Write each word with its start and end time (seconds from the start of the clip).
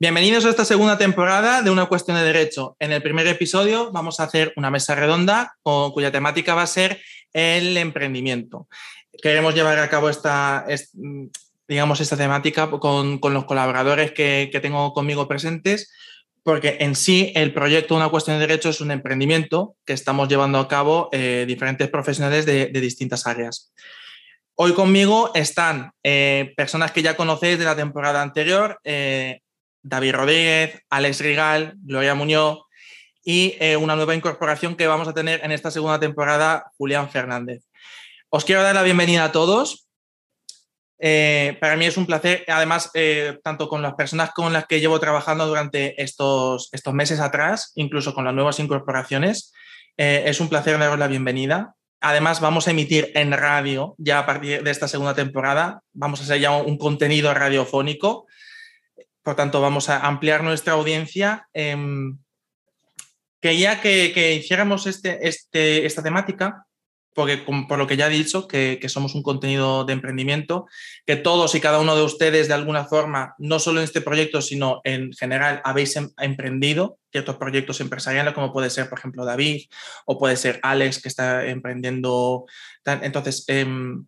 Bienvenidos 0.00 0.44
a 0.44 0.50
esta 0.50 0.64
segunda 0.64 0.96
temporada 0.96 1.60
de 1.60 1.70
Una 1.70 1.86
cuestión 1.86 2.16
de 2.16 2.22
derecho. 2.22 2.76
En 2.78 2.92
el 2.92 3.02
primer 3.02 3.26
episodio 3.26 3.90
vamos 3.90 4.20
a 4.20 4.22
hacer 4.22 4.52
una 4.54 4.70
mesa 4.70 4.94
redonda 4.94 5.56
cuya 5.64 6.12
temática 6.12 6.54
va 6.54 6.62
a 6.62 6.68
ser 6.68 7.02
el 7.32 7.76
emprendimiento. 7.76 8.68
Queremos 9.20 9.56
llevar 9.56 9.80
a 9.80 9.90
cabo 9.90 10.08
esta, 10.08 10.64
digamos, 11.66 12.00
esta 12.00 12.16
temática 12.16 12.70
con, 12.70 13.18
los 13.20 13.44
colaboradores 13.44 14.12
que, 14.12 14.56
tengo 14.62 14.92
conmigo 14.92 15.26
presentes, 15.26 15.92
porque 16.44 16.76
en 16.78 16.94
sí 16.94 17.32
el 17.34 17.52
proyecto 17.52 17.96
Una 17.96 18.08
cuestión 18.08 18.36
de 18.36 18.46
derecho 18.46 18.68
es 18.68 18.80
un 18.80 18.92
emprendimiento 18.92 19.74
que 19.84 19.94
estamos 19.94 20.28
llevando 20.28 20.60
a 20.60 20.68
cabo 20.68 21.08
eh, 21.10 21.44
diferentes 21.48 21.88
profesionales 21.88 22.46
de, 22.46 22.68
distintas 22.68 23.26
áreas. 23.26 23.72
Hoy 24.54 24.74
conmigo 24.74 25.32
están 25.34 25.90
eh, 26.04 26.54
personas 26.56 26.92
que 26.92 27.02
ya 27.02 27.16
conocéis 27.16 27.58
de 27.58 27.64
la 27.64 27.74
temporada 27.74 28.22
anterior, 28.22 28.78
eh, 28.84 29.40
David 29.82 30.14
Rodríguez, 30.14 30.82
Alex 30.90 31.20
Rigal, 31.20 31.74
Gloria 31.82 32.14
Muñoz 32.14 32.60
y 33.24 33.56
eh, 33.60 33.76
una 33.76 33.96
nueva 33.96 34.14
incorporación 34.14 34.74
que 34.74 34.86
vamos 34.86 35.08
a 35.08 35.14
tener 35.14 35.44
en 35.44 35.52
esta 35.52 35.70
segunda 35.70 36.00
temporada, 36.00 36.70
Julián 36.78 37.10
Fernández. 37.10 37.64
Os 38.30 38.44
quiero 38.44 38.62
dar 38.62 38.74
la 38.74 38.82
bienvenida 38.82 39.24
a 39.24 39.32
todos. 39.32 39.88
Eh, 40.98 41.56
para 41.60 41.76
mí 41.76 41.84
es 41.84 41.96
un 41.96 42.06
placer, 42.06 42.44
además, 42.48 42.90
eh, 42.94 43.38
tanto 43.44 43.68
con 43.68 43.82
las 43.82 43.94
personas 43.94 44.30
con 44.32 44.52
las 44.52 44.66
que 44.66 44.80
llevo 44.80 44.98
trabajando 44.98 45.46
durante 45.46 46.02
estos, 46.02 46.70
estos 46.72 46.94
meses 46.94 47.20
atrás, 47.20 47.72
incluso 47.74 48.14
con 48.14 48.24
las 48.24 48.34
nuevas 48.34 48.58
incorporaciones, 48.60 49.52
es 50.00 50.40
un 50.40 50.48
placer 50.48 50.78
daros 50.78 50.96
la 50.98 51.08
bienvenida. 51.08 51.74
Además, 52.00 52.40
vamos 52.40 52.68
a 52.68 52.70
emitir 52.70 53.10
en 53.16 53.32
radio 53.32 53.96
ya 53.98 54.20
a 54.20 54.26
partir 54.26 54.62
de 54.62 54.70
esta 54.70 54.86
segunda 54.86 55.14
temporada. 55.14 55.82
Vamos 55.92 56.20
a 56.20 56.22
hacer 56.22 56.38
ya 56.38 56.52
un 56.52 56.78
contenido 56.78 57.34
radiofónico 57.34 58.27
por 59.28 59.36
tanto, 59.36 59.60
vamos 59.60 59.90
a 59.90 60.06
ampliar 60.06 60.42
nuestra 60.42 60.72
audiencia. 60.72 61.50
Em, 61.52 62.16
quería 63.42 63.82
que, 63.82 64.10
que 64.14 64.36
hiciéramos 64.36 64.86
este, 64.86 65.28
este, 65.28 65.84
esta 65.84 66.02
temática, 66.02 66.64
porque 67.14 67.36
por 67.36 67.76
lo 67.78 67.86
que 67.86 67.98
ya 67.98 68.06
he 68.06 68.10
dicho, 68.10 68.48
que, 68.48 68.80
somos 68.88 69.14
un 69.14 69.22
contenido 69.22 69.84
de 69.84 69.92
emprendimiento, 69.92 70.64
que 71.04 71.16
todos 71.16 71.54
y 71.54 71.60
cada 71.60 71.78
uno 71.78 71.94
de 71.94 72.04
ustedes 72.04 72.48
de 72.48 72.54
alguna 72.54 72.86
forma, 72.86 73.34
no 73.36 73.58
solo 73.58 73.80
en 73.80 73.84
este 73.84 74.00
proyecto, 74.00 74.40
sino 74.40 74.80
en 74.82 75.12
general, 75.12 75.60
habéis 75.62 75.94
em, 75.96 76.08
emprendido 76.16 76.98
ciertos 77.12 77.36
proyectos 77.36 77.82
empresariales, 77.82 78.32
como 78.32 78.50
puede 78.50 78.70
ser, 78.70 78.88
por 78.88 78.98
ejemplo, 78.98 79.26
David, 79.26 79.66
o 80.06 80.18
puede 80.18 80.36
ser 80.36 80.58
Alex, 80.62 81.02
que 81.02 81.08
está 81.08 81.44
emprendiendo. 81.44 82.46
Entonces, 82.86 83.44
em, 83.48 84.06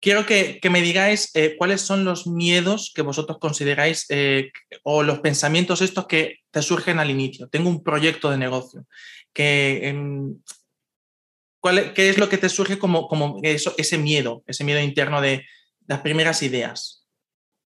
quiero 0.00 0.26
que, 0.26 0.60
me 0.70 0.80
digáis 0.80 1.30
eh, 1.34 1.56
cuáles 1.56 1.80
son 1.82 2.04
los 2.04 2.26
miedos 2.26 2.92
que 2.94 3.02
vosotros 3.02 3.38
consideráis 3.38 4.06
eh, 4.08 4.52
o 4.82 5.02
los 5.02 5.20
pensamientos 5.20 5.82
estos 5.82 6.06
que 6.06 6.38
te 6.50 6.62
surgen 6.62 6.98
al 6.98 7.10
inicio. 7.10 7.48
Tengo 7.48 7.68
un 7.68 7.82
proyecto 7.82 8.30
de 8.30 8.38
negocio. 8.38 8.86
Que, 9.32 9.88
em, 9.88 10.40
¿cuál, 11.60 11.92
¿Qué 11.94 12.10
es 12.10 12.18
lo 12.18 12.28
que 12.28 12.38
te 12.38 12.48
surge 12.48 12.78
como, 12.78 13.08
como 13.08 13.40
eso, 13.42 13.74
ese 13.76 13.98
miedo, 13.98 14.42
ese 14.46 14.64
miedo 14.64 14.80
interno 14.80 15.20
de 15.20 15.44
las 15.86 16.00
primeras 16.00 16.42
ideas? 16.42 17.06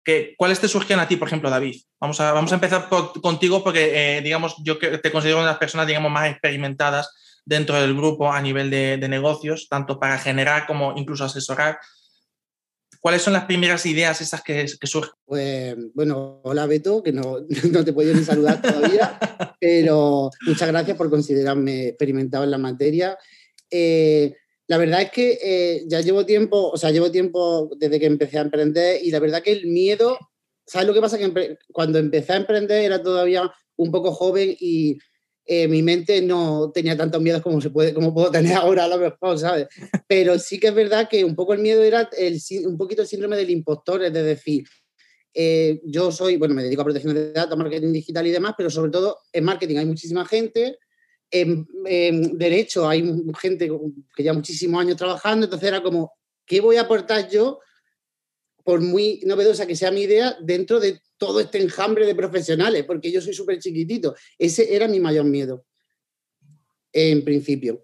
¿Qué, 0.03 0.33
¿Cuáles 0.37 0.59
te 0.59 0.67
surgen 0.67 0.99
a 0.99 1.07
ti, 1.07 1.17
por 1.17 1.27
ejemplo, 1.27 1.49
David? 1.49 1.81
Vamos 1.99 2.19
a, 2.21 2.31
vamos 2.31 2.51
a 2.51 2.55
empezar 2.55 2.87
contigo 3.21 3.63
porque, 3.63 4.17
eh, 4.17 4.21
digamos, 4.21 4.55
yo 4.63 4.77
te 4.77 5.11
considero 5.11 5.37
una 5.37 5.47
de 5.47 5.51
las 5.51 5.59
personas, 5.59 5.87
digamos, 5.87 6.11
más 6.11 6.29
experimentadas 6.29 7.41
dentro 7.45 7.79
del 7.79 7.95
grupo 7.95 8.31
a 8.31 8.41
nivel 8.41 8.69
de, 8.69 8.97
de 8.97 9.09
negocios, 9.09 9.67
tanto 9.69 9.99
para 9.99 10.17
generar 10.17 10.67
como 10.67 10.93
incluso 10.95 11.25
asesorar 11.25 11.79
¿Cuáles 12.99 13.21
son 13.21 13.31
las 13.31 13.45
primeras 13.45 13.85
ideas 13.85 14.19
esas 14.19 14.43
que, 14.43 14.67
surgen? 14.67 15.13
Pues 15.23 15.75
bueno, 15.93 16.41
hola 16.43 16.65
Beto, 16.65 17.01
que 17.01 17.13
no, 17.13 17.37
no 17.71 17.85
te 17.85 17.93
puedo 17.93 18.13
ni 18.13 18.23
saludar 18.23 18.61
todavía, 18.61 19.17
pero 19.59 20.29
muchas 20.45 20.67
gracias 20.67 20.97
por 20.97 21.09
considerarme 21.09 21.87
experimentado 21.89 22.43
en 22.43 22.51
la 22.51 22.57
materia. 22.57 23.17
Eh, 23.71 24.35
la 24.67 24.77
verdad 24.77 25.01
es 25.01 25.11
que 25.11 25.39
eh, 25.41 25.83
ya 25.87 26.01
llevo 26.01 26.25
tiempo, 26.25 26.69
o 26.69 26.77
sea, 26.77 26.91
llevo 26.91 27.09
tiempo 27.09 27.69
desde 27.77 27.99
que 27.99 28.05
empecé 28.05 28.37
a 28.37 28.41
emprender 28.41 28.99
y 29.01 29.11
la 29.11 29.19
verdad 29.19 29.41
que 29.41 29.53
el 29.53 29.67
miedo, 29.67 30.19
¿sabes 30.67 30.87
lo 30.87 30.93
que 30.93 31.01
pasa? 31.01 31.17
Que 31.17 31.57
cuando 31.71 31.99
empecé 31.99 32.33
a 32.33 32.37
emprender 32.37 32.83
era 32.83 33.01
todavía 33.01 33.49
un 33.77 33.91
poco 33.91 34.11
joven 34.11 34.55
y 34.59 34.99
eh, 35.45 35.67
mi 35.67 35.81
mente 35.81 36.21
no 36.21 36.71
tenía 36.71 36.95
tantos 36.95 37.21
miedos 37.21 37.41
como, 37.41 37.59
se 37.59 37.69
puede, 37.69 37.93
como 37.93 38.13
puedo 38.13 38.31
tener 38.31 38.53
ahora 38.57 38.85
a 38.85 38.87
lo 38.87 38.97
mejor, 38.97 39.39
¿sabes? 39.39 39.67
Pero 40.07 40.37
sí 40.37 40.59
que 40.59 40.67
es 40.67 40.75
verdad 40.75 41.09
que 41.09 41.23
un 41.23 41.35
poco 41.35 41.53
el 41.53 41.59
miedo 41.59 41.83
era 41.83 42.09
el, 42.17 42.39
un 42.65 42.77
poquito 42.77 43.01
el 43.01 43.07
síndrome 43.07 43.35
del 43.35 43.49
impostor, 43.49 44.03
es 44.03 44.13
decir, 44.13 44.65
eh, 45.33 45.81
yo 45.85 46.11
soy, 46.11 46.37
bueno, 46.37 46.53
me 46.53 46.63
dedico 46.63 46.81
a 46.81 46.85
protección 46.85 47.13
de 47.13 47.31
datos, 47.31 47.57
marketing 47.57 47.93
digital 47.93 48.25
y 48.27 48.31
demás, 48.31 48.53
pero 48.57 48.69
sobre 48.69 48.91
todo 48.91 49.19
en 49.31 49.43
marketing 49.43 49.77
hay 49.77 49.85
muchísima 49.85 50.25
gente, 50.25 50.77
en, 51.31 51.67
derecho 52.37 52.87
hay 52.87 53.03
gente 53.39 53.69
que 54.15 54.23
lleva 54.23 54.33
muchísimos 54.33 54.81
años 54.81 54.97
trabajando, 54.97 55.45
entonces 55.45 55.67
era 55.67 55.83
como, 55.83 56.13
¿qué 56.45 56.61
voy 56.61 56.77
a 56.77 56.81
aportar 56.81 57.29
yo? 57.29 57.59
Por 58.69 58.81
muy 58.81 59.19
novedosa 59.25 59.65
que 59.65 59.75
sea 59.75 59.89
mi 59.89 60.01
idea, 60.01 60.37
dentro 60.41 60.79
de 60.79 61.01
todo 61.17 61.39
este 61.39 61.59
enjambre 61.59 62.05
de 62.05 62.13
profesionales, 62.13 62.83
porque 62.85 63.11
yo 63.11 63.19
soy 63.19 63.33
súper 63.33 63.57
chiquitito. 63.57 64.13
Ese 64.37 64.75
era 64.75 64.87
mi 64.87 64.99
mayor 64.99 65.25
miedo, 65.25 65.65
en 66.93 67.23
principio. 67.25 67.83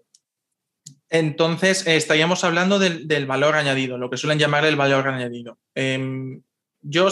Entonces, 1.10 1.84
eh, 1.88 1.96
estaríamos 1.96 2.44
hablando 2.44 2.78
del, 2.78 3.26
valor 3.26 3.56
añadido, 3.56 3.98
lo 3.98 4.08
que 4.08 4.16
suelen 4.16 4.38
llamar 4.38 4.64
el 4.64 4.76
valor 4.76 5.08
añadido. 5.08 5.58
Em, 5.74 6.40
yo, 6.82 7.08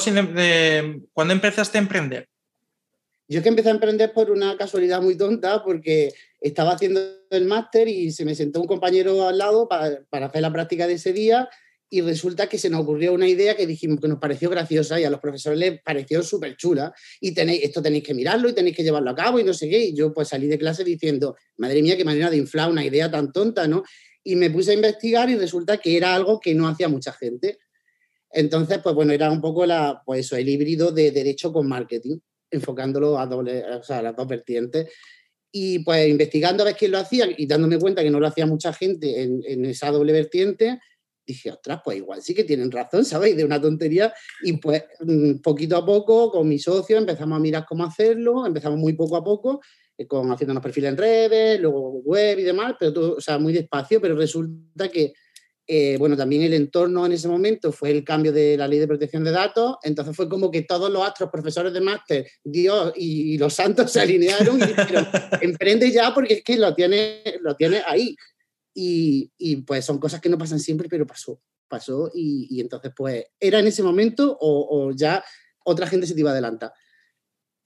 ¿cuándo 1.12 1.34
empezaste 1.34 1.76
a 1.76 1.80
emprender? 1.80 2.28
Yo 3.26 3.38
es 3.38 3.42
que 3.42 3.48
empecé 3.48 3.70
a 3.70 3.72
emprender 3.72 4.12
por 4.12 4.30
una 4.30 4.56
casualidad 4.56 5.02
muy 5.02 5.16
tonta, 5.16 5.64
porque 5.64 6.14
estaba 6.40 6.74
haciendo 6.74 7.00
el 7.28 7.46
máster 7.46 7.88
y 7.88 8.12
se 8.12 8.24
me 8.24 8.36
sentó 8.36 8.60
un 8.60 8.68
compañero 8.68 9.26
al 9.26 9.38
lado 9.38 9.66
para, 9.66 10.04
para 10.10 10.26
hacer 10.26 10.42
la 10.42 10.52
práctica 10.52 10.86
de 10.86 10.94
ese 10.94 11.12
día 11.12 11.48
y 11.90 12.00
resulta 12.00 12.48
que 12.48 12.58
se 12.58 12.70
nos 12.70 12.80
ocurrió 12.80 13.12
una 13.12 13.28
idea 13.28 13.56
que 13.56 13.66
dijimos 13.66 14.00
que 14.00 14.08
nos 14.08 14.18
pareció 14.18 14.50
graciosa 14.50 14.98
y 15.00 15.04
a 15.04 15.10
los 15.10 15.20
profesores 15.20 15.58
les 15.58 15.80
pareció 15.82 16.22
súper 16.22 16.56
chula 16.56 16.92
y 17.20 17.32
tenéis, 17.32 17.62
esto 17.62 17.82
tenéis 17.82 18.04
que 18.04 18.14
mirarlo 18.14 18.48
y 18.48 18.52
tenéis 18.52 18.76
que 18.76 18.82
llevarlo 18.82 19.10
a 19.10 19.14
cabo 19.14 19.38
y 19.38 19.44
no 19.44 19.54
sé 19.54 19.68
qué. 19.68 19.78
Y 19.78 19.94
yo 19.94 20.12
pues 20.12 20.28
salí 20.28 20.46
de 20.46 20.58
clase 20.58 20.82
diciendo, 20.82 21.36
madre 21.56 21.82
mía, 21.82 21.96
qué 21.96 22.04
manera 22.04 22.30
de 22.30 22.36
inflar 22.36 22.70
una 22.70 22.84
idea 22.84 23.10
tan 23.10 23.32
tonta, 23.32 23.68
¿no? 23.68 23.84
Y 24.24 24.36
me 24.36 24.50
puse 24.50 24.72
a 24.72 24.74
investigar 24.74 25.28
y 25.30 25.36
resulta 25.36 25.76
que 25.78 25.96
era 25.96 26.14
algo 26.14 26.40
que 26.40 26.54
no 26.54 26.66
hacía 26.66 26.88
mucha 26.88 27.12
gente. 27.12 27.58
Entonces, 28.30 28.80
pues 28.82 28.94
bueno, 28.94 29.12
era 29.12 29.30
un 29.30 29.40
poco 29.40 29.64
la, 29.64 30.02
pues 30.04 30.26
eso, 30.26 30.36
el 30.36 30.48
híbrido 30.48 30.90
de 30.90 31.12
derecho 31.12 31.52
con 31.52 31.68
marketing, 31.68 32.18
enfocándolo 32.50 33.18
a, 33.18 33.26
doble, 33.26 33.62
o 33.64 33.82
sea, 33.82 33.98
a 33.98 34.02
las 34.02 34.16
dos 34.16 34.26
vertientes. 34.26 34.90
Y 35.52 35.80
pues 35.80 36.08
investigando 36.08 36.64
a 36.64 36.66
ver 36.66 36.74
quién 36.74 36.90
lo 36.90 36.98
hacía 36.98 37.28
y 37.36 37.46
dándome 37.46 37.78
cuenta 37.78 38.02
que 38.02 38.10
no 38.10 38.18
lo 38.18 38.26
hacía 38.26 38.46
mucha 38.46 38.72
gente 38.72 39.22
en, 39.22 39.40
en 39.46 39.64
esa 39.66 39.92
doble 39.92 40.12
vertiente, 40.12 40.80
dije, 41.26 41.50
ostras, 41.50 41.80
pues 41.84 41.98
igual 41.98 42.22
sí 42.22 42.34
que 42.34 42.44
tienen 42.44 42.70
razón, 42.70 43.04
¿sabéis? 43.04 43.36
De 43.36 43.44
una 43.44 43.60
tontería. 43.60 44.12
Y 44.42 44.54
pues 44.54 44.84
mm, 45.00 45.36
poquito 45.36 45.76
a 45.76 45.84
poco, 45.84 46.30
con 46.30 46.48
mi 46.48 46.58
socio, 46.58 46.98
empezamos 46.98 47.36
a 47.36 47.40
mirar 47.40 47.64
cómo 47.68 47.84
hacerlo, 47.84 48.46
empezamos 48.46 48.78
muy 48.78 48.94
poco 48.94 49.16
a 49.16 49.24
poco, 49.24 49.60
eh, 49.96 50.06
con 50.06 50.30
haciéndonos 50.30 50.62
perfiles 50.62 50.90
en 50.90 50.96
redes, 50.96 51.60
luego 51.60 52.00
web 52.04 52.38
y 52.38 52.42
demás, 52.42 52.74
pero 52.78 52.92
todo, 52.92 53.16
o 53.16 53.20
sea, 53.20 53.38
muy 53.38 53.52
despacio, 53.52 54.00
pero 54.00 54.16
resulta 54.16 54.88
que, 54.88 55.12
eh, 55.66 55.96
bueno, 55.98 56.16
también 56.16 56.42
el 56.42 56.52
entorno 56.52 57.06
en 57.06 57.12
ese 57.12 57.28
momento 57.28 57.72
fue 57.72 57.90
el 57.90 58.04
cambio 58.04 58.32
de 58.32 58.56
la 58.56 58.68
ley 58.68 58.78
de 58.78 58.86
protección 58.86 59.24
de 59.24 59.30
datos, 59.30 59.76
entonces 59.82 60.14
fue 60.14 60.28
como 60.28 60.50
que 60.50 60.62
todos 60.62 60.90
los 60.90 61.02
astros, 61.02 61.30
profesores 61.30 61.72
de 61.72 61.80
máster, 61.80 62.26
Dios 62.42 62.92
y, 62.96 63.38
los 63.38 63.54
santos 63.54 63.92
se 63.92 64.00
alinearon 64.00 64.56
y 64.56 64.66
dijeron, 64.66 65.06
emprende 65.40 65.90
ya 65.90 66.12
porque 66.12 66.34
es 66.34 66.44
que 66.44 66.56
lo 66.56 66.74
tiene, 66.74 67.22
lo 67.40 67.54
tiene 67.56 67.82
ahí. 67.86 68.14
Y, 68.74 69.56
pues 69.66 69.84
son 69.84 69.98
cosas 69.98 70.20
que 70.20 70.28
no 70.28 70.38
pasan 70.38 70.58
siempre, 70.58 70.88
pero 70.88 71.06
pasó, 71.06 71.40
pasó 71.68 72.10
y, 72.12 72.60
entonces 72.60 72.92
pues 72.94 73.24
era 73.38 73.60
en 73.60 73.68
ese 73.68 73.82
momento 73.82 74.36
o, 74.40 74.90
ya 74.92 75.24
otra 75.64 75.86
gente 75.86 76.06
se 76.06 76.14
te 76.14 76.20
iba 76.20 76.30
a 76.30 76.32
adelantar. 76.32 76.72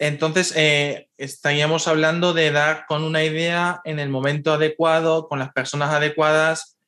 Entonces, 0.01 0.53
eh, 0.55 1.09
estaríamos 1.17 1.89
hablando 1.89 2.33
de 2.33 2.53
dar 2.53 2.85
con 2.87 3.03
una 3.03 3.25
idea 3.25 3.81
en 3.85 3.99
el 3.99 4.11
momento 4.11 4.53
adecuado, 4.53 5.27
con 5.27 5.41
las 5.41 5.53
personas 5.53 5.93
adecuadas, 5.93 6.79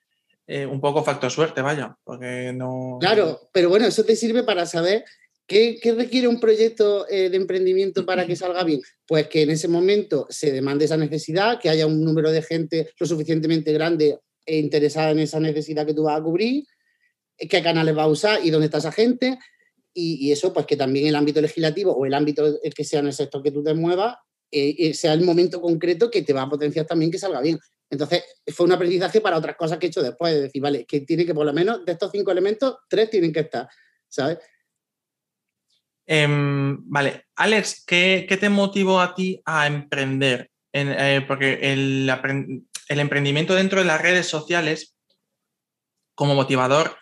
eh, 0.47 0.67
un 0.67 0.81
poco 0.81 1.03
factor 1.03 1.31
suerte, 1.31 1.63
vaya, 1.63 1.97
porque 2.05 2.53
no... 2.53 2.99
Claro, 3.01 3.51
pero 3.53 3.69
bueno, 3.69 3.87
eso 3.87 4.05
te 4.05 4.15
sirve 4.15 4.45
para 4.45 4.67
saber 4.67 5.05
¿Qué, 5.50 5.81
requiere 5.97 6.29
un 6.29 6.38
proyecto 6.38 7.08
eh, 7.08 7.29
de 7.29 7.37
emprendimiento 7.37 8.06
para 8.06 8.25
que 8.25 8.37
salga 8.37 8.62
bien? 8.62 8.81
Pues 9.05 9.26
que 9.26 9.43
en 9.43 9.50
ese 9.50 9.67
momento 9.67 10.29
se 10.31 10.52
demande 10.52 10.85
esa 10.85 10.97
necesidad, 10.97 11.58
que 11.58 11.69
haya 11.69 11.88
un 11.88 12.05
número 12.05 12.31
de 12.31 12.41
gente 12.41 12.93
lo 13.00 13.05
suficientemente 13.05 13.73
grande 13.73 14.20
e 14.47 14.58
interesada 14.58 15.11
en 15.11 15.19
esa 15.19 15.41
necesidad 15.41 15.85
que 15.85 15.93
tú 15.93 16.05
vas 16.05 16.20
a 16.20 16.23
cubrir, 16.23 16.62
eh, 17.37 17.49
qué 17.49 17.64
canales 17.64 17.99
va 17.99 18.05
a 18.05 18.06
usar 18.06 18.38
y 18.47 18.50
dónde 18.50 18.67
está 18.67 18.79
esa 18.79 18.93
gente. 18.93 19.41
Y, 19.93 20.31
eso, 20.31 20.52
pues 20.52 20.67
que 20.67 20.76
también 20.76 21.08
el 21.08 21.17
ámbito 21.17 21.41
legislativo 21.41 21.97
o 21.97 22.06
el 22.06 22.14
ámbito 22.14 22.61
que 22.73 22.85
sea 22.85 23.00
en 23.00 23.08
el 23.08 23.12
sector 23.12 23.43
que 23.43 23.50
tú 23.50 23.61
te 23.64 23.75
muevas, 23.75 24.19
eh, 24.52 24.94
sea 24.94 25.14
el 25.14 25.23
momento 25.23 25.61
concreto 25.61 26.12
que 26.12 26.23
te 26.23 26.32
va 26.32 26.43
a 26.43 26.49
potenciar 26.49 26.87
también 26.87 27.11
que 27.11 27.19
salga 27.19 27.41
bien. 27.41 27.58
Entonces, 27.91 28.23
fue 28.55 28.67
un 28.67 28.73
aprendizaje 28.73 29.20
para 29.20 29.37
otras 29.37 29.56
cosas 29.56 29.79
que 29.79 29.87
he 29.87 29.88
hecho 29.88 30.00
después, 30.00 30.32
de 30.32 30.43
decir, 30.43 30.62
vale, 30.62 30.87
que 30.87 31.00
tiene 31.00 31.26
que 31.26 31.35
por 31.35 31.44
lo 31.44 31.52
menos 31.52 31.85
de 31.85 31.91
estos 31.91 32.12
cinco 32.12 32.31
elementos, 32.31 32.76
tres 32.88 33.11
tienen 33.11 33.32
que 33.32 33.41
estar, 33.41 33.69
¿sabes? 34.08 34.38
Em, 36.12 36.77
vale, 36.91 37.27
Alex, 37.37 37.85
¿qué, 37.87 38.27
te 38.41 38.49
motivó 38.49 39.01
a 39.01 39.15
ti 39.15 39.41
a 39.45 39.69
emprender? 39.69 40.51
Eh, 40.73 41.25
porque 41.29 41.73
el, 41.73 42.11
emprendimiento 42.89 43.55
dentro 43.55 43.79
de 43.79 43.85
las 43.85 44.03
redes 44.03 44.27
sociales, 44.27 44.97
como 46.17 46.35
motivador, 46.35 46.97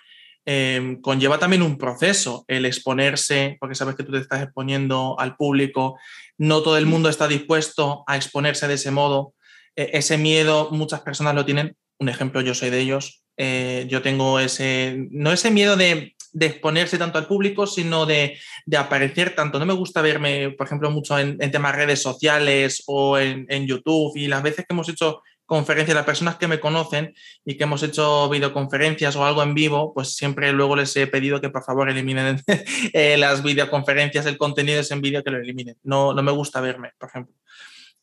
em, 0.45 1.01
conlleva 1.01 1.39
también 1.39 1.63
un 1.63 1.79
proceso, 1.79 2.45
el 2.49 2.67
exponerse, 2.67 3.57
porque 3.59 3.75
sabes 3.75 3.97
que 3.97 4.03
tú 4.03 4.13
te 4.13 4.19
estás 4.19 4.43
exponiendo 4.43 5.19
al 5.19 5.37
público, 5.37 5.99
no 6.37 6.61
todo 6.61 6.77
el 6.77 6.85
mundo 6.85 7.09
está 7.09 7.29
dispuesto 7.29 8.05
a 8.07 8.15
exponerse 8.15 8.69
de 8.69 8.75
ese 8.75 8.91
modo, 8.91 9.33
e, 9.75 9.89
ese 9.95 10.19
miedo 10.19 10.69
muchas 10.71 11.01
personas 11.01 11.35
lo 11.35 11.47
tienen, 11.47 11.75
un 11.99 12.11
ejemplo, 12.11 12.43
yo 12.43 12.55
soy 12.55 12.69
de 12.69 12.81
ellos, 12.81 13.25
eh, 13.39 13.87
yo 13.89 14.03
tengo 14.03 14.39
ese, 14.39 15.07
no 15.11 15.33
ese 15.33 15.51
miedo 15.51 15.77
de, 15.77 16.15
exponerse 16.39 16.99
tanto 16.99 17.19
al 17.19 17.27
público, 17.27 17.67
sino 17.67 18.07
de, 18.07 18.39
aparecer 18.77 19.35
tanto. 19.35 19.59
No 19.59 19.67
me 19.67 19.75
gusta 19.75 20.03
verme, 20.03 20.51
por 20.51 20.67
ejemplo, 20.67 20.91
mucho 20.91 21.19
en, 21.19 21.39
temas 21.51 21.75
redes 21.75 22.03
sociales 22.03 22.83
o 22.87 23.19
en, 23.19 23.67
YouTube 23.67 24.17
y 24.17 24.29
las 24.29 24.43
veces 24.43 24.67
que 24.67 24.75
hemos 24.75 24.89
hecho 24.89 25.23
conferencias, 25.47 25.95
las 25.95 26.05
personas 26.05 26.37
que 26.37 26.47
me 26.47 26.61
conocen 26.61 27.15
y 27.45 27.57
que 27.57 27.65
hemos 27.65 27.83
hecho 27.83 28.29
videoconferencias 28.29 29.17
o 29.17 29.25
algo 29.25 29.43
en 29.43 29.55
vivo, 29.55 29.95
pues 29.95 30.15
siempre 30.15 30.53
luego 30.53 30.77
les 30.77 30.95
he 30.97 31.07
pedido 31.07 31.41
que 31.41 31.49
por 31.49 31.65
favor 31.65 31.89
eliminen 31.89 32.43
eh, 32.93 33.17
las 33.17 33.43
videoconferencias, 33.43 34.27
el 34.27 34.37
contenido 34.37 34.81
es 34.81 34.91
en 34.91 35.01
vídeo, 35.01 35.25
que 35.25 35.31
lo 35.31 35.39
eliminen. 35.39 35.77
No, 35.83 36.13
no 36.13 36.23
me 36.23 36.33
gusta 36.33 36.61
verme, 36.61 36.93
por 36.99 37.09
ejemplo. 37.09 37.35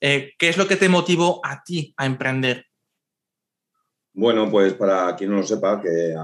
Eh, 0.01 0.33
¿Qué 0.37 0.49
es 0.49 0.57
lo 0.57 0.67
que 0.67 0.75
te 0.75 0.89
motivó 0.89 1.39
a 1.43 1.63
ti 1.63 1.93
a 1.97 2.05
emprender? 2.05 2.65
Bueno, 4.17 4.49
pues 4.49 4.73
para 4.75 5.13
quien 5.17 5.31
no 5.31 5.37
lo 5.37 5.43
sepa, 5.43 5.81
que 5.81 5.89
eh, 5.89 6.15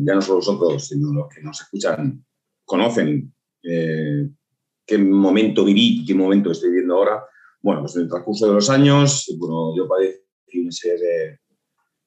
ya 0.00 0.14
no 0.14 0.20
solo 0.20 0.38
nosotros, 0.38 0.88
sino 0.88 1.12
los 1.12 1.28
que 1.32 1.40
nos 1.40 1.60
escuchan, 1.60 2.24
conocen 2.64 3.32
eh, 3.62 4.28
qué 4.84 4.98
momento 4.98 5.64
viví, 5.64 6.04
qué 6.04 6.12
momento 6.12 6.50
estoy 6.50 6.70
viviendo 6.70 6.96
ahora. 6.96 7.24
Bueno, 7.62 7.82
pues 7.82 7.94
en 7.94 8.02
el 8.02 8.08
transcurso 8.08 8.48
de 8.48 8.54
los 8.54 8.68
años, 8.68 9.32
bueno, 9.38 9.76
yo 9.76 9.86
padecí 9.86 10.60
una 10.60 10.72
serie 10.72 10.98
de, 10.98 11.40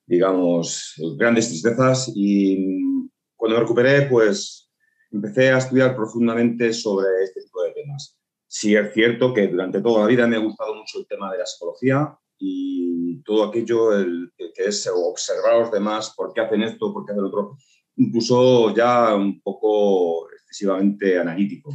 digamos, 0.06 0.94
grandes 1.18 1.48
tristezas 1.48 2.12
y 2.14 3.00
cuando 3.38 3.56
me 3.56 3.62
recuperé, 3.62 4.08
pues 4.08 4.70
empecé 5.10 5.52
a 5.52 5.60
estudiar 5.60 5.96
profundamente 5.96 6.74
sobre 6.74 7.24
este 7.24 7.44
tipo 7.44 7.64
de 7.64 7.72
temas. 7.72 8.20
Sí 8.46 8.76
es 8.76 8.94
cierto 8.94 9.34
que 9.34 9.48
durante 9.48 9.80
toda 9.80 10.02
la 10.02 10.08
vida 10.08 10.28
me 10.28 10.36
ha 10.36 10.40
gustado 10.40 10.76
mucho 10.76 11.00
el 11.00 11.08
tema 11.08 11.32
de 11.32 11.38
la 11.38 11.46
psicología, 11.46 12.20
y 12.40 13.22
todo 13.24 13.44
aquello 13.46 13.94
el, 13.94 14.32
que 14.38 14.64
es 14.66 14.90
observar 14.94 15.54
a 15.54 15.60
los 15.60 15.72
demás, 15.72 16.14
por 16.16 16.34
qué 16.34 16.42
hacen 16.42 16.64
esto, 16.64 16.94
por 16.94 17.06
qué 17.06 17.12
hacen 17.12 17.26
otro, 17.26 17.58
incluso 17.98 18.74
ya 18.76 19.16
un 19.16 19.42
poco 19.42 20.30
excesivamente 20.32 21.20
analítico. 21.20 21.72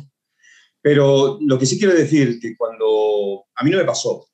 Pero 0.81 1.38
lo 1.40 1.58
que 1.58 1.66
sí 1.66 1.78
quiero 1.78 1.94
decir 1.94 2.38
que 2.40 2.56
cuando 2.56 3.44
a 3.55 3.64
mí 3.64 3.70
no 3.70 3.78
me 3.78 3.84
pasó, 3.84 4.26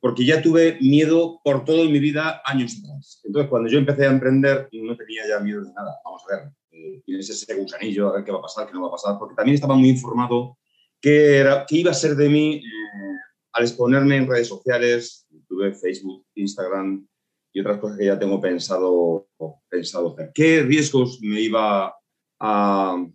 porque 0.00 0.24
ya 0.24 0.42
tuve 0.42 0.78
miedo 0.80 1.40
por 1.44 1.64
todo 1.64 1.82
en 1.82 1.92
mi 1.92 2.00
vida 2.00 2.42
años 2.44 2.76
atrás. 2.78 3.20
Entonces, 3.24 3.48
cuando 3.48 3.68
yo 3.68 3.78
empecé 3.78 4.06
a 4.06 4.10
emprender, 4.10 4.68
no 4.72 4.96
tenía 4.96 5.28
ya 5.28 5.38
miedo 5.38 5.62
de 5.62 5.72
nada. 5.72 5.96
Vamos 6.04 6.22
a 6.28 6.36
ver, 6.36 6.52
eh, 6.72 7.02
tienes 7.04 7.30
ese 7.30 7.54
gusanillo, 7.54 8.08
a 8.08 8.14
ver 8.14 8.24
qué 8.24 8.32
va 8.32 8.38
a 8.38 8.42
pasar, 8.42 8.66
qué 8.66 8.72
no 8.72 8.82
va 8.82 8.88
a 8.88 8.92
pasar, 8.92 9.16
porque 9.18 9.36
también 9.36 9.54
estaba 9.54 9.76
muy 9.76 9.90
informado 9.90 10.58
qué, 11.02 11.38
era, 11.38 11.66
qué 11.66 11.76
iba 11.76 11.90
a 11.90 11.94
ser 11.94 12.16
de 12.16 12.28
mí 12.28 12.54
eh, 12.54 13.16
al 13.52 13.64
exponerme 13.64 14.16
en 14.16 14.28
redes 14.28 14.48
sociales, 14.48 15.21
Facebook, 15.70 16.26
Instagram 16.34 17.06
y 17.52 17.60
otras 17.60 17.78
cosas 17.78 17.98
que 17.98 18.06
ya 18.06 18.18
tengo 18.18 18.40
pensado, 18.40 19.28
pensado 19.68 20.12
hacer. 20.12 20.32
¿Qué 20.34 20.62
riesgos 20.62 21.20
me 21.22 21.40
iba 21.40 21.94
a... 22.40 23.06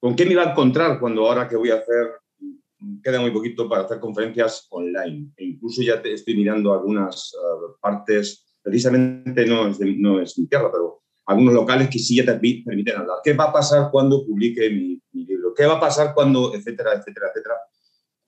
¿Con 0.00 0.16
qué 0.16 0.24
me 0.24 0.32
iba 0.32 0.42
a 0.42 0.50
encontrar 0.50 0.98
cuando 0.98 1.26
ahora 1.26 1.48
que 1.48 1.56
voy 1.56 1.70
a 1.70 1.76
hacer, 1.76 2.06
queda 3.02 3.20
muy 3.20 3.30
poquito 3.30 3.68
para 3.68 3.82
hacer 3.82 4.00
conferencias 4.00 4.66
online? 4.70 5.32
E 5.36 5.44
incluso 5.44 5.82
ya 5.82 5.94
estoy 5.94 6.36
mirando 6.36 6.72
algunas 6.72 7.32
eh, 7.34 7.76
partes, 7.80 8.58
precisamente 8.62 9.44
no 9.46 9.68
es, 9.68 9.78
no 9.80 10.20
es 10.20 10.38
mi 10.38 10.46
tierra, 10.46 10.70
pero 10.70 11.02
algunos 11.26 11.52
locales 11.52 11.90
que 11.90 11.98
sí 11.98 12.16
ya 12.16 12.24
te 12.24 12.34
permiten 12.64 12.96
hablar. 12.96 13.18
¿Qué 13.22 13.34
va 13.34 13.44
a 13.44 13.52
pasar 13.52 13.90
cuando 13.90 14.24
publique 14.24 14.70
mi, 14.70 15.02
mi 15.12 15.26
libro? 15.26 15.52
¿Qué 15.52 15.66
va 15.66 15.74
a 15.74 15.80
pasar 15.80 16.14
cuando, 16.14 16.54
etcétera, 16.54 16.94
etcétera, 16.94 17.26
etcétera? 17.28 17.54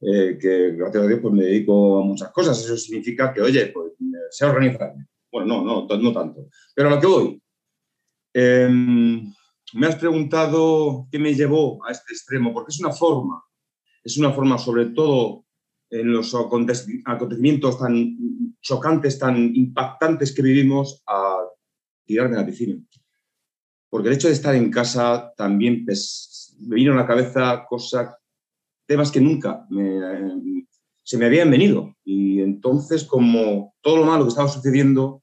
Eh, 0.02 0.38
que 0.40 0.72
gracias 0.72 1.04
a 1.04 1.06
Dios 1.06 1.20
pues, 1.20 1.34
me 1.34 1.44
dedico 1.44 2.00
a 2.00 2.04
muchas 2.04 2.30
cosas. 2.32 2.58
Eso 2.64 2.76
significa 2.76 3.32
que, 3.32 3.42
oye, 3.42 3.66
pues 3.66 3.92
sé 4.30 4.44
organizarme. 4.44 5.06
Bueno, 5.30 5.62
no, 5.62 5.86
no, 5.86 5.96
no 5.96 6.12
tanto. 6.12 6.48
Pero 6.74 6.88
a 6.88 6.92
lo 6.92 7.00
que 7.00 7.06
voy. 7.06 7.42
Em, 8.32 9.32
me 9.74 9.86
has 9.86 9.96
preguntado 9.96 11.08
qué 11.10 11.18
me 11.18 11.34
llevó 11.34 11.84
a 11.84 11.92
este 11.92 12.12
extremo, 12.12 12.52
porque 12.52 12.70
es 12.70 12.80
una 12.80 12.92
forma, 12.92 13.42
es 14.02 14.16
una 14.18 14.32
forma 14.32 14.58
sobre 14.58 14.86
todo 14.86 15.44
en 15.90 16.12
los 16.12 16.34
acontecimientos 16.34 17.78
tan 17.78 18.56
chocantes, 18.60 19.18
tan 19.18 19.54
impactantes 19.54 20.32
que 20.32 20.42
vivimos, 20.42 21.02
a 21.06 21.38
tirarme 22.04 22.36
a 22.36 22.40
la 22.40 22.46
piscina. 22.46 22.80
Porque 23.88 24.08
el 24.08 24.14
hecho 24.14 24.28
de 24.28 24.34
estar 24.34 24.54
en 24.54 24.70
casa 24.70 25.32
también 25.36 25.84
pues, 25.84 26.56
me 26.60 26.76
vino 26.76 26.92
a 26.92 26.96
la 26.96 27.06
cabeza 27.06 27.64
cosas 27.68 28.14
temas 28.90 29.12
que 29.12 29.20
nunca 29.20 29.64
se 31.10 31.16
me 31.16 31.26
habían 31.26 31.50
venido. 31.50 31.96
Y 32.04 32.40
entonces, 32.40 33.04
como 33.04 33.74
todo 33.82 33.98
lo 33.98 34.04
malo 34.04 34.24
que 34.24 34.30
estaba 34.30 34.48
sucediendo, 34.48 35.22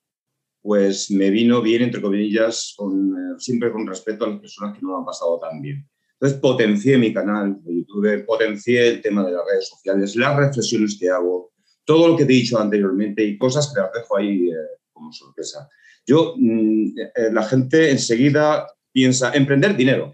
pues 0.62 1.12
me 1.12 1.30
vino 1.30 1.62
bien, 1.62 1.82
entre 1.82 2.02
comillas, 2.02 2.74
con, 2.78 3.12
eh, 3.12 3.36
siempre 3.38 3.72
con 3.72 3.86
respeto 3.86 4.24
a 4.24 4.30
las 4.30 4.40
personas 4.40 4.74
que 4.74 4.82
no 4.82 4.92
lo 4.92 4.98
han 5.00 5.06
pasado 5.06 5.38
tan 5.40 5.62
bien. 5.62 5.86
Entonces 6.14 6.40
potencié 6.40 6.98
mi 6.98 7.14
canal 7.14 7.62
de 7.62 7.76
YouTube, 7.76 8.26
potencié 8.26 8.88
el 8.88 9.02
tema 9.02 9.26
de 9.26 9.34
las 9.34 9.42
redes 9.50 9.68
sociales, 9.68 10.16
las 10.16 10.36
reflexiones 10.36 10.98
que 10.98 11.10
hago, 11.10 11.52
todo 11.86 12.08
lo 12.08 12.16
que 12.16 12.26
te 12.26 12.34
he 12.34 12.38
dicho 12.38 12.58
anteriormente 12.58 13.24
y 13.24 13.38
cosas 13.38 13.72
que 13.74 13.82
las 13.82 13.92
dejo 13.94 14.18
ahí 14.18 14.50
eh, 14.50 14.56
como 14.94 15.12
sorpresa. 15.12 15.70
Yo, 16.06 16.36
mm, 16.38 16.86
eh, 16.98 17.32
la 17.34 17.44
gente 17.44 17.92
enseguida 17.92 18.66
piensa, 18.94 19.34
emprender 19.34 19.76
dinero. 19.76 20.14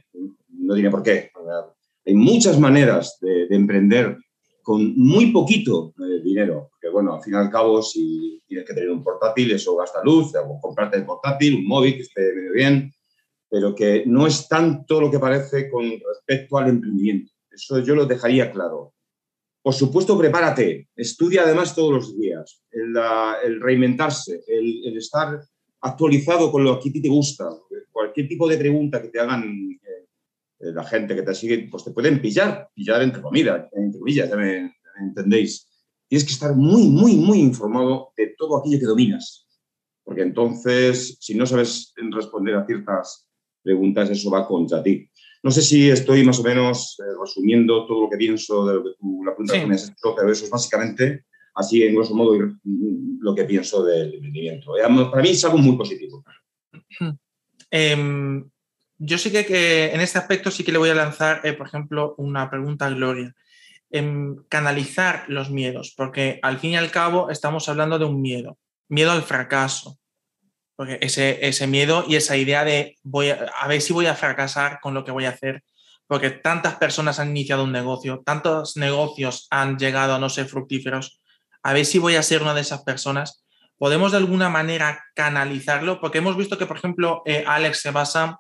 No 0.50 0.74
tiene 0.74 0.90
por 0.90 1.04
qué. 1.04 1.32
Hay 2.06 2.16
muchas 2.16 2.60
maneras 2.60 3.18
de, 3.22 3.48
emprender 3.50 4.18
con 4.62 4.96
muy 4.98 5.32
poquito 5.32 5.94
eh, 6.00 6.22
dinero, 6.24 6.70
porque 6.72 6.90
bueno, 6.90 7.16
al 7.16 7.22
fin 7.22 7.34
y 7.34 7.38
al 7.38 7.50
cabo, 7.50 7.82
si 7.82 8.42
tienes 8.48 8.66
que 8.66 8.74
tener 8.74 8.90
un 8.90 9.04
portátil, 9.04 9.52
eso 9.52 9.76
gasta 9.76 10.04
luz, 10.04 10.34
o 10.36 10.60
comprarte 10.62 10.98
el 10.98 11.06
portátil, 11.06 11.56
un 11.56 11.68
móvil 11.68 11.96
que 11.96 12.02
esté 12.02 12.34
medio 12.34 12.54
bien, 12.54 12.94
pero 13.50 13.76
que 13.76 14.04
no 14.06 14.26
es 14.26 14.48
tanto 14.48 15.00
lo 15.00 15.12
que 15.12 15.20
parece 15.20 15.70
con 15.70 15.84
respecto 15.84 16.58
al 16.58 16.70
emprendimiento. 16.70 17.32
Eso 17.52 17.80
yo 17.80 17.94
lo 17.94 18.06
dejaría 18.06 18.52
claro. 18.52 18.94
Por 19.62 19.74
supuesto, 19.74 20.18
prepárate, 20.18 20.90
estudia 20.96 21.44
además 21.44 21.76
todos 21.76 21.94
los 21.94 22.20
días, 22.20 22.64
el, 22.72 23.62
reinventarse, 23.62 24.44
el, 24.48 24.88
el, 24.88 24.98
estar 24.98 25.40
actualizado 25.82 26.52
con 26.52 26.64
lo 26.64 26.80
que 26.80 26.90
a 26.90 26.92
ti 26.92 27.02
te 27.02 27.08
gusta. 27.08 27.50
Cualquier 27.92 28.28
tipo 28.28 28.48
de 28.48 28.58
pregunta 28.58 29.02
que 29.02 29.10
te 29.10 29.20
hagan 29.20 29.44
eh, 29.44 29.93
la 30.72 30.84
gente 30.84 31.16
que 31.16 31.24
te 31.24 31.36
sigue, 31.36 31.68
pues 31.70 31.84
te 31.84 31.92
pueden 31.92 32.22
pillar, 32.22 32.70
pillar 32.74 33.02
entre 33.02 33.22
comillas, 33.22 33.66
entre 33.74 34.00
comillas, 34.00 34.30
ya 34.30 34.36
me, 34.36 34.76
entendéis. 35.02 35.68
Tienes 36.08 36.26
que 36.26 36.34
estar 36.34 36.56
muy, 36.56 36.84
muy, 36.90 37.16
muy 37.16 37.40
informado 37.40 38.14
de 38.16 38.34
todo 38.38 38.58
aquello 38.58 38.80
que 38.80 38.86
dominas, 38.86 39.48
porque 40.04 40.22
entonces, 40.22 41.18
si 41.20 41.36
no 41.36 41.46
sabes 41.46 41.94
responder 42.12 42.56
a 42.56 42.66
ciertas 42.66 43.28
preguntas, 43.62 44.10
eso 44.10 44.30
va 44.30 44.48
contra 44.48 44.84
ti. 44.84 45.10
No 45.42 45.52
sé 45.52 45.62
si 45.62 45.90
estoy 45.90 46.24
más 46.24 46.40
o 46.40 46.44
menos 46.44 46.98
eh, 47.00 47.04
resumiendo 47.20 47.86
todo 47.86 48.04
lo 48.04 48.10
que 48.10 48.18
pienso 48.18 48.66
de 48.66 48.76
lo 48.76 48.84
que 48.84 48.92
tú, 49.00 49.24
la 49.26 49.36
pregunta 49.36 49.60
que 49.60 49.66
me 49.66 49.76
has 49.76 49.90
hecho, 49.90 50.16
pero 50.16 50.32
eso 50.32 50.46
es 50.46 50.50
básicamente, 50.50 51.26
así 51.56 51.84
en 51.84 51.96
grosso 51.96 52.16
modo, 52.16 52.38
lo 52.64 53.36
que 53.36 53.44
pienso 53.44 53.84
del 53.84 54.14
emprendimiento. 54.14 54.78
Eh, 54.78 54.84
para 54.84 55.22
mí 55.22 55.30
es 55.30 55.44
algo 55.44 55.58
muy 55.58 55.76
positivo. 55.76 56.24
Eh, 57.72 58.44
yo 58.98 59.18
sí 59.18 59.32
que, 59.32 59.94
en 59.94 60.02
este 60.02 60.18
aspecto 60.18 60.52
sí 60.52 60.64
que 60.64 60.72
le 60.72 60.78
voy 60.78 60.90
a 60.90 60.96
lanzar, 60.96 61.42
eh, 61.44 61.54
por 61.54 61.68
ejemplo, 61.68 62.16
una 62.18 62.50
pregunta 62.50 62.86
a 62.86 62.90
Gloria. 62.90 63.34
En 63.90 64.44
canalizar 64.50 65.26
los 65.28 65.52
miedos, 65.52 65.94
porque 65.96 66.40
al 66.42 66.58
fin 66.60 66.72
y 66.72 66.78
al 66.78 66.90
cabo 66.90 67.30
estamos 67.30 67.70
hablando 67.70 68.00
de 68.00 68.06
un 68.06 68.22
miedo, 68.22 68.58
miedo 68.90 69.12
al 69.12 69.22
fracaso, 69.22 70.00
porque 70.76 70.98
ese, 71.02 71.46
ese 71.48 71.68
miedo 71.68 72.04
y 72.08 72.16
esa 72.16 72.36
idea 72.36 72.64
de 72.64 72.98
voy 73.04 73.30
a, 73.30 73.68
ver 73.68 73.82
si 73.82 73.94
voy 73.94 74.08
a 74.08 74.16
fracasar 74.16 74.80
con 74.82 74.94
lo 74.94 75.06
que 75.06 75.12
voy 75.12 75.26
a 75.26 75.30
hacer, 75.30 75.64
porque 76.08 76.32
tantas 76.32 76.76
personas 76.76 77.20
han 77.20 77.30
iniciado 77.30 77.64
un 77.64 77.72
negocio, 77.72 78.24
tantos 78.26 78.78
negocios 78.78 79.48
han 79.52 79.78
llegado 79.78 80.16
a 80.16 80.20
no 80.20 80.30
ser 80.30 80.48
fructíferos, 80.48 81.22
a 81.62 81.74
ver 81.74 81.86
si 81.86 82.00
voy 82.00 82.16
a 82.16 82.24
ser 82.24 82.42
una 82.42 82.54
de 82.54 82.62
esas 82.62 82.84
personas. 82.84 83.46
¿Podemos 83.78 84.12
de 84.12 84.18
alguna 84.18 84.50
manera 84.50 85.04
canalizarlo? 85.16 86.00
Porque 86.00 86.20
hemos 86.20 86.38
visto 86.38 86.58
que, 86.58 86.66
por 86.66 86.78
ejemplo, 86.78 87.22
eh, 87.26 87.44
Alex 87.46 87.82
se 87.82 87.92
basa 87.92 88.40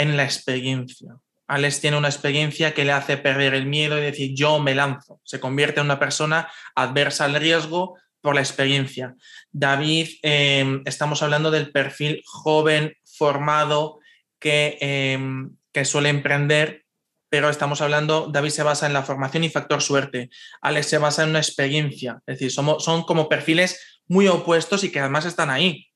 en 0.00 0.16
la 0.16 0.24
experiencia. 0.24 1.16
Alex 1.46 1.80
tiene 1.80 1.96
una 1.96 2.08
experiencia 2.08 2.74
que 2.74 2.84
le 2.84 2.92
hace 2.92 3.16
perder 3.16 3.54
el 3.54 3.66
miedo 3.66 3.98
y 3.98 4.02
decir 4.02 4.32
yo 4.34 4.60
me 4.60 4.74
lanzo. 4.74 5.20
Se 5.24 5.40
convierte 5.40 5.80
en 5.80 5.86
una 5.86 5.98
persona 5.98 6.48
adversa 6.74 7.24
al 7.24 7.34
riesgo 7.34 7.98
por 8.20 8.34
la 8.34 8.40
experiencia. 8.40 9.16
David, 9.50 10.08
em, 10.22 10.82
estamos 10.84 11.22
hablando 11.22 11.50
del 11.50 11.72
perfil 11.72 12.22
joven, 12.24 12.94
formado, 13.04 13.98
que, 14.38 14.78
em, 14.80 15.56
que 15.72 15.84
suele 15.84 16.08
emprender 16.08 16.84
pero 17.30 17.48
estamos 17.48 17.80
hablando, 17.80 18.28
David 18.30 18.50
se 18.50 18.64
basa 18.64 18.86
en 18.86 18.92
la 18.92 19.04
formación 19.04 19.44
y 19.44 19.50
factor 19.50 19.80
suerte, 19.80 20.30
Alex 20.60 20.86
se 20.86 20.98
basa 20.98 21.22
en 21.22 21.30
una 21.30 21.38
experiencia, 21.38 22.20
es 22.26 22.34
decir, 22.34 22.50
somos, 22.50 22.84
son 22.84 23.04
como 23.04 23.28
perfiles 23.28 24.00
muy 24.08 24.26
opuestos 24.26 24.82
y 24.82 24.90
que 24.90 24.98
además 24.98 25.24
están 25.24 25.48
ahí, 25.48 25.86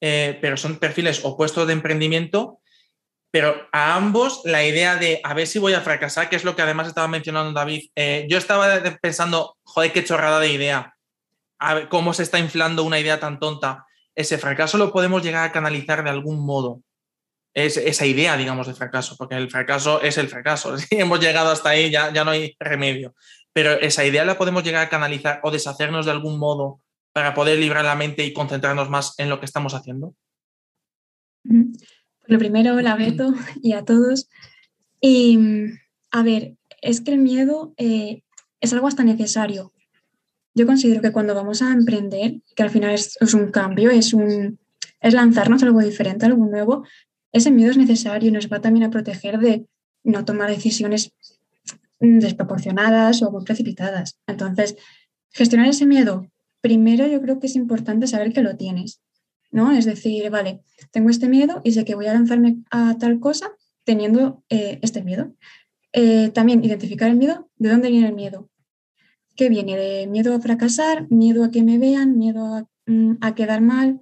eh, 0.00 0.36
pero 0.42 0.56
son 0.56 0.80
perfiles 0.80 1.24
opuestos 1.24 1.68
de 1.68 1.72
emprendimiento, 1.72 2.58
pero 3.32 3.68
a 3.72 3.96
ambos 3.96 4.42
la 4.44 4.64
idea 4.64 4.94
de 4.94 5.20
a 5.24 5.34
ver 5.34 5.48
si 5.48 5.58
voy 5.58 5.74
a 5.74 5.80
fracasar, 5.80 6.28
que 6.28 6.36
es 6.36 6.44
lo 6.44 6.54
que 6.54 6.62
además 6.62 6.86
estaba 6.86 7.08
mencionando 7.08 7.52
David, 7.52 7.90
eh, 7.96 8.26
yo 8.30 8.38
estaba 8.38 8.80
pensando, 9.00 9.56
joder, 9.64 9.92
qué 9.92 10.04
chorrada 10.04 10.38
de 10.38 10.52
idea, 10.52 10.94
cómo 11.88 12.14
se 12.14 12.22
está 12.22 12.38
inflando 12.38 12.84
una 12.84 13.00
idea 13.00 13.18
tan 13.18 13.40
tonta, 13.40 13.86
ese 14.14 14.38
fracaso 14.38 14.78
lo 14.78 14.92
podemos 14.92 15.24
llegar 15.24 15.48
a 15.48 15.52
canalizar 15.52 16.04
de 16.04 16.10
algún 16.10 16.46
modo 16.46 16.82
es 17.54 17.76
esa 17.76 18.06
idea, 18.06 18.36
digamos, 18.36 18.66
de 18.66 18.74
fracaso, 18.74 19.16
porque 19.16 19.34
el 19.34 19.50
fracaso 19.50 20.00
es 20.00 20.18
el 20.18 20.28
fracaso. 20.28 20.76
Si 20.78 20.96
hemos 20.96 21.20
llegado 21.20 21.50
hasta 21.50 21.70
ahí, 21.70 21.90
ya, 21.90 22.12
ya 22.12 22.24
no 22.24 22.30
hay 22.30 22.56
remedio. 22.58 23.14
Pero 23.52 23.72
esa 23.72 24.04
idea 24.04 24.24
la 24.24 24.38
podemos 24.38 24.64
llegar 24.64 24.86
a 24.86 24.88
canalizar 24.88 25.40
o 25.42 25.50
deshacernos 25.50 26.06
de 26.06 26.12
algún 26.12 26.38
modo 26.38 26.80
para 27.12 27.34
poder 27.34 27.58
librar 27.58 27.84
la 27.84 27.94
mente 27.94 28.24
y 28.24 28.32
concentrarnos 28.32 28.88
más 28.88 29.14
en 29.18 29.28
lo 29.28 29.38
que 29.38 29.46
estamos 29.46 29.74
haciendo. 29.74 30.14
Lo 32.26 32.38
primero, 32.38 32.80
la 32.80 32.96
Beto 32.96 33.34
y 33.62 33.72
a 33.72 33.84
todos. 33.84 34.28
Y 35.00 35.38
a 36.10 36.22
ver, 36.22 36.56
es 36.80 37.00
que 37.00 37.12
el 37.12 37.18
miedo 37.18 37.74
eh, 37.76 38.22
es 38.60 38.72
algo 38.72 38.86
hasta 38.86 39.04
necesario. 39.04 39.72
Yo 40.54 40.66
considero 40.66 41.00
que 41.00 41.12
cuando 41.12 41.34
vamos 41.34 41.62
a 41.62 41.72
emprender, 41.72 42.40
que 42.54 42.62
al 42.62 42.70
final 42.70 42.90
es, 42.92 43.16
es 43.20 43.34
un 43.34 43.50
cambio, 43.50 43.90
es, 43.90 44.12
un, 44.12 44.58
es 45.00 45.14
lanzarnos 45.14 45.62
algo 45.62 45.80
diferente, 45.80 46.26
algo 46.26 46.44
nuevo, 46.44 46.84
ese 47.32 47.50
miedo 47.50 47.70
es 47.70 47.78
necesario 47.78 48.28
y 48.28 48.32
nos 48.32 48.52
va 48.52 48.60
también 48.60 48.84
a 48.84 48.90
proteger 48.90 49.38
de 49.38 49.66
no 50.04 50.24
tomar 50.24 50.50
decisiones 50.50 51.12
desproporcionadas 51.98 53.22
o 53.22 53.30
muy 53.30 53.44
precipitadas. 53.44 54.18
Entonces, 54.26 54.76
gestionar 55.30 55.68
ese 55.68 55.86
miedo, 55.86 56.26
primero 56.60 57.06
yo 57.06 57.20
creo 57.22 57.40
que 57.40 57.46
es 57.46 57.56
importante 57.56 58.06
saber 58.06 58.32
que 58.32 58.42
lo 58.42 58.56
tienes, 58.56 59.00
¿no? 59.52 59.70
Es 59.70 59.84
decir, 59.84 60.28
vale, 60.30 60.62
tengo 60.90 61.10
este 61.10 61.28
miedo 61.28 61.60
y 61.62 61.72
sé 61.72 61.84
que 61.84 61.94
voy 61.94 62.06
a 62.06 62.14
lanzarme 62.14 62.56
a 62.70 62.98
tal 62.98 63.20
cosa 63.20 63.52
teniendo 63.84 64.42
eh, 64.48 64.80
este 64.82 65.04
miedo. 65.04 65.34
Eh, 65.92 66.30
también 66.30 66.64
identificar 66.64 67.10
el 67.10 67.16
miedo, 67.16 67.48
¿de 67.56 67.68
dónde 67.68 67.90
viene 67.90 68.08
el 68.08 68.14
miedo? 68.14 68.50
¿Qué 69.36 69.48
viene? 69.48 69.76
¿De 69.76 70.06
miedo 70.08 70.34
a 70.34 70.40
fracasar? 70.40 71.06
¿Miedo 71.10 71.44
a 71.44 71.50
que 71.50 71.62
me 71.62 71.78
vean? 71.78 72.18
¿Miedo 72.18 72.44
a, 72.46 72.66
mm, 72.86 73.18
a 73.20 73.34
quedar 73.36 73.60
mal? 73.60 74.00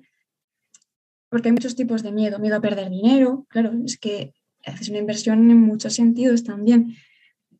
porque 1.31 1.49
hay 1.49 1.53
muchos 1.53 1.77
tipos 1.77 2.03
de 2.03 2.13
miedo, 2.13 2.39
miedo 2.39 2.57
a 2.57 2.61
perder 2.61 2.91
dinero, 2.91 3.47
claro, 3.49 3.73
es 3.87 3.97
que 3.97 4.35
haces 4.67 4.89
una 4.91 4.99
inversión 4.99 5.51
en 5.51 5.61
muchos 5.61 5.95
sentidos 5.95 6.45
también. 6.45 6.97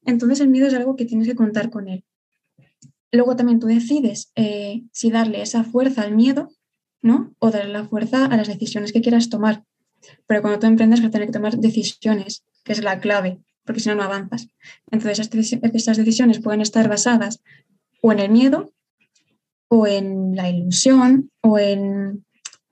Entonces 0.05 0.41
el 0.41 0.49
miedo 0.49 0.67
es 0.67 0.75
algo 0.75 0.97
que 0.97 1.07
tienes 1.07 1.29
que 1.29 1.37
contar 1.37 1.71
con 1.71 1.89
él. 1.89 2.05
Luego 3.13 3.37
también 3.37 3.61
tú 3.61 3.69
decides 3.69 4.33
eh, 4.35 4.83
si 4.93 5.11
darle 5.11 5.41
esa 5.41 5.65
fuerza 5.65 6.03
al 6.03 6.15
miedo, 6.15 6.51
¿no? 7.03 7.35
O 7.39 7.51
darle 7.51 7.73
la 7.73 7.85
fuerza 7.85 8.27
a 8.27 8.37
las 8.37 8.49
decisiones 8.49 8.93
que 8.93 9.01
quieras 9.01 9.29
tomar. 9.29 9.65
Pero 10.27 10.43
cuando 10.43 10.59
tú 10.61 10.67
emprendes 10.67 11.01
vas 11.01 11.09
a 11.09 11.11
tener 11.11 11.29
que 11.29 11.33
tomar 11.33 11.57
decisiones, 11.59 12.45
que 12.65 12.73
es 12.73 12.83
la 12.83 13.01
clave, 13.01 13.41
porque 13.65 13.81
si 13.81 13.89
no, 13.89 13.95
no 13.95 14.03
avanzas. 14.03 14.49
Entonces 14.91 15.19
estas 15.21 15.97
decisiones 15.97 16.41
pueden 16.41 16.61
estar 16.61 16.89
basadas 16.89 17.43
o 18.03 18.13
en 18.13 18.19
el 18.19 18.31
miedo, 18.31 18.73
o 19.69 19.87
en 19.87 20.35
la 20.35 20.51
ilusión, 20.51 21.31
o 21.43 21.59
en 21.59 22.25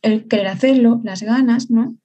el 0.03 0.27
querer 0.27 0.49
hacerlo, 0.49 1.01
las 1.05 1.23
ganas, 1.23 1.71
¿no? 1.71 1.97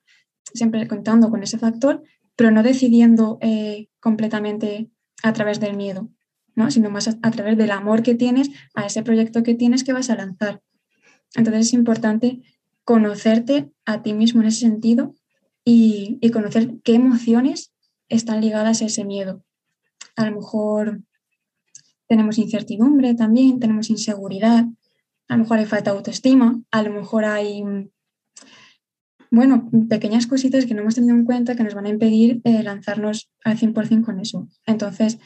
Siempre 0.53 0.88
contando 0.88 1.30
con 1.30 1.42
ese 1.42 1.58
factor, 1.58 2.03
pero 2.36 2.51
no 2.51 2.63
decidiendo 2.63 3.38
eh, 3.42 3.88
completamente 4.00 4.89
a 5.24 5.34
través 5.34 5.60
del 5.60 5.75
miedo, 5.75 6.10
¿no? 6.56 6.70
Sino 6.70 6.89
más 6.89 7.08
a, 7.08 7.32
través 7.32 7.58
del 7.58 7.72
amor 7.72 8.03
que 8.03 8.15
tienes 8.15 8.50
a 8.75 8.86
ese 8.86 9.03
proyecto 9.03 9.42
que 9.42 9.56
tienes 9.56 9.84
que 9.84 9.94
vas 9.94 10.10
a 10.10 10.15
lanzar. 10.15 10.62
Entonces 11.36 11.68
es 11.68 11.74
importante 11.74 12.42
conocerte 12.84 13.72
a 13.86 14.02
ti 14.02 14.13
mismo 14.13 14.42
en 14.42 14.48
ese 14.48 14.62
sentido 14.62 15.16
y, 15.66 16.20
conocer 16.32 16.80
qué 16.84 16.96
emociones 16.96 17.74
están 18.10 18.42
ligadas 18.42 18.82
a 18.82 18.86
ese 18.86 19.06
miedo. 19.06 19.44
A 20.16 20.30
lo 20.30 20.36
mejor 20.38 21.02
tenemos 22.08 22.38
incertidumbre 22.38 23.13
también, 23.13 23.60
tenemos 23.60 23.90
inseguridad, 23.90 24.66
a 25.28 25.38
lo 25.38 25.44
mejor 25.44 25.60
hay 25.60 25.66
falta 25.66 25.92
de 25.92 25.98
autoestima, 25.98 26.62
a 26.70 26.84
lo 26.84 26.92
mejor 26.92 27.25
hay, 27.25 27.63
bueno, 29.32 29.70
pequeñas 29.90 30.28
cositas 30.28 30.66
que 30.66 30.74
no 30.74 30.82
hemos 30.82 30.96
tenido 30.96 31.16
en 31.16 31.25
cuenta 31.25 31.56
que 31.56 31.63
nos 31.63 31.74
van 31.74 31.86
a 31.86 31.90
impedir 31.90 32.42
eh, 32.44 32.62
lanzarnos 32.62 33.32
al 33.44 33.58
100% 33.58 34.04
con 34.04 34.20
eso. 34.20 34.48
Entonces, 34.66 35.18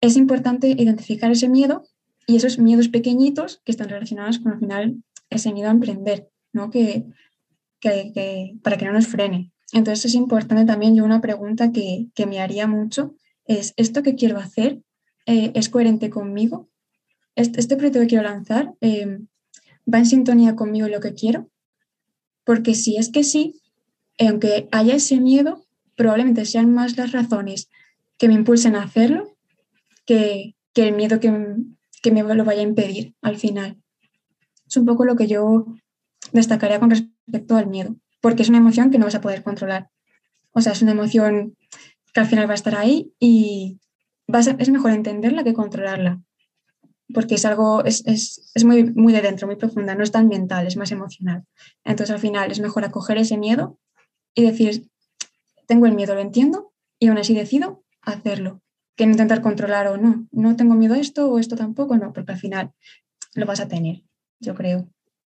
es 0.00 0.16
importante 0.16 0.68
identificar 0.68 1.30
ese 1.30 1.48
miedo 1.48 1.82
y 2.26 2.36
esos 2.36 2.58
miedos 2.58 2.88
pequeñitos 2.88 3.62
que 3.64 3.72
están 3.72 3.88
relacionados 3.88 4.38
con 4.38 4.52
al 4.52 4.58
final 4.58 5.02
ese 5.30 5.52
miedo 5.52 5.68
a 5.68 5.72
emprender, 5.72 6.28
¿no? 6.52 6.70
Que, 6.70 7.04
para 8.62 8.76
que 8.76 8.84
no 8.84 8.92
nos 8.92 9.06
frene. 9.06 9.52
Entonces 9.72 10.06
es 10.06 10.14
importante 10.14 10.64
también, 10.64 10.96
yo 10.96 11.04
una 11.04 11.20
pregunta 11.20 11.72
que, 11.72 12.08
me 12.26 12.40
haría 12.40 12.66
mucho 12.66 13.14
es, 13.44 13.74
¿esto 13.76 14.02
que 14.02 14.14
quiero 14.14 14.38
hacer 14.38 14.80
eh, 15.26 15.52
es 15.54 15.68
coherente 15.68 16.10
conmigo? 16.10 16.68
este, 17.36 17.76
proyecto 17.76 18.00
que 18.00 18.06
quiero 18.06 18.24
lanzar 18.24 18.74
em, 18.80 19.28
va 19.92 19.98
en 19.98 20.06
sintonía 20.06 20.56
conmigo 20.56 20.88
lo 20.88 21.00
que 21.00 21.14
quiero, 21.14 21.50
porque 22.44 22.74
si 22.74 22.96
es 22.96 23.10
que 23.10 23.22
sí, 23.22 23.60
aunque 24.18 24.68
haya 24.72 24.96
ese 24.96 25.20
miedo, 25.20 25.64
probablemente 25.94 26.44
sean 26.44 26.72
más 26.72 26.96
las 26.96 27.12
razones 27.12 27.68
que 28.18 28.28
me 28.28 28.34
impulsen 28.34 28.74
a 28.74 28.82
hacerlo 28.82 29.36
que, 30.06 30.54
el 30.74 30.94
miedo 30.94 31.20
que, 31.20 31.32
que, 32.02 32.10
me 32.10 32.22
lo 32.22 32.44
vaya 32.44 32.60
a 32.60 32.64
impedir 32.64 33.14
al 33.22 33.36
final. 33.36 33.76
Es 34.66 34.76
un 34.76 34.86
poco 34.86 35.04
lo 35.04 35.16
que 35.16 35.26
yo 35.26 35.66
destacaría 36.32 36.80
con 36.80 36.90
respecto 36.90 37.56
al 37.56 37.66
miedo, 37.66 37.96
porque 38.20 38.42
es 38.42 38.48
una 38.48 38.58
emoción 38.58 38.90
que 38.90 38.98
no 38.98 39.04
vas 39.04 39.14
a 39.14 39.20
poder 39.20 39.42
controlar. 39.42 39.90
O 40.52 40.60
sea, 40.60 40.72
es 40.72 40.82
una 40.82 40.92
emoción 40.92 41.56
que 42.12 42.20
al 42.20 42.26
final 42.26 42.48
va 42.48 42.52
a 42.52 42.54
estar 42.54 42.74
ahí 42.76 43.12
y 43.20 43.78
es 44.58 44.70
mejor 44.70 44.90
entenderla 44.90 45.44
que 45.44 45.54
controlarla 45.54 46.20
porque 47.12 47.36
es 47.36 47.44
algo, 47.44 47.84
es, 47.84 48.42
muy, 48.64 48.84
muy 48.92 49.12
de 49.12 49.22
dentro, 49.22 49.46
muy 49.46 49.56
profunda, 49.56 49.94
no 49.94 50.02
es 50.02 50.10
tan 50.10 50.28
mental, 50.28 50.66
es 50.66 50.76
más 50.76 50.90
emocional. 50.90 51.44
Entonces 51.84 52.12
al 52.12 52.20
final 52.20 52.50
es 52.50 52.60
mejor 52.60 52.84
acoger 52.84 53.18
ese 53.18 53.38
miedo 53.38 53.78
y 54.34 54.42
decir, 54.42 54.88
tengo 55.66 55.86
el 55.86 55.94
miedo, 55.94 56.14
lo 56.14 56.20
entiendo, 56.20 56.72
y 56.98 57.08
aún 57.08 57.18
así 57.18 57.34
decido 57.34 57.84
hacerlo, 58.02 58.60
que 58.96 59.04
intentar 59.04 59.40
controlar 59.40 59.88
o 59.88 59.96
no, 59.96 60.26
no 60.30 60.56
tengo 60.56 60.74
miedo 60.74 60.94
a 60.94 60.98
esto 60.98 61.30
o 61.30 61.38
esto 61.38 61.56
tampoco, 61.56 61.96
no, 61.96 62.12
porque 62.12 62.32
al 62.32 62.38
final 62.38 62.72
lo 63.34 63.46
vas 63.46 63.60
a 63.60 63.68
tener, 63.68 64.02
yo 64.40 64.54
creo. 64.54 64.88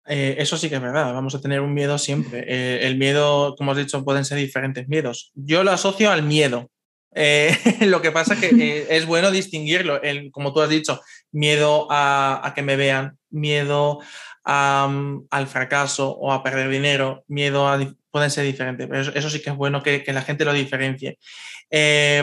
Eh, 0.07 0.35
eso 0.37 0.55
sí 0.57 0.69
que 0.69 0.75
es 0.75 0.81
verdad, 0.81 1.13
vamos 1.13 1.33
a 1.33 1.41
tener 1.41 1.61
un 1.61 1.73
miedo 1.73 1.97
siempre. 1.97 2.45
Eh, 2.47 2.85
el 2.85 2.97
miedo, 2.97 3.55
como 3.55 3.71
has 3.71 3.77
dicho, 3.77 4.03
pueden 4.03 4.25
ser 4.25 4.37
diferentes 4.37 4.87
miedos. 4.87 5.31
Yo 5.33 5.63
lo 5.63 5.71
asocio 5.71 6.11
al 6.11 6.23
miedo, 6.23 6.69
eh, 7.15 7.57
lo 7.87 8.01
que 8.01 8.11
pasa 8.11 8.35
es 8.35 8.39
que 8.39 8.87
es 8.95 9.05
bueno 9.05 9.31
distinguirlo, 9.31 10.01
el, 10.01 10.31
como 10.31 10.53
tú 10.53 10.61
has 10.61 10.69
dicho, 10.69 11.01
miedo 11.31 11.87
a, 11.89 12.51
que 12.55 12.61
me 12.61 12.75
vean, 12.75 13.17
miedo 13.29 13.99
al 14.43 15.47
fracaso 15.47 16.11
o 16.11 16.31
a 16.31 16.43
perder 16.43 16.69
dinero, 16.69 17.23
miedo 17.27 17.67
a... 17.67 17.79
pueden 18.11 18.29
ser 18.29 18.45
diferentes, 18.45 18.87
pero 18.87 19.01
eso, 19.01 19.29
sí 19.31 19.41
que 19.41 19.49
es 19.49 19.55
bueno 19.55 19.81
que, 19.81 20.03
la 20.07 20.21
gente 20.21 20.45
lo 20.45 20.53
diferencie. 20.53 21.17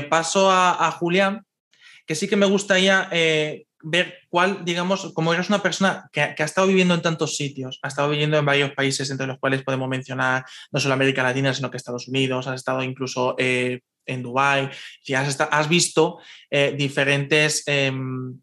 Paso 0.08 0.48
a, 0.52 0.88
Julián, 1.00 1.44
que 2.06 2.14
sí 2.14 2.28
que 2.28 2.36
me 2.36 2.46
gustaría 2.46 3.08
ver 3.82 4.18
cuál, 4.28 4.64
digamos, 4.64 5.12
como 5.14 5.32
eres 5.34 5.48
una 5.48 5.62
persona 5.62 6.08
que, 6.12 6.20
ha 6.20 6.44
estado 6.44 6.66
viviendo 6.66 6.94
en 6.94 7.02
tantos 7.02 7.36
sitios, 7.36 7.78
ha 7.82 7.88
estado 7.88 8.10
viviendo 8.10 8.36
en 8.36 8.44
varios 8.44 8.72
países, 8.72 9.10
entre 9.10 9.26
los 9.26 9.38
cuales 9.38 9.62
podemos 9.62 9.88
mencionar 9.88 10.44
no 10.70 10.80
solo 10.80 10.94
América 10.94 11.22
Latina, 11.22 11.52
sino 11.54 11.70
que 11.70 11.76
Estados 11.76 12.08
Unidos, 12.08 12.46
has 12.46 12.56
estado 12.56 12.82
incluso 12.82 13.34
en 13.38 14.22
Dubái, 14.22 14.70
si 15.02 15.14
has, 15.14 15.40
has 15.40 15.68
visto 15.68 16.18
eh, 16.50 16.74
diferentes, 16.76 17.62
em, 17.66 18.38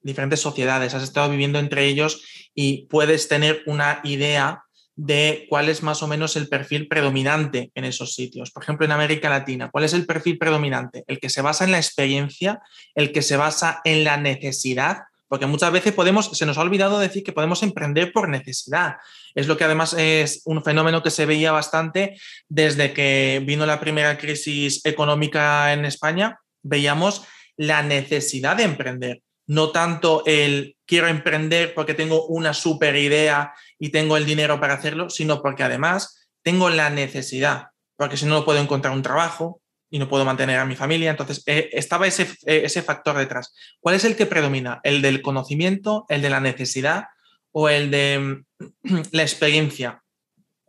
diferentes 0.00 0.40
sociedades, 0.40 0.94
has 0.94 1.02
estado 1.02 1.30
viviendo 1.30 1.58
entre 1.58 1.86
ellos 1.86 2.50
y 2.54 2.86
puedes 2.86 3.28
tener 3.28 3.62
una 3.66 4.00
idea 4.04 4.64
de 4.96 5.46
cuál 5.48 5.68
es 5.68 5.82
más 5.82 6.02
o 6.02 6.06
menos 6.06 6.36
el 6.36 6.48
perfil 6.48 6.86
predominante 6.88 7.70
en 7.74 7.84
esos 7.84 8.14
sitios. 8.14 8.50
Por 8.50 8.62
ejemplo, 8.62 8.86
en 8.86 8.92
América 8.92 9.28
Latina, 9.28 9.70
¿cuál 9.70 9.84
es 9.84 9.92
el 9.92 10.06
perfil 10.06 10.38
predominante? 10.38 11.04
El 11.06 11.18
que 11.18 11.30
se 11.30 11.42
basa 11.42 11.64
en 11.64 11.72
la 11.72 11.78
experiencia, 11.78 12.60
el 12.94 13.12
que 13.12 13.22
se 13.22 13.36
basa 13.36 13.80
en 13.84 14.04
la 14.04 14.16
necesidad, 14.16 14.98
porque 15.26 15.46
muchas 15.46 15.72
veces 15.72 15.92
podemos, 15.92 16.30
se 16.36 16.46
nos 16.46 16.58
ha 16.58 16.62
olvidado 16.62 16.98
decir 17.00 17.24
que 17.24 17.32
podemos 17.32 17.62
emprender 17.62 18.12
por 18.12 18.28
necesidad. 18.28 18.96
Es 19.34 19.48
lo 19.48 19.56
que 19.56 19.64
además 19.64 19.94
es 19.98 20.42
un 20.44 20.62
fenómeno 20.62 21.02
que 21.02 21.10
se 21.10 21.26
veía 21.26 21.50
bastante 21.50 22.16
desde 22.48 22.92
que 22.92 23.42
vino 23.44 23.66
la 23.66 23.80
primera 23.80 24.16
crisis 24.16 24.84
económica 24.84 25.72
en 25.72 25.86
España. 25.86 26.38
Veíamos 26.62 27.24
la 27.56 27.82
necesidad 27.82 28.56
de 28.56 28.64
emprender, 28.64 29.22
no 29.46 29.70
tanto 29.70 30.22
el 30.26 30.76
quiero 30.86 31.08
emprender 31.08 31.74
porque 31.74 31.94
tengo 31.94 32.26
una 32.26 32.54
super 32.54 32.96
idea 32.96 33.52
y 33.78 33.90
tengo 33.90 34.16
el 34.16 34.26
dinero 34.26 34.60
para 34.60 34.74
hacerlo, 34.74 35.10
sino 35.10 35.42
porque 35.42 35.62
además 35.62 36.28
tengo 36.42 36.70
la 36.70 36.90
necesidad, 36.90 37.68
porque 37.96 38.16
si 38.16 38.26
no, 38.26 38.34
no 38.34 38.44
puedo 38.44 38.60
encontrar 38.60 38.94
un 38.94 39.02
trabajo, 39.02 39.62
y 39.94 39.98
no 40.00 40.08
puedo 40.08 40.24
mantener 40.24 40.58
a 40.58 40.64
mi 40.64 40.74
familia. 40.74 41.12
Entonces, 41.12 41.44
eh, 41.46 41.70
estaba 41.70 42.08
ese, 42.08 42.24
eh, 42.46 42.62
ese 42.64 42.82
factor 42.82 43.16
detrás. 43.16 43.54
¿Cuál 43.78 43.94
es 43.94 44.04
el 44.04 44.16
que 44.16 44.26
predomina? 44.26 44.80
¿El 44.82 45.00
del 45.02 45.22
conocimiento, 45.22 46.04
el 46.08 46.20
de 46.20 46.30
la 46.30 46.40
necesidad 46.40 47.04
o 47.52 47.68
el 47.68 47.92
de 47.92 48.18
mm, 48.18 49.02
la 49.12 49.22
experiencia, 49.22 50.02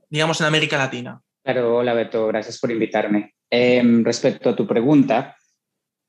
digamos, 0.09 0.39
en 0.41 0.45
América 0.45 0.77
Latina? 0.77 1.19
Claro, 1.43 1.77
hola 1.77 1.95
Beto, 1.95 2.27
gracias 2.27 2.59
por 2.59 2.69
invitarme. 2.69 3.33
Em, 3.49 4.03
respecto 4.03 4.51
a 4.51 4.55
tu 4.55 4.67
pregunta, 4.67 5.35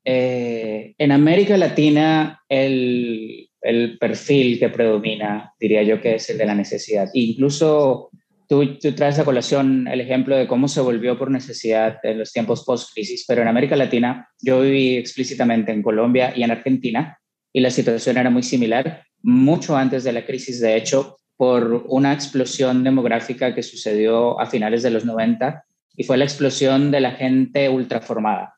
eh, 0.09 0.95
en 0.99 1.11
América 1.11 1.57
Latina 1.57 2.41
el, 2.49 3.51
el, 3.61 3.99
perfil 3.99 4.61
que 4.61 4.69
predomina, 4.69 5.53
diría 5.59 5.83
yo 5.83 6.01
que 6.01 6.15
es 6.15 6.31
el 6.31 6.39
de 6.39 6.47
la 6.47 6.55
necesidad. 6.55 7.11
Incluso 7.13 8.11
tú, 8.49 8.79
tú, 8.79 8.93
traes 8.93 9.19
a 9.19 9.25
colación 9.25 9.89
el 9.89 10.01
ejemplo 10.01 10.37
de 10.37 10.47
cómo 10.47 10.69
se 10.69 10.81
volvió 10.81 11.19
por 11.19 11.33
necesidad 11.33 11.99
en 12.05 12.21
los 12.21 12.33
tiempos 12.33 12.65
post-crisis, 12.65 13.25
pero 13.27 13.43
en 13.43 13.49
América 13.49 13.75
Latina 13.75 14.29
yo 14.41 14.61
viví 14.61 14.97
explícitamente 14.97 15.73
en 15.73 15.83
Colombia 15.83 16.33
y 16.37 16.45
en 16.45 16.53
Argentina 16.53 17.19
y 17.53 17.61
la 17.61 17.71
situación 17.71 18.17
era 18.17 18.31
muy 18.31 18.45
similar, 18.45 19.03
mucho 19.23 19.77
antes 19.77 20.05
de 20.05 20.13
la 20.13 20.25
crisis, 20.25 20.61
de 20.61 20.77
hecho, 20.77 21.17
por 21.37 21.85
una 21.89 22.13
explosión 22.13 22.85
demográfica 22.85 23.57
que 23.57 23.65
sucedió 23.65 24.39
a 24.39 24.47
finales 24.47 24.85
de 24.85 24.91
los 24.91 25.05
90 25.05 25.65
y 25.97 26.05
fue 26.05 26.17
la 26.17 26.25
explosión 26.25 26.93
de 26.93 27.01
la 27.01 27.11
gente 27.13 27.69
ultraformada. 27.69 28.56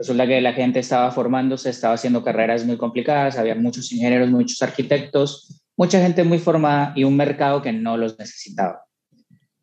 Resulta 0.00 0.26
que 0.26 0.40
la 0.40 0.54
gente 0.54 0.80
estaba 0.80 1.10
formándose, 1.10 1.68
estaba 1.68 1.92
haciendo 1.92 2.24
carreras 2.24 2.64
muy 2.64 2.78
complicadas, 2.78 3.36
había 3.36 3.54
muchos 3.54 3.92
ingenieros, 3.92 4.30
muchos 4.30 4.62
arquitectos, 4.62 5.62
mucha 5.76 6.00
gente 6.00 6.24
muy 6.24 6.38
formada 6.38 6.94
y 6.96 7.04
un 7.04 7.14
mercado 7.14 7.60
que 7.60 7.70
no 7.70 7.98
los 7.98 8.18
necesitaba. 8.18 8.80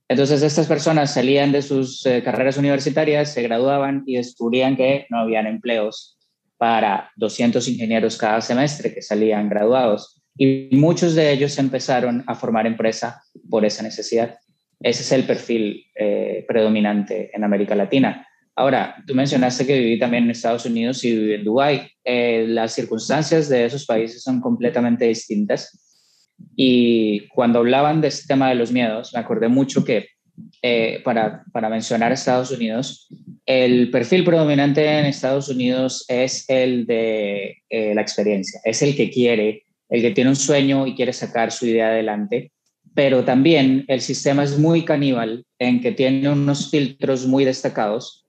Entonces 0.08 0.44
estas 0.44 0.67
personas 0.67 1.12
salían 1.12 1.51
de 1.51 1.63
sus 1.63 2.06
eh, 2.06 2.22
carreras 2.24 2.56
universitarias, 2.58 3.34
se 3.34 3.41
graduaban 3.41 4.03
y 4.06 4.17
descubrían 4.17 4.77
que 4.77 5.08
no 5.10 5.17
habían 5.17 5.48
empleos 5.48 6.20
para 6.58 7.10
200 7.15 7.67
ingenieros 7.70 8.15
cada 8.15 8.39
semestre 8.39 8.94
que 8.94 9.01
salían 9.01 9.50
graduados. 9.50 10.22
Y 10.38 10.70
muchos 10.74 11.15
de 11.15 11.32
ellos 11.32 11.58
empezaron 11.58 12.24
a 12.27 12.36
formar 12.36 12.67
empresa 12.67 13.24
por 13.50 13.65
esa 13.65 13.82
necesidad. 13.82 14.38
Ese 14.82 15.01
es 15.01 15.12
el 15.13 15.24
perfil 15.24 15.84
eh, 15.96 16.46
predominante 16.48 17.32
en 17.34 17.44
América 17.44 17.74
Latina. 17.74 18.26
Ahora, 18.57 18.95
tú 19.05 19.13
mencionaste 19.13 19.67
que 19.67 19.77
viví 19.77 19.99
también 19.99 20.23
en 20.23 20.31
Estados 20.31 20.65
Unidos 20.65 21.03
y 21.03 21.15
viví 21.15 21.33
en 21.35 21.43
Dubái. 21.43 21.91
Eh, 22.03 22.45
las 22.47 22.73
circunstancias 22.73 23.49
de 23.49 23.65
esos 23.65 23.85
países 23.85 24.23
son 24.23 24.41
completamente 24.41 25.05
distintas. 25.05 25.79
Y 26.55 27.27
cuando 27.27 27.59
hablaban 27.59 28.01
de 28.01 28.07
este 28.07 28.27
tema 28.27 28.49
de 28.49 28.55
los 28.55 28.71
miedos, 28.71 29.13
me 29.13 29.19
acordé 29.19 29.47
mucho 29.47 29.85
que 29.85 30.07
eh, 30.63 31.01
para, 31.03 31.43
para, 31.53 31.69
mencionar 31.69 32.11
Estados 32.11 32.49
Unidos, 32.49 33.08
el 33.45 33.91
perfil 33.91 34.23
predominante 34.23 34.84
en 34.88 35.05
Estados 35.05 35.49
Unidos 35.49 36.03
es 36.08 36.49
el 36.49 36.88
de 36.88 37.58
la 37.69 38.01
experiencia, 38.01 38.60
es 38.63 38.82
el 38.82 38.95
que 38.95 39.12
quiere, 39.12 39.65
el 39.89 40.01
que 40.01 40.12
tiene 40.12 40.32
un 40.32 40.36
sueño 40.36 40.88
y 40.88 40.95
quiere 40.95 41.13
sacar 41.13 41.51
su 41.51 41.67
idea 41.67 41.89
adelante 41.89 42.51
pero 42.95 43.23
también 43.23 43.86
el 43.89 44.01
sistema 44.01 44.43
es 44.43 44.58
muy 44.58 44.84
caníbal 44.84 45.45
en 45.60 45.82
que 45.82 45.91
tiene 45.91 46.29
unos 46.29 46.71
filtros 46.71 47.27
muy 47.27 47.45
destacados 47.45 48.26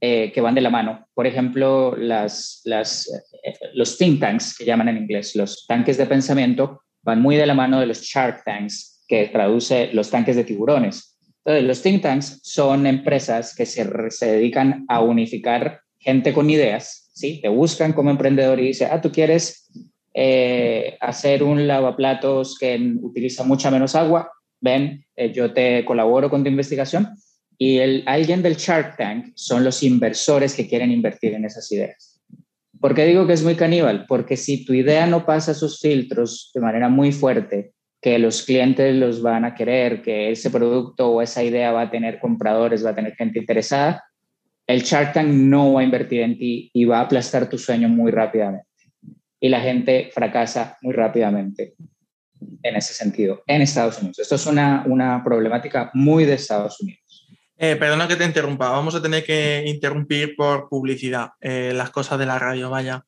eh, 0.00 0.30
que 0.32 0.40
van 0.40 0.54
de 0.54 0.60
la 0.60 0.70
mano. 0.70 1.08
Por 1.12 1.26
ejemplo, 1.26 1.96
eh, 1.98 2.26
los 3.74 3.98
think 3.98 4.20
tanks, 4.20 4.56
que 4.56 4.64
llaman 4.64 4.88
en 4.88 4.98
inglés, 4.98 5.34
los 5.34 5.66
tanques 5.66 5.96
de 5.98 6.06
pensamiento, 6.06 6.82
van 7.02 7.20
muy 7.20 7.34
de 7.34 7.46
la 7.46 7.54
mano 7.54 7.80
de 7.80 7.86
los 7.86 8.02
shark 8.02 8.44
tanks, 8.44 9.04
que 9.08 9.26
traduce 9.26 9.90
los 9.92 10.08
tanques 10.08 10.36
de 10.36 10.44
tiburones. 10.44 11.18
Entonces, 11.44 11.64
los 11.64 11.82
think 11.82 12.02
tanks 12.02 12.38
son 12.44 12.86
empresas 12.86 13.56
que 13.56 13.66
se, 13.66 13.90
se 14.10 14.26
dedican 14.26 14.84
a 14.88 15.00
unificar 15.00 15.80
gente 15.98 16.32
con 16.32 16.48
ideas, 16.48 17.10
¿sí? 17.12 17.40
Te 17.40 17.48
buscan 17.48 17.92
como 17.92 18.10
emprendedor 18.10 18.60
y 18.60 18.68
dicen, 18.68 18.90
ah, 18.92 19.00
tú 19.00 19.10
quieres 19.10 19.68
eh, 20.14 20.96
hacer 21.00 21.42
un 21.42 21.66
lavaplatos 21.66 22.56
que 22.56 22.78
utiliza 23.02 23.42
mucha 23.42 23.68
menos 23.70 23.96
agua, 23.96 24.30
ven, 24.60 25.04
yo 25.32 25.52
te 25.52 25.84
colaboro 25.84 26.30
con 26.30 26.44
tu 26.44 26.50
investigación. 26.50 27.08
Y 27.58 27.78
el, 27.78 28.04
alguien 28.06 28.42
del 28.42 28.56
Shark 28.56 28.96
Tank 28.96 29.32
son 29.34 29.64
los 29.64 29.82
inversores 29.82 30.54
que 30.54 30.68
quieren 30.68 30.92
invertir 30.92 31.34
en 31.34 31.44
esas 31.44 31.70
ideas. 31.72 32.20
¿Por 32.80 32.94
qué 32.94 33.04
digo 33.04 33.26
que 33.26 33.32
es 33.32 33.42
muy 33.42 33.56
caníbal? 33.56 34.06
Porque 34.06 34.36
si 34.36 34.64
tu 34.64 34.72
idea 34.72 35.06
no 35.06 35.26
pasa 35.26 35.52
esos 35.52 35.80
filtros 35.80 36.52
de 36.54 36.60
manera 36.60 36.88
muy 36.88 37.10
fuerte, 37.10 37.72
que 38.00 38.18
los 38.20 38.42
clientes 38.42 38.94
los 38.94 39.20
van 39.20 39.44
a 39.44 39.54
querer, 39.54 40.02
que 40.02 40.30
ese 40.30 40.50
producto 40.50 41.10
o 41.10 41.20
esa 41.20 41.42
idea 41.42 41.72
va 41.72 41.82
a 41.82 41.90
tener 41.90 42.20
compradores, 42.20 42.86
va 42.86 42.90
a 42.90 42.94
tener 42.94 43.16
gente 43.16 43.40
interesada, 43.40 44.04
el 44.68 44.82
Shark 44.82 45.14
Tank 45.14 45.28
no 45.28 45.72
va 45.72 45.80
a 45.80 45.84
invertir 45.84 46.20
en 46.20 46.38
ti 46.38 46.70
y 46.72 46.84
va 46.84 46.98
a 46.98 47.02
aplastar 47.02 47.48
tu 47.48 47.58
sueño 47.58 47.88
muy 47.88 48.12
rápidamente 48.12 48.68
y 49.40 49.48
la 49.48 49.60
gente 49.60 50.10
fracasa 50.12 50.76
muy 50.82 50.94
rápidamente 50.94 51.74
en 52.62 52.76
ese 52.76 52.92
sentido 52.92 53.42
en 53.46 53.62
Estados 53.62 53.98
Unidos. 53.98 54.18
Esto 54.18 54.34
es 54.34 54.46
una, 54.46 54.84
una 54.86 55.22
problemática 55.24 55.90
muy 55.94 56.24
de 56.24 56.34
Estados 56.34 56.80
Unidos. 56.80 57.07
Eh, 57.60 57.74
perdona 57.74 58.06
que 58.06 58.14
te 58.14 58.24
interrumpa, 58.24 58.70
vamos 58.70 58.94
a 58.94 59.02
tener 59.02 59.24
que 59.24 59.64
interrumpir 59.66 60.36
por 60.36 60.68
publicidad 60.68 61.32
eh, 61.40 61.72
las 61.74 61.90
cosas 61.90 62.16
de 62.18 62.26
la 62.26 62.38
radio, 62.38 62.70
vaya. 62.70 63.04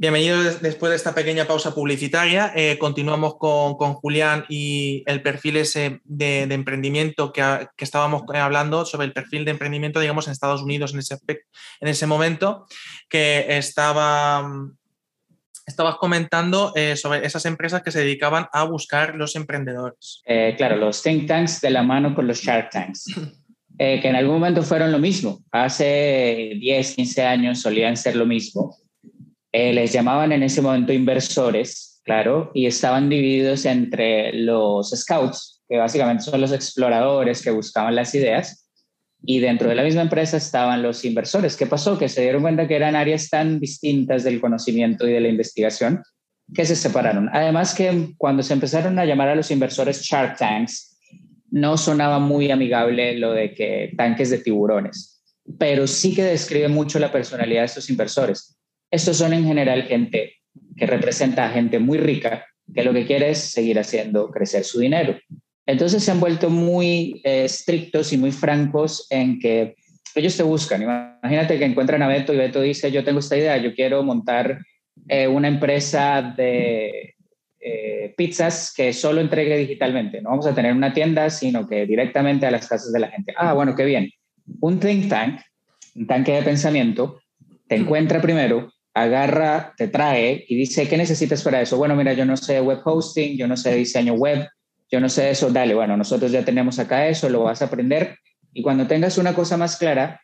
Bienvenidos 0.00 0.62
después 0.62 0.90
de 0.90 0.96
esta 0.96 1.12
pequeña 1.12 1.44
pausa 1.46 1.74
publicitaria. 1.74 2.52
Eh, 2.54 2.78
continuamos 2.78 3.34
con, 3.36 3.74
Julián 3.94 4.44
y 4.48 5.02
el 5.06 5.22
perfil 5.22 5.56
ese 5.56 6.00
de, 6.04 6.42
emprendimiento 6.42 7.32
que, 7.32 7.42
estábamos 7.78 8.22
hablando 8.32 8.84
sobre 8.84 9.08
el 9.08 9.12
perfil 9.12 9.44
de 9.44 9.50
emprendimiento, 9.50 9.98
digamos, 9.98 10.28
en 10.28 10.34
Estados 10.34 10.62
Unidos 10.62 10.92
en 10.92 11.00
ese, 11.00 11.18
en 11.80 11.88
ese 11.88 12.06
momento, 12.06 12.66
que 13.08 13.58
estaba, 13.58 14.48
estabas 15.66 15.96
comentando 15.96 16.72
eh, 16.76 16.94
sobre 16.94 17.26
esas 17.26 17.44
empresas 17.44 17.82
que 17.82 17.90
se 17.90 17.98
dedicaban 17.98 18.46
a 18.52 18.62
buscar 18.62 19.16
los 19.16 19.34
emprendedores. 19.34 20.22
Eh, 20.26 20.54
claro, 20.56 20.76
los 20.76 21.02
think 21.02 21.26
tanks 21.26 21.60
de 21.60 21.70
la 21.70 21.82
mano 21.82 22.14
con 22.14 22.28
los 22.28 22.40
shark 22.40 22.70
tanks. 22.70 23.04
que 23.76 24.08
en 24.08 24.14
algún 24.14 24.34
momento 24.34 24.62
fueron 24.62 24.92
lo 24.92 25.00
mismo. 25.00 25.40
Hace 25.50 26.52
10, 26.60 26.94
15 26.94 27.22
años 27.24 27.60
solían 27.60 27.96
ser 27.96 28.14
lo 28.14 28.26
mismo 28.26 28.76
eh, 29.52 29.72
les 29.72 29.92
llamaban 29.92 30.32
en 30.32 30.42
ese 30.42 30.62
momento 30.62 30.92
inversores, 30.92 32.00
claro, 32.04 32.50
y 32.54 32.66
estaban 32.66 33.08
divididos 33.08 33.64
entre 33.64 34.32
los 34.32 34.90
scouts, 34.90 35.62
que 35.68 35.78
básicamente 35.78 36.24
son 36.24 36.40
los 36.40 36.52
exploradores 36.52 37.42
que 37.42 37.50
buscaban 37.50 37.94
las 37.94 38.14
ideas, 38.14 38.68
y 39.22 39.40
dentro 39.40 39.68
de 39.68 39.74
la 39.74 39.82
misma 39.82 40.02
empresa 40.02 40.36
estaban 40.36 40.82
los 40.82 41.04
inversores. 41.04 41.56
¿Qué 41.56 41.66
pasó? 41.66 41.98
Que 41.98 42.08
se 42.08 42.22
dieron 42.22 42.42
cuenta 42.42 42.68
que 42.68 42.76
eran 42.76 42.94
áreas 42.94 43.28
tan 43.28 43.58
distintas 43.58 44.24
del 44.24 44.40
conocimiento 44.40 45.08
y 45.08 45.12
de 45.12 45.20
la 45.20 45.28
investigación 45.28 46.02
que 46.54 46.64
se 46.64 46.76
separaron. 46.76 47.28
Además 47.32 47.74
que 47.74 48.14
cuando 48.16 48.42
se 48.42 48.54
empezaron 48.54 48.98
a 48.98 49.04
llamar 49.04 49.28
a 49.28 49.34
los 49.34 49.50
inversores 49.50 50.02
Shark 50.02 50.36
Tanks, 50.38 50.96
no 51.50 51.76
sonaba 51.76 52.18
muy 52.18 52.50
amigable 52.50 53.18
lo 53.18 53.32
de 53.32 53.54
que 53.54 53.92
tanques 53.96 54.30
de 54.30 54.38
tiburones, 54.38 55.22
pero 55.58 55.86
sí 55.86 56.14
que 56.14 56.22
describe 56.22 56.68
mucho 56.68 56.98
la 56.98 57.10
personalidad 57.10 57.62
de 57.62 57.66
estos 57.66 57.90
inversores. 57.90 58.57
Estos 58.90 59.16
son 59.16 59.32
en 59.32 59.44
general 59.44 59.82
gente 59.84 60.34
que 60.76 60.86
representa 60.86 61.46
a 61.46 61.50
gente 61.50 61.78
muy 61.78 61.98
rica 61.98 62.46
que 62.74 62.82
lo 62.82 62.92
que 62.92 63.06
quiere 63.06 63.30
es 63.30 63.38
seguir 63.38 63.78
haciendo 63.78 64.30
crecer 64.30 64.64
su 64.64 64.80
dinero. 64.80 65.16
Entonces 65.66 66.02
se 66.02 66.10
han 66.10 66.20
vuelto 66.20 66.50
muy 66.50 67.20
eh, 67.24 67.44
estrictos 67.44 68.12
y 68.12 68.18
muy 68.18 68.32
francos 68.32 69.06
en 69.10 69.38
que 69.38 69.74
ellos 70.14 70.36
te 70.36 70.42
buscan. 70.42 70.82
Imagínate 70.82 71.58
que 71.58 71.64
encuentran 71.64 72.02
a 72.02 72.08
Beto 72.08 72.32
y 72.32 72.38
Beto 72.38 72.60
dice, 72.60 72.90
yo 72.90 73.04
tengo 73.04 73.20
esta 73.20 73.36
idea, 73.36 73.56
yo 73.58 73.74
quiero 73.74 74.02
montar 74.02 74.58
eh, 75.08 75.28
una 75.28 75.48
empresa 75.48 76.34
de 76.36 77.14
eh, 77.60 78.14
pizzas 78.16 78.72
que 78.74 78.92
solo 78.92 79.20
entregue 79.20 79.56
digitalmente. 79.58 80.22
No 80.22 80.30
vamos 80.30 80.46
a 80.46 80.54
tener 80.54 80.72
una 80.72 80.92
tienda, 80.92 81.28
sino 81.30 81.68
que 81.68 81.86
directamente 81.86 82.46
a 82.46 82.50
las 82.50 82.66
casas 82.66 82.92
de 82.92 83.00
la 83.00 83.08
gente. 83.08 83.34
Ah, 83.36 83.52
bueno, 83.52 83.74
qué 83.74 83.84
bien. 83.84 84.10
Un 84.60 84.80
think 84.80 85.08
tank, 85.08 85.40
un 85.94 86.06
tanque 86.06 86.32
de 86.32 86.42
pensamiento, 86.42 87.20
te 87.66 87.76
encuentra 87.76 88.22
primero, 88.22 88.72
agarra, 89.02 89.74
te 89.76 89.88
trae 89.88 90.44
y 90.48 90.56
dice, 90.56 90.88
¿qué 90.88 90.96
necesitas 90.96 91.42
para 91.42 91.60
eso? 91.60 91.76
Bueno, 91.76 91.94
mira, 91.96 92.12
yo 92.12 92.24
no 92.24 92.36
sé 92.36 92.60
web 92.60 92.80
hosting, 92.84 93.36
yo 93.36 93.46
no 93.46 93.56
sé 93.56 93.74
diseño 93.74 94.14
web, 94.14 94.48
yo 94.90 95.00
no 95.00 95.08
sé 95.08 95.30
eso, 95.30 95.50
dale, 95.50 95.74
bueno, 95.74 95.96
nosotros 95.96 96.32
ya 96.32 96.44
tenemos 96.44 96.78
acá 96.78 97.08
eso, 97.08 97.28
lo 97.28 97.44
vas 97.44 97.62
a 97.62 97.66
aprender 97.66 98.16
y 98.52 98.62
cuando 98.62 98.86
tengas 98.86 99.18
una 99.18 99.34
cosa 99.34 99.56
más 99.56 99.76
clara, 99.76 100.20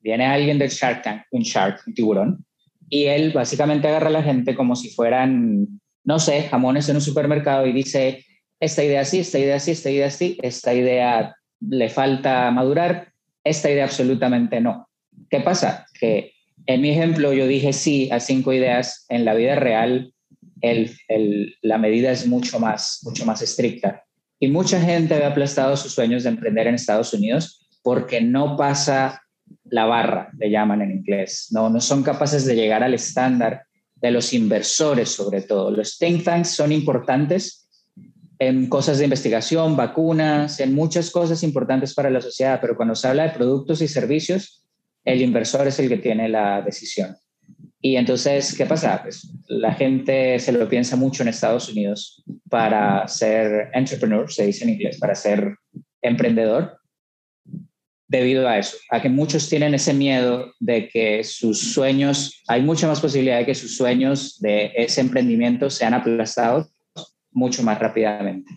viene 0.00 0.26
alguien 0.26 0.58
del 0.58 0.70
Shark 0.70 1.02
Tank, 1.02 1.22
un 1.30 1.42
shark, 1.42 1.82
un 1.86 1.94
tiburón, 1.94 2.44
y 2.88 3.04
él 3.04 3.32
básicamente 3.32 3.88
agarra 3.88 4.08
a 4.08 4.12
la 4.12 4.22
gente 4.22 4.54
como 4.54 4.76
si 4.76 4.90
fueran, 4.90 5.66
no 6.04 6.18
sé, 6.18 6.42
jamones 6.44 6.88
en 6.88 6.96
un 6.96 7.02
supermercado 7.02 7.66
y 7.66 7.72
dice, 7.72 8.24
esta 8.60 8.84
idea 8.84 9.04
sí, 9.04 9.20
esta 9.20 9.38
idea 9.38 9.58
sí, 9.58 9.72
esta 9.72 9.90
idea 9.90 10.10
sí, 10.10 10.38
esta 10.42 10.74
idea 10.74 11.34
le 11.60 11.88
falta 11.88 12.50
madurar, 12.50 13.12
esta 13.44 13.70
idea 13.70 13.84
absolutamente 13.84 14.60
no. 14.60 14.88
¿Qué 15.28 15.40
pasa? 15.40 15.86
Que 15.98 16.32
en 16.68 16.82
mi 16.82 16.90
ejemplo 16.90 17.32
yo 17.32 17.46
dije 17.46 17.72
sí 17.72 18.10
a 18.12 18.20
cinco 18.20 18.52
ideas, 18.52 19.06
en 19.08 19.24
la 19.24 19.34
vida 19.34 19.54
real 19.54 20.12
la 21.62 21.78
medida 21.78 22.10
es 22.10 22.26
mucho 22.26 22.60
más, 22.60 23.00
mucho 23.02 23.24
más 23.24 23.40
estricta. 23.40 24.04
Y 24.38 24.48
mucha 24.48 24.80
gente 24.80 25.14
ha 25.14 25.28
aplastado 25.28 25.76
sus 25.76 25.92
sueños 25.92 26.24
de 26.24 26.28
emprender 26.28 26.66
en 26.66 26.74
Estados 26.74 27.14
Unidos 27.14 27.66
porque 27.82 28.20
no 28.20 28.56
pasa 28.56 29.22
la 29.64 29.86
barra, 29.86 30.30
le 30.38 30.50
llaman 30.50 30.82
en 30.82 30.90
inglés. 30.90 31.48
No, 31.52 31.70
no 31.70 31.80
son 31.80 32.02
capaces 32.02 32.44
de 32.44 32.54
llegar 32.54 32.82
al 32.82 32.92
estándar 32.92 33.62
de 33.94 34.10
los 34.10 34.34
inversores, 34.34 35.08
sobre 35.08 35.40
todo. 35.40 35.70
Los 35.70 35.96
think 35.96 36.22
tanks 36.22 36.50
son 36.50 36.70
importantes 36.72 37.66
en 38.38 38.68
cosas 38.68 38.98
de 38.98 39.04
investigación, 39.04 39.74
vacunas, 39.74 40.60
en 40.60 40.74
muchas 40.74 41.10
cosas 41.10 41.42
importantes 41.42 41.94
para 41.94 42.10
la 42.10 42.20
sociedad, 42.20 42.58
pero 42.60 42.76
cuando 42.76 42.94
se 42.94 43.08
habla 43.08 43.22
de 43.22 43.30
productos 43.30 43.80
y 43.80 43.88
servicios, 43.88 44.67
el 45.08 45.22
inversor 45.22 45.66
es 45.66 45.78
el 45.78 45.88
que 45.88 45.96
tiene 45.96 46.28
la 46.28 46.60
decisión. 46.60 47.16
Y 47.80 47.96
entonces, 47.96 48.54
¿qué 48.56 48.66
pasa? 48.66 49.00
Pues 49.02 49.32
la 49.48 49.72
gente 49.72 50.38
se 50.38 50.52
lo 50.52 50.68
piensa 50.68 50.96
mucho 50.96 51.22
en 51.22 51.28
Estados 51.28 51.70
Unidos 51.70 52.22
para 52.50 53.06
ser 53.08 53.70
entrepreneur, 53.72 54.30
se 54.30 54.46
dice 54.46 54.64
en 54.64 54.70
inglés, 54.70 54.98
para 54.98 55.14
ser 55.14 55.56
emprendedor, 56.02 56.78
debido 58.06 58.48
a 58.48 58.58
eso, 58.58 58.76
a 58.90 59.00
que 59.00 59.08
muchos 59.08 59.48
tienen 59.48 59.74
ese 59.74 59.94
miedo 59.94 60.52
de 60.60 60.88
que 60.88 61.24
sus 61.24 61.72
sueños, 61.72 62.42
hay 62.48 62.62
mucha 62.62 62.86
más 62.86 63.00
posibilidad 63.00 63.38
de 63.38 63.46
que 63.46 63.54
sus 63.54 63.76
sueños 63.76 64.38
de 64.40 64.72
ese 64.76 65.00
emprendimiento 65.00 65.70
sean 65.70 65.94
aplastados 65.94 66.68
mucho 67.30 67.62
más 67.62 67.78
rápidamente 67.78 68.50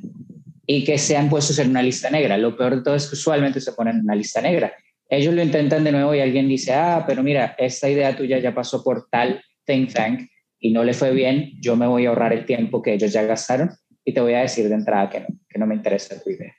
y 0.66 0.84
que 0.84 0.98
sean 0.98 1.30
puestos 1.30 1.60
en 1.60 1.70
una 1.70 1.84
lista 1.84 2.10
negra. 2.10 2.38
Lo 2.38 2.58
peor 2.58 2.78
de 2.78 2.82
todo 2.82 2.96
es 2.96 3.08
que 3.08 3.16
usualmente 3.16 3.62
se 3.62 3.74
ponen 3.74 3.98
en 3.98 4.02
una 4.04 4.16
lista 4.16 4.42
negra 4.42 4.74
ellos 5.12 5.34
lo 5.34 5.44
intentan 5.44 5.84
de 5.84 5.92
nuevo 5.92 6.16
y 6.16 6.22
alguien 6.22 6.48
dice, 6.48 6.74
ah, 6.74 7.04
pero 7.06 7.22
mira, 7.22 7.54
esta 7.58 7.90
idea 7.90 8.16
tuya 8.16 8.40
ya 8.40 8.56
pasó 8.56 8.82
por 8.82 9.10
tal 9.10 9.44
think 9.66 9.94
tank 9.94 10.30
y 10.58 10.72
no 10.72 10.86
le 10.86 10.94
fue 10.94 11.12
bien, 11.12 11.52
yo 11.60 11.76
me 11.76 11.86
voy 11.86 12.06
a 12.06 12.10
ahorrar 12.10 12.32
el 12.32 12.46
tiempo 12.46 12.82
que 12.82 12.94
ellos 12.94 13.12
ya 13.12 13.24
gastaron 13.24 13.72
y 14.06 14.14
te 14.14 14.22
voy 14.22 14.36
a 14.36 14.40
decir 14.40 14.70
de 14.70 14.76
entrada 14.76 15.10
que 15.10 15.20
no, 15.20 15.28
que 15.50 15.60
no 15.60 15.68
me 15.68 15.76
interesa 15.76 16.22
tu 16.24 16.30
idea. 16.30 16.56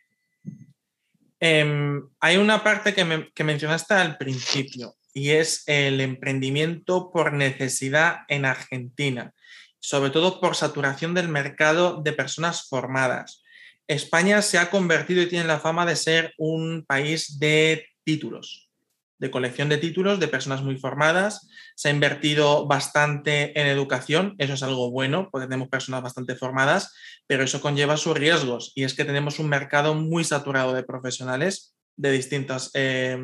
Em, 1.41 2.03
hay 2.21 2.37
una 2.37 2.63
parte 2.63 2.93
que, 2.93 3.31
que 3.35 3.43
mencionaste 3.43 3.95
al 3.95 4.19
principio 4.19 4.97
y 5.15 5.31
es 5.31 5.65
el 5.67 6.03
emprendimiento 6.03 7.11
por 7.11 7.33
necesidad 7.33 8.19
en 8.29 8.45
Argentina, 8.45 9.33
sobre 9.81 10.11
todo 10.11 10.41
por 10.41 10.57
saturación 10.57 11.15
del 11.15 11.29
mercado 11.29 12.03
de 12.03 12.13
personas 12.13 12.69
formadas. 12.69 13.43
España 13.89 14.43
se 14.43 14.59
ha 14.59 14.69
convertido 14.69 15.23
y 15.23 15.29
tiene 15.29 15.47
la 15.47 15.59
fama 15.59 15.87
de 15.87 15.97
ser 15.97 16.35
un 16.37 16.85
país 16.87 17.39
de 17.39 17.87
títulos, 18.05 18.71
de 19.19 19.31
colección 19.31 19.69
de 19.69 19.79
títulos 19.79 20.19
de 20.19 20.29
personas 20.29 20.63
muy 20.63 20.77
formadas. 20.77 21.49
Se 21.77 21.89
ha 21.89 21.93
invertido 21.93 22.67
bastante 22.67 23.59
en 23.61 23.67
educación, 23.69 24.35
eso 24.39 24.55
es 24.55 24.63
algo 24.63 24.91
bueno, 24.91 25.29
porque 25.31 25.47
tenemos 25.47 25.69
personas 25.69 26.03
bastante 26.03 26.35
formadas, 26.35 26.93
pero 27.27 27.45
eso 27.45 27.61
conlleva 27.61 27.97
sus 27.97 28.17
riesgos 28.17 28.73
y 28.75 28.85
es 28.85 28.95
que 28.95 29.05
tenemos 29.05 29.39
un 29.39 29.49
mercado 29.49 29.95
muy 29.95 30.25
saturado 30.25 30.73
de 30.75 30.83
profesionales 30.83 31.77
de, 31.97 32.11
distintos, 32.11 32.71
eh, 32.75 33.19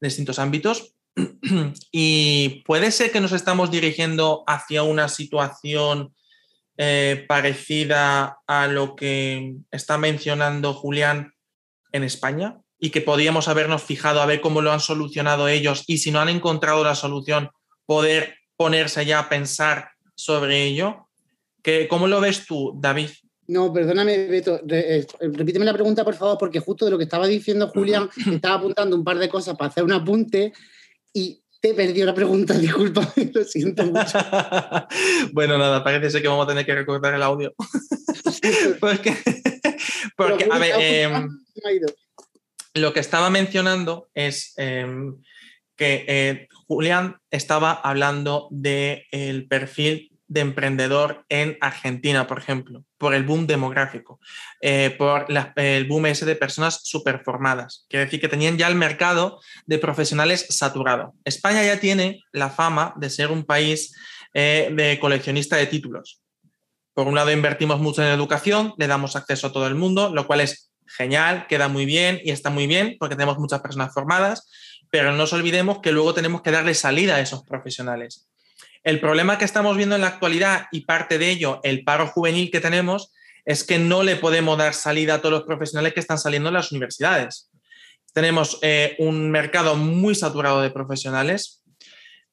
distintos 0.00 0.38
ámbitos. 0.38 0.94
y 1.92 2.62
puede 2.64 2.90
ser 2.90 3.12
que 3.12 3.20
nos 3.20 3.32
estamos 3.32 3.70
dirigiendo 3.70 4.44
hacia 4.46 4.82
una 4.82 5.08
situación 5.08 6.14
eh, 6.76 7.24
parecida 7.28 8.38
a 8.48 8.66
lo 8.66 8.96
que 8.96 9.54
está 9.70 9.96
mencionando 9.96 10.74
Julián 10.74 11.32
en 11.92 12.02
España, 12.02 12.58
y 12.78 12.90
que 12.90 13.00
podíamos 13.00 13.48
habernos 13.48 13.82
fijado 13.82 14.20
a 14.20 14.26
ver 14.26 14.40
cómo 14.40 14.60
lo 14.60 14.72
han 14.72 14.80
solucionado 14.80 15.48
ellos 15.48 15.84
y 15.86 15.98
si 15.98 16.10
no 16.10 16.20
han 16.20 16.28
encontrado 16.28 16.84
la 16.84 16.94
solución, 16.94 17.50
poder 17.86 18.36
ponerse 18.56 19.04
ya 19.06 19.20
a 19.20 19.28
pensar 19.28 19.90
sobre 20.14 20.64
ello. 20.64 21.08
¿Qué, 21.62 21.88
¿Cómo 21.88 22.06
lo 22.06 22.20
ves 22.20 22.46
tú, 22.46 22.72
David? 22.76 23.10
No, 23.46 23.72
perdóname, 23.72 24.26
Beto. 24.26 24.60
Eh, 24.68 25.06
repíteme 25.20 25.64
la 25.64 25.72
pregunta, 25.72 26.04
por 26.04 26.14
favor, 26.14 26.38
porque 26.38 26.60
justo 26.60 26.84
de 26.84 26.90
lo 26.90 26.98
que 26.98 27.04
estaba 27.04 27.26
diciendo 27.26 27.68
Julián, 27.68 28.08
estaba 28.30 28.56
apuntando 28.56 28.96
un 28.96 29.04
par 29.04 29.18
de 29.18 29.28
cosas 29.28 29.56
para 29.56 29.68
hacer 29.68 29.84
un 29.84 29.92
apunte 29.92 30.52
y 31.12 31.42
te 31.60 31.74
perdió 31.74 32.04
la 32.04 32.14
pregunta, 32.14 32.52
disculpa, 32.58 33.10
lo 33.32 33.44
siento 33.44 33.84
mucho. 33.86 34.18
bueno, 35.32 35.58
nada, 35.58 35.82
parece 35.82 36.10
ser 36.10 36.22
que 36.22 36.28
vamos 36.28 36.44
a 36.44 36.48
tener 36.48 36.66
que 36.66 36.74
recortar 36.74 37.14
el 37.14 37.22
audio. 37.22 37.54
porque, 38.80 39.14
porque 40.16 40.48
a 40.50 40.58
ver, 40.58 41.28
lo 42.74 42.92
que 42.92 43.00
estaba 43.00 43.30
mencionando 43.30 44.08
es 44.14 44.52
em, 44.56 45.16
que 45.76 46.04
eh, 46.08 46.48
Julián 46.66 47.18
estaba 47.30 47.72
hablando 47.72 48.48
del 48.50 49.46
perfil 49.48 50.10
de 50.26 50.40
emprendedor 50.40 51.24
en 51.28 51.56
Argentina, 51.60 52.26
por 52.26 52.38
ejemplo, 52.38 52.84
por 52.98 53.14
el 53.14 53.24
boom 53.24 53.46
demográfico, 53.46 54.18
eh, 54.60 54.94
por 54.96 55.26
el 55.56 55.84
boom 55.86 56.06
ese 56.06 56.24
de 56.24 56.34
personas 56.34 56.80
superformadas. 56.82 57.86
Quiere 57.88 58.06
decir 58.06 58.20
que 58.20 58.28
tenían 58.28 58.56
ya 58.56 58.66
el 58.68 58.74
mercado 58.74 59.40
de 59.66 59.78
profesionales 59.78 60.46
saturado. 60.48 61.14
España 61.24 61.62
ya 61.62 61.78
tiene 61.78 62.22
la 62.32 62.50
fama 62.50 62.94
de 62.96 63.10
ser 63.10 63.30
un 63.30 63.44
país 63.44 63.94
eh, 64.32 64.70
de 64.72 64.98
coleccionista 64.98 65.56
de 65.56 65.66
títulos. 65.66 66.20
Por 66.94 67.06
un 67.06 67.14
lado, 67.14 67.30
invertimos 67.30 67.80
mucho 67.80 68.02
en 68.02 68.08
educación, 68.08 68.72
le 68.78 68.86
damos 68.86 69.16
acceso 69.16 69.48
a 69.48 69.52
todo 69.52 69.66
el 69.66 69.74
mundo, 69.74 70.12
lo 70.14 70.26
cual 70.26 70.40
es 70.40 70.72
genial, 70.86 71.46
queda 71.48 71.68
muy 71.68 71.86
bien 71.86 72.20
y 72.24 72.30
está 72.30 72.50
muy 72.50 72.66
bien 72.66 72.96
porque 72.98 73.16
tenemos 73.16 73.38
muchas 73.38 73.60
personas 73.60 73.92
formadas, 73.92 74.50
pero 74.90 75.10
no 75.10 75.16
nos 75.16 75.32
olvidemos 75.32 75.80
que 75.80 75.92
luego 75.92 76.14
tenemos 76.14 76.42
que 76.42 76.50
darle 76.50 76.74
salida 76.74 77.16
a 77.16 77.20
esos 77.20 77.42
profesionales. 77.42 78.28
El 78.82 79.00
problema 79.00 79.38
que 79.38 79.46
estamos 79.46 79.76
viendo 79.76 79.94
en 79.94 80.02
la 80.02 80.08
actualidad 80.08 80.66
y 80.70 80.82
parte 80.82 81.18
de 81.18 81.30
ello, 81.30 81.60
el 81.62 81.84
paro 81.84 82.06
juvenil 82.06 82.50
que 82.50 82.60
tenemos, 82.60 83.12
es 83.44 83.64
que 83.64 83.78
no 83.78 84.02
le 84.02 84.16
podemos 84.16 84.58
dar 84.58 84.74
salida 84.74 85.14
a 85.14 85.18
todos 85.20 85.32
los 85.32 85.42
profesionales 85.44 85.94
que 85.94 86.00
están 86.00 86.18
saliendo 86.18 86.48
de 86.50 86.54
las 86.54 86.70
universidades. 86.70 87.50
Tenemos 88.12 88.58
eh, 88.62 88.94
un 88.98 89.30
mercado 89.30 89.74
muy 89.74 90.14
saturado 90.14 90.60
de 90.60 90.70
profesionales, 90.70 91.63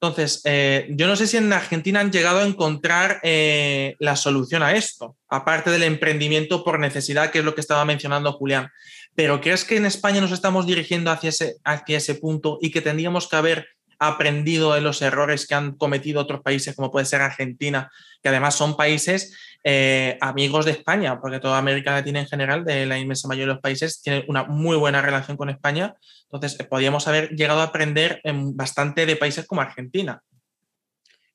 entonces, 0.01 0.41
eh, 0.45 0.87
yo 0.89 1.05
no 1.05 1.15
sé 1.15 1.27
si 1.27 1.37
en 1.37 1.53
Argentina 1.53 1.99
han 1.99 2.11
llegado 2.11 2.39
a 2.39 2.47
encontrar 2.47 3.19
eh, 3.21 3.95
la 3.99 4.15
solución 4.15 4.63
a 4.63 4.71
esto, 4.71 5.15
aparte 5.29 5.69
del 5.69 5.83
emprendimiento 5.83 6.63
por 6.63 6.79
necesidad, 6.79 7.29
que 7.29 7.37
es 7.37 7.45
lo 7.45 7.53
que 7.53 7.61
estaba 7.61 7.85
mencionando 7.85 8.33
Julián. 8.33 8.71
Pero 9.13 9.41
¿crees 9.41 9.63
que 9.63 9.77
en 9.77 9.85
España 9.85 10.19
nos 10.19 10.31
estamos 10.31 10.65
dirigiendo 10.65 11.11
hacia 11.11 11.29
ese, 11.29 11.57
hacia 11.63 11.97
ese 11.97 12.15
punto 12.15 12.57
y 12.61 12.71
que 12.71 12.81
tendríamos 12.81 13.27
que 13.27 13.35
haber 13.35 13.67
aprendido 13.99 14.73
de 14.73 14.81
los 14.81 15.03
errores 15.03 15.45
que 15.45 15.53
han 15.53 15.73
cometido 15.73 16.19
otros 16.19 16.41
países, 16.41 16.75
como 16.75 16.89
puede 16.89 17.05
ser 17.05 17.21
Argentina, 17.21 17.91
que 18.23 18.29
además 18.29 18.55
son 18.55 18.75
países 18.75 19.37
eh, 19.63 20.17
amigos 20.21 20.65
de 20.65 20.71
España, 20.71 21.19
porque 21.21 21.39
toda 21.39 21.59
América 21.59 21.91
Latina 21.91 22.19
en 22.19 22.25
general, 22.25 22.65
de 22.65 22.87
la 22.87 22.97
inmensa 22.97 23.27
mayoría 23.27 23.47
de 23.47 23.53
los 23.53 23.61
países, 23.61 24.01
tiene 24.01 24.25
una 24.27 24.43
muy 24.43 24.75
buena 24.75 25.01
relación 25.01 25.37
con 25.37 25.49
España. 25.49 25.95
Entonces, 26.31 26.59
eh, 26.59 26.63
podríamos 26.63 27.07
haber 27.07 27.29
llegado 27.35 27.59
a 27.59 27.65
aprender 27.65 28.21
en 28.23 28.55
bastante 28.55 29.05
de 29.05 29.15
países 29.15 29.45
como 29.45 29.61
Argentina. 29.61 30.23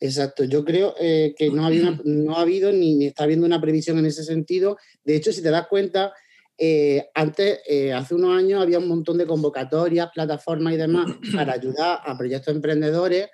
Exacto, 0.00 0.44
yo 0.44 0.64
creo 0.64 0.94
eh, 1.00 1.34
que 1.38 1.50
no 1.50 1.64
ha, 1.64 1.68
habido, 1.68 1.96
no 2.04 2.36
ha 2.36 2.40
habido 2.40 2.72
ni, 2.72 2.96
ni, 2.96 3.06
está 3.06 3.24
habiendo 3.24 3.46
una 3.46 3.60
previsión 3.60 3.98
en 3.98 4.06
ese 4.06 4.24
sentido. 4.24 4.76
De 5.04 5.14
hecho, 5.14 5.32
si 5.32 5.40
te 5.40 5.50
das 5.50 5.68
cuenta, 5.68 6.12
antes, 7.14 7.60
hace 7.94 8.14
unos 8.14 8.36
años, 8.36 8.60
había 8.60 8.78
un 8.78 8.88
montón 8.88 9.18
de 9.18 9.26
convocatorias, 9.26 10.10
plataformas 10.12 10.72
y 10.72 10.76
demás 10.78 11.06
para 11.34 11.52
ayudar 11.52 12.00
a 12.04 12.18
proyectos 12.18 12.54
emprendedores 12.54 13.28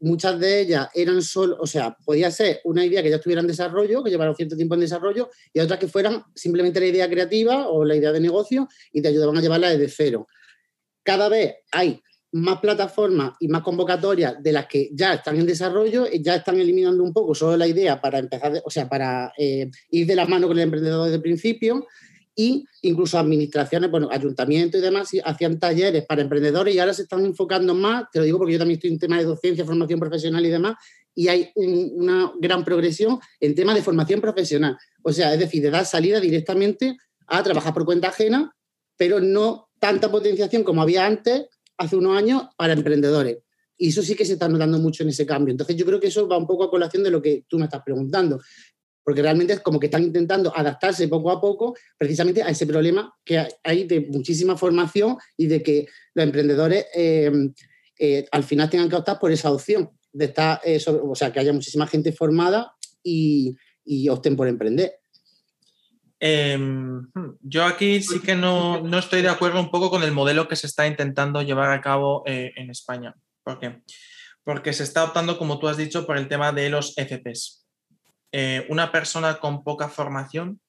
muchas 0.00 0.38
de 0.38 0.60
ellas 0.60 0.88
eran 0.94 1.22
solo, 1.22 1.56
o 1.60 1.66
sea, 1.66 1.96
podía 2.04 2.30
ser 2.30 2.60
una 2.64 2.84
idea 2.84 3.02
que 3.02 3.10
ya 3.10 3.16
estuviera 3.16 3.40
en 3.40 3.46
desarrollo, 3.46 4.02
que 4.02 4.10
llevara 4.10 4.34
cierto 4.34 4.56
tiempo 4.56 4.74
en 4.74 4.80
desarrollo, 4.80 5.30
y 5.52 5.60
otras 5.60 5.78
que 5.78 5.88
fueran 5.88 6.24
simplemente 6.34 6.80
la 6.80 6.86
idea 6.86 7.08
creativa 7.08 7.68
o 7.68 7.84
la 7.84 7.96
idea 7.96 8.12
de 8.12 8.20
negocio 8.20 8.68
y 8.92 9.02
te 9.02 9.08
ayudaban 9.08 9.36
a 9.36 9.40
llevarla 9.40 9.70
desde 9.70 9.88
cero. 9.88 10.26
Cada 11.02 11.28
vez 11.28 11.56
hay 11.72 12.00
más 12.32 12.60
plataformas 12.60 13.32
y 13.40 13.48
más 13.48 13.62
convocatorias 13.62 14.42
de 14.42 14.52
las 14.52 14.66
que 14.66 14.90
ya 14.92 15.14
están 15.14 15.36
en 15.38 15.46
desarrollo, 15.46 16.06
ya 16.20 16.36
están 16.36 16.60
eliminando 16.60 17.02
un 17.02 17.12
poco 17.12 17.34
solo 17.34 17.56
la 17.56 17.66
idea 17.66 18.00
para 18.00 18.18
empezar, 18.18 18.60
o 18.64 18.70
sea, 18.70 18.88
para 18.88 19.32
eh, 19.38 19.70
ir 19.90 20.06
de 20.06 20.14
la 20.14 20.26
mano 20.26 20.46
con 20.46 20.58
el 20.58 20.64
emprendedor 20.64 21.04
desde 21.04 21.16
el 21.16 21.22
principio 21.22 21.86
y 22.38 22.64
incluso 22.82 23.18
administraciones, 23.18 23.90
bueno, 23.90 24.08
ayuntamientos 24.12 24.78
y 24.78 24.84
demás 24.84 25.10
hacían 25.24 25.58
talleres 25.58 26.06
para 26.06 26.22
emprendedores 26.22 26.72
y 26.72 26.78
ahora 26.78 26.94
se 26.94 27.02
están 27.02 27.24
enfocando 27.24 27.74
más, 27.74 28.04
te 28.12 28.20
lo 28.20 28.24
digo 28.24 28.38
porque 28.38 28.52
yo 28.52 28.60
también 28.60 28.76
estoy 28.76 28.90
en 28.90 28.98
temas 29.00 29.18
de 29.18 29.24
docencia, 29.24 29.64
formación 29.64 29.98
profesional 29.98 30.46
y 30.46 30.48
demás, 30.48 30.76
y 31.16 31.26
hay 31.26 31.50
una 31.56 32.30
gran 32.38 32.64
progresión 32.64 33.18
en 33.40 33.56
temas 33.56 33.74
de 33.74 33.82
formación 33.82 34.20
profesional. 34.20 34.78
O 35.02 35.12
sea, 35.12 35.34
es 35.34 35.40
decir, 35.40 35.60
de 35.60 35.70
dar 35.70 35.84
salida 35.84 36.20
directamente 36.20 36.96
a 37.26 37.42
trabajar 37.42 37.74
por 37.74 37.84
cuenta 37.84 38.10
ajena, 38.10 38.54
pero 38.96 39.18
no 39.18 39.68
tanta 39.80 40.08
potenciación 40.08 40.62
como 40.62 40.80
había 40.80 41.06
antes, 41.06 41.46
hace 41.76 41.96
unos 41.96 42.16
años, 42.16 42.44
para 42.56 42.72
emprendedores. 42.72 43.38
Y 43.76 43.88
eso 43.88 44.00
sí 44.00 44.14
que 44.14 44.24
se 44.24 44.34
está 44.34 44.48
notando 44.48 44.78
mucho 44.78 45.02
en 45.02 45.08
ese 45.08 45.26
cambio. 45.26 45.50
Entonces 45.50 45.74
yo 45.74 45.84
creo 45.84 45.98
que 45.98 46.06
eso 46.06 46.28
va 46.28 46.38
un 46.38 46.46
poco 46.46 46.62
a 46.62 46.70
colación 46.70 47.02
de 47.02 47.10
lo 47.10 47.20
que 47.20 47.46
tú 47.48 47.58
me 47.58 47.64
estás 47.64 47.82
preguntando 47.82 48.40
porque 49.08 49.22
realmente 49.22 49.54
es 49.54 49.60
como 49.60 49.80
que 49.80 49.86
están 49.86 50.02
intentando 50.02 50.54
adaptarse 50.54 51.08
poco 51.08 51.30
a 51.30 51.40
poco 51.40 51.74
precisamente 51.96 52.42
a 52.42 52.50
ese 52.50 52.66
problema 52.66 53.10
que 53.24 53.42
hay 53.64 53.84
de 53.84 54.02
muchísima 54.02 54.54
formación 54.54 55.16
y 55.34 55.46
de 55.46 55.62
que 55.62 55.86
los 56.12 56.26
emprendedores 56.26 56.84
eh, 56.94 57.32
eh, 57.98 58.28
al 58.30 58.44
final 58.44 58.68
tengan 58.68 58.90
que 58.90 58.96
optar 58.96 59.18
por 59.18 59.32
esa 59.32 59.50
opción 59.50 59.88
de 60.12 60.26
estar, 60.26 60.60
eh, 60.62 60.78
o 60.86 61.14
sea, 61.14 61.32
que 61.32 61.40
haya 61.40 61.54
muchísima 61.54 61.86
gente 61.86 62.12
formada 62.12 62.74
y, 63.02 63.56
y 63.82 64.10
opten 64.10 64.36
por 64.36 64.46
emprender. 64.46 65.00
Em, 66.20 67.08
yo 67.40 67.64
aquí 67.64 68.02
sí 68.02 68.20
que 68.20 68.34
no, 68.34 68.82
no, 68.82 68.98
estoy 68.98 69.22
de 69.22 69.30
acuerdo 69.30 69.58
un 69.58 69.70
poco 69.70 69.88
con 69.88 70.02
el 70.02 70.12
modelo 70.12 70.48
que 70.48 70.56
se 70.56 70.66
está 70.66 70.86
intentando 70.86 71.40
llevar 71.40 71.72
a 71.72 71.80
cabo 71.80 72.24
en 72.26 72.68
España. 72.68 73.14
¿Por 73.42 73.58
qué? 73.58 73.80
Porque 74.44 74.74
se 74.74 74.82
está 74.82 75.02
optando, 75.02 75.38
como 75.38 75.58
tú 75.58 75.66
has 75.66 75.78
dicho, 75.78 76.04
por 76.04 76.18
el 76.18 76.28
tema 76.28 76.52
de 76.52 76.68
los 76.68 76.94
FPs. 76.94 77.67
Eh, 78.32 78.66
una 78.68 78.92
persona 78.92 79.38
con 79.38 79.64
poca 79.64 79.88
formación, 79.88 80.60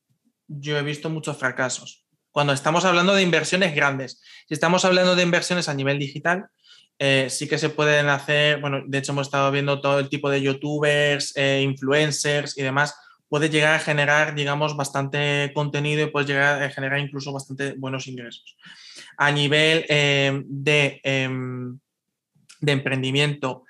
yo 0.48 0.78
he 0.78 0.84
visto 0.84 1.10
muchos 1.10 1.38
fracasos. 1.38 2.06
Cuando 2.32 2.54
estamos 2.54 2.86
hablando 2.86 3.14
de 3.14 3.24
inversiones 3.24 3.76
grandes, 3.76 4.22
si 4.48 4.54
estamos 4.54 4.86
hablando 4.86 5.16
de 5.16 5.24
inversiones 5.24 5.68
a 5.68 5.74
nivel 5.74 6.00
digital, 6.00 6.48
eh, 7.00 7.28
sí 7.30 7.48
que 7.48 7.58
se 7.58 7.70
pueden 7.70 8.08
hacer, 8.08 8.60
bueno, 8.62 8.82
de 8.86 8.98
hecho 8.98 9.12
hemos 9.12 9.28
estado 9.28 9.52
viendo 9.52 9.82
todo 9.82 10.00
el 10.00 10.10
tipo 10.10 10.30
de 10.30 10.42
youtubers, 10.42 11.34
eh, 11.36 11.62
influencers 11.64 12.58
y 12.58 12.62
demás, 12.62 12.96
puede 13.28 13.50
llegar 13.50 13.76
a 13.76 13.80
generar, 13.80 14.36
digamos, 14.36 14.76
bastante 14.76 15.52
contenido 15.54 16.04
y 16.04 16.12
puede 16.12 16.28
llegar 16.28 16.64
a 16.64 16.70
generar 16.70 17.00
incluso 17.00 17.32
bastante 17.32 17.74
buenos 17.78 18.08
ingresos. 18.08 18.58
A 19.18 19.32
nivel 19.32 19.86
de, 19.88 21.00
em, 21.04 21.80
de, 22.60 22.72
emprendimiento, 22.72 23.66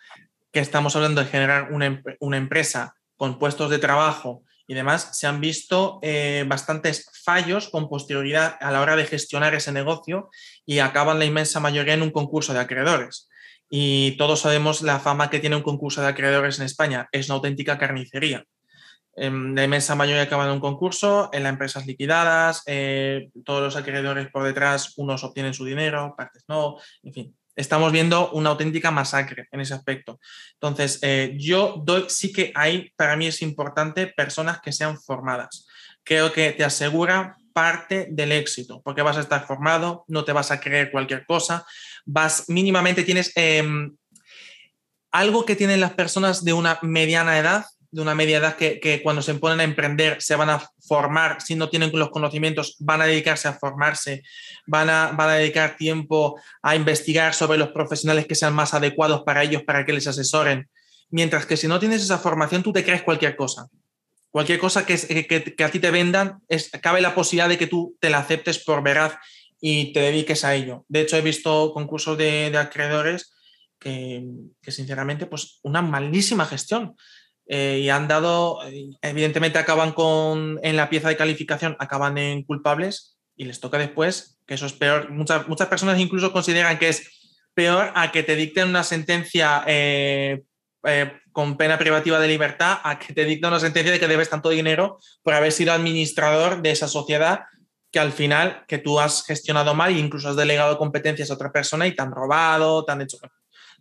que 0.52 0.60
estamos 0.60 0.96
hablando 0.96 1.22
de 1.22 1.28
generar 1.28 1.72
una, 1.74 2.02
una 2.20 2.38
empresa 2.38 2.96
con 3.20 3.38
puestos 3.38 3.70
de 3.70 3.80
trabajo 3.80 4.44
y 4.66 4.76
demás, 4.76 5.18
se 5.20 5.28
han 5.28 5.42
visto 5.42 6.00
eh, 6.02 6.46
bastantes 6.48 7.12
fallos 7.26 7.68
con 7.68 7.90
posterioridad 7.90 8.56
a 8.62 8.72
la 8.72 8.80
hora 8.80 8.96
de 8.96 9.06
gestionar 9.06 9.54
ese 9.54 9.74
negocio 9.74 10.30
y 10.66 10.80
acaban 10.80 11.20
la 11.20 11.26
inmensa 11.26 11.60
mayoría 11.60 11.96
en 11.96 12.02
un 12.02 12.12
concurso 12.12 12.54
de 12.54 12.60
acreedores. 12.60 13.28
Y 13.70 14.16
todos 14.18 14.40
sabemos 14.40 14.82
la 14.82 15.00
fama 15.00 15.30
que 15.30 15.40
tiene 15.40 15.58
un 15.58 15.64
concurso 15.64 16.02
de 16.02 16.08
acreedores 16.08 16.60
en 16.60 16.66
España. 16.66 17.10
Es 17.12 17.28
una 17.28 17.36
auténtica 17.36 17.78
carnicería. 17.78 18.46
Em, 19.18 19.54
la 19.54 19.66
inmensa 19.66 19.96
mayoría 19.96 20.24
acaban 20.24 20.48
en 20.48 20.54
un 20.54 20.62
concurso, 20.62 21.30
en 21.34 21.44
las 21.44 21.52
empresas 21.52 21.86
liquidadas, 21.86 22.64
eh, 22.68 23.32
todos 23.44 23.62
los 23.62 23.76
acreedores 23.76 24.30
por 24.32 24.44
detrás, 24.44 24.94
unos 24.98 25.26
obtienen 25.26 25.54
su 25.54 25.66
dinero, 25.66 26.14
partes 26.16 26.46
no, 26.48 26.78
en 27.04 27.14
fin 27.14 27.39
estamos 27.60 27.92
viendo 27.92 28.32
una 28.32 28.52
auténtica 28.52 28.90
masacre 28.90 29.48
en 29.52 29.60
ese 29.60 29.74
aspecto. 29.74 30.20
Entonces, 30.54 31.00
eh, 31.02 31.36
yo 31.38 31.82
doy, 31.84 32.06
sí 32.08 32.32
que 32.32 32.54
hay, 32.56 32.92
para 32.96 33.18
mí 33.18 33.28
es 33.28 33.42
importante, 33.42 34.08
personas 34.08 34.62
que 34.62 34.72
sean 34.72 34.98
formadas. 35.00 35.68
Creo 36.04 36.32
que 36.32 36.54
te 36.54 36.64
asegura 36.64 37.36
parte 37.54 38.08
del 38.12 38.32
éxito, 38.32 38.82
porque 38.84 39.02
vas 39.02 39.18
a 39.18 39.22
estar 39.22 39.46
formado, 39.46 40.06
no 40.08 40.24
te 40.24 40.32
vas 40.32 40.52
a 40.52 40.62
creer 40.62 40.90
cualquier 40.92 41.26
cosa, 41.26 41.66
vas 42.06 42.46
mínimamente, 42.48 43.04
tienes 43.04 43.34
em, 43.36 43.96
algo 45.12 45.46
que 45.46 45.58
tienen 45.58 45.82
las 45.82 45.94
personas 45.94 46.46
de 46.46 46.54
una 46.54 46.80
mediana 46.82 47.38
edad, 47.38 47.66
de 47.92 48.02
una 48.02 48.16
media 48.16 48.38
edad 48.38 48.56
que, 48.56 49.02
cuando 49.04 49.22
se 49.22 49.34
ponen 49.36 49.60
a 49.60 49.64
emprender 49.64 50.22
se 50.22 50.36
van 50.36 50.50
a 50.50 50.64
formar, 50.88 51.42
si 51.42 51.56
no 51.56 51.70
tienen 51.70 51.92
los 51.94 52.10
conocimientos, 52.10 52.76
van 52.80 53.02
a 53.02 53.06
dedicarse 53.06 53.48
a 53.48 53.54
formarse, 53.54 54.24
van 54.68 54.90
a, 54.90 55.12
van 55.12 55.30
a 55.30 55.34
dedicar 55.36 55.76
tiempo 55.76 56.40
a 56.62 56.76
investigar 56.76 57.34
sobre 57.34 57.58
los 57.58 57.70
profesionales 57.70 58.28
que 58.28 58.36
sean 58.36 58.54
más 58.54 58.74
adecuados 58.74 59.24
para 59.24 59.44
ellos, 59.44 59.64
para 59.64 59.86
que 59.86 59.94
les 59.94 60.08
asesoren. 60.08 60.70
Mientras 61.10 61.46
que 61.46 61.58
si 61.58 61.68
no 61.68 61.80
tienes 61.80 62.04
esa 62.04 62.20
formación, 62.20 62.62
tú 62.62 62.72
te 62.72 62.84
crees 62.84 63.02
cualquier 63.02 63.36
cosa. 63.36 63.68
Cualquier 64.30 64.60
cosa 64.60 64.86
que, 64.86 65.26
que, 65.58 65.64
a 65.64 65.72
ti 65.72 65.80
te 65.80 65.90
vendan, 65.90 66.40
es, 66.48 66.70
cabe 66.82 67.02
la 67.02 67.16
posibilidad 67.16 67.50
de 67.50 67.58
que 67.58 67.66
tú 67.66 67.98
te 68.00 68.12
la 68.12 68.20
aceptes 68.20 68.60
por 68.60 68.84
veraz 68.84 69.16
y 69.60 69.92
te 69.92 70.02
dediques 70.02 70.46
a 70.46 70.54
ello. 70.54 70.86
De 70.88 71.02
hecho, 71.02 71.18
he 71.18 71.22
visto 71.22 71.74
concursos 71.74 72.16
de, 72.16 72.52
de 72.52 72.58
acreedores 72.60 73.34
que, 73.80 74.24
que, 74.62 74.72
sinceramente, 74.72 75.26
pues 75.26 75.60
una 75.64 75.82
malísima 75.82 76.46
gestión. 76.46 76.96
Eh, 77.52 77.80
y 77.82 77.90
han 77.90 78.08
dado, 78.08 78.60
evidentemente 79.02 79.58
acaban 79.58 79.92
con, 79.92 80.60
en 80.62 80.78
la 80.78 80.88
pieza 80.88 81.10
de 81.10 81.18
calificación, 81.18 81.76
acaban 81.80 82.20
en 82.20 82.44
culpables 82.44 83.18
y 83.36 83.46
les 83.46 83.60
toca 83.60 83.80
después, 83.80 84.40
que 84.46 84.54
eso 84.54 84.68
es 84.68 84.74
peor. 84.74 85.10
Muchas, 85.10 85.48
muchas 85.48 85.68
personas 85.68 86.00
incluso 86.00 86.32
consideran 86.32 86.78
que 86.78 86.90
es 86.90 87.10
peor 87.56 87.92
a 87.96 88.12
que 88.12 88.22
te 88.22 88.36
dicten 88.36 88.70
una 88.70 88.84
sentencia 88.84 89.64
eh, 89.66 90.44
eh, 90.84 91.12
con 91.32 91.58
pena 91.58 91.80
privativa 91.80 92.20
de 92.20 92.28
libertad, 92.28 92.78
a 92.84 93.00
que 93.00 93.16
te 93.16 93.26
dicten 93.26 93.50
una 93.50 93.60
sentencia 93.60 93.92
de 93.92 94.00
que 94.00 94.08
debes 94.08 94.30
tanto 94.30 94.50
dinero 94.50 95.00
por 95.24 95.34
haber 95.34 95.52
sido 95.52 95.74
administrador 95.74 96.62
de 96.62 96.70
esa 96.70 96.88
sociedad 96.88 97.46
que 97.92 98.00
al 98.00 98.12
final 98.12 98.64
que 98.68 98.78
tú 98.78 99.00
has 99.00 99.26
gestionado 99.26 99.74
mal 99.74 99.92
e 99.92 100.00
incluso 100.00 100.30
has 100.30 100.36
delegado 100.36 100.78
competencias 100.78 101.32
a 101.32 101.34
otra 101.34 101.52
persona 101.52 101.88
y 101.88 101.96
te 101.96 102.02
han 102.04 102.12
robado, 102.12 102.86
te 102.86 102.92
han 102.92 103.02
hecho 103.02 103.18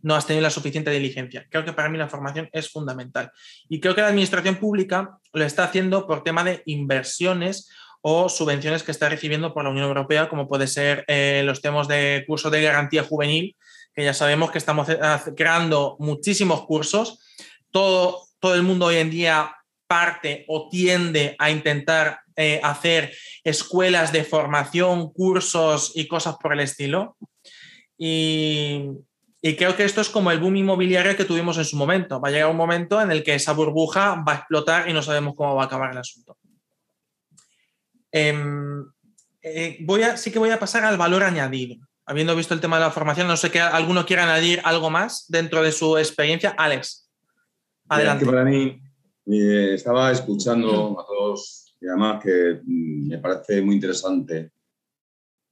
no 0.02 0.14
has 0.14 0.26
tenido 0.26 0.42
la 0.42 0.50
suficiente 0.50 0.90
diligencia. 0.90 1.46
Creo 1.50 1.64
que 1.64 1.72
para 1.72 1.88
mí 1.88 1.98
la 1.98 2.08
formación 2.08 2.48
es 2.52 2.70
fundamental. 2.70 3.30
Y 3.68 3.80
creo 3.80 3.94
que 3.94 4.00
la 4.00 4.08
administración 4.08 4.56
pública 4.56 5.18
lo 5.32 5.44
está 5.44 5.64
haciendo 5.64 6.06
por 6.06 6.22
tema 6.22 6.44
de 6.44 6.62
inversiones 6.66 7.68
o 8.00 8.28
subvenciones 8.28 8.82
que 8.82 8.92
está 8.92 9.08
recibiendo 9.08 9.52
por 9.52 9.64
la 9.64 9.70
Unión 9.70 9.86
Europea, 9.86 10.28
como 10.28 10.48
puede 10.48 10.66
ser 10.66 11.04
eh, 11.08 11.42
los 11.44 11.60
temas 11.60 11.88
de 11.88 12.24
cursos 12.26 12.52
de 12.52 12.62
garantía 12.62 13.02
juvenil, 13.02 13.56
que 13.94 14.04
ya 14.04 14.14
sabemos 14.14 14.50
que 14.50 14.58
estamos 14.58 14.88
eh, 14.88 14.98
creando 15.36 15.96
muchísimos 15.98 16.64
cursos. 16.64 17.18
Todo, 17.70 18.22
todo 18.38 18.54
el 18.54 18.62
mundo 18.62 18.86
hoy 18.86 18.96
en 18.96 19.10
día 19.10 19.54
parte 19.88 20.44
o 20.48 20.68
tiende 20.68 21.34
a 21.38 21.50
intentar 21.50 22.20
eh, 22.36 22.60
hacer 22.62 23.12
escuelas 23.42 24.12
de 24.12 24.22
formación, 24.22 25.12
cursos 25.12 25.92
y 25.94 26.06
cosas 26.06 26.36
por 26.40 26.52
el 26.52 26.60
estilo. 26.60 27.16
Y, 27.98 28.84
y 29.48 29.56
creo 29.56 29.74
que 29.74 29.84
esto 29.84 30.02
es 30.02 30.10
como 30.10 30.30
el 30.30 30.40
boom 30.40 30.56
inmobiliario 30.56 31.16
que 31.16 31.24
tuvimos 31.24 31.56
en 31.56 31.64
su 31.64 31.76
momento. 31.76 32.20
Va 32.20 32.28
a 32.28 32.30
llegar 32.30 32.50
un 32.50 32.56
momento 32.56 33.00
en 33.00 33.10
el 33.10 33.22
que 33.22 33.34
esa 33.34 33.52
burbuja 33.52 34.22
va 34.26 34.32
a 34.32 34.36
explotar 34.36 34.90
y 34.90 34.92
no 34.92 35.00
sabemos 35.00 35.34
cómo 35.34 35.54
va 35.54 35.62
a 35.62 35.66
acabar 35.66 35.90
el 35.90 35.98
asunto. 35.98 36.36
Em, 38.12 38.84
eh, 39.40 39.78
voy 39.80 40.02
a, 40.02 40.18
sí 40.18 40.30
que 40.30 40.38
voy 40.38 40.50
a 40.50 40.58
pasar 40.58 40.84
al 40.84 40.98
valor 40.98 41.22
añadido. 41.22 41.76
Habiendo 42.04 42.36
visto 42.36 42.52
el 42.52 42.60
tema 42.60 42.76
de 42.76 42.84
la 42.84 42.90
formación, 42.90 43.26
no 43.26 43.38
sé 43.38 43.50
que 43.50 43.60
alguno 43.60 44.04
quiera 44.04 44.24
añadir 44.24 44.60
algo 44.64 44.90
más 44.90 45.24
dentro 45.28 45.62
de 45.62 45.72
su 45.72 45.96
experiencia. 45.96 46.50
Alex, 46.50 47.10
adelante. 47.88 48.26
para 48.26 48.44
mí, 48.44 48.82
eh, 49.26 49.72
estaba 49.74 50.12
escuchando 50.12 51.00
a 51.00 51.06
todos 51.06 51.74
y 51.80 51.86
además 51.86 52.22
que 52.22 52.60
mm, 52.64 53.08
me 53.08 53.18
parece 53.18 53.62
muy 53.62 53.76
interesante 53.76 54.52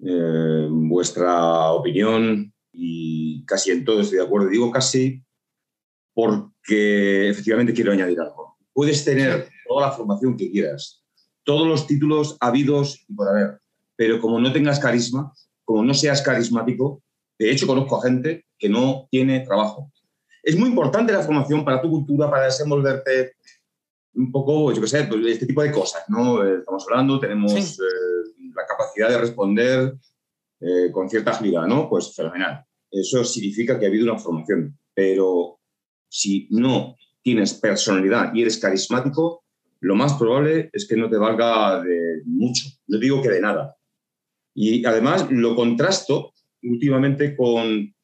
eh, 0.00 0.68
vuestra 0.70 1.70
opinión, 1.72 2.52
y 2.76 3.44
casi 3.46 3.70
en 3.70 3.84
todo 3.84 4.00
estoy 4.00 4.18
de 4.18 4.24
acuerdo. 4.24 4.48
Digo 4.48 4.70
casi 4.70 5.22
porque 6.14 7.30
efectivamente 7.30 7.72
quiero 7.72 7.92
añadir 7.92 8.20
algo. 8.20 8.56
Puedes 8.72 9.04
tener 9.04 9.48
toda 9.66 9.88
la 9.88 9.92
formación 9.92 10.36
que 10.36 10.50
quieras, 10.50 11.02
todos 11.44 11.66
los 11.66 11.86
títulos 11.86 12.36
habidos 12.40 13.04
y 13.08 13.14
por 13.14 13.28
haber, 13.28 13.58
pero 13.96 14.20
como 14.20 14.38
no 14.38 14.52
tengas 14.52 14.78
carisma, 14.78 15.32
como 15.64 15.82
no 15.82 15.94
seas 15.94 16.22
carismático, 16.22 17.02
de 17.38 17.50
hecho 17.50 17.66
conozco 17.66 17.98
a 17.98 18.02
gente 18.02 18.46
que 18.58 18.68
no 18.68 19.08
tiene 19.10 19.40
trabajo. 19.40 19.90
Es 20.42 20.56
muy 20.56 20.68
importante 20.68 21.12
la 21.12 21.22
formación 21.22 21.64
para 21.64 21.80
tu 21.82 21.90
cultura, 21.90 22.30
para 22.30 22.44
desenvolverte 22.44 23.36
un 24.14 24.32
poco, 24.32 24.72
yo 24.72 24.80
qué 24.80 24.88
sé, 24.88 25.04
pues, 25.04 25.26
este 25.26 25.46
tipo 25.46 25.62
de 25.62 25.72
cosas, 25.72 26.04
¿no? 26.08 26.42
Eh, 26.42 26.58
estamos 26.58 26.84
hablando, 26.88 27.20
tenemos 27.20 27.52
eh, 27.52 27.82
la 28.54 28.66
capacidad 28.66 29.08
de 29.10 29.18
responder 29.18 29.94
eh, 30.60 30.90
con 30.90 31.08
cierta 31.08 31.32
agilidad, 31.32 31.66
¿no? 31.66 31.88
Pues 31.88 32.14
fenomenal. 32.14 32.64
Eso 33.00 33.24
significa 33.24 33.78
que 33.78 33.86
ha 33.86 33.88
habido 33.88 34.04
una 34.04 34.18
formación. 34.18 34.78
Pero 34.94 35.60
si 36.08 36.48
no 36.50 36.96
tienes 37.22 37.54
personalidad 37.54 38.32
y 38.34 38.42
eres 38.42 38.58
carismático, 38.58 39.44
lo 39.80 39.94
más 39.94 40.14
probable 40.14 40.70
es 40.72 40.86
que 40.88 40.96
no 40.96 41.10
te 41.10 41.18
valga 41.18 41.82
de 41.82 42.22
mucho. 42.24 42.64
No 42.86 42.98
digo 42.98 43.20
que 43.22 43.28
de 43.28 43.40
nada. 43.40 43.76
Y 44.54 44.84
además 44.84 45.30
lo 45.30 45.54
contrasto 45.54 46.32
últimamente 46.62 47.36
con... 47.36 47.94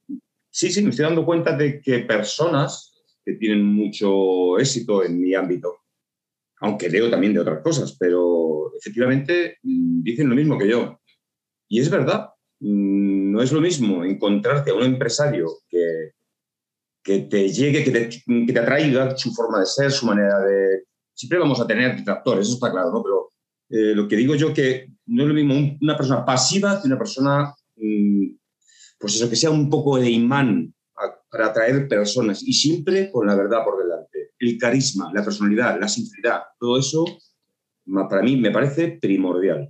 Sí, 0.51 0.71
sí, 0.71 0.83
me 0.83 0.91
estoy 0.91 1.07
dando 1.07 1.25
cuenta 1.25 1.57
de 1.57 1.81
que 1.81 2.01
personas 2.01 3.03
que 3.25 3.35
tienen 3.35 3.65
mucho 3.65 4.59
éxito 4.59 5.03
en 5.03 5.19
mi 5.19 5.35
ámbito, 5.35 5.79
aunque 6.61 6.91
leo 6.91 7.09
también 7.09 7.33
de 7.33 7.41
otras 7.41 7.63
cosas, 7.63 7.97
pero 7.99 8.73
efectivamente 8.77 9.59
mm, 9.63 10.03
dicen 10.03 10.29
lo 10.29 10.35
mismo 10.35 10.59
que 10.59 10.69
yo. 10.69 11.01
Y 11.69 11.81
es 11.81 11.89
verdad, 11.89 12.33
Mm, 12.65 13.12
no 13.33 13.43
es 13.43 13.51
lo 13.51 13.61
mismo 13.61 14.05
encontrarte 14.05 14.71
a 14.71 14.75
un 14.75 14.83
empresario 14.83 15.49
que, 15.69 16.13
que 17.03 17.21
te 17.21 17.49
llegue, 17.49 17.83
que 17.83 17.91
te, 17.91 18.09
que 18.47 18.53
te, 18.53 18.59
atraiga 18.59 19.17
su 19.17 19.33
forma 19.33 19.61
de 19.61 19.67
ser, 19.67 19.91
su 19.91 20.07
manera 20.07 20.41
de... 20.41 20.85
Siempre 21.15 21.39
vamos 21.39 21.59
a 21.61 21.67
tener 21.67 21.97
detractores, 21.97 22.47
eso 22.47 22.55
está 22.55 22.71
claro, 22.71 22.93
¿no? 22.93 23.03
Pero 23.03 23.31
eh, 23.71 23.95
lo 23.95 24.07
que 24.07 24.17
digo 24.17 24.35
yo 24.35 24.53
que 24.53 24.89
no 25.07 25.23
es 25.23 25.29
lo 25.29 25.35
mismo 25.35 25.55
una 25.81 25.97
persona 25.97 26.25
pasiva 26.25 26.81
que 26.81 26.89
una 26.89 26.99
persona, 26.99 27.55
mm, 27.77 28.27
pues 28.99 29.17
eso, 29.17 29.31
que 29.31 29.37
sea 29.37 29.51
un 29.51 29.71
poco 29.71 29.99
de 29.99 30.11
imán 30.11 30.75
para 31.31 31.47
atraer 31.47 31.89
personas 31.89 32.43
y 32.43 32.53
siempre 32.53 33.11
con 33.11 33.27
la 33.27 33.35
verdad 33.35 33.65
por 33.65 33.83
delante. 33.83 34.33
el 34.39 34.59
carisma, 34.59 35.11
la 35.15 35.25
personalidad, 35.25 35.81
la 35.81 35.89
sinceridad, 35.89 36.43
todo 36.59 36.79
eso 36.79 37.05
para 38.09 38.23
mí 38.23 38.37
me 38.37 38.51
parece 38.51 38.99
primordial. 39.01 39.69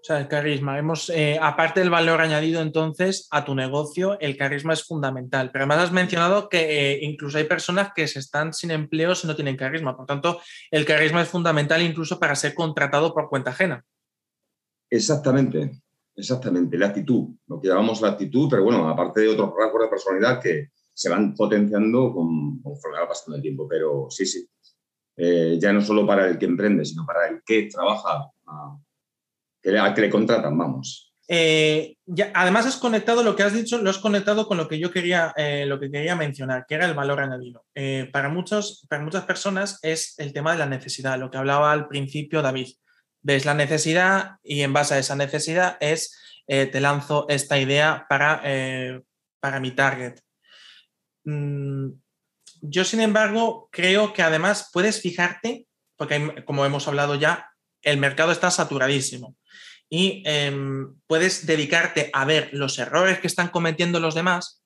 O 0.00 0.02
sea, 0.02 0.18
el 0.18 0.28
carisma. 0.28 0.78
Hemos, 0.78 1.10
eh, 1.10 1.38
aparte 1.40 1.80
del 1.80 1.90
valor 1.90 2.22
añadido 2.22 2.62
entonces 2.62 3.28
a 3.30 3.44
tu 3.44 3.54
negocio, 3.54 4.18
el 4.20 4.34
carisma 4.34 4.72
es 4.72 4.82
fundamental. 4.82 5.50
Pero 5.52 5.64
además 5.64 5.84
has 5.84 5.92
mencionado 5.92 6.48
que 6.48 6.92
eh, 6.94 6.98
incluso 7.02 7.36
hay 7.36 7.44
personas 7.44 7.92
que 7.94 8.08
se 8.08 8.18
están 8.18 8.54
sin 8.54 8.70
empleo 8.70 9.14
si 9.14 9.26
no 9.26 9.36
tienen 9.36 9.58
carisma. 9.58 9.94
Por 9.94 10.06
tanto, 10.06 10.40
el 10.70 10.86
carisma 10.86 11.20
es 11.20 11.28
fundamental 11.28 11.82
incluso 11.82 12.18
para 12.18 12.34
ser 12.34 12.54
contratado 12.54 13.12
por 13.12 13.28
cuenta 13.28 13.50
ajena. 13.50 13.84
Exactamente, 14.88 15.82
exactamente. 16.16 16.78
La 16.78 16.86
actitud, 16.86 17.28
lo 17.46 17.60
que 17.60 17.68
llamamos 17.68 18.00
la 18.00 18.08
actitud, 18.08 18.48
pero 18.48 18.64
bueno, 18.64 18.88
aparte 18.88 19.20
de 19.20 19.28
otros 19.28 19.52
rasgos 19.54 19.82
de 19.82 19.88
personalidad 19.88 20.40
que 20.40 20.70
se 20.94 21.10
van 21.10 21.34
potenciando 21.34 22.14
con, 22.14 22.62
conforme 22.62 23.00
va 23.00 23.08
pasando 23.08 23.36
el 23.36 23.42
tiempo. 23.42 23.68
Pero 23.68 24.06
sí, 24.08 24.24
sí. 24.24 24.48
Eh, 25.14 25.58
ya 25.60 25.74
no 25.74 25.82
solo 25.82 26.06
para 26.06 26.26
el 26.26 26.38
que 26.38 26.46
emprende, 26.46 26.86
sino 26.86 27.04
para 27.04 27.28
el 27.28 27.42
que 27.44 27.68
trabaja. 27.70 28.30
A, 28.46 28.78
que, 29.62 30.00
le 30.00 30.10
contratan, 30.10 30.56
vamos. 30.56 31.10
Eh, 31.32 31.96
además, 32.34 32.66
has 32.66 32.76
conectado 32.76 33.22
lo 33.22 33.36
que 33.36 33.44
has 33.44 33.52
dicho, 33.52 33.78
lo 33.78 33.90
has 33.90 33.98
conectado 33.98 34.48
con 34.48 34.56
lo 34.56 34.66
que 34.66 34.80
yo 34.80 34.90
quería, 34.90 35.32
eh, 35.36 35.64
lo 35.64 35.78
que 35.78 35.88
quería 35.88 36.16
mencionar, 36.16 36.66
que 36.66 36.74
era 36.74 36.86
el 36.86 36.94
valor 36.94 37.20
añadido. 37.20 37.64
Eh, 37.76 38.10
para, 38.12 38.28
muchos, 38.28 38.84
para 38.88 39.04
muchas 39.04 39.24
personas 39.26 39.78
es 39.82 40.18
el 40.18 40.32
tema 40.32 40.50
de 40.50 40.58
la 40.58 40.66
necesidad, 40.66 41.20
lo 41.20 41.30
que 41.30 41.38
hablaba 41.38 41.70
al 41.70 41.86
principio 41.86 42.42
David. 42.42 42.70
Ves 43.22 43.44
la 43.44 43.54
necesidad 43.54 44.38
y 44.42 44.62
en 44.62 44.72
base 44.72 44.94
a 44.94 44.98
esa 44.98 45.14
necesidad 45.14 45.76
es, 45.78 46.16
te 46.46 46.80
lanzo 46.80 47.26
esta 47.28 47.60
idea 47.60 48.06
para, 48.08 48.42
para 49.38 49.60
mi 49.60 49.70
target. 49.70 50.18
Mm, 51.22 51.90
yo, 52.62 52.84
sin 52.84 53.00
embargo, 53.00 53.68
creo 53.70 54.12
que 54.12 54.22
además 54.22 54.68
puedes 54.72 55.00
fijarte, 55.00 55.68
porque 55.96 56.44
como 56.44 56.66
hemos 56.66 56.88
hablado 56.88 57.14
ya, 57.14 57.50
el 57.82 57.98
mercado 57.98 58.32
está 58.32 58.50
saturadísimo 58.50 59.36
y 59.90 60.22
em, 60.24 60.94
puedes 61.08 61.46
dedicarte 61.46 62.10
a 62.12 62.24
ver 62.24 62.48
los 62.52 62.78
errores 62.78 63.18
que 63.18 63.26
están 63.26 63.48
cometiendo 63.48 63.98
los 63.98 64.14
demás 64.14 64.62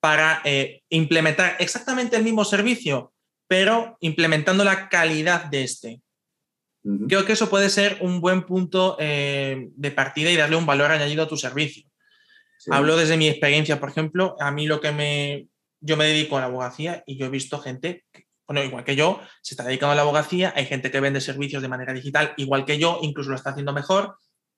para 0.00 0.40
eh, 0.44 0.82
implementar 0.88 1.56
exactamente 1.60 2.16
el 2.16 2.24
mismo 2.24 2.44
servicio, 2.44 3.12
pero 3.46 3.98
implementando 4.00 4.64
la 4.64 4.88
calidad 4.88 5.44
de 5.44 5.62
este. 5.62 6.02
Creo 7.06 7.24
que 7.24 7.34
eso 7.34 7.48
puede 7.48 7.70
ser 7.70 7.98
un 8.00 8.20
buen 8.20 8.42
punto 8.42 8.96
eh, 8.98 9.68
de 9.76 9.90
partida 9.92 10.32
y 10.32 10.36
darle 10.36 10.56
un 10.56 10.66
valor 10.66 10.90
añadido 10.90 11.22
a 11.22 11.28
tu 11.28 11.36
servicio. 11.36 11.88
Hablo 12.70 12.96
desde 12.96 13.16
mi 13.16 13.28
experiencia, 13.28 13.78
por 13.78 13.90
ejemplo, 13.90 14.34
a 14.40 14.50
mí 14.50 14.66
lo 14.66 14.80
que 14.80 14.90
me... 14.90 15.46
Yo 15.84 15.96
me 15.96 16.06
dedico 16.06 16.36
a 16.36 16.40
la 16.40 16.46
abogacía 16.46 17.02
y 17.06 17.16
yo 17.16 17.26
he 17.26 17.28
visto 17.28 17.58
gente 17.58 18.04
bueno, 18.52 18.66
igual 18.66 18.84
que 18.84 18.96
yo, 18.96 19.20
se 19.40 19.54
está 19.54 19.64
dedicando 19.64 19.92
a 19.92 19.96
la 19.96 20.02
abogacía, 20.02 20.52
hay 20.54 20.66
gente 20.66 20.90
que 20.90 21.00
vende 21.00 21.22
servicios 21.22 21.62
de 21.62 21.68
manera 21.68 21.94
digital, 21.94 22.34
igual 22.36 22.66
que 22.66 22.78
yo, 22.78 22.98
incluso 23.00 23.30
lo 23.30 23.36
está 23.36 23.50
haciendo 23.50 23.72
mejor, 23.72 24.16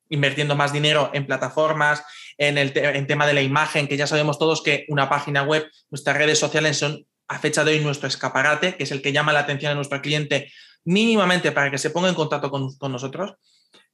invirtiendo 0.09 0.57
más 0.57 0.73
dinero 0.73 1.11
en 1.15 1.27
plataformas, 1.27 2.03
en 2.37 2.59
el 2.59 2.73
tema 2.73 3.27
de 3.27 3.35
la 3.35 3.43
imagen, 3.43 3.87
que 3.87 3.97
ya 3.97 4.09
sabemos 4.09 4.39
todos 4.39 4.63
que 4.63 4.85
una 4.89 5.09
página 5.09 5.45
web, 5.45 5.71
nuestras 5.91 6.17
redes 6.17 6.41
sociales 6.41 6.77
son 6.77 7.07
a 7.29 7.39
fecha 7.39 7.63
de 7.65 7.73
hoy 7.73 7.81
nuestro 7.81 8.09
escaparate, 8.09 8.77
que 8.77 8.83
es 8.83 8.91
el 8.91 9.01
que 9.01 9.13
llama 9.13 9.33
la 9.33 9.41
atención 9.41 9.71
a 9.71 9.75
nuestro 9.77 10.03
cliente 10.03 10.53
mínimamente 10.85 11.53
para 11.53 11.71
que 11.71 11.79
se 11.79 11.91
ponga 11.91 12.09
en 12.09 12.17
contacto 12.17 12.51
con, 12.51 12.93
nosotros. 12.93 13.35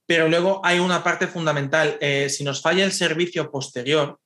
Pero 0.07 0.27
luego 0.27 0.61
hay 0.63 0.79
una 0.79 1.03
parte 1.03 1.27
fundamental. 1.27 1.97
Eh, 2.01 2.27
si 2.29 2.43
nos 2.43 2.61
falla 2.61 2.83
el 2.83 2.91
servicio 2.91 3.51
posterior, 3.51 4.19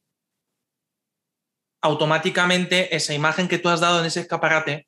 automáticamente 1.82 2.96
esa 2.96 3.14
imagen 3.14 3.50
que 3.50 3.60
tú 3.60 3.68
has 3.68 3.82
dado 3.82 4.00
en 4.00 4.06
ese 4.06 4.22
escaparate 4.22 4.88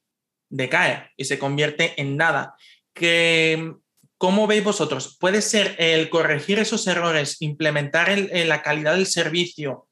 decae 0.49 1.11
y 1.17 1.25
se 1.25 1.39
convierte 1.39 1.99
en 1.99 2.17
nada. 2.17 2.55
Que, 2.93 3.73
¿Cómo 4.17 4.47
veis 4.47 4.63
vosotros? 4.63 5.15
¿Puede 5.19 5.41
ser 5.43 5.75
el 5.77 6.09
corregir 6.09 6.57
esos 6.57 6.87
errores, 6.87 7.41
implementar 7.41 8.17
la 8.17 8.63
calidad 8.63 8.95
del 8.95 9.05
servicio? 9.05 9.87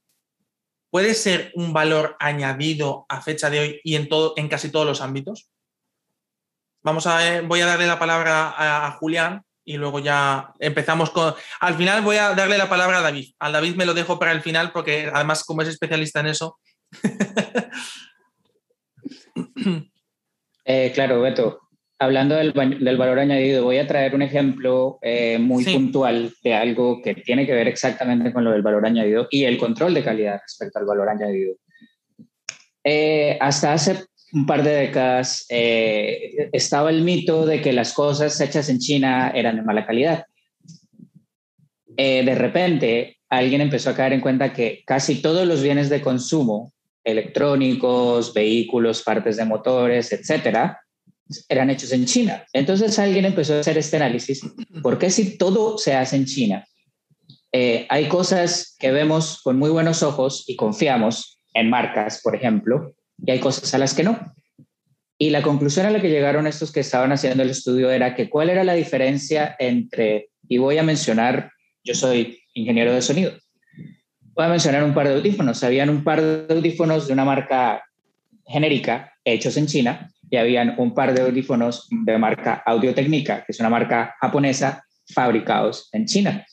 ¿Puede 0.89 1.13
ser 1.13 1.51
un 1.53 1.73
valor 1.73 2.15
añadido 2.19 3.05
a 3.07 3.21
fecha 3.21 3.51
de 3.51 3.59
hoy 3.59 3.81
y 3.83 3.95
en, 3.95 4.09
todo, 4.09 4.33
en 4.37 4.47
casi 4.47 4.71
todos 4.71 4.87
los 4.87 5.01
ámbitos? 5.01 5.51
Vamos 6.83 7.05
a 7.05 7.17
ver, 7.17 7.43
voy 7.43 7.61
a 7.61 7.67
darle 7.67 7.85
la 7.85 7.99
palabra 7.99 8.53
a, 8.87 8.91
Julián 8.93 9.43
y 9.63 9.77
luego 9.77 9.99
ya 9.99 10.53
empezamos 10.59 11.11
con... 11.11 11.35
Al 11.59 11.75
final 11.75 12.01
voy 12.01 12.17
a 12.17 12.33
darle 12.33 12.57
la 12.57 12.69
palabra 12.69 12.99
a 12.99 13.01
David. 13.01 13.33
Al 13.39 13.53
David 13.53 13.75
me 13.75 13.85
lo 13.85 13.93
dejo 13.93 14.17
para 14.17 14.31
el 14.31 14.41
final 14.41 14.71
porque 14.71 15.11
además 15.13 15.43
como 15.43 15.61
es 15.61 15.67
especialista 15.67 16.21
en 16.21 16.27
eso. 16.27 16.57
Eh, 20.65 20.91
claro, 20.93 21.21
Beto. 21.21 21.59
Hablando 21.97 22.35
del, 22.35 22.51
valor 22.51 23.19
añadido, 23.19 23.63
voy 23.63 23.77
a 23.77 23.87
traer 23.87 24.15
un 24.15 24.21
ejemplo 24.21 24.99
eh, 25.01 25.37
muy 25.39 25.63
puntual 25.63 26.33
de 26.43 26.53
algo 26.53 27.01
que 27.01 27.15
tiene 27.15 27.45
que 27.45 27.53
ver 27.53 27.69
exactamente 27.69 28.33
con 28.33 28.43
lo 28.43 28.51
del 28.51 28.63
valor 28.63 28.85
añadido 28.85 29.29
y 29.31 29.45
el 29.45 29.57
control 29.57 29.93
de 29.93 30.03
calidad 30.03 30.41
respecto 30.41 30.79
al 30.79 30.85
valor 30.85 31.07
añadido. 31.07 31.55
Eh, 32.83 33.37
hasta 33.39 33.71
hace 33.71 33.95
un 34.33 34.45
par 34.45 34.61
de 34.63 34.71
décadas 34.71 35.45
estaba 35.47 36.89
el 36.89 37.03
mito 37.03 37.45
de 37.45 37.61
que 37.61 37.71
las 37.71 37.93
cosas 37.93 38.41
hechas 38.41 38.67
en 38.67 38.79
China 38.79 39.31
eran 39.33 39.55
de 39.55 39.61
mala 39.61 39.85
calidad. 39.85 40.25
de 41.95 42.35
repente, 42.35 43.19
alguien 43.29 43.61
empezó 43.61 43.91
a 43.91 43.95
caer 43.95 44.11
en 44.11 44.21
cuenta 44.21 44.51
que 44.51 44.83
casi 44.85 45.21
todos 45.21 45.47
los 45.47 45.63
bienes 45.63 45.89
de 45.89 46.01
consumo 46.01 46.73
electrónicos, 47.05 48.33
vehículos, 48.33 49.03
partes 49.03 49.37
de 49.37 49.45
motores, 49.45 50.11
etcétera, 50.11 50.81
eran 51.47 51.69
hechos 51.69 51.91
en 51.91 52.05
China. 52.05 52.43
Entonces 52.51 52.97
alguien 52.99 53.25
empezó 53.25 53.55
a 53.55 53.59
hacer 53.59 53.77
este 53.77 53.97
análisis, 53.97 54.41
¿por 54.81 54.97
qué 54.97 55.09
si 55.09 55.37
todo 55.37 55.77
se 55.77 55.93
hace 55.93 56.17
en 56.17 56.25
China? 56.25 56.65
Eh, 57.51 57.85
hay 57.89 58.07
cosas 58.09 58.75
que 58.77 58.91
vemos 58.91 59.41
con 59.41 59.57
muy 59.57 59.69
buenos 59.69 60.03
ojos 60.03 60.43
y 60.47 60.55
confiamos 60.55 61.39
en 61.53 61.69
marcas, 61.69 62.19
por 62.21 62.35
ejemplo, 62.35 62.93
y 63.25 63.31
hay 63.31 63.39
cosas 63.39 63.73
a 63.73 63.77
las 63.77 63.93
que 63.93 64.03
no. 64.03 64.33
Y 65.17 65.29
la 65.29 65.41
conclusión 65.41 65.85
a 65.85 65.91
la 65.91 66.01
que 66.01 66.09
llegaron 66.09 66.47
estos 66.47 66.73
que 66.73 66.81
estaban 66.81 67.13
haciendo 67.13 67.43
el 67.43 67.49
estudio 67.49 67.89
era 67.89 68.13
que 68.13 68.29
cuál 68.29 68.49
era 68.49 68.65
la 68.65 68.73
diferencia 68.73 69.55
entre, 69.59 70.31
y 70.49 70.57
voy 70.57 70.77
a 70.77 70.83
mencionar, 70.83 71.51
yo 71.83 71.95
soy 71.95 72.39
ingeniero 72.53 72.93
de 72.93 73.01
sonido, 73.01 73.31
Voy 74.35 74.43
a 74.43 74.49
mencionar 74.49 74.83
un 74.83 74.93
par 74.93 75.07
de 75.07 75.13
audífonos. 75.13 75.63
Habían 75.63 75.89
un 75.89 76.03
par 76.03 76.21
de 76.21 76.53
audífonos 76.53 77.07
de 77.07 77.13
una 77.13 77.23
marca 77.23 77.85
genérica 78.45 79.13
hechos 79.23 79.55
en 79.55 79.65
China 79.65 80.11
y 80.29 80.35
habían 80.35 80.75
un 80.77 80.93
par 80.93 81.13
de 81.13 81.21
audífonos 81.21 81.87
de 81.89 82.17
marca 82.17 82.61
Audio 82.65 82.93
Técnica, 82.93 83.45
que 83.45 83.53
es 83.53 83.59
una 83.61 83.69
marca 83.69 84.13
japonesa, 84.19 84.85
fabricados 85.13 85.87
en 85.93 86.05
China. 86.05 86.45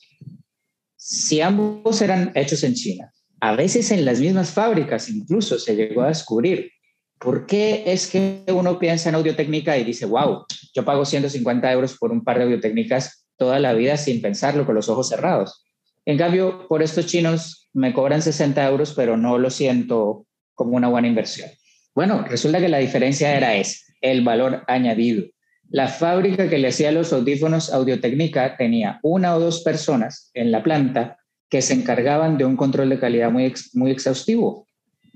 Si 0.94 1.40
ambos 1.40 2.00
eran 2.00 2.30
hechos 2.36 2.62
en 2.62 2.74
China, 2.74 3.12
a 3.40 3.56
veces 3.56 3.90
en 3.90 4.04
las 4.04 4.20
mismas 4.20 4.52
fábricas 4.52 5.08
incluso 5.08 5.58
se 5.58 5.74
llegó 5.74 6.02
a 6.02 6.08
descubrir 6.08 6.70
por 7.18 7.46
qué 7.46 7.82
es 7.86 8.08
que 8.08 8.44
uno 8.46 8.78
piensa 8.78 9.08
en 9.08 9.16
Audio 9.16 9.34
Técnica 9.34 9.76
y 9.76 9.82
dice, 9.82 10.06
wow, 10.06 10.44
yo 10.72 10.84
pago 10.84 11.04
150 11.04 11.72
euros 11.72 11.98
por 11.98 12.12
un 12.12 12.22
par 12.22 12.38
de 12.38 12.44
Audio 12.44 12.60
Técnicas 12.60 13.26
toda 13.36 13.58
la 13.58 13.72
vida 13.72 13.96
sin 13.96 14.22
pensarlo, 14.22 14.64
con 14.64 14.76
los 14.76 14.88
ojos 14.88 15.08
cerrados. 15.08 15.64
En 16.04 16.18
cambio, 16.18 16.66
por 16.68 16.82
estos 16.82 17.06
chinos 17.06 17.68
me 17.72 17.92
cobran 17.92 18.22
60 18.22 18.66
euros, 18.68 18.92
pero 18.94 19.16
no 19.16 19.38
lo 19.38 19.50
siento 19.50 20.26
como 20.54 20.76
una 20.76 20.88
buena 20.88 21.08
inversión. 21.08 21.48
Bueno, 21.94 22.24
resulta 22.28 22.58
que 22.58 22.68
la 22.68 22.78
diferencia 22.78 23.36
era 23.36 23.54
ese, 23.54 23.78
el 24.00 24.22
valor 24.22 24.64
añadido. 24.66 25.24
La 25.68 25.88
fábrica 25.88 26.48
que 26.48 26.58
le 26.58 26.68
hacía 26.68 26.92
los 26.92 27.12
audífonos 27.12 27.72
Audio-Técnica 27.72 28.56
tenía 28.56 28.98
una 29.02 29.34
o 29.36 29.40
dos 29.40 29.62
personas 29.62 30.30
en 30.34 30.52
la 30.52 30.62
planta 30.62 31.18
que 31.48 31.62
se 31.62 31.74
encargaban 31.74 32.36
de 32.36 32.44
un 32.44 32.56
control 32.56 32.88
de 32.88 32.98
calidad 32.98 33.30
muy, 33.30 33.52
muy 33.74 33.90
exhaustivo. 33.90 34.66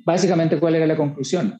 Básicamente, 0.05 0.59
¿cuál 0.59 0.77
era 0.77 0.87
la 0.87 0.97
conclusión? 0.97 1.59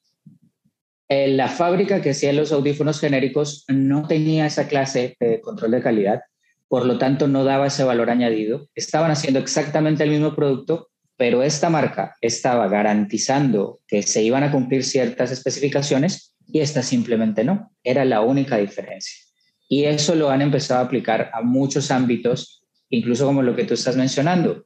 Eh, 1.09 1.29
la 1.29 1.49
fábrica 1.49 2.01
que 2.01 2.11
hacía 2.11 2.33
los 2.33 2.53
audífonos 2.53 3.01
genéricos 3.01 3.65
no 3.69 4.07
tenía 4.07 4.47
esa 4.47 4.67
clase 4.67 5.17
de 5.21 5.41
control 5.41 5.73
de 5.73 5.83
calidad 5.83 6.21
por 6.69 6.85
lo 6.85 6.99
tanto 6.99 7.29
no 7.29 7.45
daba 7.45 7.69
ese 7.69 7.85
valor 7.85 8.11
añadido. 8.11 8.69
Estaban 8.75 9.11
haciendo 9.11 9.41
exactamente 9.41 10.03
el 10.05 10.11
mismo 10.11 10.35
producto, 10.35 10.89
pero 11.17 11.43
esta 11.43 11.71
marca 11.71 12.15
estaba 12.21 12.69
garantizando 12.69 13.81
que 13.87 14.03
se 14.03 14.23
iban 14.23 14.43
a 14.43 14.53
cumplir 14.53 14.85
ciertas 14.85 15.31
especificaciones 15.31 16.35
y 16.47 16.61
esta 16.61 16.83
simplemente 16.83 17.45
no. 17.45 17.73
Era 17.83 18.05
la 18.05 18.21
única 18.21 18.57
diferencia. 18.57 19.25
Y 19.69 19.85
eso 19.85 20.15
lo 20.15 20.31
han 20.31 20.43
empezado 20.43 20.81
a 20.81 20.85
aplicar 20.85 21.31
a 21.33 21.43
muchos 21.43 21.91
ámbitos, 21.91 22.65
incluso 22.91 23.27
como 23.27 23.43
lo 23.43 23.57
que 23.57 23.65
tú 23.65 23.75
estás 23.75 23.97
mencionando. 23.97 24.65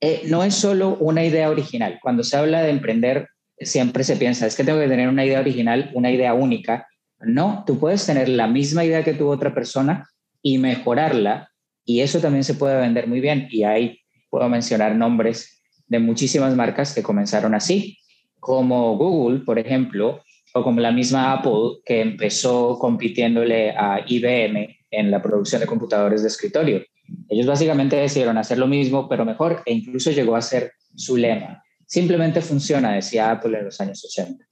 Eh, 0.00 0.22
no 0.26 0.42
es 0.42 0.54
solo 0.54 0.96
una 0.96 1.24
idea 1.24 1.50
original. 1.50 1.98
Cuando 2.02 2.24
se 2.24 2.36
habla 2.36 2.62
de 2.62 2.70
emprender, 2.70 3.28
siempre 3.58 4.02
se 4.02 4.16
piensa, 4.16 4.46
es 4.46 4.56
que 4.56 4.64
tengo 4.64 4.80
que 4.80 4.88
tener 4.88 5.08
una 5.08 5.24
idea 5.24 5.38
original, 5.38 5.90
una 5.94 6.10
idea 6.10 6.34
única. 6.34 6.88
No, 7.20 7.62
tú 7.66 7.78
puedes 7.78 8.04
tener 8.04 8.28
la 8.28 8.48
misma 8.48 8.84
idea 8.84 9.04
que 9.04 9.14
tuvo 9.14 9.30
otra 9.30 9.54
persona, 9.54 10.08
y 10.42 10.58
mejorarla. 10.58 11.50
Y 11.84 12.00
eso 12.00 12.20
también 12.20 12.44
se 12.44 12.54
puede 12.54 12.80
vender 12.80 13.06
muy 13.06 13.20
bien. 13.20 13.48
Y 13.50 13.64
ahí 13.64 14.00
puedo 14.30 14.48
mencionar 14.48 14.94
nombres 14.94 15.62
de 15.86 15.98
muchísimas 15.98 16.54
marcas 16.54 16.94
que 16.94 17.02
comenzaron 17.02 17.54
así, 17.54 17.98
como 18.40 18.96
Google, 18.96 19.40
por 19.40 19.58
ejemplo, 19.58 20.22
o 20.54 20.62
como 20.62 20.80
la 20.80 20.92
misma 20.92 21.32
Apple 21.32 21.80
que 21.84 22.00
empezó 22.00 22.78
compitiéndole 22.78 23.70
a 23.70 24.04
IBM 24.06 24.76
en 24.90 25.10
la 25.10 25.22
producción 25.22 25.60
de 25.60 25.66
computadores 25.66 26.22
de 26.22 26.28
escritorio. 26.28 26.82
Ellos 27.28 27.46
básicamente 27.46 27.96
decidieron 27.96 28.38
hacer 28.38 28.58
lo 28.58 28.66
mismo, 28.66 29.08
pero 29.08 29.24
mejor, 29.24 29.62
e 29.66 29.72
incluso 29.72 30.10
llegó 30.10 30.36
a 30.36 30.42
ser 30.42 30.72
su 30.94 31.16
lema. 31.16 31.62
Simplemente 31.86 32.40
funciona, 32.40 32.92
decía 32.92 33.30
Apple 33.30 33.58
en 33.58 33.64
los 33.66 33.80
años 33.80 34.04
80. 34.04 34.44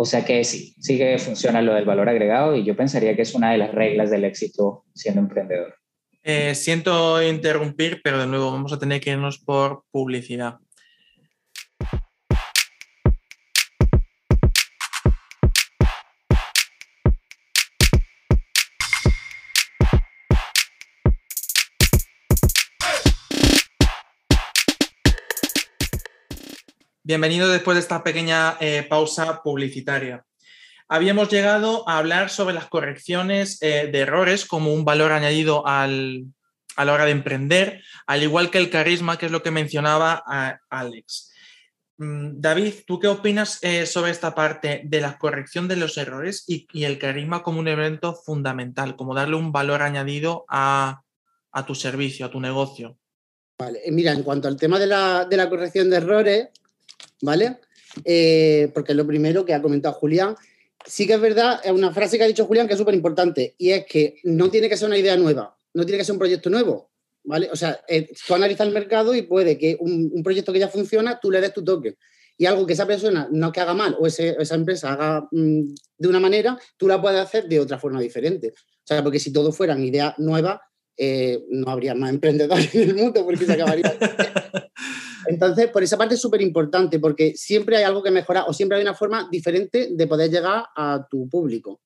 O 0.00 0.04
sea 0.04 0.24
que 0.24 0.44
sí, 0.44 0.76
sí 0.78 0.96
que 0.96 1.18
funciona 1.18 1.60
lo 1.60 1.74
del 1.74 1.84
valor 1.84 2.08
agregado 2.08 2.54
y 2.54 2.64
yo 2.64 2.76
pensaría 2.76 3.16
que 3.16 3.22
es 3.22 3.34
una 3.34 3.50
de 3.50 3.58
las 3.58 3.74
reglas 3.74 4.10
del 4.10 4.24
éxito 4.24 4.84
siendo 4.94 5.20
emprendedor. 5.20 5.74
Eh, 6.22 6.54
siento 6.54 7.20
interrumpir, 7.20 8.00
pero 8.04 8.20
de 8.20 8.28
nuevo 8.28 8.52
vamos 8.52 8.72
a 8.72 8.78
tener 8.78 9.00
que 9.00 9.10
irnos 9.10 9.38
por 9.40 9.82
publicidad. 9.90 10.58
Bienvenido 27.08 27.48
después 27.48 27.74
de 27.74 27.80
esta 27.80 28.04
pequeña 28.04 28.58
eh, 28.60 28.86
pausa 28.86 29.40
publicitaria. 29.42 30.26
Habíamos 30.88 31.30
llegado 31.30 31.88
a 31.88 31.96
hablar 31.96 32.28
sobre 32.28 32.52
las 32.54 32.68
correcciones 32.68 33.56
eh, 33.62 33.88
de 33.90 34.00
errores 34.00 34.44
como 34.44 34.74
un 34.74 34.84
valor 34.84 35.12
añadido 35.12 35.66
a 35.66 35.86
la 35.86 36.92
hora 36.92 37.06
de 37.06 37.12
emprender, 37.12 37.82
al 38.06 38.22
igual 38.22 38.50
que 38.50 38.58
el 38.58 38.68
carisma, 38.68 39.16
que 39.16 39.24
es 39.24 39.32
lo 39.32 39.42
que 39.42 39.50
mencionaba 39.50 40.22
Alex. 40.68 41.32
Mm, 41.96 42.42
David, 42.42 42.74
¿tú 42.86 42.98
qué 42.98 43.08
opinas 43.08 43.58
eh, 43.62 43.86
sobre 43.86 44.10
esta 44.10 44.34
parte 44.34 44.82
de 44.84 45.00
la 45.00 45.16
corrección 45.16 45.66
de 45.66 45.76
los 45.76 45.96
errores 45.96 46.44
y, 46.46 46.66
el 46.84 46.98
carisma 46.98 47.42
como 47.42 47.58
un 47.58 47.68
evento 47.68 48.14
fundamental, 48.14 48.96
como 48.96 49.14
darle 49.14 49.36
un 49.36 49.50
valor 49.50 49.80
añadido 49.80 50.44
a, 50.46 51.04
tu 51.66 51.74
servicio, 51.74 52.26
a 52.26 52.30
tu 52.30 52.38
negocio? 52.38 52.98
Vale, 53.58 53.80
mira, 53.92 54.12
en 54.12 54.22
cuanto 54.22 54.46
al 54.46 54.58
tema 54.58 54.78
de 54.78 54.88
la, 54.88 55.24
de 55.24 55.38
la 55.38 55.48
corrección 55.48 55.88
de 55.88 55.96
errores, 55.96 56.48
¿vale? 57.22 57.58
Eh, 58.04 58.70
porque 58.74 58.92
es 58.92 58.96
lo 58.96 59.06
primero 59.06 59.44
que 59.44 59.54
ha 59.54 59.62
comentado 59.62 59.94
Julián. 59.94 60.36
Sí 60.86 61.06
que 61.06 61.14
es 61.14 61.20
verdad, 61.20 61.60
es 61.64 61.72
una 61.72 61.92
frase 61.92 62.16
que 62.16 62.24
ha 62.24 62.28
dicho 62.28 62.46
Julián 62.46 62.66
que 62.66 62.74
es 62.74 62.78
súper 62.78 62.94
importante, 62.94 63.54
y 63.58 63.70
es 63.70 63.84
que 63.86 64.16
no 64.24 64.50
tiene 64.50 64.68
que 64.68 64.76
ser 64.76 64.88
una 64.88 64.98
idea 64.98 65.16
nueva, 65.16 65.56
no 65.74 65.84
tiene 65.84 65.98
que 65.98 66.04
ser 66.04 66.14
un 66.14 66.18
proyecto 66.18 66.50
nuevo, 66.50 66.90
¿vale? 67.24 67.48
O 67.52 67.56
sea, 67.56 67.80
eh, 67.88 68.08
tú 68.26 68.34
analizas 68.34 68.66
el 68.66 68.72
mercado 68.72 69.14
y 69.14 69.22
puede 69.22 69.58
que 69.58 69.76
un, 69.80 70.22
proyecto 70.22 70.52
que 70.52 70.60
ya 70.60 70.68
funciona, 70.68 71.18
tú 71.20 71.30
le 71.30 71.40
des 71.40 71.52
tu 71.52 71.64
toque. 71.64 71.96
Y 72.40 72.46
algo 72.46 72.64
que 72.64 72.74
esa 72.74 72.86
persona 72.86 73.28
no 73.32 73.50
que 73.50 73.60
haga 73.60 73.74
mal 73.74 73.96
o 73.98 74.06
esa 74.06 74.54
empresa 74.54 74.92
haga 74.92 75.26
mm, 75.32 75.74
de 75.98 76.08
una 76.08 76.20
manera, 76.20 76.56
tú 76.76 76.86
la 76.86 77.02
puedes 77.02 77.18
hacer 77.18 77.48
de 77.48 77.58
otra 77.58 77.80
forma 77.80 78.00
diferente. 78.00 78.52
O 78.56 78.86
sea, 78.86 79.02
porque 79.02 79.18
si 79.18 79.32
todo 79.32 79.50
fueran 79.50 79.82
ideas 79.82 80.14
nuevas, 80.18 80.60
eh, 80.98 81.44
no 81.50 81.70
habría 81.70 81.94
más 81.94 82.10
emprendedores 82.10 82.74
en 82.74 82.90
el 82.90 82.94
mundo 82.96 83.24
porque 83.24 83.46
se 83.46 83.52
acabaría. 83.52 83.96
Entonces, 85.28 85.68
por 85.68 85.82
esa 85.82 85.96
parte 85.96 86.14
es 86.14 86.20
súper 86.20 86.42
importante 86.42 86.98
porque 86.98 87.34
siempre 87.36 87.76
hay 87.76 87.84
algo 87.84 88.02
que 88.02 88.10
mejorar 88.10 88.44
o 88.48 88.52
siempre 88.52 88.78
hay 88.78 88.82
una 88.82 88.94
forma 88.94 89.28
diferente 89.30 89.90
de 89.92 90.06
poder 90.06 90.30
llegar 90.30 90.64
a 90.74 91.06
tu 91.08 91.28
público. 91.28 91.80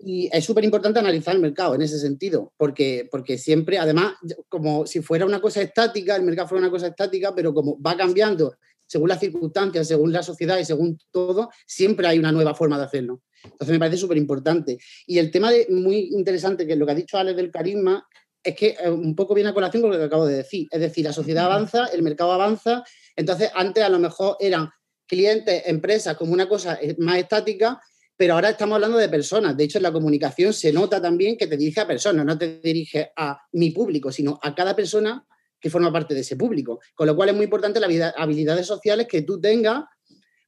Y 0.00 0.28
es 0.32 0.44
súper 0.44 0.64
importante 0.64 0.98
analizar 0.98 1.34
el 1.34 1.40
mercado 1.40 1.74
en 1.74 1.82
ese 1.82 1.98
sentido, 1.98 2.52
porque, 2.56 3.08
porque 3.10 3.38
siempre, 3.38 3.78
además, 3.78 4.14
como 4.48 4.86
si 4.86 5.00
fuera 5.00 5.24
una 5.24 5.40
cosa 5.40 5.62
estática, 5.62 6.14
el 6.14 6.22
mercado 6.22 6.48
fuera 6.48 6.62
una 6.62 6.70
cosa 6.70 6.88
estática, 6.88 7.34
pero 7.34 7.52
como 7.52 7.80
va 7.80 7.96
cambiando 7.96 8.54
según 8.88 9.08
las 9.08 9.20
circunstancias, 9.20 9.86
según 9.86 10.12
la 10.12 10.22
sociedad 10.22 10.58
y 10.58 10.64
según 10.64 10.98
todo, 11.12 11.50
siempre 11.66 12.08
hay 12.08 12.18
una 12.18 12.32
nueva 12.32 12.54
forma 12.54 12.78
de 12.78 12.84
hacerlo. 12.84 13.22
Entonces 13.44 13.68
me 13.68 13.78
parece 13.78 13.98
súper 13.98 14.16
importante. 14.16 14.78
Y 15.06 15.18
el 15.18 15.30
tema 15.30 15.52
de, 15.52 15.66
muy 15.70 16.08
interesante, 16.12 16.66
que 16.66 16.72
es 16.72 16.78
lo 16.78 16.86
que 16.86 16.92
ha 16.92 16.96
dicho 16.96 17.18
Alex 17.18 17.36
del 17.36 17.52
carisma, 17.52 18.04
es 18.42 18.56
que 18.56 18.76
eh, 18.82 18.90
un 18.90 19.14
poco 19.14 19.34
viene 19.34 19.50
a 19.50 19.54
colación 19.54 19.82
con 19.82 19.92
lo 19.92 19.98
que 19.98 20.04
acabo 20.04 20.26
de 20.26 20.38
decir. 20.38 20.66
Es 20.70 20.80
decir, 20.80 21.04
la 21.04 21.12
sociedad 21.12 21.44
avanza, 21.44 21.86
el 21.86 22.02
mercado 22.02 22.32
avanza, 22.32 22.82
entonces 23.14 23.50
antes 23.54 23.84
a 23.84 23.88
lo 23.88 23.98
mejor 23.98 24.36
eran 24.40 24.70
clientes, 25.06 25.62
empresas 25.66 26.16
como 26.16 26.32
una 26.32 26.48
cosa 26.48 26.78
eh, 26.80 26.96
más 26.98 27.18
estática, 27.18 27.80
pero 28.16 28.34
ahora 28.34 28.50
estamos 28.50 28.74
hablando 28.74 28.98
de 28.98 29.08
personas. 29.08 29.56
De 29.56 29.64
hecho, 29.64 29.78
en 29.78 29.84
la 29.84 29.92
comunicación 29.92 30.52
se 30.52 30.72
nota 30.72 31.00
también 31.00 31.36
que 31.36 31.46
te 31.46 31.56
dirige 31.56 31.80
a 31.80 31.86
personas, 31.86 32.24
no 32.24 32.36
te 32.36 32.58
dirige 32.60 33.12
a 33.16 33.38
mi 33.52 33.70
público, 33.70 34.10
sino 34.10 34.40
a 34.42 34.54
cada 34.54 34.74
persona 34.74 35.24
que 35.60 35.70
forma 35.70 35.92
parte 35.92 36.14
de 36.14 36.20
ese 36.20 36.36
público. 36.36 36.80
Con 36.94 37.06
lo 37.06 37.16
cual 37.16 37.30
es 37.30 37.34
muy 37.34 37.44
importante 37.44 37.80
las 37.80 38.14
habilidades 38.16 38.66
sociales 38.66 39.06
que 39.08 39.22
tú 39.22 39.40
tengas 39.40 39.84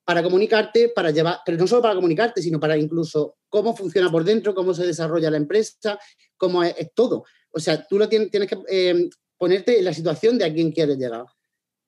para 0.04 0.22
comunicarte, 0.22 0.88
para 0.88 1.10
llevar, 1.10 1.38
pero 1.44 1.58
no 1.58 1.66
solo 1.66 1.82
para 1.82 1.94
comunicarte, 1.94 2.42
sino 2.42 2.58
para 2.58 2.76
incluso 2.76 3.36
cómo 3.48 3.76
funciona 3.76 4.10
por 4.10 4.24
dentro, 4.24 4.54
cómo 4.54 4.74
se 4.74 4.86
desarrolla 4.86 5.30
la 5.30 5.36
empresa, 5.36 5.98
cómo 6.36 6.64
es 6.64 6.74
todo. 6.94 7.24
O 7.52 7.60
sea, 7.60 7.86
tú 7.86 7.98
lo 7.98 8.08
tienes, 8.08 8.30
tienes 8.30 8.48
que 8.48 8.58
eh, 8.68 9.08
ponerte 9.36 9.78
en 9.78 9.84
la 9.84 9.94
situación 9.94 10.36
de 10.36 10.46
a 10.46 10.52
quién 10.52 10.72
quieres 10.72 10.98
llegar, 10.98 11.24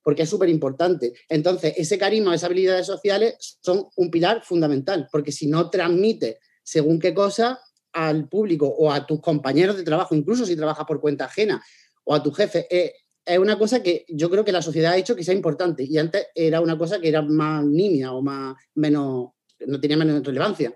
porque 0.01 0.23
es 0.23 0.29
súper 0.29 0.49
importante. 0.49 1.13
Entonces, 1.27 1.73
ese 1.75 1.97
carisma, 1.97 2.33
esas 2.33 2.45
habilidades 2.45 2.85
sociales 2.85 3.57
son 3.61 3.87
un 3.95 4.09
pilar 4.09 4.41
fundamental, 4.43 5.07
porque 5.11 5.31
si 5.31 5.47
no 5.47 5.69
transmite 5.69 6.39
según 6.63 6.99
qué 6.99 7.13
cosa 7.13 7.59
al 7.91 8.27
público 8.27 8.67
o 8.67 8.91
a 8.91 9.05
tus 9.05 9.21
compañeros 9.21 9.77
de 9.77 9.83
trabajo, 9.83 10.15
incluso 10.15 10.45
si 10.45 10.55
trabajas 10.55 10.85
por 10.85 10.99
cuenta 10.99 11.25
ajena, 11.25 11.63
o 12.05 12.13
a 12.13 12.23
tu 12.23 12.31
jefe, 12.31 12.67
eh, 12.69 12.93
es 13.25 13.39
una 13.39 13.57
cosa 13.57 13.81
que 13.81 14.05
yo 14.09 14.29
creo 14.29 14.45
que 14.45 14.51
la 14.51 14.61
sociedad 14.61 14.93
ha 14.93 14.97
hecho 14.97 15.15
que 15.15 15.23
sea 15.23 15.33
importante 15.33 15.83
y 15.83 15.97
antes 15.97 16.27
era 16.35 16.61
una 16.61 16.77
cosa 16.77 16.99
que 16.99 17.09
era 17.09 17.21
más 17.21 17.63
nimia 17.63 18.11
o 18.11 18.21
más 18.21 18.55
menos 18.75 19.29
no 19.65 19.79
tenía 19.79 19.97
menos 19.97 20.23
relevancia. 20.23 20.75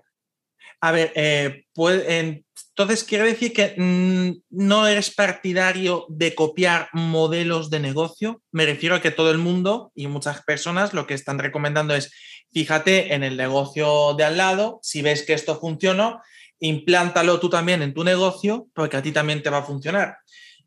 A 0.80 0.92
ver, 0.92 1.12
eh, 1.16 1.64
entonces 1.76 3.02
quiere 3.02 3.24
decir 3.24 3.52
que 3.52 3.74
mm, 3.76 4.42
no 4.50 4.86
eres 4.86 5.10
partidario 5.10 6.06
de 6.08 6.34
copiar 6.36 6.88
modelos 6.92 7.68
de 7.68 7.80
negocio. 7.80 8.42
Me 8.52 8.64
refiero 8.64 8.94
a 8.94 9.02
que 9.02 9.10
todo 9.10 9.32
el 9.32 9.38
mundo 9.38 9.90
y 9.94 10.06
muchas 10.06 10.42
personas 10.44 10.94
lo 10.94 11.06
que 11.06 11.14
están 11.14 11.40
recomendando 11.40 11.96
es, 11.96 12.12
fíjate 12.52 13.14
en 13.14 13.24
el 13.24 13.36
negocio 13.36 14.14
de 14.14 14.24
al 14.24 14.36
lado, 14.36 14.78
si 14.82 15.02
ves 15.02 15.24
que 15.24 15.32
esto 15.32 15.58
funciona, 15.58 16.22
implántalo 16.60 17.40
tú 17.40 17.50
también 17.50 17.82
en 17.82 17.94
tu 17.94 18.04
negocio, 18.04 18.68
porque 18.72 18.96
a 18.96 19.02
ti 19.02 19.10
también 19.10 19.42
te 19.42 19.50
va 19.50 19.58
a 19.58 19.64
funcionar. 19.64 20.18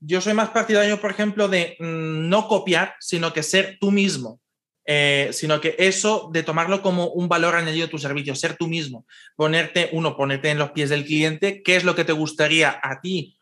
Yo 0.01 0.19
soy 0.19 0.33
más 0.33 0.49
partidario, 0.49 0.99
por 0.99 1.11
ejemplo, 1.11 1.47
de 1.47 1.77
mm, 1.79 2.27
no 2.27 2.47
copiar, 2.47 2.95
sino 2.99 3.31
que 3.31 3.43
ser 3.43 3.77
tú 3.79 3.91
mismo. 3.91 4.41
Eh, 4.85 5.29
sino 5.31 5.61
que 5.61 5.75
eso 5.77 6.31
de 6.33 6.41
tomarlo 6.41 6.81
como 6.81 7.07
un 7.09 7.29
valor 7.29 7.55
añadido 7.55 7.85
a 7.85 7.89
tu 7.89 7.99
servicio, 7.99 8.33
ser 8.33 8.57
tú 8.57 8.67
mismo, 8.67 9.05
ponerte, 9.35 9.89
uno, 9.93 10.17
ponerte 10.17 10.49
en 10.49 10.57
los 10.57 10.71
pies 10.71 10.89
del 10.89 11.05
cliente, 11.05 11.61
qué 11.61 11.75
es 11.75 11.83
lo 11.83 11.93
que 11.93 12.03
te 12.03 12.13
gustaría 12.13 12.79
a 12.81 12.99
ti 12.99 13.39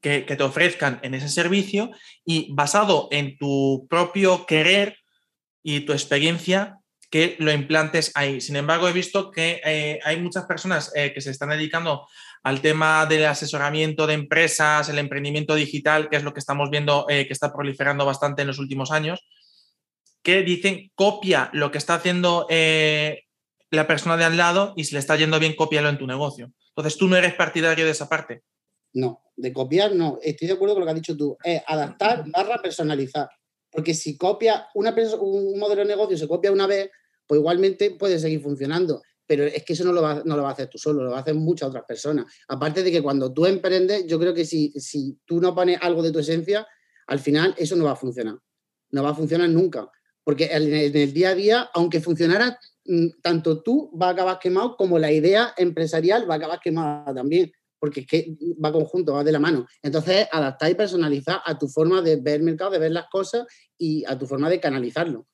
que, 0.00 0.22
te 0.22 0.42
ofrezcan 0.42 1.00
en 1.02 1.14
ese 1.14 1.28
servicio 1.28 1.90
y 2.24 2.52
basado 2.52 3.08
en 3.10 3.36
tu 3.36 3.86
propio 3.88 4.46
querer 4.46 4.98
y 5.62 5.80
tu 5.80 5.92
experiencia, 5.92 6.78
que 7.10 7.36
lo 7.38 7.52
implantes 7.52 8.12
ahí. 8.14 8.40
Sin 8.40 8.56
embargo, 8.56 8.88
he 8.88 8.92
visto 8.92 9.30
que 9.30 9.60
eh, 9.64 9.98
hay 10.04 10.20
muchas 10.20 10.44
personas 10.44 10.92
eh, 10.94 11.12
que 11.12 11.20
se 11.20 11.30
están 11.30 11.48
dedicando 11.48 12.06
al 12.42 12.60
tema 12.60 13.06
del 13.06 13.26
asesoramiento 13.26 14.06
de 14.06 14.14
empresas, 14.14 14.88
el 14.88 14.98
emprendimiento 14.98 15.54
digital, 15.54 16.08
que 16.08 16.16
es 16.16 16.22
lo 16.22 16.32
que 16.32 16.40
estamos 16.40 16.70
viendo 16.70 17.06
que 17.08 17.26
está 17.30 17.52
proliferando 17.52 18.04
bastante 18.04 18.42
en 18.42 18.48
los 18.48 18.58
últimos 18.58 18.90
años 18.90 19.20
que 20.22 20.42
dicen 20.42 20.90
copia 20.94 21.48
lo 21.52 21.70
que 21.70 21.78
está 21.78 21.94
haciendo 21.94 22.46
eh, 22.50 23.24
la 23.70 23.86
persona 23.86 24.16
de 24.16 24.24
al 24.24 24.36
lado 24.36 24.74
y 24.76 24.84
si 24.84 24.92
le 24.92 24.98
está 24.98 25.16
yendo 25.16 25.38
bien, 25.38 25.56
cópialo 25.56 25.88
en 25.88 25.96
tu 25.98 26.06
negocio. 26.06 26.52
Entonces, 26.70 26.98
tú 26.98 27.08
no 27.08 27.16
eres 27.16 27.34
partidario 27.34 27.84
de 27.84 27.90
esa 27.90 28.08
parte. 28.08 28.42
No, 28.92 29.22
de 29.36 29.52
copiar 29.52 29.94
no. 29.94 30.18
Estoy 30.22 30.48
de 30.48 30.54
acuerdo 30.54 30.74
con 30.74 30.80
lo 30.80 30.86
que 30.86 30.90
has 30.90 30.96
dicho 30.96 31.16
tú. 31.16 31.36
Es 31.42 31.62
adaptar 31.66 32.24
barra 32.30 32.60
personalizar. 32.60 33.28
Porque 33.70 33.94
si 33.94 34.18
copia 34.18 34.68
una 34.74 34.94
un 35.20 35.58
modelo 35.58 35.82
de 35.82 35.88
negocio, 35.88 36.16
se 36.16 36.28
copia 36.28 36.52
una 36.52 36.66
vez, 36.66 36.90
pues 37.26 37.38
igualmente 37.38 37.92
puede 37.92 38.18
seguir 38.18 38.42
funcionando. 38.42 39.02
Pero 39.28 39.44
es 39.44 39.62
que 39.62 39.74
eso 39.74 39.84
no 39.84 39.92
lo, 39.92 40.00
va, 40.00 40.22
no 40.24 40.36
lo 40.36 40.42
va 40.42 40.48
a 40.48 40.52
hacer 40.52 40.68
tú 40.68 40.78
solo, 40.78 41.04
lo 41.04 41.14
hacer 41.14 41.34
muchas 41.34 41.68
otras 41.68 41.84
personas. 41.84 42.24
Aparte 42.48 42.82
de 42.82 42.90
que 42.90 43.02
cuando 43.02 43.30
tú 43.30 43.44
emprendes, 43.44 44.06
yo 44.06 44.18
creo 44.18 44.32
que 44.32 44.46
si, 44.46 44.72
si 44.72 45.18
tú 45.26 45.38
no 45.38 45.54
pones 45.54 45.78
algo 45.82 46.02
de 46.02 46.10
tu 46.10 46.18
esencia, 46.18 46.66
al 47.06 47.18
final 47.18 47.54
eso 47.58 47.76
no 47.76 47.84
va 47.84 47.92
a 47.92 47.96
funcionar. 47.96 48.38
No 48.90 49.02
va 49.02 49.10
a 49.10 49.14
funcionar 49.14 49.50
nunca. 49.50 49.90
Porque 50.24 50.46
en 50.50 50.72
el, 50.72 51.12
día 51.12 51.30
a 51.30 51.34
día, 51.34 51.70
aunque 51.74 52.00
funcionara, 52.00 52.58
mm, 52.86 53.20
tanto 53.22 53.62
tú 53.62 53.90
va 54.00 54.08
a 54.08 54.10
acabar 54.12 54.38
quemado 54.38 54.76
como 54.76 54.98
la 54.98 55.12
idea 55.12 55.52
empresarial 55.58 56.28
va 56.28 56.34
a 56.34 56.36
acabar 56.38 56.60
quemada 56.60 57.14
también, 57.14 57.52
porque 57.78 58.00
es 58.00 58.06
que 58.06 58.36
va 58.62 58.72
conjunto, 58.72 59.12
va 59.12 59.24
de 59.24 59.32
la 59.32 59.40
mano. 59.40 59.66
Entonces, 59.82 60.26
adaptar 60.32 60.70
y 60.70 60.74
personalizar 60.74 61.40
a 61.44 61.58
tu 61.58 61.68
forma 61.68 62.00
de 62.00 62.16
ver 62.16 62.36
el 62.36 62.42
mercado, 62.44 62.70
de 62.70 62.78
ver 62.78 62.92
las 62.92 63.08
cosas 63.10 63.46
y 63.76 64.04
a 64.06 64.18
tu 64.18 64.26
forma 64.26 64.48
de 64.48 64.60
canalizarlo. 64.60 65.26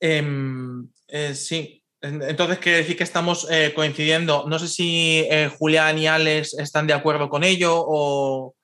Em, 0.00 0.88
eh, 1.08 1.34
sí, 1.34 1.82
entonces 2.00 2.58
quiere 2.58 2.78
decir 2.78 2.96
que 2.96 3.04
estamos 3.04 3.48
eh, 3.50 3.72
coincidiendo. 3.74 4.44
No 4.48 4.58
sé 4.58 4.68
si 4.68 5.26
eh, 5.30 5.50
Julián 5.58 5.98
y 5.98 6.06
Alex 6.06 6.54
están 6.58 6.86
de 6.86 6.92
acuerdo 6.92 7.28
con 7.28 7.44
ello 7.44 7.74
o, 7.76 8.54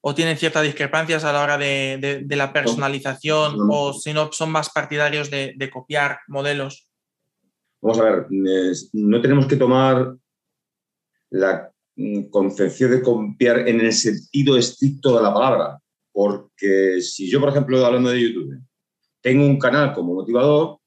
o 0.00 0.14
tienen 0.14 0.36
ciertas 0.36 0.62
discrepancias 0.62 1.24
a 1.24 1.32
la 1.32 1.42
hora 1.42 1.58
de, 1.58 2.24
la 2.30 2.52
personalización 2.52 3.56
o 3.70 3.92
si 3.92 4.12
no 4.12 4.30
son 4.32 4.50
más 4.50 4.70
partidarios 4.70 5.30
de, 5.30 5.70
copiar 5.72 6.20
modelos? 6.28 6.88
Vamos 7.80 8.00
a 8.00 8.04
ver, 8.04 8.26
no 8.92 9.20
tenemos 9.20 9.46
que 9.46 9.56
tomar 9.56 10.14
la 11.30 11.70
mm, 11.96 12.24
concepción 12.24 12.90
de 12.92 13.02
copiar 13.02 13.68
en 13.68 13.80
el 13.80 13.92
sentido 13.92 14.56
estricto 14.56 15.16
de 15.16 15.22
la 15.22 15.34
palabra, 15.34 15.78
porque 16.12 17.00
si 17.00 17.30
yo, 17.30 17.40
por 17.40 17.50
ejemplo, 17.50 17.84
hablando 17.84 18.10
de 18.10 18.20
YouTube, 18.20 18.60
tengo 19.20 19.44
un 19.44 19.58
canal 19.58 19.94
como 19.94 20.14
motivador, 20.14 20.77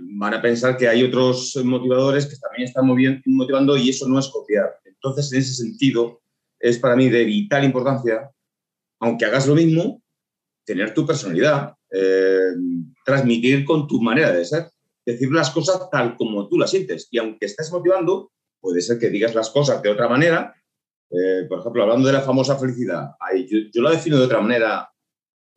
van 0.00 0.34
a 0.34 0.42
pensar 0.42 0.76
que 0.76 0.88
hay 0.88 1.02
otros 1.02 1.56
motivadores 1.64 2.26
que 2.26 2.36
también 2.36 2.68
están 2.68 2.86
motivando 2.86 3.76
y 3.76 3.90
eso 3.90 4.08
no 4.08 4.18
es 4.18 4.28
copiar. 4.28 4.78
Entonces, 4.84 5.32
en 5.32 5.38
ese 5.38 5.54
sentido, 5.54 6.20
es 6.58 6.78
para 6.78 6.96
mí 6.96 7.08
de 7.08 7.24
vital 7.24 7.64
importancia, 7.64 8.30
aunque 9.00 9.24
hagas 9.24 9.46
lo 9.46 9.54
mismo, 9.54 10.02
tener 10.64 10.92
tu 10.92 11.06
personalidad, 11.06 11.74
eh, 11.90 12.52
transmitir 13.04 13.64
con 13.64 13.86
tu 13.86 14.00
manera 14.00 14.32
de 14.32 14.44
ser, 14.44 14.70
decir 15.04 15.30
las 15.32 15.50
cosas 15.50 15.88
tal 15.90 16.16
como 16.16 16.48
tú 16.48 16.58
las 16.58 16.70
sientes. 16.70 17.08
Y 17.10 17.18
aunque 17.18 17.46
estés 17.46 17.70
motivando, 17.72 18.32
puede 18.60 18.80
ser 18.80 18.98
que 18.98 19.10
digas 19.10 19.34
las 19.34 19.50
cosas 19.50 19.82
de 19.82 19.88
otra 19.88 20.08
manera. 20.08 20.54
Eh, 21.10 21.46
por 21.48 21.60
ejemplo, 21.60 21.82
hablando 21.82 22.06
de 22.06 22.12
la 22.12 22.20
famosa 22.20 22.58
felicidad, 22.58 23.12
yo, 23.48 23.58
yo 23.72 23.82
la 23.82 23.92
defino 23.92 24.18
de 24.18 24.24
otra 24.24 24.40
manera 24.40 24.90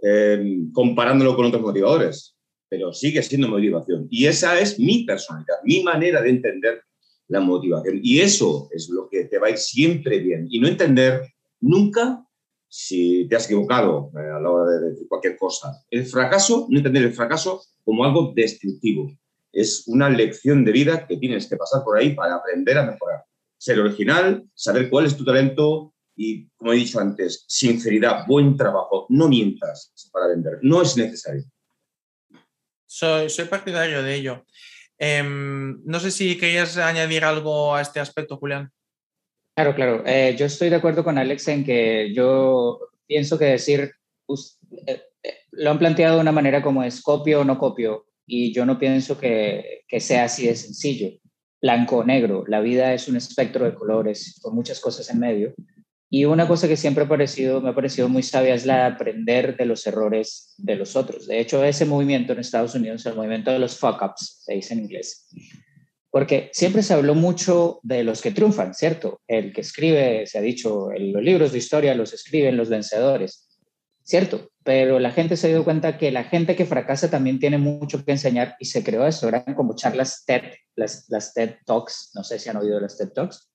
eh, 0.02 0.60
comparándolo 0.72 1.36
con 1.36 1.45
otros 1.45 1.62
motivadores, 1.62 2.38
pero 2.72 2.93
sigue 2.93 3.22
siendo 3.22 3.49
motivación. 3.49 4.07
Y 4.09 4.28
esa 4.28 4.57
es 4.57 4.80
mi 4.80 5.03
personalidad, 5.03 5.57
mi 5.65 5.84
manera 5.84 6.22
de 6.22 6.30
entender 6.30 6.82
la 7.28 7.41
motivación. 7.41 7.99
Y 8.01 8.22
eso 8.22 8.69
es 8.72 8.88
lo 8.89 9.09
que 9.09 9.26
te 9.26 9.39
va 9.39 9.47
a 9.47 9.49
ir 9.49 9.57
siempre 9.57 10.19
bien. 10.19 10.47
Y 10.49 10.61
no 10.61 10.69
entender 10.69 11.22
nunca 11.59 12.26
si 12.69 13.28
te 13.28 13.36
has 13.36 13.45
equivocado 13.47 14.09
eh, 14.15 14.19
a 14.19 14.39
la 14.39 14.49
hora 14.49 14.72
de 14.72 14.89
decir 14.91 15.05
cualquier 15.09 15.38
cosa. 15.38 15.84
El 15.89 16.05
fracaso, 16.05 16.67
no 16.69 16.78
entender 16.78 17.03
el 17.03 17.11
fracaso 17.11 17.61
como 17.84 18.05
algo 18.05 18.32
destructivo. 18.34 19.11
Es 19.51 19.84
una 19.88 20.09
lección 20.09 20.63
de 20.63 20.72
vida 20.72 21.05
que 21.05 21.17
tienes 21.17 21.49
que 21.49 21.57
pasar 21.57 21.84
por 21.84 21.97
ahí 21.97 22.15
para 22.15 22.36
aprender 22.36 22.78
a 22.78 22.89
mejorar. 22.89 23.26
Ser 23.57 23.82
original, 23.82 24.45
saber 24.55 24.89
cuál 24.89 25.07
es 25.07 25.17
tu 25.17 25.26
talento 25.26 25.93
y, 26.15 26.47
como 26.55 26.72
he 26.72 26.78
dicho 26.78 27.01
antes, 27.01 27.43
sinceridad, 27.49 28.26
buen 28.28 28.55
trabajo. 28.55 29.07
No 29.09 29.28
mientas 29.28 29.91
para 30.13 30.28
vender. 30.28 30.59
No 30.61 30.82
es 30.82 30.95
necesario. 30.95 31.43
Soy, 32.91 33.29
soy 33.29 33.45
partidario 33.45 34.03
de 34.03 34.15
ello. 34.15 34.45
Em, 34.97 35.81
no 35.85 35.97
sé 36.01 36.11
si 36.11 36.37
querías 36.37 36.75
añadir 36.75 37.23
algo 37.23 37.73
a 37.73 37.79
este 37.81 38.01
aspecto, 38.01 38.35
Julián. 38.35 38.69
Claro, 39.55 39.73
claro. 39.73 40.03
Eh, 40.05 40.35
yo 40.37 40.45
estoy 40.45 40.69
de 40.69 40.75
acuerdo 40.75 41.01
con 41.01 41.17
Alex 41.17 41.47
en 41.47 41.63
que 41.63 42.13
yo 42.13 42.79
pienso 43.07 43.39
que 43.39 43.45
decir, 43.45 43.93
eh, 44.87 45.03
eh, 45.23 45.33
lo 45.51 45.71
han 45.71 45.79
planteado 45.79 46.15
de 46.15 46.21
una 46.21 46.33
manera 46.33 46.61
como 46.61 46.83
es 46.83 47.01
copio 47.01 47.39
o 47.39 47.43
no 47.45 47.57
copio, 47.57 48.07
y 48.25 48.53
yo 48.53 48.65
no 48.65 48.77
pienso 48.77 49.17
que, 49.17 49.83
que 49.87 50.01
sea 50.01 50.25
así 50.25 50.47
de 50.47 50.55
sencillo. 50.57 51.17
Blanco 51.61 51.97
o 51.99 52.03
negro, 52.03 52.43
la 52.45 52.59
vida 52.59 52.93
es 52.93 53.07
un 53.07 53.15
espectro 53.15 53.63
de 53.63 53.73
colores 53.73 54.37
con 54.41 54.53
muchas 54.53 54.81
cosas 54.81 55.09
en 55.09 55.19
medio. 55.19 55.53
Y 56.14 56.26
una 56.26 56.45
cosa 56.45 56.68
que 56.68 56.76
siempre 56.76 57.05
me 57.05 57.70
ha 57.70 57.74
parecido 57.74 58.09
muy 58.09 58.22
sabia 58.22 58.53
es 58.53 58.66
la 58.66 58.80
de 58.80 58.84
aprender 58.84 59.55
de 59.55 59.66
los 59.66 59.88
errores 59.88 60.53
de 60.57 60.76
los 60.76 60.97
otros. 60.97 61.26
De 61.26 61.39
hecho, 61.39 61.64
ese 61.64 61.86
movimiento 61.86 62.34
en 62.34 62.39
Estados 62.39 62.76
Unidos, 62.76 63.05
el 63.05 63.16
movimiento 63.16 63.49
de 63.49 63.59
los 63.59 63.78
fuck-ups, 63.78 64.43
se 64.43 64.55
dice 64.55 64.74
en 64.74 64.82
inglés. 64.82 65.30
Porque 66.09 66.49
siempre 66.51 66.84
se 66.84 66.93
habló 66.93 67.16
mucho 67.16 67.80
de 67.84 68.03
los 68.03 68.22
que 68.22 68.32
triunfan, 68.32 68.74
¿cierto? 68.74 69.22
El 69.26 69.53
que 69.53 69.62
escribe, 69.62 70.28
se 70.28 70.38
ha 70.38 70.41
dicho, 70.41 70.89
los 70.91 71.24
libros 71.24 71.53
de 71.53 71.59
historia 71.59 71.95
los 71.95 72.12
escriben 72.12 72.57
los 72.57 72.68
vencedores, 72.68 73.47
¿cierto? 74.03 74.49
Pero 74.66 74.99
la 74.99 75.12
gente 75.12 75.38
se 75.38 75.47
ha 75.47 75.51
dado 75.51 75.64
cuenta 75.64 75.97
que 75.97 76.12
la 76.12 76.26
gente 76.26 76.57
que 76.57 76.66
fracasa 76.66 77.09
también 77.09 77.39
tiene 77.39 77.57
mucho 77.57 78.03
que 78.03 78.12
enseñar 78.12 78.57
y 78.59 78.66
se 78.66 78.84
creó 78.84 79.07
eso. 79.07 79.30
Eran 79.30 79.55
como 79.55 79.78
charlas 79.78 80.26
TED, 80.26 80.41
las 80.76 81.34
TED 81.34 81.55
Talks, 81.66 82.12
no 82.16 82.26
sé 82.26 82.38
si 82.38 82.49
han 82.49 82.57
oído 82.57 82.82
las 82.82 82.97
TED 82.97 83.14
Talks 83.14 83.51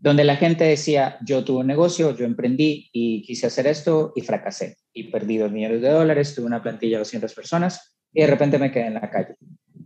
donde 0.00 0.24
la 0.24 0.36
gente 0.36 0.64
decía, 0.64 1.18
yo 1.20 1.44
tuve 1.44 1.60
un 1.60 1.66
negocio, 1.66 2.16
yo 2.16 2.24
emprendí 2.24 2.88
y 2.90 3.22
quise 3.22 3.46
hacer 3.46 3.66
esto 3.66 4.12
y 4.16 4.22
fracasé 4.22 4.78
y 4.94 5.10
perdí 5.10 5.36
dos 5.36 5.52
millones 5.52 5.82
de 5.82 5.90
dólares, 5.90 6.34
tuve 6.34 6.46
una 6.46 6.62
plantilla 6.62 6.96
de 6.96 7.00
200 7.00 7.34
personas 7.34 7.94
y 8.12 8.22
de 8.22 8.26
repente 8.26 8.58
me 8.58 8.72
quedé 8.72 8.86
en 8.86 8.94
la 8.94 9.10
calle. 9.10 9.36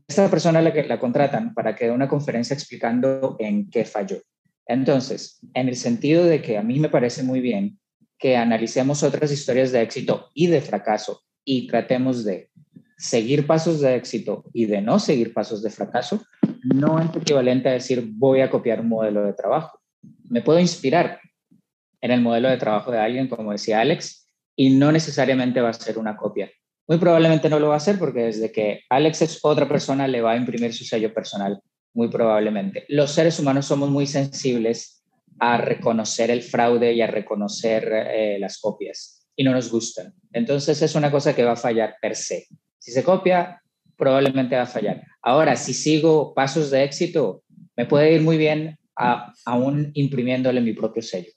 Esta 0.07 0.31
persona 0.31 0.63
la, 0.63 0.73
que, 0.73 0.85
la 0.85 1.01
contratan 1.01 1.53
para 1.53 1.75
que 1.75 1.87
dé 1.87 1.91
una 1.91 2.09
conferencia 2.09 2.55
explicando 2.55 3.37
en 3.41 3.69
qué 3.69 3.85
falló. 3.85 4.19
Entonces, 4.67 5.41
en 5.53 5.69
el 5.69 5.75
sentido 5.75 6.25
de 6.25 6.41
que 6.41 6.59
a 6.59 6.63
mí 6.63 6.79
me 6.79 6.89
parece 6.89 7.25
muy 7.25 7.41
bien 7.41 7.79
que 8.17 8.37
analicemos 8.37 9.03
otras 9.03 9.33
historias 9.33 9.73
de 9.73 9.83
éxito 9.83 10.31
y 10.33 10.47
de 10.47 10.61
fracaso 10.61 11.23
y 11.45 11.67
tratemos 11.67 12.25
de 12.25 12.51
seguir 12.97 13.49
pasos 13.49 13.81
de 13.81 13.97
éxito 13.97 14.45
y 14.53 14.67
de 14.67 14.81
no 14.81 15.01
seguir 15.01 15.35
pasos 15.35 15.61
de 15.61 15.71
fracaso, 15.71 16.25
no 16.63 17.01
es 17.01 17.09
equivalente 17.17 17.69
a 17.69 17.73
decir 17.73 18.09
voy 18.13 18.43
a 18.43 18.49
copiar 18.49 18.81
un 18.81 18.89
modelo 18.89 19.25
de 19.25 19.33
trabajo 19.33 19.81
me 20.29 20.43
puedo 20.43 20.59
inspirar 20.59 21.21
en 22.01 22.11
el 22.11 22.21
modelo 22.21 22.49
de 22.49 22.57
trabajo 22.57 22.91
de 22.91 22.99
alguien, 22.99 23.29
como 23.29 23.53
decía 23.53 23.81
Alex, 23.81 24.29
y 24.57 24.71
no 24.71 24.93
necesariamente 24.93 25.61
va 25.61 25.71
a 25.71 25.73
ser 25.73 25.99
una 25.99 26.17
copia. 26.17 26.51
Muy 26.87 26.99
probablemente 26.99 27.49
no 27.49 27.59
lo 27.59 27.69
va 27.69 27.75
a 27.75 27.79
hacer 27.79 27.99
porque 27.99 28.25
desde 28.25 28.53
que 28.53 28.83
Alex 28.91 29.23
es 29.23 29.39
otra 29.43 29.67
persona 29.67 30.07
le 30.07 30.21
va 30.21 30.33
a 30.33 30.37
imprimir 30.37 30.75
su 30.75 30.85
sello 30.85 31.15
personal, 31.15 31.61
muy 31.95 32.09
probablemente. 32.09 32.85
Los 32.89 33.13
seres 33.13 33.39
humanos 33.39 33.67
somos 33.67 33.89
muy 33.89 34.07
sensibles 34.07 35.03
a 35.39 35.57
reconocer 35.57 36.31
el 36.31 36.43
fraude 36.43 36.93
y 36.93 37.01
a 37.01 37.07
reconocer 37.07 37.91
eh, 37.93 38.39
las 38.39 38.59
copias 38.59 39.27
y 39.35 39.45
no 39.45 39.53
nos 39.53 39.71
gustan. 39.71 40.13
Entonces 40.33 40.81
es 40.83 40.95
una 40.95 41.11
cosa 41.11 41.35
que 41.35 41.45
va 41.45 41.53
a 41.53 41.57
fallar 41.57 41.97
per 42.01 42.15
se. 42.17 42.47
Si 42.79 42.93
se 42.93 43.03
copia, 43.03 43.61
probablemente 43.97 44.57
va 44.57 44.63
a 44.63 44.67
fallar. 44.67 45.03
Ahora, 45.23 45.57
si 45.57 45.73
sigo 45.73 46.35
pasos 46.35 46.71
de 46.71 46.85
éxito, 46.85 47.43
me 47.77 47.87
puede 47.87 48.13
ir 48.13 48.21
muy 48.21 48.37
bien 48.37 48.79
aún 48.97 49.91
imprimiéndole 49.95 50.61
mi 50.61 50.73
propio 50.73 51.03
sello. 51.03 51.33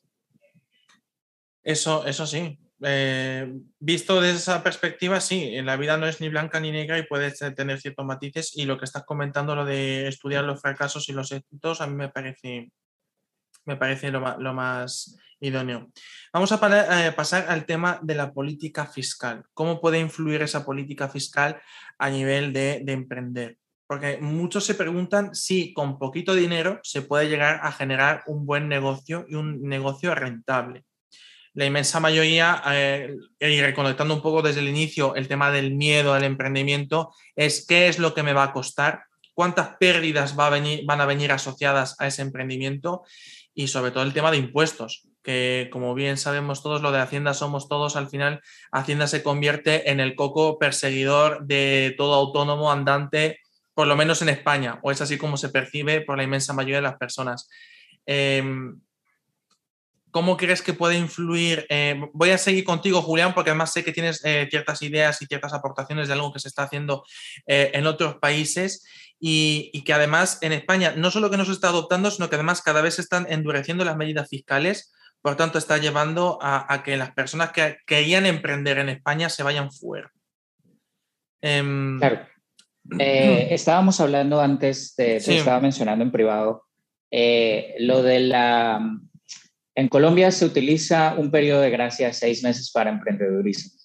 Eso, 1.63 2.05
eso 2.05 2.25
sí. 2.25 2.57
Eh, 2.83 3.51
visto 3.79 4.21
desde 4.21 4.37
esa 4.37 4.63
perspectiva, 4.63 5.19
sí, 5.19 5.59
la 5.63 5.77
vida 5.77 5.97
no 5.97 6.07
es 6.07 6.21
ni 6.21 6.29
blanca 6.29 6.59
ni 6.59 6.71
negra 6.71 6.99
y 6.99 7.07
puedes 7.07 7.39
tener 7.55 7.81
ciertos 7.81 8.05
matices 8.05 8.55
y 8.55 8.65
lo 8.65 8.77
que 8.77 8.85
estás 8.85 9.03
comentando, 9.03 9.55
lo 9.55 9.65
de 9.65 10.07
estudiar 10.07 10.43
los 10.43 10.61
fracasos 10.61 11.09
y 11.09 11.13
los 11.13 11.31
éxitos, 11.31 11.81
a 11.81 11.87
mí 11.87 11.95
me 11.95 12.09
parece, 12.09 12.71
me 13.65 13.77
parece 13.77 14.11
lo, 14.11 14.21
más, 14.21 15.17
idóneo. 15.39 15.91
Vamos 16.31 16.51
a 16.51 17.07
eh, 17.07 17.11
pasar 17.13 17.45
al 17.49 17.65
tema 17.65 17.99
de 18.03 18.15
la 18.15 18.31
política 18.31 18.85
fiscal. 18.85 19.43
¿Cómo 19.53 19.81
puede 19.81 19.99
influir 19.99 20.41
esa 20.41 20.65
política 20.65 21.09
fiscal 21.09 21.59
a 21.97 22.09
nivel 22.09 22.53
de 22.53 22.83
emprender? 22.87 23.57
Porque 23.87 24.17
muchos 24.19 24.65
se 24.65 24.75
preguntan 24.75 25.33
si 25.33 25.73
con 25.73 25.97
poquito 25.97 26.35
dinero 26.35 26.79
se 26.83 27.01
puede 27.01 27.29
llegar 27.29 27.61
a 27.63 27.71
generar 27.71 28.23
un 28.27 28.45
buen 28.45 28.67
negocio 28.67 29.25
y 29.29 29.35
un 29.35 29.63
negocio 29.63 30.13
rentable. 30.13 30.83
La 31.53 31.65
inmensa 31.65 31.99
mayoría, 31.99 32.61
eh, 32.71 33.15
y 33.39 33.61
reconectando 33.61 34.13
un 34.13 34.21
poco 34.21 34.41
desde 34.43 34.59
el 34.59 34.67
inicio 34.67 35.15
el 35.15 35.27
tema 35.27 35.49
del 35.49 35.73
miedo 35.73 36.13
al 36.13 36.23
emprendimiento, 36.23 37.13
es 37.35 37.65
qué 37.65 37.87
es 37.87 37.97
lo 37.97 38.13
que 38.13 38.21
me 38.21 38.33
va 38.33 38.43
a 38.43 38.53
costar, 38.53 39.05
cuántas 39.33 39.77
pérdidas 39.77 40.37
va 40.37 40.47
a 40.47 40.51
venir, 40.51 40.83
van 40.85 41.01
a 41.01 41.05
venir 41.05 41.31
asociadas 41.31 41.95
a 41.99 42.07
ese 42.07 42.21
emprendimiento 42.21 43.03
y 43.55 43.69
sobre 43.69 43.89
todo 43.89 44.03
el 44.03 44.13
tema 44.13 44.29
de 44.29 44.37
impuestos, 44.37 45.07
que 45.23 45.69
como 45.71 45.95
bien 45.95 46.17
sabemos 46.17 46.61
todos, 46.61 46.83
lo 46.83 46.91
de 46.91 46.99
Hacienda 46.99 47.33
somos 47.33 47.67
todos, 47.67 47.95
al 47.95 48.07
final 48.07 48.41
Hacienda 48.71 49.07
se 49.07 49.23
convierte 49.23 49.89
en 49.89 49.99
el 49.99 50.15
coco 50.15 50.59
perseguidor 50.59 51.47
de 51.47 51.95
todo 51.97 52.13
autónomo 52.13 52.71
andante 52.71 53.39
por 53.77 53.85
lo 53.85 53.95
menos 53.95 54.23
en 54.23 54.29
España, 54.29 54.79
o 54.81 54.89
es 54.89 55.01
así 55.01 55.19
como 55.19 55.37
se 55.37 55.49
percibe 55.49 56.01
por 56.01 56.17
la 56.17 56.23
inmensa 56.23 56.51
mayoría 56.51 56.77
de 56.77 56.81
las 56.81 56.97
personas. 56.97 57.47
Em, 58.07 58.81
¿Cómo 60.09 60.35
crees 60.35 60.63
que 60.63 60.73
puede 60.73 60.97
influir? 60.97 61.67
Eh, 61.69 62.01
voy 62.11 62.31
a 62.31 62.39
seguir 62.39 62.63
contigo, 62.63 63.03
Julián, 63.03 63.35
porque 63.35 63.51
además 63.51 63.71
sé 63.71 63.83
que 63.83 63.91
tienes 63.91 64.25
eh, 64.25 64.47
ciertas 64.49 64.81
ideas 64.81 65.21
y 65.21 65.27
ciertas 65.27 65.53
aportaciones 65.53 66.07
de 66.07 66.15
algo 66.15 66.33
que 66.33 66.39
se 66.39 66.47
está 66.47 66.63
haciendo 66.63 67.03
eh, 67.45 67.69
en 67.75 67.85
otros 67.85 68.15
países 68.15 68.83
y, 69.19 69.83
que 69.83 69.93
además 69.93 70.39
en 70.41 70.53
España 70.53 70.95
no 70.97 71.11
solo 71.11 71.29
que 71.29 71.37
no 71.37 71.45
se 71.45 71.51
está 71.51 71.69
adoptando, 71.69 72.09
sino 72.09 72.29
que 72.29 72.35
además 72.35 72.63
cada 72.63 72.81
vez 72.81 72.95
se 72.95 73.03
están 73.03 73.27
endureciendo 73.29 73.85
las 73.85 73.95
medidas 73.95 74.27
fiscales, 74.27 74.91
por 75.21 75.35
tanto 75.35 75.59
está 75.59 75.77
llevando 75.77 76.39
a, 76.41 76.73
a 76.73 76.81
que 76.81 76.97
las 76.97 77.11
personas 77.11 77.51
que 77.51 77.77
querían 77.85 78.25
emprender 78.25 78.79
en 78.79 78.89
España 78.89 79.29
se 79.29 79.43
vayan 79.43 79.71
fuera. 79.71 80.11
Em, 81.41 81.99
claro. 81.99 82.25
Eh, 82.99 83.47
estábamos 83.51 83.99
hablando 83.99 84.39
antes, 84.41 84.95
de, 84.95 85.19
te 85.19 85.37
estaba 85.37 85.59
mencionando 85.59 86.03
en 86.03 86.11
privado, 86.11 86.63
eh, 87.11 87.75
lo 87.79 88.03
de 88.03 88.19
la... 88.21 88.79
En 89.75 89.89
Colombia 89.89 90.31
se 90.31 90.45
utiliza 90.45 91.15
un 91.17 91.29
periodo 91.29 91.61
de 91.61 91.69
gracia 91.69 92.07
de 92.07 92.13
seis 92.13 92.43
meses 92.43 92.71
para 92.71 92.89
emprendedurismo. 92.89 93.79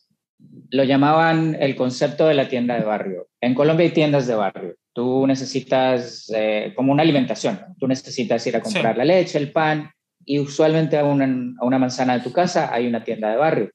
Lo 0.71 0.85
llamaban 0.85 1.57
el 1.61 1.77
concepto 1.77 2.27
de 2.27 2.35
la 2.35 2.49
tienda 2.49 2.77
de 2.77 2.85
barrio. 2.85 3.29
En 3.41 3.55
Colombia 3.55 3.85
hay 3.85 3.93
tiendas 3.93 4.27
de 4.27 4.35
barrio. 4.35 4.75
Tú 4.95 5.27
necesitas, 5.27 6.31
eh, 6.35 6.73
como 6.75 6.93
una 6.93 7.03
alimentación, 7.03 7.61
tú 7.79 7.87
necesitas 7.87 8.47
ir 8.47 8.57
a 8.57 8.61
comprar 8.61 8.97
la 8.97 9.05
leche, 9.05 9.39
el 9.39 9.53
pan, 9.53 9.91
y 10.25 10.39
usualmente 10.39 10.97
a 10.97 11.05
una, 11.05 11.27
a 11.61 11.65
una 11.65 11.79
manzana 11.79 12.15
de 12.15 12.25
tu 12.25 12.33
casa 12.33 12.73
hay 12.73 12.87
una 12.87 13.05
tienda 13.05 13.31
de 13.31 13.37
barrio. 13.37 13.71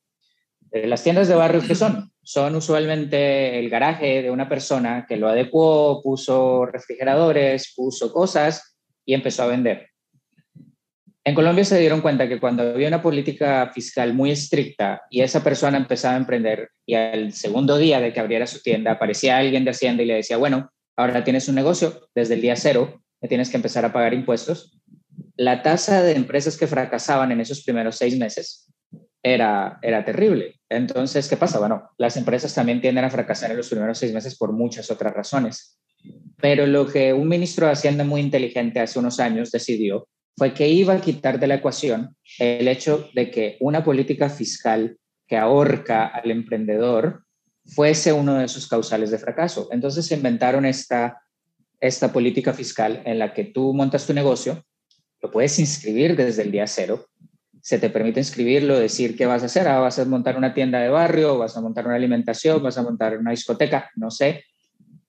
Las 0.72 1.04
tiendas 1.04 1.28
de 1.28 1.36
barrio, 1.36 1.62
¿qué 1.66 1.76
son? 1.76 2.12
Son 2.28 2.58
usualmente 2.58 3.58
el 3.58 3.70
garaje 3.70 4.22
de 4.22 4.30
una 4.30 4.50
persona 4.50 5.06
que 5.08 5.16
lo 5.16 5.30
adecuó, 5.30 6.02
puso 6.04 6.66
refrigeradores, 6.66 7.72
puso 7.74 8.12
cosas 8.12 8.78
y 9.06 9.14
empezó 9.14 9.44
a 9.44 9.48
vender. 9.48 9.92
En 11.24 11.34
Colombia 11.34 11.64
se 11.64 11.80
dieron 11.80 12.02
cuenta 12.02 12.28
que 12.28 12.38
cuando 12.38 12.64
había 12.64 12.90
una 12.90 13.02
política 13.02 13.72
fiscal 13.74 14.14
muy 14.14 14.32
estricta 14.32 15.04
y 15.10 15.22
esa 15.22 15.42
persona 15.42 15.78
empezaba 15.78 16.16
a 16.16 16.18
emprender 16.18 16.72
y 16.86 16.96
al 16.96 17.32
segundo 17.32 17.78
día 17.78 18.02
de 18.02 18.12
que 18.12 18.20
abriera 18.20 18.46
su 18.46 18.62
tienda 18.62 18.92
aparecía 18.92 19.38
alguien 19.38 19.64
de 19.64 19.72
Hacienda 19.72 20.04
y 20.04 20.08
le 20.08 20.16
decía, 20.16 20.36
bueno, 20.36 20.70
ahora 20.98 21.24
tienes 21.24 21.48
un 21.48 21.56
negocio, 21.56 22.10
desde 22.14 22.34
el 22.34 22.42
día 22.42 22.58
cero 22.58 23.02
tienes 23.30 23.50
que 23.50 23.56
empezar 23.56 23.86
a 23.86 23.94
pagar 23.94 24.14
impuestos, 24.14 24.78
la 25.38 25.64
tasa 25.64 26.04
de 26.04 26.18
empresas 26.18 26.58
que 26.58 26.68
fracasaban 26.68 27.32
en 27.32 27.40
esos 27.40 27.64
primeros 27.64 27.96
seis 27.96 28.18
meses 28.18 28.68
era, 29.24 29.80
era 29.82 30.06
terrible. 30.06 30.60
Entonces, 30.70 31.28
¿qué 31.28 31.38
pasa? 31.38 31.60
Bueno, 31.60 31.90
las 31.98 32.18
empresas 32.18 32.54
también 32.54 32.82
tienden 32.82 33.06
a 33.06 33.10
fracasar 33.10 33.52
en 33.52 33.58
los 33.58 33.70
primeros 33.70 33.98
seis 33.98 34.14
meses 34.14 34.38
por 34.38 34.52
muchas 34.52 34.92
otras 34.92 35.14
razones. 35.14 35.80
Pero 36.40 36.68
lo 36.68 36.88
que 36.88 37.14
un 37.14 37.28
ministro 37.28 37.66
de 37.66 37.74
Hacienda 37.74 38.04
muy 38.04 38.22
inteligente 38.22 38.80
hace 38.80 39.00
unos 39.00 39.20
años 39.20 39.52
decidió 39.52 40.08
fue 40.38 40.54
que 40.54 40.70
iba 40.70 40.94
a 40.94 41.02
quitar 41.02 41.40
de 41.40 41.48
la 41.48 41.56
ecuación 41.56 42.16
el 42.38 42.68
hecho 42.68 43.10
de 43.16 43.32
que 43.32 43.58
una 43.60 43.84
política 43.84 44.30
fiscal 44.30 44.98
que 45.28 45.36
ahorca 45.36 46.06
al 46.06 46.30
emprendedor 46.30 47.24
fuese 47.66 48.14
uno 48.14 48.36
de 48.36 48.48
sus 48.48 48.68
causales 48.68 49.12
de 49.12 49.18
fracaso. 49.18 49.68
Entonces 49.72 50.06
se 50.06 50.16
inventaron 50.16 50.66
esta, 50.66 51.22
esta 51.80 52.14
política 52.14 52.54
fiscal 52.54 53.02
en 53.06 53.20
la 53.20 53.34
que 53.34 53.46
tú 53.46 53.74
montas 53.74 54.06
tu 54.06 54.14
negocio, 54.14 54.64
lo 55.22 55.32
puedes 55.32 55.58
inscribir 55.60 56.16
desde 56.16 56.44
el 56.44 56.52
día 56.52 56.68
cero, 56.68 57.08
se 57.68 57.80
te 57.80 57.90
permite 57.90 58.22
inscribirlo, 58.22 58.80
decir 58.80 59.18
qué 59.18 59.26
vas 59.26 59.44
a 59.44 59.48
hacer, 59.48 59.68
ah, 59.68 59.80
vas 59.80 60.00
a 60.00 60.06
montar 60.06 60.38
una 60.38 60.54
tienda 60.54 60.80
de 60.80 60.88
barrio, 60.88 61.38
vas 61.38 61.58
a 61.58 61.60
montar 61.60 61.86
una 61.86 61.96
alimentación, 61.96 62.64
vas 62.64 62.78
a 62.78 62.82
montar 62.82 63.18
una 63.18 63.32
discoteca, 63.32 63.92
no 63.98 64.10
sé. 64.10 64.46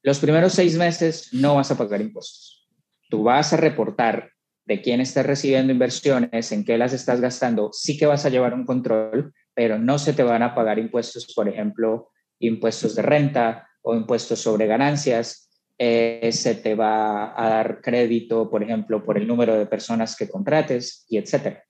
Los 0.03 0.19
primeros 0.19 0.55
seis 0.55 0.77
meses 0.77 1.29
no 1.33 1.55
vas 1.55 1.71
a 1.71 1.79
pagar 1.79 2.01
impuestos. 2.01 2.69
Tú 3.09 3.23
vas 3.23 3.53
a 3.53 3.59
reportar 3.59 4.33
de 4.67 4.83
quién 4.83 5.01
estás 5.01 5.25
recibiendo 5.25 5.73
inversiones, 5.73 6.51
en 6.51 6.65
qué 6.65 6.77
las 6.77 6.93
estás 6.93 7.21
gastando, 7.21 7.71
sí 7.73 7.97
que 7.97 8.07
vas 8.07 8.27
a 8.27 8.29
llevar 8.29 8.55
un 8.55 8.67
control, 8.67 9.33
pero 9.55 9.79
no 9.79 9.97
se 10.01 10.13
te 10.13 10.25
van 10.25 10.43
a 10.43 10.57
pagar 10.57 10.81
impuestos, 10.81 11.33
por 11.37 11.49
ejemplo, 11.49 12.11
impuestos 12.41 12.97
de 12.97 13.03
renta 13.03 13.69
o 13.83 13.95
impuestos 13.95 14.41
sobre 14.41 14.67
ganancias. 14.67 15.49
Eh, 15.79 16.31
se 16.33 16.57
te 16.57 16.75
va 16.75 17.41
a 17.41 17.49
dar 17.51 17.81
crédito, 17.81 18.51
por 18.51 18.65
ejemplo, 18.65 19.05
por 19.05 19.17
el 19.17 19.29
número 19.29 19.57
de 19.57 19.67
personas 19.67 20.17
que 20.17 20.29
contrates 20.29 21.07
y 21.09 21.19
etcétera. 21.19 21.63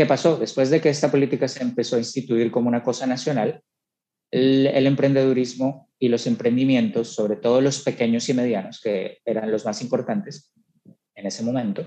¿Qué 0.00 0.06
pasó? 0.06 0.38
Después 0.38 0.70
de 0.70 0.80
que 0.80 0.88
esta 0.88 1.10
política 1.10 1.46
se 1.46 1.62
empezó 1.62 1.96
a 1.96 1.98
instituir 1.98 2.50
como 2.50 2.70
una 2.70 2.82
cosa 2.82 3.06
nacional, 3.06 3.60
el, 4.30 4.66
el, 4.68 4.86
emprendedurismo 4.86 5.90
y 5.98 6.08
los 6.08 6.26
emprendimientos, 6.26 7.08
sobre 7.08 7.36
todo 7.36 7.60
los 7.60 7.82
pequeños 7.82 8.26
y 8.30 8.32
medianos, 8.32 8.80
que 8.80 9.18
eran 9.26 9.50
los 9.50 9.66
más 9.66 9.82
importantes 9.82 10.54
en 11.14 11.26
ese 11.26 11.42
momento, 11.42 11.86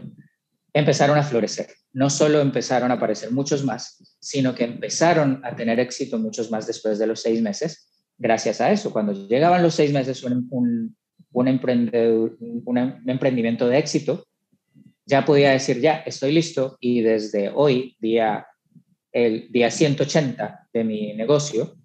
empezaron 0.73 1.17
a 1.17 1.23
florecer. 1.23 1.69
No 1.91 2.11
solo 2.11 2.39
empezaron 2.39 2.91
a 2.91 2.93
aparecer 2.93 3.31
muchos 3.31 3.65
más, 3.65 4.15
sino 4.19 4.53
que 4.53 4.65
empezaron 4.65 5.41
a 5.43 5.55
tener 5.55 5.79
éxito 5.79 6.19
muchos 6.19 6.51
más 6.51 6.67
después 6.67 6.99
de 6.99 7.07
los 7.07 7.19
seis 7.19 7.41
meses, 7.41 8.05
gracias 8.19 8.61
a 8.61 8.71
eso. 8.71 8.93
Cuando 8.93 9.27
llegaban 9.27 9.63
los 9.63 9.73
seis 9.73 9.91
meses, 9.91 10.21
un, 10.21 10.95
un, 11.31 11.47
emprendimiento 11.47 13.67
de 13.67 13.77
éxito, 13.79 14.27
ya 15.05 15.25
podía 15.25 15.51
decir, 15.51 15.79
ya, 15.79 15.97
estoy 16.05 16.31
listo 16.31 16.77
y 16.79 17.01
desde 17.01 17.49
hoy, 17.53 17.95
día, 17.99 18.47
el 19.11 19.51
día 19.51 19.69
180 19.69 20.69
de 20.73 20.83
mi 20.83 21.13
negocio, 21.13 21.75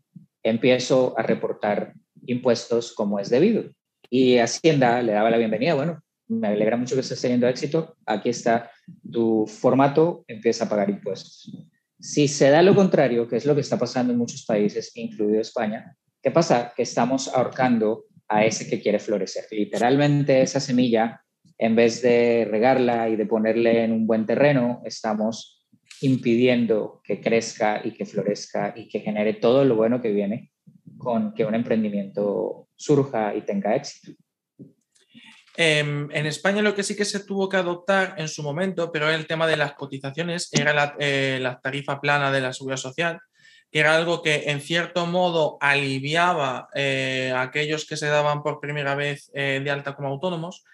empiezo 0.42 1.18
a 1.18 1.22
reportar 1.22 1.94
impuestos 2.26 2.92
como 2.92 3.18
es 3.18 3.30
debido. 3.30 3.64
Y 4.10 4.38
Hacienda 4.38 5.02
le 5.02 5.12
daba 5.12 5.30
la 5.30 5.36
bienvenida, 5.36 5.74
bueno, 5.74 6.00
me 6.28 6.48
alegra 6.48 6.76
mucho 6.76 6.94
que 6.94 7.00
estés 7.00 7.20
teniendo 7.20 7.48
éxito, 7.48 7.96
aquí 8.06 8.28
está 8.28 8.70
tu 9.10 9.46
formato, 9.46 10.24
empieza 10.28 10.64
a 10.64 10.68
pagar 10.68 10.90
impuestos. 10.90 11.50
Si 11.98 12.28
se 12.28 12.50
da 12.50 12.62
lo 12.62 12.74
contrario, 12.74 13.26
que 13.26 13.36
es 13.36 13.44
lo 13.44 13.54
que 13.54 13.62
está 13.62 13.78
pasando 13.78 14.12
en 14.12 14.18
muchos 14.18 14.44
países, 14.44 14.92
incluido 14.94 15.40
España, 15.40 15.96
¿qué 16.22 16.30
pasa? 16.30 16.72
Que 16.76 16.82
estamos 16.82 17.28
ahorcando 17.28 18.04
a 18.28 18.44
ese 18.44 18.68
que 18.68 18.80
quiere 18.80 18.98
florecer. 18.98 19.46
Literalmente 19.50 20.42
esa 20.42 20.60
semilla, 20.60 21.22
en 21.59 21.74
vez 21.74 22.00
de 22.02 22.46
regarla 22.48 23.09
y 23.09 23.16
de 23.16 23.26
ponerle 23.26 23.84
en 23.84 23.92
un 23.92 24.06
buen 24.06 24.26
terreno, 24.26 24.80
estamos 24.84 25.66
impidiendo 26.00 27.00
que 27.02 27.20
crezca 27.20 27.80
y 27.84 27.92
que 27.92 28.06
florezca 28.06 28.72
y 28.76 28.88
que 28.88 29.00
genere 29.00 29.34
todo 29.34 29.64
lo 29.64 29.74
bueno 29.74 30.00
que 30.00 30.12
viene 30.12 30.52
con 30.96 31.34
que 31.34 31.44
un 31.44 31.54
emprendimiento 31.54 32.68
surja 32.76 33.34
y 33.34 33.42
tenga 33.42 33.74
éxito. 33.74 34.12
Em, 35.56 36.09
en 36.12 36.26
España 36.26 36.62
lo 36.62 36.72
que 36.72 36.84
sí 36.84 36.94
que 36.94 37.04
se 37.04 37.24
tuvo 37.24 37.48
que 37.48 37.56
adoptar 37.56 38.14
en 38.16 38.28
su 38.28 38.44
momento, 38.44 38.92
pero 38.92 39.11
el 39.11 39.26
tema 39.26 39.48
de 39.48 39.56
las 39.56 39.72
cotizaciones, 39.72 40.50
era 40.52 40.72
la, 40.72 40.94
eh, 41.00 41.38
la, 41.42 41.61
tarifa 41.61 42.00
plana 42.00 42.30
de 42.30 42.40
la 42.40 42.52
seguridad 42.52 42.76
social, 42.76 43.20
que 43.70 43.80
era 43.80 43.96
algo 43.96 44.22
que 44.22 44.50
en 44.50 44.61
cierto 44.61 45.06
modo 45.06 45.59
aliviaba 45.61 46.68
eh, 46.74 47.32
a 47.34 47.42
aquellos 47.42 47.86
que 47.86 47.96
se 47.96 48.06
daban 48.06 48.44
por 48.44 48.61
primera 48.61 48.94
vez 48.94 49.32
eh, 49.34 49.61
de 49.62 49.70
alta 49.70 49.96
como 49.96 50.09
autónomos, 50.09 50.64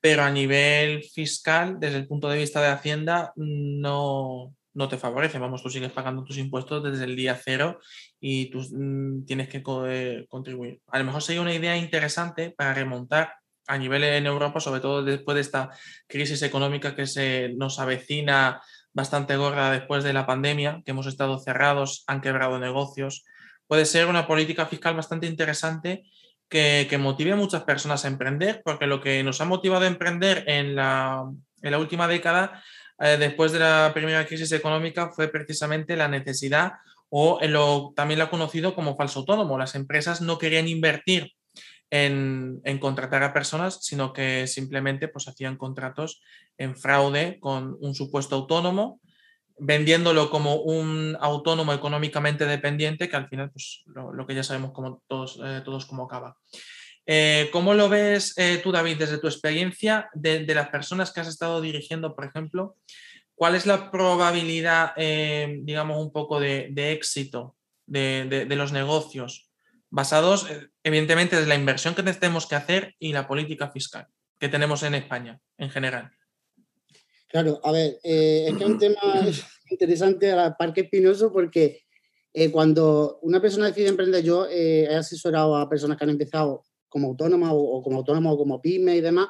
pero 0.00 0.22
a 0.22 0.30
nivel 0.30 1.02
fiscal, 1.04 1.78
desde 1.78 1.98
el 1.98 2.06
punto 2.06 2.28
de 2.28 2.38
vista 2.38 2.60
de 2.60 2.68
Hacienda, 2.68 3.32
no, 3.36 4.54
no 4.74 4.88
te 4.88 4.96
favorece. 4.96 5.38
Vamos, 5.38 5.62
tú 5.62 5.68
sigues 5.68 5.92
pagando 5.92 6.24
tus 6.24 6.38
impuestos 6.38 6.82
desde 6.82 7.04
el 7.04 7.16
día 7.16 7.38
cero 7.42 7.78
y 8.18 8.50
tú 8.50 8.60
mm, 8.60 9.26
tienes 9.26 9.48
que 9.48 9.62
contribuir. 9.62 10.80
A 10.88 10.98
lo 10.98 11.04
mejor 11.04 11.22
sería 11.22 11.42
una 11.42 11.54
idea 11.54 11.76
interesante 11.76 12.50
para 12.50 12.74
remontar 12.74 13.34
a 13.66 13.78
nivel 13.78 14.02
en 14.04 14.26
Europa, 14.26 14.58
sobre 14.58 14.80
todo 14.80 15.04
después 15.04 15.34
de 15.34 15.42
esta 15.42 15.70
crisis 16.08 16.42
económica 16.42 16.96
que 16.96 17.06
se 17.06 17.50
nos 17.56 17.78
avecina 17.78 18.60
bastante 18.92 19.36
gorda 19.36 19.70
después 19.70 20.02
de 20.02 20.12
la 20.12 20.26
pandemia, 20.26 20.82
que 20.84 20.90
hemos 20.90 21.06
estado 21.06 21.38
cerrados, 21.38 22.02
han 22.08 22.20
quebrado 22.20 22.58
negocios, 22.58 23.24
puede 23.68 23.84
ser 23.84 24.06
una 24.06 24.26
política 24.26 24.66
fiscal 24.66 24.96
bastante 24.96 25.28
interesante 25.28 26.02
que, 26.50 26.86
que 26.90 26.98
motive 26.98 27.32
a 27.32 27.36
muchas 27.36 27.62
personas 27.62 28.04
a 28.04 28.08
emprender, 28.08 28.60
porque 28.64 28.86
lo 28.86 29.00
que 29.00 29.22
nos 29.22 29.40
ha 29.40 29.44
motivado 29.44 29.84
a 29.84 29.88
emprender 29.88 30.44
en 30.48 30.74
la, 30.74 31.24
en 31.62 31.70
la 31.70 31.78
última 31.78 32.08
década, 32.08 32.62
eh, 32.98 33.16
después 33.18 33.52
de 33.52 33.60
la 33.60 33.92
primera 33.94 34.26
crisis 34.26 34.52
económica, 34.52 35.10
fue 35.10 35.28
precisamente 35.28 35.96
la 35.96 36.08
necesidad 36.08 36.72
o 37.08 37.38
lo, 37.42 37.92
también 37.96 38.18
lo 38.18 38.24
ha 38.24 38.30
conocido 38.30 38.74
como 38.74 38.96
falso 38.96 39.20
autónomo. 39.20 39.58
Las 39.58 39.74
empresas 39.74 40.20
no 40.20 40.38
querían 40.38 40.68
invertir 40.68 41.32
en, 41.90 42.60
en, 42.64 42.78
contratar 42.78 43.22
a 43.22 43.32
personas, 43.32 43.84
sino 43.84 44.12
que 44.12 44.46
simplemente 44.46 45.08
pues, 45.08 45.28
hacían 45.28 45.56
contratos 45.56 46.20
en 46.58 46.76
fraude 46.76 47.38
con 47.40 47.76
un 47.80 47.94
supuesto 47.94 48.36
autónomo, 48.36 49.00
vendiéndolo 49.60 50.30
como 50.30 50.56
un 50.56 51.16
autónomo 51.20 51.72
económicamente 51.72 52.46
dependiente, 52.46 53.08
que 53.08 53.16
al 53.16 53.28
final, 53.28 53.50
pues, 53.50 53.82
lo, 53.86 54.26
que 54.26 54.34
ya 54.34 54.42
sabemos 54.42 54.72
como 54.72 55.02
todos, 55.06 55.38
eh, 55.44 55.62
todos 55.64 55.86
cómo 55.86 56.04
acaba. 56.04 56.36
Eh, 57.06 57.48
¿Cómo 57.52 57.74
lo 57.74 57.88
ves 57.88 58.34
eh, 58.38 58.60
tú, 58.62 58.72
David, 58.72 58.98
desde 58.98 59.18
tu 59.18 59.26
experiencia 59.26 60.08
de, 60.14 60.44
las 60.54 60.68
personas 60.68 61.12
que 61.12 61.20
has 61.20 61.28
estado 61.28 61.60
dirigiendo, 61.60 62.14
por 62.14 62.24
ejemplo? 62.24 62.76
¿Cuál 63.34 63.54
es 63.54 63.66
la 63.66 63.90
probabilidad, 63.90 64.94
digamos, 64.96 65.98
un 65.98 66.12
poco 66.12 66.38
de, 66.40 66.72
éxito 66.92 67.56
de, 67.86 68.26
de, 68.46 68.56
los 68.56 68.72
negocios 68.72 69.48
basados, 69.88 70.46
evidentemente, 70.84 71.38
en 71.38 71.48
la 71.48 71.54
inversión 71.54 71.94
que 71.94 72.02
tenemos 72.02 72.46
que 72.46 72.54
hacer 72.54 72.94
y 72.98 73.14
la 73.14 73.26
política 73.26 73.70
fiscal 73.70 74.08
que 74.38 74.48
tenemos 74.48 74.82
en 74.82 74.94
España 74.94 75.38
en 75.56 75.70
general. 75.70 76.10
Claro, 77.30 77.60
a 77.62 77.70
ver, 77.70 78.00
eh, 78.02 78.46
es 78.48 78.56
que 78.56 78.64
es 78.64 78.70
un 78.70 78.78
tema 78.78 79.00
interesante 79.70 80.32
a 80.32 80.56
Parque 80.56 80.82
Espinoso 80.82 81.32
porque 81.32 81.84
eh, 82.34 82.50
cuando 82.50 83.20
una 83.22 83.40
persona 83.40 83.66
decide 83.66 83.88
emprender, 83.88 84.24
yo 84.24 84.46
eh, 84.46 84.88
he 84.90 84.96
asesorado 84.96 85.56
a 85.56 85.68
personas 85.68 85.96
que 85.96 86.04
han 86.04 86.10
empezado 86.10 86.64
como 86.88 87.06
autónoma 87.06 87.52
o, 87.52 87.60
o, 87.60 87.82
como 87.82 87.98
autónoma 87.98 88.32
o 88.32 88.36
como 88.36 88.60
pyme 88.60 88.96
y 88.96 89.00
demás, 89.00 89.28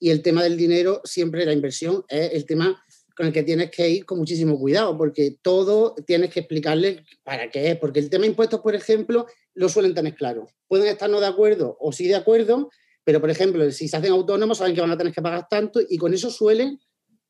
y 0.00 0.10
el 0.10 0.22
tema 0.22 0.42
del 0.42 0.56
dinero, 0.56 1.02
siempre 1.04 1.46
la 1.46 1.52
inversión, 1.52 2.04
es 2.08 2.32
el 2.32 2.46
tema 2.46 2.82
con 3.16 3.26
el 3.26 3.32
que 3.32 3.44
tienes 3.44 3.70
que 3.70 3.88
ir 3.88 4.06
con 4.06 4.18
muchísimo 4.18 4.58
cuidado, 4.58 4.96
porque 4.96 5.36
todo 5.40 5.94
tienes 6.06 6.30
que 6.30 6.40
explicarle 6.40 7.04
para 7.22 7.48
qué 7.48 7.70
es, 7.70 7.78
porque 7.78 8.00
el 8.00 8.10
tema 8.10 8.22
de 8.22 8.30
impuestos, 8.30 8.60
por 8.60 8.74
ejemplo, 8.74 9.26
lo 9.54 9.68
suelen 9.68 9.94
tener 9.94 10.16
claro. 10.16 10.48
Pueden 10.66 10.88
estar 10.88 11.08
no 11.08 11.20
de 11.20 11.26
acuerdo 11.26 11.76
o 11.78 11.92
sí 11.92 12.08
de 12.08 12.16
acuerdo, 12.16 12.70
pero 13.04 13.20
por 13.20 13.30
ejemplo, 13.30 13.70
si 13.70 13.86
se 13.86 13.96
hacen 13.96 14.10
autónomos, 14.10 14.58
saben 14.58 14.74
que 14.74 14.80
van 14.80 14.90
a 14.90 14.98
tener 14.98 15.12
que 15.12 15.22
pagar 15.22 15.46
tanto 15.48 15.80
y 15.86 15.96
con 15.96 16.12
eso 16.12 16.30
suelen 16.30 16.80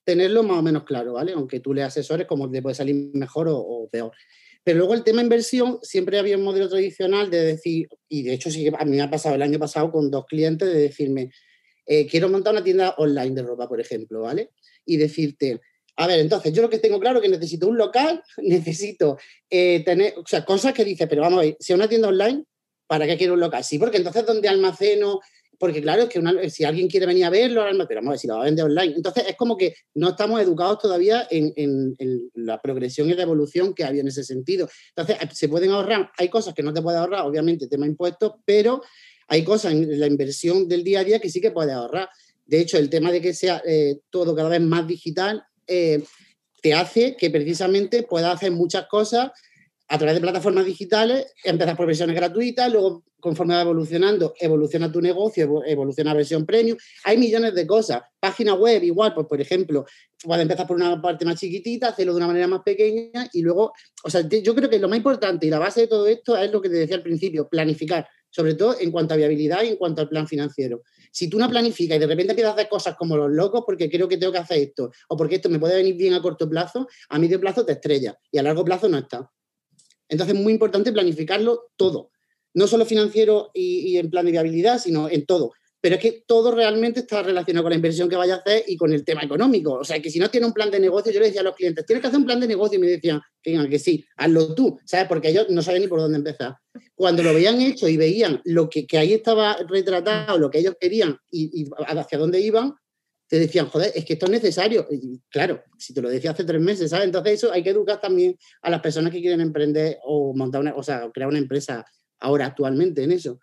tenerlo 0.05 0.43
más 0.43 0.59
o 0.59 0.63
menos 0.63 0.85
claro, 0.85 1.15
¿vale? 1.15 1.33
Aunque 1.33 1.61
tú 1.61 1.75
le 1.75 1.83
asesores 1.83 2.27
como 2.27 2.47
le 2.47 2.63
puede 2.63 2.75
salir 2.75 3.11
mejor 3.15 3.49
o, 3.51 3.89
peor. 3.91 4.13
Pero 4.63 4.79
luego 4.79 4.95
el 4.95 5.05
tema 5.05 5.23
inversión, 5.23 5.79
siempre 5.83 6.19
había 6.19 6.37
un 6.37 6.45
modelo 6.45 6.69
tradicional 6.69 7.31
de 7.31 7.43
decir, 7.43 7.89
y 8.09 8.23
de 8.23 8.35
hecho 8.35 8.51
sí 8.51 8.69
a 8.69 8.85
mí 8.85 8.97
me 8.97 9.03
ha 9.03 9.11
pasado 9.11 9.35
el 9.35 9.43
año 9.43 9.59
pasado 9.59 9.91
con 9.91 10.11
dos 10.11 10.27
clientes 10.27 10.69
de 10.69 10.79
decirme, 10.79 11.31
eh, 11.87 12.07
quiero 12.07 12.29
montar 12.29 12.53
una 12.53 12.63
tienda 12.63 12.95
online 12.99 13.35
de 13.35 13.43
ropa, 13.43 13.69
por 13.69 13.81
ejemplo, 13.81 14.21
¿vale? 14.21 14.51
Y 14.85 14.97
decirte, 14.97 15.61
A 15.97 16.07
ver, 16.07 16.21
entonces 16.21 16.53
yo 16.53 16.63
lo 16.63 16.71
que 16.71 16.79
tengo 16.79 16.99
claro 17.01 17.19
es 17.19 17.23
que 17.23 17.29
necesito 17.29 17.69
un 17.69 17.77
local, 17.77 18.23
necesito 18.39 19.19
eh, 19.49 19.83
tener, 19.85 20.15
o 20.17 20.27
sea, 20.27 20.45
cosas 20.45 20.73
que 20.73 20.85
dice, 20.85 21.07
pero 21.07 21.23
vamos 21.23 21.41
a 21.41 21.43
ver, 21.43 21.57
si 21.59 21.73
es 21.73 21.77
una 21.77 21.89
tienda 21.89 22.09
online, 22.09 22.45
¿para 22.87 23.07
qué 23.07 23.17
quiero 23.17 23.35
un 23.35 23.41
local? 23.41 23.65
Sí, 23.65 23.79
porque 23.79 23.99
entonces 23.99 24.27
¿dónde 24.27 24.49
almaceno? 24.49 25.21
Porque 25.61 25.83
claro, 25.83 26.05
es 26.05 26.09
que 26.09 26.49
si 26.49 26.65
alguien 26.65 26.89
quiere 26.89 27.05
venir 27.05 27.27
a 27.27 27.29
verlo, 27.29 27.63
pero 27.87 28.01
vamos 28.01 28.09
a 28.09 28.13
ver 28.13 28.19
si 28.19 28.27
lo 28.27 28.37
va 28.37 28.41
a 28.41 28.45
vender 28.47 28.65
online. 28.65 28.95
Entonces 28.97 29.25
es 29.29 29.37
como 29.37 29.59
que 29.59 29.75
no 29.95 30.09
estamos 30.09 30.41
educados 30.41 30.79
todavía 30.79 31.29
en, 31.31 31.53
en, 31.55 32.31
la 32.33 32.63
progresión 32.63 33.11
y 33.11 33.13
la 33.13 33.25
evolución 33.25 33.75
que 33.75 33.85
había 33.85 34.01
en 34.01 34.09
ese 34.09 34.25
sentido. 34.25 34.71
Entonces 34.97 35.19
se 35.35 35.51
pueden 35.51 35.71
ahorrar, 35.73 36.11
hay 36.17 36.31
cosas 36.31 36.55
que 36.55 36.63
no 36.63 36.73
te 36.73 36.81
puedes 36.81 36.99
ahorrar, 36.99 37.27
obviamente, 37.27 37.69
tema 37.69 37.85
impuestos, 37.85 38.37
pero 38.47 38.81
hay 39.29 39.45
cosas 39.45 39.73
en 39.73 40.01
la 40.01 40.07
inversión 40.07 40.67
del 40.67 40.83
día 40.83 41.01
a 41.01 41.05
día 41.05 41.19
que 41.19 41.29
sí 41.29 41.43
que 41.43 41.51
puedes 41.51 41.75
ahorrar. 41.75 42.09
De 42.47 42.59
hecho, 42.59 42.79
el 42.79 42.89
tema 42.89 43.13
de 43.13 43.21
que 43.21 43.35
sea 43.35 43.63
eh, 43.67 43.99
todo 44.09 44.35
cada 44.35 44.49
vez 44.49 44.63
más 44.63 44.87
digital 44.87 45.45
eh, 45.67 46.03
te 46.63 46.73
hace 46.73 47.17
que 47.17 47.29
precisamente 47.29 48.03
puedas 48.03 48.35
hacer 48.35 48.51
muchas 48.51 48.87
cosas 48.87 49.31
a 49.89 49.99
través 49.99 50.15
de 50.15 50.23
plataformas 50.23 50.65
digitales, 50.65 51.27
empezar 51.45 51.77
por 51.77 51.87
versiones 51.87 52.17
gratuitas, 52.17 52.73
luego 52.73 53.05
conforme 53.21 53.55
va 53.55 53.63
evolucionando, 53.63 54.35
evoluciona 54.39 54.91
tu 54.91 55.01
negocio, 55.01 55.63
evoluciona 55.65 56.15
versión 56.15 56.47
premium. 56.47 56.77
Hay 57.05 57.19
millones 57.19 57.55
de 57.55 57.67
cosas. 57.67 58.03
Página 58.19 58.55
web, 58.55 58.83
igual, 58.83 59.15
pues 59.15 59.27
por 59.27 59.41
ejemplo, 59.41 59.85
puedes 60.23 60.43
empezar 60.43 60.67
por 60.67 60.77
una 60.77 61.01
parte 61.01 61.25
más 61.25 61.39
chiquitita, 61.39 61.89
hacerlo 61.89 62.13
de 62.13 62.19
una 62.19 62.27
manera 62.27 62.47
más 62.47 62.63
pequeña 62.63 63.29
y 63.33 63.43
luego, 63.43 63.73
o 64.05 64.11
sea, 64.11 64.27
yo 64.29 64.55
creo 64.55 64.69
que 64.69 64.79
lo 64.79 64.89
más 64.89 64.97
importante 64.97 65.47
y 65.47 65.51
la 65.51 65.59
base 65.59 65.83
de 65.83 65.87
todo 65.87 66.07
esto 66.07 66.37
es 66.37 66.51
lo 66.51 66.61
que 66.61 66.69
te 66.69 66.77
decía 66.77 66.97
al 66.97 67.03
principio, 67.03 67.49
planificar, 67.49 68.07
sobre 68.31 68.55
todo 68.55 68.77
en 68.79 68.91
cuanto 68.91 69.15
a 69.15 69.17
viabilidad 69.17 69.63
y 69.63 69.69
en 69.69 69.77
cuanto 69.77 70.03
al 70.03 70.09
plan 70.09 70.27
financiero. 70.27 70.83
Si 71.13 71.29
tú 71.29 71.39
no 71.39 71.49
planificas 71.49 71.97
y 71.97 72.01
de 72.01 72.07
repente 72.07 72.33
empiezas 72.33 72.53
a 72.53 72.55
hacer 72.55 72.69
cosas 72.69 72.97
como 72.97 73.17
los 73.17 73.31
locos 73.31 73.63
porque 73.67 73.91
creo 73.91 74.09
que 74.09 74.17
tengo 74.17 74.33
que 74.33 74.39
hacer 74.39 74.59
esto 74.59 74.91
o 75.09 75.17
porque 75.17 75.37
esto 75.37 75.49
me 75.49 75.59
puede 75.59 75.77
venir 75.77 75.97
bien 75.97 76.15
a 76.15 76.23
corto 76.23 76.49
plazo, 76.49 76.87
a 77.09 77.19
medio 77.19 77.41
plazo 77.41 77.65
te 77.65 77.73
estrella 77.73 78.17
y 78.31 78.39
a 78.39 78.43
largo 78.43 78.65
plazo 78.65 78.89
no 78.89 78.99
está. 78.99 79.31
Entonces 80.09 80.37
es 80.37 80.43
muy 80.43 80.53
importante 80.53 80.93
planificarlo 80.93 81.71
todo, 81.77 82.11
no 82.55 82.67
solo 82.67 82.85
financiero 82.85 83.51
y, 83.55 83.97
en 83.97 84.11
plan 84.11 84.27
de 84.27 84.33
viabilidad, 84.33 84.79
sino 84.79 85.09
en 85.09 85.27
todo. 85.27 85.53
Pero 85.83 85.95
es 85.95 86.03
que 86.03 86.25
todo 86.27 86.55
realmente 86.55 87.01
está 87.01 87.23
relacionado 87.23 87.65
con 87.65 87.71
la 87.71 87.77
inversión 87.77 88.09
que 88.09 88.17
vaya 88.17 88.35
a 88.35 88.39
hacer 88.39 88.65
y 88.67 88.77
con 88.77 88.93
el 88.93 89.03
tema 89.03 89.23
económico. 89.23 89.75
O 89.75 89.85
sea, 89.85 90.01
que 90.01 90.11
si 90.11 90.19
no 90.19 90.29
tiene 90.29 90.47
un 90.47 90.53
plan 90.53 90.71
de 90.71 90.79
negocio, 90.79 91.11
yo 91.11 91.21
le 91.21 91.27
decía 91.27 91.41
a 91.41 91.45
los 91.45 91.57
clientes, 91.57 91.87
tienes 91.87 92.03
que 92.03 92.09
hacer 92.09 92.21
un 92.21 92.27
plan 92.27 92.39
de 92.39 92.47
negocio 92.47 92.79
y 92.79 92.83
me 92.83 92.87
decían, 92.87 93.21
que, 93.43 93.67
que 93.69 93.79
sí, 93.79 94.05
hazlo 94.17 94.55
tú, 94.55 94.79
¿sabes? 94.85 95.07
Porque 95.09 95.31
ellos 95.31 95.47
no 95.49 95.63
saben 95.63 95.81
ni 95.81 95.89
por 95.89 96.01
dónde 96.01 96.19
empezar. 96.19 96.57
Cuando 96.95 97.23
lo 97.23 97.33
veían 97.33 97.63
hecho 97.63 97.89
y 97.89 97.97
veían 97.97 98.43
lo 98.45 98.69
que, 98.69 98.87
ahí 98.99 99.15
estaba 99.15 99.57
retratado, 99.69 100.39
lo 100.39 100.51
que 100.51 100.59
ellos 100.59 100.75
querían 100.79 101.17
y, 101.31 101.71
hacia 101.87 102.19
dónde 102.19 102.41
iban, 102.41 102.75
te 103.27 103.39
decían, 103.39 103.69
joder, 103.69 103.93
es 103.95 104.05
que 104.05 104.15
esto 104.15 104.27
es 104.27 104.33
necesario. 104.33 104.87
Claro, 105.31 105.63
si 105.79 105.95
te 105.95 106.03
lo 106.03 106.11
decía 106.11 106.33
hace 106.33 106.45
tres 106.45 106.61
meses, 106.61 106.91
¿sabes? 106.91 107.07
Entonces 107.07 107.35
eso 107.35 107.53
hay 107.53 107.63
que 107.63 107.71
educar 107.71 108.01
también 108.01 108.37
a 108.61 108.71
las 108.71 108.81
personas 108.81 109.13
que 109.13 109.21
quieren 109.21 109.41
emprender 109.41 109.99
o 110.05 110.35
montar 110.35 110.61
una, 110.61 110.75
o 110.75 110.83
sea, 110.83 111.09
crear 111.15 111.29
una 111.29 111.39
empresa 111.39 111.87
ahora 112.21 112.47
actualmente 112.47 113.03
en 113.03 113.13
eso. 113.13 113.41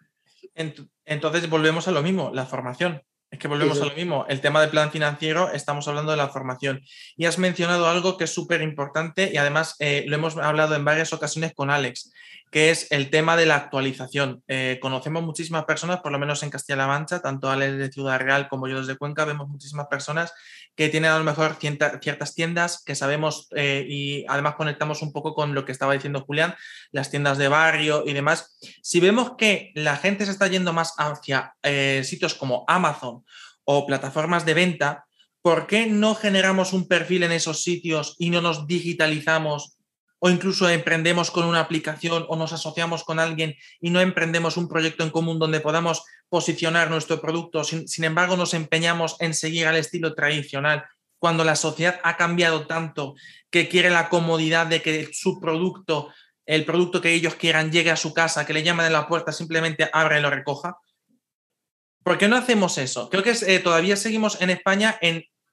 Entonces 1.06 1.50
volvemos 1.50 1.88
a 1.88 1.92
lo 1.92 2.02
mismo, 2.02 2.32
la 2.34 2.46
formación. 2.46 3.02
Es 3.30 3.40
que 3.40 3.50
volvemos 3.50 3.82
a 3.82 3.86
lo 3.86 3.94
mismo. 3.94 4.26
El 4.30 4.40
tema 4.40 4.62
del 4.62 4.70
plan 4.70 4.90
financiero, 4.90 5.52
estamos 5.52 5.88
hablando 5.88 6.12
de 6.12 6.18
la 6.18 6.30
formación. 6.30 6.82
Y 7.18 7.26
has 7.26 7.38
mencionado 7.38 7.88
algo 7.88 8.18
que 8.18 8.24
es 8.24 8.34
súper 8.34 8.62
importante 8.62 9.30
y 9.34 9.38
además 9.38 9.76
eh, 9.80 10.06
lo 10.08 10.16
hemos 10.16 10.38
hablado 10.38 10.76
en 10.76 10.86
varias 10.86 11.12
ocasiones 11.12 11.54
con 11.54 11.70
Alex, 11.70 12.12
que 12.52 12.72
es 12.72 12.92
el 12.92 13.10
tema 13.10 13.36
de 13.36 13.46
la 13.46 13.56
actualización. 13.56 14.44
Eh, 14.48 14.80
conocemos 14.82 15.24
muchísimas 15.24 15.66
personas, 15.66 16.00
por 16.00 16.12
lo 16.12 16.20
menos 16.20 16.44
en 16.44 16.50
Castilla-La 16.50 16.88
Mancha, 16.88 17.22
tanto 17.22 17.50
Alex 17.50 17.78
de 17.78 17.92
Ciudad 17.92 18.20
Real 18.20 18.48
como 18.48 18.68
yo 18.68 18.80
desde 18.80 18.98
Cuenca, 18.98 19.26
vemos 19.26 19.50
muchísimas 19.50 19.88
personas 19.88 20.34
que 20.76 20.90
tienen 20.90 21.12
a 21.12 21.18
lo 21.18 21.24
mejor 21.24 21.58
ciertas 21.60 22.36
tiendas 22.36 22.84
que 22.86 22.96
sabemos 22.96 23.50
eh, 23.56 23.84
y 23.90 24.26
además 24.28 24.56
conectamos 24.56 25.02
un 25.02 25.12
poco 25.12 25.34
con 25.34 25.56
lo 25.56 25.66
que 25.66 25.72
estaba 25.72 25.94
diciendo 25.94 26.24
Julián, 26.26 26.56
las 26.92 27.10
tiendas 27.10 27.40
de 27.40 27.48
barrio 27.48 28.04
y 28.06 28.14
demás. 28.14 28.60
Si 28.84 29.00
vemos 29.00 29.32
que 29.38 29.72
la 29.74 29.98
gente 29.98 30.26
se 30.26 30.32
está 30.32 30.48
yendo 30.48 30.74
más 30.74 30.94
hacia 30.98 31.56
eh, 31.64 32.04
sitios 32.06 32.36
como 32.36 32.64
Amazon 32.68 33.26
o 33.64 33.88
plataformas 33.88 34.46
de 34.46 34.54
venta, 34.54 35.06
¿por 35.42 35.66
qué 35.66 35.88
no 35.88 36.14
generamos 36.14 36.74
un 36.74 36.88
perfil 36.88 37.24
en 37.24 37.32
esos 37.32 37.64
sitios 37.64 38.16
y 38.20 38.30
no 38.30 38.42
nos 38.42 38.68
digitalizamos 38.68 39.77
o 40.20 40.30
incluso 40.30 40.70
emprendemos 40.70 41.32
con 41.32 41.46
una 41.46 41.60
aplicación 41.60 42.26
o 42.28 42.36
nos 42.36 42.54
asociamos 42.54 43.04
con 43.04 43.20
alguien 43.20 43.56
y 43.80 43.92
no 43.92 44.02
emprendemos 44.02 44.58
un 44.58 44.68
proyecto 44.68 45.04
en 45.04 45.12
común 45.12 45.40
donde 45.40 45.60
podamos 45.60 46.04
posicionar 46.30 46.90
nuestro 46.90 47.22
producto, 47.22 47.64
sin, 47.64 48.04
embargo 48.04 48.36
nos 48.36 48.54
empeñamos 48.54 49.16
en 49.20 49.34
seguir 49.34 49.68
al 49.68 49.78
estilo 49.78 50.14
tradicional, 50.14 50.86
cuando 51.20 51.44
la 51.44 51.56
sociedad 51.56 52.00
ha 52.04 52.18
cambiado 52.18 52.68
tanto 52.68 53.16
que 53.50 53.70
quiere 53.70 53.90
la 53.90 54.10
comodidad 54.10 54.68
de 54.68 54.82
que 54.82 55.10
su 55.14 55.40
producto, 55.40 56.12
el 56.46 56.66
producto 56.66 57.02
que 57.02 57.14
ellos 57.14 57.36
quieran, 57.36 57.72
llegue 57.72 57.92
a 57.92 57.96
su 57.96 58.14
casa, 58.14 58.46
que 58.46 58.54
le 58.54 58.64
llamen 58.64 58.88
a 58.88 58.90
la 58.90 59.08
puerta, 59.08 59.32
simplemente 59.32 59.90
abra 59.94 60.20
y 60.20 60.22
lo 60.22 60.30
recoja. 60.30 60.78
¿Por 62.04 62.18
qué 62.18 62.28
no 62.28 62.36
hacemos 62.36 62.78
eso? 62.78 63.10
Creo 63.10 63.24
que 63.24 63.36
eh, 63.48 63.60
todavía 63.60 63.96
seguimos 63.96 64.42
en 64.42 64.50
España 64.50 65.00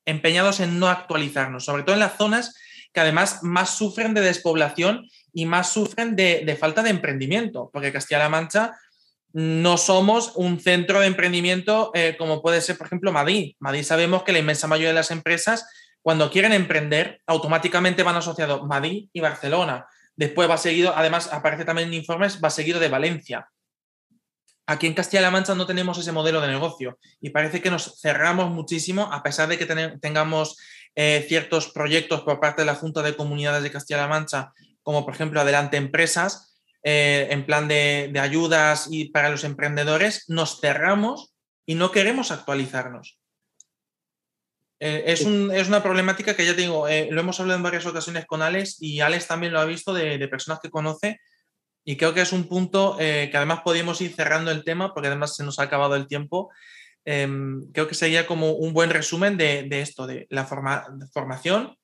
empeñados 0.04 0.60
en 0.60 0.78
no 0.78 0.88
actualizarnos, 0.88 1.64
sobre 1.64 1.82
todo 1.82 1.94
en 1.94 2.00
las 2.00 2.16
zonas 2.16 2.54
que 2.95 3.01
además 3.01 3.42
más 3.42 3.76
sufren 3.76 4.14
de 4.14 4.20
despoblación 4.20 5.09
y 5.32 5.47
más 5.47 5.72
sufren 5.72 6.14
de, 6.14 6.57
falta 6.59 6.82
de 6.82 6.90
emprendimiento, 6.90 7.68
porque 7.72 7.92
Castilla-La 7.92 8.28
Mancha 8.28 8.78
no 9.32 9.76
somos 9.76 10.32
un 10.36 10.61
centro 10.61 11.01
de 11.01 11.09
emprendimiento 11.09 11.90
eh, 11.92 12.14
como 12.16 12.40
puede 12.40 12.61
ser, 12.61 12.78
por 12.78 12.86
ejemplo, 12.86 13.11
Madrid. 13.11 13.57
Madrid 13.59 13.82
sabemos 13.82 14.22
que 14.22 14.32
la 14.32 14.38
inmensa 14.38 14.68
mayoría 14.68 14.90
de 14.90 14.95
las 14.95 15.11
empresas, 15.11 15.68
cuando 16.03 16.30
quieren 16.30 16.53
emprender, 16.53 17.20
automáticamente 17.26 18.05
van 18.05 18.14
asociados 18.14 18.64
Madrid 18.64 19.09
y 19.12 19.20
Barcelona. 19.20 19.86
Después 20.14 20.49
va 20.49 20.57
seguido, 20.57 20.95
además 20.97 21.32
aparece 21.32 21.64
también 21.64 21.88
en 21.88 21.95
informes, 21.95 22.38
va 22.42 22.49
seguido 22.49 22.78
de 22.78 22.88
Valencia. 22.88 23.49
Aquí 24.66 24.86
en 24.86 24.95
Castilla-La 24.95 25.32
Mancha 25.32 25.57
no 25.57 25.66
tenemos 25.66 25.99
ese 25.99 26.12
modelo 26.12 26.40
de 26.40 26.49
negocio 26.49 26.99
y 27.20 27.30
parece 27.30 27.61
que 27.61 27.70
nos 27.70 28.01
cerramos 28.01 28.51
muchísimo 28.51 29.12
a 29.12 29.22
pesar 29.22 29.49
de 29.49 29.59
que 29.59 29.66
tengamos 30.01 30.57
eh, 30.97 31.24
ciertos 31.26 31.72
proyectos 31.72 32.20
por 32.20 32.38
parte 32.38 32.62
de 32.62 32.66
la 32.66 32.76
Junta 32.76 33.03
de 33.03 33.16
Comunidades 33.16 33.64
de 33.64 33.72
Castilla-La 33.72 34.07
Mancha, 34.07 34.53
como 34.82 35.05
por 35.05 35.14
ejemplo 35.14 35.40
Adelante 35.40 35.76
Empresas, 35.76 36.57
eh, 36.84 37.26
en 37.30 37.45
plan 37.47 37.66
de, 37.66 38.12
ayudas 38.20 38.86
y 38.90 39.07
para 39.07 39.28
los 39.28 39.42
emprendedores, 39.42 40.24
nos 40.28 40.61
cerramos 40.61 41.34
y 41.66 41.74
no 41.74 41.90
queremos 41.90 42.30
actualizarnos. 42.30 43.18
Eh, 44.78 45.05
es, 45.07 45.22
una 45.22 45.82
problemática 45.82 46.36
que 46.36 46.47
ya 46.47 46.55
tengo, 46.55 46.86
lo 46.86 47.20
hemos 47.20 47.40
hablado 47.40 47.57
en 47.57 47.62
varias 47.62 47.86
ocasiones 47.86 48.26
con 48.26 48.42
Alex 48.42 48.80
y 48.80 49.01
Alex 49.01 49.26
también 49.26 49.53
lo 49.53 49.61
ha 49.61 49.64
visto 49.64 49.95
de, 49.95 50.18
de 50.18 50.28
personas 50.28 50.61
que 50.61 50.70
conoce 50.70 51.20
y 51.84 51.97
creo 51.97 52.14
que 52.14 52.20
es 52.20 52.32
un 52.32 52.49
punto 52.49 52.97
que 52.99 53.32
además 53.34 53.61
podemos 53.62 54.01
ir 54.01 54.14
cerrando 54.14 54.51
el 54.51 54.64
tema 54.64 54.92
porque 54.92 55.09
además 55.09 55.36
se 55.36 55.45
nos 55.45 55.59
ha 55.59 55.62
acabado 55.62 55.97
el 55.97 56.07
tiempo 56.07 56.51
Em, 57.05 57.70
creo 57.72 57.86
que 57.86 57.94
sería 57.94 58.26
como 58.26 58.52
un 58.52 58.72
buen 58.72 58.90
resumen 58.90 59.36
de, 59.36 59.68
esto, 59.80 60.07
de 60.07 60.26
la 60.30 60.46
formación, 60.46 61.76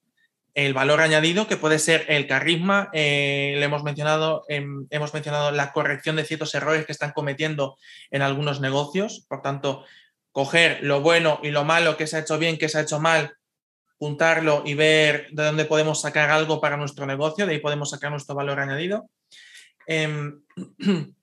el 0.54 0.74
valor 0.74 1.00
añadido, 1.00 1.46
que 1.46 1.56
puede 1.56 1.78
ser 1.78 2.04
el 2.08 2.26
carisma, 2.26 2.90
eh, 2.92 3.54
le 3.56 3.64
hemos 3.64 3.84
mencionado, 3.84 4.44
em, 4.48 4.86
hemos 4.90 5.14
mencionado 5.14 5.52
la 5.52 5.72
corrección 5.72 6.16
de 6.16 6.24
ciertos 6.24 6.54
errores 6.54 6.86
que 6.86 6.92
están 6.92 7.12
cometiendo 7.12 7.76
en 8.10 8.22
algunos 8.22 8.60
negocios, 8.60 9.24
por 9.28 9.42
tanto, 9.42 9.84
coger 10.32 10.78
lo 10.82 11.00
bueno 11.02 11.40
y 11.42 11.50
lo 11.50 11.64
malo 11.64 11.96
que 11.96 12.06
se 12.06 12.16
ha 12.16 12.20
hecho 12.20 12.38
bien, 12.38 12.58
que 12.58 12.68
se 12.68 12.78
ha 12.78 12.82
hecho 12.82 13.00
mal, 13.00 13.36
juntarlo 13.98 14.62
y 14.64 14.74
ver 14.74 15.28
de 15.32 15.44
dónde 15.44 15.66
podemos 15.66 16.00
sacar 16.00 16.30
algo 16.30 16.60
para 16.60 16.76
nuestro 16.76 17.06
negocio, 17.06 17.46
de 17.46 17.52
ahí 17.52 17.58
podemos 17.58 17.90
sacar 17.90 18.10
nuestro 18.10 18.34
valor 18.34 18.58
añadido. 18.58 19.08
Em, 19.86 20.42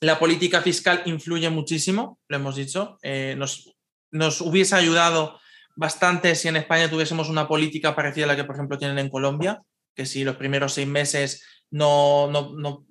La 0.00 0.18
política 0.18 0.62
fiscal 0.62 1.02
influye 1.06 1.50
muchísimo, 1.50 2.18
lo 2.28 2.36
hemos 2.36 2.56
dicho. 2.56 2.98
Eh, 3.02 3.34
nos, 3.36 3.74
nos, 4.10 4.40
hubiese 4.40 4.76
ayudado 4.76 5.40
bastante 5.76 6.34
si 6.34 6.48
en 6.48 6.56
España 6.56 6.90
tuviésemos 6.90 7.28
una 7.28 7.48
política 7.48 7.96
parecida 7.96 8.24
a 8.24 8.28
la 8.28 8.36
que, 8.36 8.44
por 8.44 8.54
ejemplo, 8.54 8.78
tienen 8.78 8.98
en 8.98 9.10
Colombia, 9.10 9.60
que 9.94 10.06
si 10.06 10.24
los 10.24 10.36
primeros 10.36 10.74
seis 10.74 10.86
meses 10.86 11.44
no, 11.70 12.30
no, 12.30 12.52
no 12.56 12.86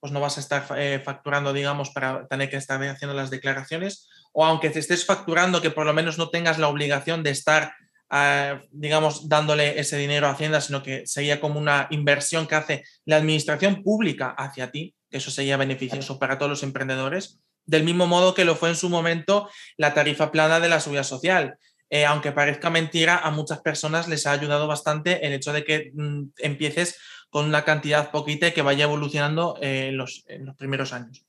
pues 0.00 0.12
no 0.12 0.20
vas 0.20 0.36
a 0.36 0.40
estar 0.40 0.66
eh, 0.76 1.02
facturando, 1.04 1.52
digamos, 1.52 1.90
para 1.90 2.26
tener 2.28 2.48
que 2.48 2.56
estar 2.56 2.82
haciendo 2.84 3.16
las 3.16 3.30
declaraciones, 3.30 4.08
o 4.32 4.44
aunque 4.44 4.70
te 4.70 4.78
estés 4.78 5.04
facturando, 5.04 5.60
que 5.60 5.70
por 5.70 5.86
lo 5.86 5.92
menos 5.92 6.18
no 6.18 6.30
tengas 6.30 6.58
la 6.58 6.68
obligación 6.68 7.22
de 7.22 7.30
estar, 7.30 7.72
ah, 8.10 8.60
digamos, 8.70 9.28
dándole 9.28 9.78
ese 9.78 9.96
dinero 9.96 10.26
a 10.26 10.30
Hacienda, 10.30 10.60
sino 10.60 10.82
que 10.82 11.06
sería 11.06 11.40
como 11.40 11.58
una 11.58 11.86
inversión 11.90 12.46
que 12.46 12.54
hace 12.54 12.84
la 13.04 13.16
administración 13.16 13.82
pública 13.82 14.34
hacia 14.36 14.70
ti 14.70 14.94
que 15.10 15.18
eso 15.18 15.30
sería 15.30 15.56
beneficioso 15.56 16.18
para 16.18 16.38
todos 16.38 16.50
los 16.50 16.62
emprendedores, 16.62 17.40
del 17.66 17.84
mismo 17.84 18.06
modo 18.06 18.34
que 18.34 18.44
lo 18.44 18.56
fue 18.56 18.70
en 18.70 18.76
su 18.76 18.88
momento 18.88 19.48
la 19.76 19.94
tarifa 19.94 20.30
plana 20.30 20.60
de 20.60 20.68
la 20.68 20.80
seguridad 20.80 21.04
social. 21.04 21.58
Eh, 21.90 22.04
aunque 22.04 22.32
parezca 22.32 22.68
mentira, 22.70 23.18
a 23.18 23.30
muchas 23.30 23.60
personas 23.60 24.08
les 24.08 24.26
ha 24.26 24.32
ayudado 24.32 24.66
bastante 24.66 25.26
el 25.26 25.32
hecho 25.32 25.52
de 25.52 25.64
que 25.64 25.90
mm, 25.94 26.32
empieces 26.38 26.98
con 27.30 27.46
una 27.46 27.64
cantidad 27.64 28.10
poquita 28.10 28.48
y 28.48 28.52
que 28.52 28.62
vaya 28.62 28.84
evolucionando 28.84 29.56
eh, 29.60 29.88
en, 29.88 29.96
los, 29.96 30.24
primeros 30.56 30.92
años. 30.92 31.26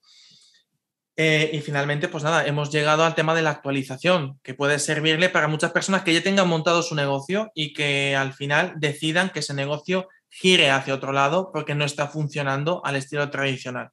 Eh, 1.22 1.50
y 1.52 1.60
finalmente, 1.60 2.08
pues 2.08 2.24
nada, 2.24 2.48
hemos 2.48 2.72
llegado 2.72 3.04
al 3.04 3.14
tema 3.14 3.36
de 3.36 3.42
la 3.42 3.50
actualización, 3.50 4.40
que 4.42 4.54
puede 4.54 4.80
servirle 4.80 5.28
para 5.28 5.50
muchas 5.50 5.74
personas 5.74 6.04
que 6.04 6.14
ya 6.14 6.24
tengan 6.24 6.48
montado 6.48 6.82
su 6.82 6.96
negocio 6.96 7.52
y 7.54 7.74
que 7.74 8.16
al 8.16 8.32
final 8.32 8.76
decidan 8.78 9.30
que 9.30 9.40
ese 9.40 9.54
negocio 9.54 10.08
gire 10.30 10.70
hacia 10.70 10.96
otro 10.96 11.12
lado 11.12 11.52
porque 11.52 11.76
no 11.76 11.84
está 11.84 12.08
funcionando 12.08 12.82
al 12.86 12.96
estilo 12.96 13.30
tradicional. 13.30 13.90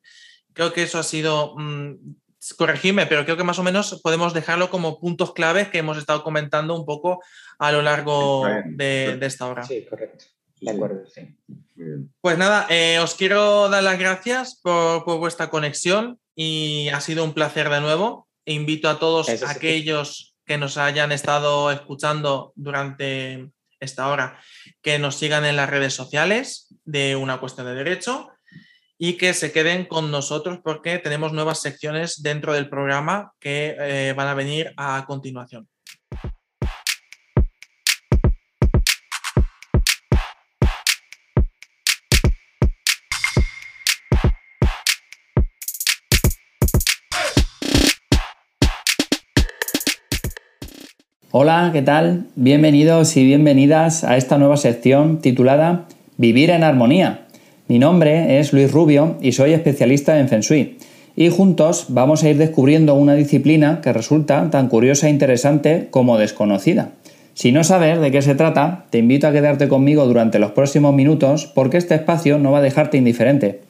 Creo 0.52 0.72
que 0.72 0.84
eso 0.84 1.00
ha 1.00 1.02
sido, 1.02 1.56
mm, 1.56 1.94
corregirme, 2.56 3.06
pero 3.06 3.24
creo 3.24 3.36
que 3.36 3.42
más 3.42 3.58
o 3.58 3.64
menos 3.64 4.00
podemos 4.04 4.32
dejarlo 4.32 4.70
como 4.70 5.00
puntos 5.00 5.32
claves 5.32 5.66
que 5.66 5.78
hemos 5.78 5.98
estado 5.98 6.22
comentando 6.22 6.78
un 6.78 6.86
poco 6.86 7.20
a 7.58 7.72
lo 7.72 7.82
largo 7.82 8.46
de, 8.66 9.18
esta 9.22 9.48
hora. 9.48 9.64
Sí, 9.64 9.84
correcto. 9.90 10.26
De 10.60 10.70
acuerdo, 10.70 11.04
sí. 11.08 11.36
Pues 12.20 12.38
nada, 12.38 12.68
eh, 12.70 13.00
os 13.00 13.16
quiero 13.16 13.68
dar 13.68 13.82
las 13.82 13.98
gracias 13.98 14.60
por, 14.62 15.04
por 15.04 15.18
vuestra 15.18 15.50
conexión 15.50 16.20
y 16.36 16.88
ha 16.90 17.00
sido 17.00 17.24
un 17.24 17.32
placer 17.32 17.68
de 17.70 17.80
nuevo. 17.80 18.28
Invito 18.44 18.88
a 18.88 19.00
todos 19.00 19.28
aquellos 19.42 20.36
que 20.44 20.58
nos 20.58 20.76
hayan 20.76 21.10
estado 21.10 21.72
escuchando 21.72 22.52
durante 22.54 23.50
esta 23.80 24.08
hora 24.08 24.38
que 24.82 24.98
nos 24.98 25.16
sigan 25.16 25.44
en 25.44 25.56
las 25.56 25.68
redes 25.68 25.94
sociales 25.94 26.72
de 26.84 27.16
una 27.16 27.40
cuestión 27.40 27.66
de 27.66 27.74
derecho 27.74 28.30
y 28.98 29.14
que 29.14 29.34
se 29.34 29.52
queden 29.52 29.86
con 29.86 30.10
nosotros 30.10 30.60
porque 30.62 30.98
tenemos 30.98 31.32
nuevas 31.32 31.60
secciones 31.60 32.22
dentro 32.22 32.52
del 32.52 32.68
programa 32.68 33.32
que 33.40 33.76
eh, 33.78 34.14
van 34.16 34.28
a 34.28 34.34
venir 34.34 34.72
a 34.76 35.04
continuación. 35.06 35.68
Hola, 51.38 51.68
¿qué 51.70 51.82
tal? 51.82 52.24
Bienvenidos 52.34 53.14
y 53.18 53.22
bienvenidas 53.22 54.04
a 54.04 54.16
esta 54.16 54.38
nueva 54.38 54.56
sección 54.56 55.18
titulada 55.18 55.84
Vivir 56.16 56.48
en 56.48 56.64
Armonía. 56.64 57.26
Mi 57.68 57.78
nombre 57.78 58.40
es 58.40 58.54
Luis 58.54 58.72
Rubio 58.72 59.16
y 59.20 59.32
soy 59.32 59.52
especialista 59.52 60.18
en 60.18 60.30
Feng 60.30 60.40
Shui. 60.40 60.78
Y 61.14 61.28
juntos 61.28 61.88
vamos 61.90 62.24
a 62.24 62.30
ir 62.30 62.38
descubriendo 62.38 62.94
una 62.94 63.14
disciplina 63.14 63.82
que 63.82 63.92
resulta 63.92 64.48
tan 64.48 64.68
curiosa 64.68 65.08
e 65.08 65.10
interesante 65.10 65.88
como 65.90 66.16
desconocida. 66.16 66.92
Si 67.34 67.52
no 67.52 67.64
sabes 67.64 68.00
de 68.00 68.10
qué 68.10 68.22
se 68.22 68.34
trata, 68.34 68.86
te 68.88 68.96
invito 68.96 69.26
a 69.26 69.32
quedarte 69.32 69.68
conmigo 69.68 70.06
durante 70.06 70.38
los 70.38 70.52
próximos 70.52 70.94
minutos 70.94 71.52
porque 71.54 71.76
este 71.76 71.96
espacio 71.96 72.38
no 72.38 72.50
va 72.50 72.60
a 72.60 72.62
dejarte 72.62 72.96
indiferente. 72.96 73.60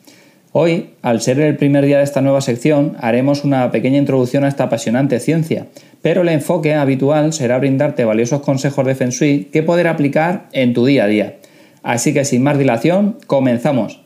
Hoy, 0.59 0.95
al 1.03 1.21
ser 1.21 1.39
el 1.39 1.59
primer 1.59 1.85
día 1.85 1.99
de 1.99 2.05
esta 2.05 2.23
nueva 2.23 2.41
sección, 2.41 2.97
haremos 3.01 3.45
una 3.45 3.71
pequeña 3.71 3.99
introducción 3.99 4.43
a 4.43 4.49
esta 4.49 4.65
apasionante 4.65 5.21
ciencia, 5.21 5.67
pero 6.01 6.23
el 6.23 6.31
enfoque 6.31 6.73
habitual 6.73 7.35
será 7.35 7.59
brindarte 7.59 8.07
valiosos 8.07 8.41
consejos 8.41 8.87
de 8.87 8.95
Feng 8.95 9.11
que 9.53 9.63
poder 9.63 9.87
aplicar 9.87 10.49
en 10.53 10.73
tu 10.73 10.87
día 10.87 11.05
a 11.05 11.09
día. 11.09 11.37
Así 11.83 12.15
que 12.15 12.25
sin 12.25 12.43
más 12.43 12.57
dilación, 12.57 13.19
comenzamos. 13.27 14.06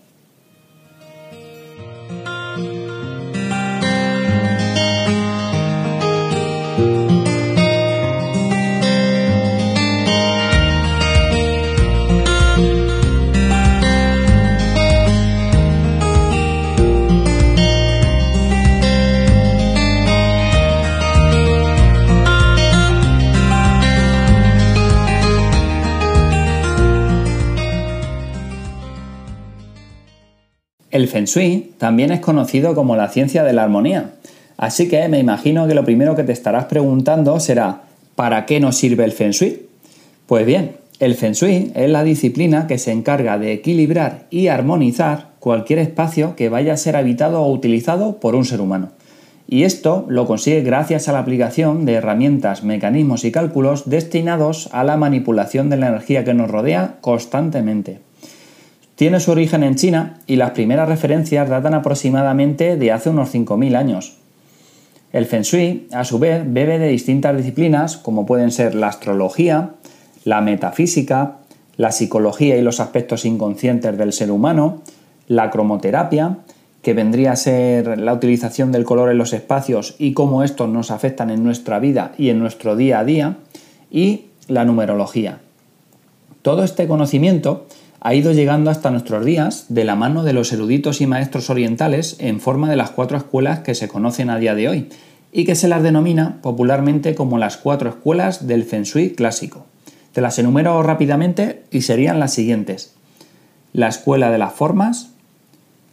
El 30.90 31.06
Feng 31.06 31.26
Shui 31.26 31.72
también 31.78 32.10
es 32.10 32.18
conocido 32.18 32.74
como 32.74 32.96
la 32.96 33.08
ciencia 33.08 33.44
de 33.44 33.52
la 33.52 33.62
armonía, 33.62 34.14
así 34.56 34.88
que 34.88 35.06
me 35.08 35.20
imagino 35.20 35.68
que 35.68 35.74
lo 35.74 35.84
primero 35.84 36.16
que 36.16 36.24
te 36.24 36.32
estarás 36.32 36.64
preguntando 36.64 37.38
será 37.38 37.82
¿para 38.16 38.44
qué 38.44 38.58
nos 38.58 38.76
sirve 38.76 39.04
el 39.04 39.12
Feng 39.12 39.30
Shui? 39.30 39.66
Pues 40.26 40.44
bien, 40.44 40.72
el 40.98 41.14
Feng 41.14 41.34
Shui 41.34 41.70
es 41.76 41.88
la 41.88 42.02
disciplina 42.02 42.66
que 42.66 42.76
se 42.76 42.90
encarga 42.90 43.38
de 43.38 43.52
equilibrar 43.52 44.26
y 44.30 44.48
armonizar 44.48 45.28
cualquier 45.38 45.78
espacio 45.78 46.34
que 46.34 46.48
vaya 46.48 46.72
a 46.72 46.76
ser 46.76 46.96
habitado 46.96 47.40
o 47.40 47.52
utilizado 47.52 48.16
por 48.16 48.34
un 48.34 48.44
ser 48.44 48.60
humano. 48.60 48.88
Y 49.46 49.62
esto 49.62 50.06
lo 50.08 50.26
consigue 50.26 50.62
gracias 50.62 51.08
a 51.08 51.12
la 51.12 51.20
aplicación 51.20 51.84
de 51.84 51.94
herramientas, 51.94 52.64
mecanismos 52.64 53.24
y 53.24 53.30
cálculos 53.30 53.88
destinados 53.88 54.68
a 54.72 54.82
la 54.82 54.96
manipulación 54.96 55.70
de 55.70 55.76
la 55.76 55.88
energía 55.88 56.24
que 56.24 56.34
nos 56.34 56.50
rodea 56.50 56.96
constantemente. 57.00 58.00
Tiene 59.00 59.18
su 59.18 59.30
origen 59.30 59.62
en 59.62 59.76
China 59.76 60.18
y 60.26 60.36
las 60.36 60.50
primeras 60.50 60.86
referencias 60.86 61.48
datan 61.48 61.72
aproximadamente 61.72 62.76
de 62.76 62.92
hace 62.92 63.08
unos 63.08 63.34
5.000 63.34 63.74
años. 63.74 64.18
El 65.10 65.24
Feng 65.24 65.40
Shui, 65.40 65.88
a 65.90 66.04
su 66.04 66.18
vez, 66.18 66.42
bebe 66.46 66.78
de 66.78 66.88
distintas 66.88 67.34
disciplinas 67.34 67.96
como 67.96 68.26
pueden 68.26 68.50
ser 68.50 68.74
la 68.74 68.88
astrología, 68.88 69.70
la 70.24 70.42
metafísica, 70.42 71.38
la 71.78 71.92
psicología 71.92 72.58
y 72.58 72.60
los 72.60 72.78
aspectos 72.78 73.24
inconscientes 73.24 73.96
del 73.96 74.12
ser 74.12 74.30
humano, 74.30 74.82
la 75.28 75.48
cromoterapia, 75.48 76.36
que 76.82 76.92
vendría 76.92 77.32
a 77.32 77.36
ser 77.36 77.98
la 77.98 78.12
utilización 78.12 78.70
del 78.70 78.84
color 78.84 79.10
en 79.10 79.16
los 79.16 79.32
espacios 79.32 79.96
y 79.98 80.12
cómo 80.12 80.42
estos 80.42 80.68
nos 80.68 80.90
afectan 80.90 81.30
en 81.30 81.42
nuestra 81.42 81.78
vida 81.78 82.12
y 82.18 82.28
en 82.28 82.38
nuestro 82.38 82.76
día 82.76 82.98
a 82.98 83.04
día, 83.06 83.38
y 83.90 84.26
la 84.46 84.66
numerología. 84.66 85.38
Todo 86.42 86.64
este 86.64 86.86
conocimiento 86.86 87.64
ha 88.00 88.14
ido 88.14 88.32
llegando 88.32 88.70
hasta 88.70 88.90
nuestros 88.90 89.24
días 89.24 89.66
de 89.68 89.84
la 89.84 89.94
mano 89.94 90.22
de 90.22 90.32
los 90.32 90.52
eruditos 90.52 91.02
y 91.02 91.06
maestros 91.06 91.50
orientales 91.50 92.16
en 92.18 92.40
forma 92.40 92.70
de 92.70 92.76
las 92.76 92.90
cuatro 92.90 93.18
escuelas 93.18 93.60
que 93.60 93.74
se 93.74 93.88
conocen 93.88 94.30
a 94.30 94.38
día 94.38 94.54
de 94.54 94.68
hoy 94.68 94.88
y 95.32 95.44
que 95.44 95.54
se 95.54 95.68
las 95.68 95.82
denomina 95.82 96.38
popularmente 96.40 97.14
como 97.14 97.38
las 97.38 97.58
cuatro 97.58 97.90
escuelas 97.90 98.46
del 98.46 98.64
Feng 98.64 98.84
Shui 98.84 99.10
clásico. 99.10 99.66
Te 100.12 100.22
las 100.22 100.38
enumero 100.38 100.82
rápidamente 100.82 101.62
y 101.70 101.82
serían 101.82 102.18
las 102.18 102.32
siguientes. 102.32 102.94
La 103.72 103.88
escuela 103.88 104.30
de 104.30 104.38
las 104.38 104.54
formas, 104.54 105.10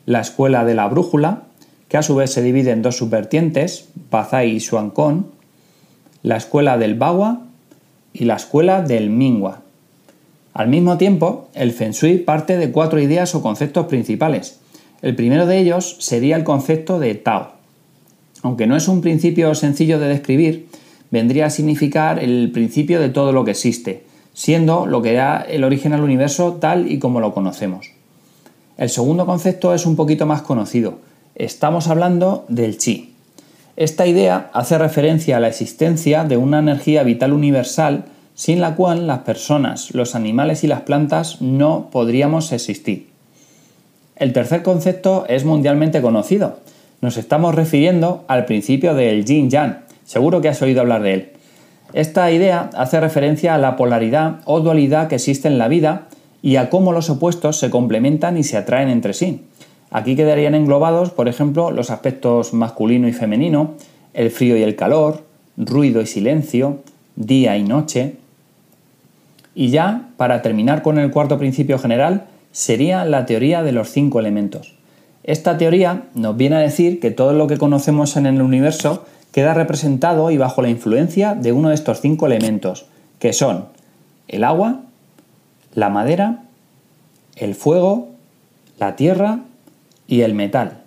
la 0.06 0.22
escuela 0.22 0.64
de 0.64 0.76
la 0.76 0.88
brújula, 0.88 1.44
que 1.90 1.98
a 1.98 2.04
su 2.04 2.16
vez 2.16 2.32
se 2.32 2.42
divide 2.42 2.72
en 2.72 2.82
dos 2.82 2.98
subvertientes, 2.98 3.90
Bazai 4.10 4.56
y 4.56 4.60
Xuancón, 4.60 5.28
la 6.24 6.38
escuela 6.38 6.78
del 6.78 6.96
Bagua 6.96 7.42
y 8.14 8.26
la 8.26 8.36
escuela 8.36 8.82
del 8.82 9.10
Mingua. 9.10 9.62
Al 10.58 10.70
mismo 10.70 10.98
tiempo, 10.98 11.50
el 11.54 11.72
Feng 11.72 11.92
Shui 11.92 12.18
parte 12.18 12.58
de 12.58 12.72
cuatro 12.72 13.00
ideas 13.00 13.36
o 13.36 13.44
conceptos 13.44 13.86
principales. 13.86 14.58
El 15.04 15.16
primero 15.16 15.46
de 15.46 15.60
ellos 15.60 15.98
sería 16.00 16.36
el 16.36 16.44
concepto 16.44 16.98
de 16.98 17.14
Tao. 17.14 17.52
Aunque 18.42 18.66
no 18.66 18.76
es 18.76 18.88
un 18.88 19.02
principio 19.02 19.54
sencillo 19.54 20.00
de 20.00 20.08
describir, 20.08 20.68
vendría 21.12 21.46
a 21.46 21.50
significar 21.52 22.18
el 22.18 22.50
principio 22.52 23.00
de 23.00 23.10
todo 23.10 23.34
lo 23.34 23.46
que 23.46 23.52
existe, 23.52 24.06
siendo 24.34 24.88
lo 24.88 25.04
que 25.04 25.14
da 25.14 25.42
el 25.42 25.64
origen 25.64 25.94
al 25.94 26.02
universo 26.02 26.54
tal 26.54 26.92
y 26.92 26.98
como 26.98 27.20
lo 27.20 27.36
conocemos. 27.36 27.92
El 28.78 28.90
segundo 28.90 29.28
concepto 29.28 29.76
es 29.76 29.86
un 29.86 29.96
poquito 29.96 30.26
más 30.26 30.42
conocido. 30.42 30.98
Estamos 31.36 31.88
hablando 31.88 32.46
del 32.48 32.80
chi. 32.80 33.14
Esta 33.76 34.08
idea 34.08 34.50
hace 34.54 34.80
referencia 34.80 35.38
a 35.38 35.40
la 35.40 35.50
existencia 35.50 36.24
de 36.24 36.38
una 36.38 36.58
energía 36.58 37.04
vital 37.04 37.34
universal 37.34 38.06
sin 38.38 38.62
la 38.62 38.76
cual 38.76 39.08
las 39.08 39.22
personas, 39.22 39.96
los 39.96 40.14
animales 40.14 40.64
y 40.64 40.68
las 40.68 40.82
plantas 40.82 41.42
no 41.42 41.90
podríamos 41.92 42.52
existir. 42.52 43.10
El 44.16 44.32
tercer 44.32 44.62
concepto 44.62 45.26
es 45.28 45.44
mundialmente 45.44 46.04
conocido. 46.04 46.60
Nos 47.02 47.18
estamos 47.18 47.56
refiriendo 47.56 48.26
al 48.28 48.46
principio 48.46 48.94
del 48.94 49.26
yin 49.26 49.50
yang. 49.50 49.80
Seguro 50.06 50.40
que 50.40 50.50
has 50.50 50.62
oído 50.62 50.82
hablar 50.82 51.02
de 51.02 51.14
él. 51.16 51.32
Esta 51.94 52.32
idea 52.32 52.70
hace 52.76 53.00
referencia 53.00 53.56
a 53.56 53.58
la 53.58 53.76
polaridad 53.76 54.42
o 54.46 54.60
dualidad 54.60 55.08
que 55.08 55.16
existe 55.16 55.48
en 55.48 55.58
la 55.58 55.68
vida 55.68 56.08
y 56.44 56.58
a 56.58 56.70
cómo 56.70 56.92
los 56.92 57.10
opuestos 57.10 57.58
se 57.58 57.72
complementan 57.72 58.38
y 58.38 58.44
se 58.44 58.58
atraen 58.58 58.90
entre 58.90 59.16
sí. 59.16 59.46
Aquí 59.90 60.16
quedarían 60.16 60.54
englobados, 60.54 61.10
por 61.10 61.28
ejemplo, 61.28 61.72
los 61.72 61.90
aspectos 61.90 62.54
masculino 62.54 63.08
y 63.08 63.14
femenino, 63.14 63.74
el 64.14 64.30
frío 64.30 64.56
y 64.58 64.62
el 64.62 64.76
calor, 64.76 65.24
ruido 65.58 66.02
y 66.02 66.06
silencio, 66.06 66.82
día 67.16 67.58
y 67.58 67.64
noche, 67.64 68.18
y 69.58 69.72
ya, 69.72 70.10
para 70.18 70.44
terminar 70.44 70.84
con 70.84 71.00
el 71.00 71.10
cuarto 71.10 71.40
principio 71.40 71.80
general, 71.80 72.28
sería 72.52 73.06
la 73.06 73.26
teoría 73.26 73.64
de 73.64 73.72
los 73.72 73.90
cinco 73.90 74.20
elementos. 74.20 74.76
Esta 75.24 75.58
teoría 75.58 76.04
nos 76.14 76.38
viene 76.38 76.58
a 76.58 76.60
decir 76.60 77.00
que 77.00 77.10
todo 77.10 77.34
lo 77.34 77.48
que 77.48 77.58
conocemos 77.58 78.18
en 78.18 78.28
el 78.28 78.40
universo 78.44 79.08
queda 79.32 79.56
representado 79.56 80.30
y 80.30 80.38
bajo 80.38 80.62
la 80.62 80.70
influencia 80.70 81.34
de 81.34 81.54
uno 81.54 81.70
de 81.70 81.74
estos 81.74 82.02
cinco 82.02 82.28
elementos, 82.28 82.86
que 83.18 83.34
son 83.34 83.66
el 84.28 84.44
agua, 84.44 84.82
la 85.74 85.90
madera, 85.90 86.44
el 87.36 87.56
fuego, 87.56 88.10
la 88.78 88.96
tierra 88.96 89.40
y 90.08 90.22
el 90.22 90.36
metal. 90.36 90.82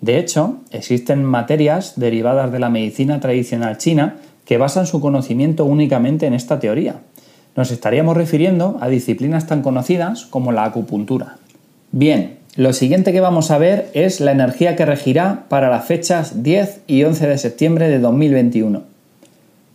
De 0.00 0.20
hecho, 0.20 0.58
existen 0.70 1.24
materias 1.24 1.94
derivadas 1.96 2.52
de 2.52 2.60
la 2.60 2.70
medicina 2.70 3.18
tradicional 3.18 3.78
china 3.78 4.18
que 4.44 4.58
basan 4.58 4.86
su 4.86 5.00
conocimiento 5.00 5.64
únicamente 5.64 6.26
en 6.26 6.34
esta 6.34 6.60
teoría. 6.60 7.00
Nos 7.56 7.70
estaríamos 7.70 8.16
refiriendo 8.16 8.76
a 8.80 8.88
disciplinas 8.88 9.46
tan 9.46 9.62
conocidas 9.62 10.26
como 10.26 10.52
la 10.52 10.64
acupuntura. 10.64 11.38
Bien, 11.90 12.36
lo 12.56 12.72
siguiente 12.72 13.12
que 13.12 13.20
vamos 13.20 13.50
a 13.50 13.58
ver 13.58 13.90
es 13.94 14.20
la 14.20 14.32
energía 14.32 14.76
que 14.76 14.84
regirá 14.84 15.44
para 15.48 15.70
las 15.70 15.86
fechas 15.86 16.42
10 16.42 16.82
y 16.86 17.04
11 17.04 17.26
de 17.26 17.38
septiembre 17.38 17.88
de 17.88 17.98
2021. 17.98 18.82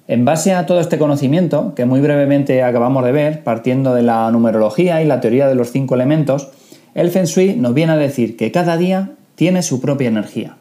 En 0.08 0.26
base 0.26 0.54
a 0.54 0.66
todo 0.66 0.80
este 0.80 0.98
conocimiento, 0.98 1.74
que 1.76 1.86
muy 1.86 2.02
brevemente 2.02 2.64
acabamos 2.64 3.06
de 3.06 3.12
ver, 3.12 3.44
partiendo 3.44 3.94
de 3.94 4.04
la 4.04 4.30
numerología 4.32 5.02
y 5.02 5.08
la 5.08 5.22
teoría 5.22 5.48
de 5.48 5.56
los 5.56 5.72
cinco 5.72 5.96
elementos, 5.96 6.50
el 6.96 7.10
Feng 7.12 7.26
Shui 7.26 7.56
nos 7.56 7.74
viene 7.74 7.94
a 7.94 7.98
decir 7.98 8.36
que 8.36 8.52
cada 8.52 8.78
día 8.78 9.12
tiene 9.36 9.64
su 9.64 9.80
propia 9.80 10.10
energía. 10.10 10.58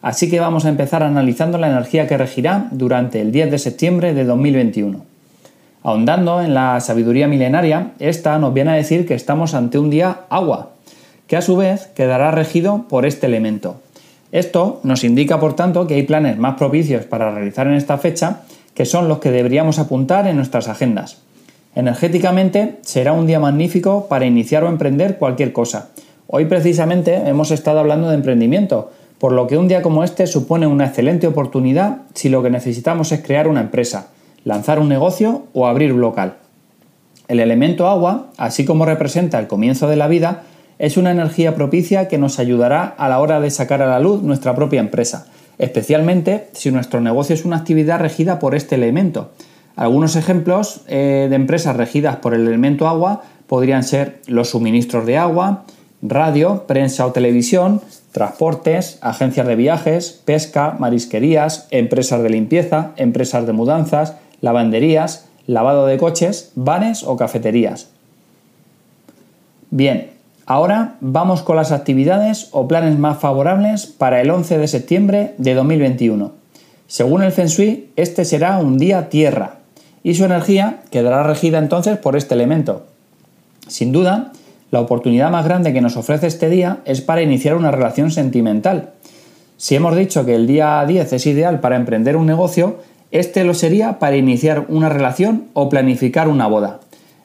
Así 0.00 0.30
que 0.30 0.40
vamos 0.40 0.64
a 0.64 0.70
empezar 0.70 1.02
analizando 1.02 1.58
la 1.58 1.68
energía 1.68 2.06
que 2.06 2.16
regirá 2.16 2.68
durante 2.70 3.20
el 3.20 3.32
10 3.32 3.50
de 3.50 3.58
septiembre 3.58 4.14
de 4.14 4.24
2021. 4.24 5.13
Ahondando 5.84 6.42
en 6.42 6.52
la 6.54 6.80
sabiduría 6.80 7.28
milenaria, 7.28 7.92
esta 8.00 8.36
nos 8.40 8.52
viene 8.52 8.72
a 8.72 8.74
decir 8.74 9.06
que 9.06 9.14
estamos 9.14 9.54
ante 9.54 9.78
un 9.78 9.90
día 9.90 10.22
agua, 10.30 10.70
que 11.28 11.36
a 11.36 11.42
su 11.42 11.56
vez 11.56 11.86
quedará 11.94 12.32
regido 12.32 12.86
por 12.88 13.06
este 13.06 13.26
elemento. 13.26 13.76
Esto 14.32 14.80
nos 14.82 15.04
indica, 15.04 15.38
por 15.38 15.54
tanto, 15.54 15.86
que 15.86 15.94
hay 15.94 16.02
planes 16.02 16.36
más 16.38 16.54
propicios 16.54 17.04
para 17.04 17.30
realizar 17.30 17.68
en 17.68 17.74
esta 17.74 17.98
fecha, 17.98 18.40
que 18.74 18.84
son 18.84 19.06
los 19.06 19.18
que 19.18 19.30
deberíamos 19.30 19.78
apuntar 19.78 20.26
en 20.26 20.34
nuestras 20.34 20.66
agendas. 20.66 21.18
Energéticamente 21.76 22.80
será 22.82 23.12
un 23.12 23.28
día 23.28 23.38
magnífico 23.38 24.08
para 24.08 24.26
iniciar 24.26 24.64
o 24.64 24.68
emprender 24.68 25.18
cualquier 25.18 25.52
cosa, 25.52 25.90
Hoy 26.26 26.46
precisamente 26.46 27.14
hemos 27.14 27.50
estado 27.50 27.80
hablando 27.80 28.08
de 28.08 28.14
emprendimiento, 28.14 28.90
por 29.18 29.32
lo 29.32 29.46
que 29.46 29.58
un 29.58 29.68
día 29.68 29.82
como 29.82 30.04
este 30.04 30.26
supone 30.26 30.66
una 30.66 30.86
excelente 30.86 31.26
oportunidad 31.26 31.98
si 32.14 32.30
lo 32.30 32.42
que 32.42 32.48
necesitamos 32.48 33.12
es 33.12 33.22
crear 33.22 33.46
una 33.46 33.60
empresa, 33.60 34.08
lanzar 34.44 34.78
un 34.78 34.88
negocio 34.88 35.46
o 35.52 35.66
abrir 35.66 35.92
un 35.92 36.00
local. 36.00 36.36
El 37.28 37.40
elemento 37.40 37.88
agua, 37.88 38.30
así 38.36 38.64
como 38.64 38.84
representa 38.84 39.38
el 39.38 39.46
comienzo 39.46 39.88
de 39.88 39.96
la 39.96 40.08
vida, 40.08 40.42
es 40.78 40.96
una 40.96 41.10
energía 41.10 41.54
propicia 41.54 42.08
que 42.08 42.18
nos 42.18 42.38
ayudará 42.38 42.84
a 42.84 43.08
la 43.08 43.20
hora 43.20 43.40
de 43.40 43.50
sacar 43.50 43.80
a 43.80 43.86
la 43.86 44.00
luz 44.00 44.22
nuestra 44.22 44.54
propia 44.54 44.80
empresa, 44.80 45.26
especialmente 45.58 46.48
si 46.52 46.70
nuestro 46.70 47.00
negocio 47.00 47.34
es 47.34 47.44
una 47.44 47.56
actividad 47.56 48.00
regida 48.00 48.38
por 48.38 48.54
este 48.54 48.74
elemento. 48.74 49.30
Algunos 49.76 50.16
ejemplos 50.16 50.82
eh, 50.86 51.26
de 51.28 51.36
empresas 51.36 51.76
regidas 51.76 52.16
por 52.16 52.34
el 52.34 52.46
elemento 52.46 52.86
agua 52.86 53.22
podrían 53.46 53.82
ser 53.82 54.20
los 54.26 54.50
suministros 54.50 55.06
de 55.06 55.16
agua, 55.16 55.64
radio, 56.02 56.64
prensa 56.66 57.06
o 57.06 57.12
televisión, 57.12 57.80
transportes, 58.12 58.98
agencias 59.00 59.46
de 59.46 59.56
viajes, 59.56 60.20
pesca, 60.24 60.76
marisquerías, 60.78 61.66
empresas 61.70 62.22
de 62.22 62.30
limpieza, 62.30 62.92
empresas 62.96 63.46
de 63.46 63.52
mudanzas, 63.52 64.14
lavanderías, 64.44 65.24
lavado 65.46 65.86
de 65.86 65.96
coches, 65.96 66.52
bares 66.54 67.02
o 67.02 67.16
cafeterías. 67.16 67.88
Bien, 69.70 70.10
ahora 70.44 70.96
vamos 71.00 71.42
con 71.42 71.56
las 71.56 71.72
actividades 71.72 72.48
o 72.52 72.68
planes 72.68 72.98
más 72.98 73.18
favorables 73.18 73.86
para 73.86 74.20
el 74.20 74.30
11 74.30 74.58
de 74.58 74.68
septiembre 74.68 75.34
de 75.38 75.54
2021. 75.54 76.32
Según 76.86 77.22
el 77.22 77.32
Feng 77.32 77.48
este 77.96 78.26
será 78.26 78.58
un 78.58 78.76
día 78.76 79.08
tierra 79.08 79.56
y 80.02 80.14
su 80.14 80.26
energía 80.26 80.80
quedará 80.90 81.22
regida 81.22 81.56
entonces 81.56 81.96
por 81.96 82.14
este 82.14 82.34
elemento. 82.34 82.84
Sin 83.66 83.92
duda, 83.92 84.32
la 84.70 84.80
oportunidad 84.80 85.30
más 85.30 85.46
grande 85.46 85.72
que 85.72 85.80
nos 85.80 85.96
ofrece 85.96 86.26
este 86.26 86.50
día 86.50 86.80
es 86.84 87.00
para 87.00 87.22
iniciar 87.22 87.56
una 87.56 87.70
relación 87.70 88.10
sentimental. 88.10 88.90
Si 89.56 89.74
hemos 89.74 89.96
dicho 89.96 90.26
que 90.26 90.34
el 90.34 90.46
día 90.46 90.84
10 90.86 91.14
es 91.14 91.26
ideal 91.26 91.60
para 91.60 91.76
emprender 91.76 92.18
un 92.18 92.26
negocio, 92.26 92.76
este 93.14 93.44
lo 93.44 93.54
sería 93.54 94.00
para 94.00 94.16
iniciar 94.16 94.66
una 94.68 94.88
relación 94.88 95.44
o 95.52 95.68
planificar 95.68 96.26
una 96.26 96.48
boda. 96.48 96.80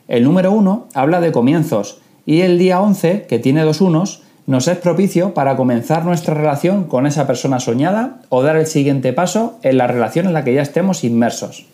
El 0.08 0.24
número 0.24 0.52
1 0.52 0.88
habla 0.94 1.20
de 1.20 1.32
comienzos 1.32 1.98
y 2.28 2.42
el 2.42 2.60
día 2.60 2.80
11, 2.80 3.26
que 3.28 3.40
tiene 3.40 3.64
dos 3.64 3.82
unos, 3.82 4.22
nos 4.46 4.68
es 4.68 4.78
propicio 4.78 5.34
para 5.34 5.56
comenzar 5.56 6.06
nuestra 6.06 6.36
relación 6.36 6.84
con 6.84 7.08
esa 7.08 7.26
persona 7.26 7.60
soñada 7.60 8.20
o 8.30 8.44
dar 8.44 8.56
el 8.56 8.68
siguiente 8.68 9.14
paso 9.14 9.58
en 9.64 9.80
la 9.80 9.88
relación 9.88 10.28
en 10.28 10.34
la 10.34 10.44
que 10.44 10.54
ya 10.54 10.62
estemos 10.62 11.04
inmersos. 11.04 11.66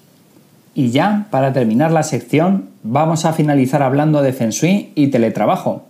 Y 0.74 0.92
ya, 0.92 1.28
para 1.30 1.52
terminar 1.52 1.92
la 1.92 2.04
sección, 2.04 2.70
vamos 2.84 3.26
a 3.26 3.34
finalizar 3.34 3.84
hablando 3.84 4.22
de 4.22 4.32
Feng 4.32 4.52
Shui 4.52 4.94
y 4.96 5.08
teletrabajo. 5.08 5.84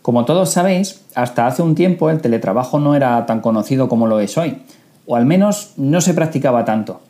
Como 0.00 0.24
todos 0.24 0.48
sabéis, 0.48 1.02
hasta 1.14 1.46
hace 1.46 1.60
un 1.60 1.74
tiempo 1.74 2.08
el 2.08 2.22
teletrabajo 2.22 2.80
no 2.80 2.94
era 2.94 3.26
tan 3.26 3.42
conocido 3.42 3.90
como 3.90 4.06
lo 4.06 4.18
es 4.20 4.38
hoy, 4.38 4.62
o 5.06 5.16
al 5.16 5.26
menos 5.26 5.74
no 5.76 6.00
se 6.00 6.14
practicaba 6.14 6.64
tanto. 6.64 7.02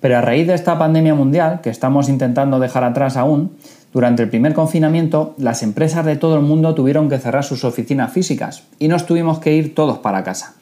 Pero 0.00 0.16
a 0.16 0.20
raíz 0.20 0.46
de 0.46 0.54
esta 0.54 0.78
pandemia 0.78 1.14
mundial, 1.14 1.60
que 1.60 1.70
estamos 1.70 2.08
intentando 2.08 2.60
dejar 2.60 2.84
atrás 2.84 3.16
aún, 3.16 3.52
durante 3.92 4.22
el 4.22 4.28
primer 4.28 4.54
confinamiento, 4.54 5.34
las 5.38 5.62
empresas 5.62 6.04
de 6.04 6.16
todo 6.16 6.36
el 6.36 6.42
mundo 6.42 6.74
tuvieron 6.74 7.08
que 7.08 7.18
cerrar 7.18 7.42
sus 7.42 7.64
oficinas 7.64 8.12
físicas 8.12 8.64
y 8.78 8.88
nos 8.88 9.06
tuvimos 9.06 9.38
que 9.38 9.54
ir 9.54 9.74
todos 9.74 9.98
para 9.98 10.24
casa. 10.24 10.54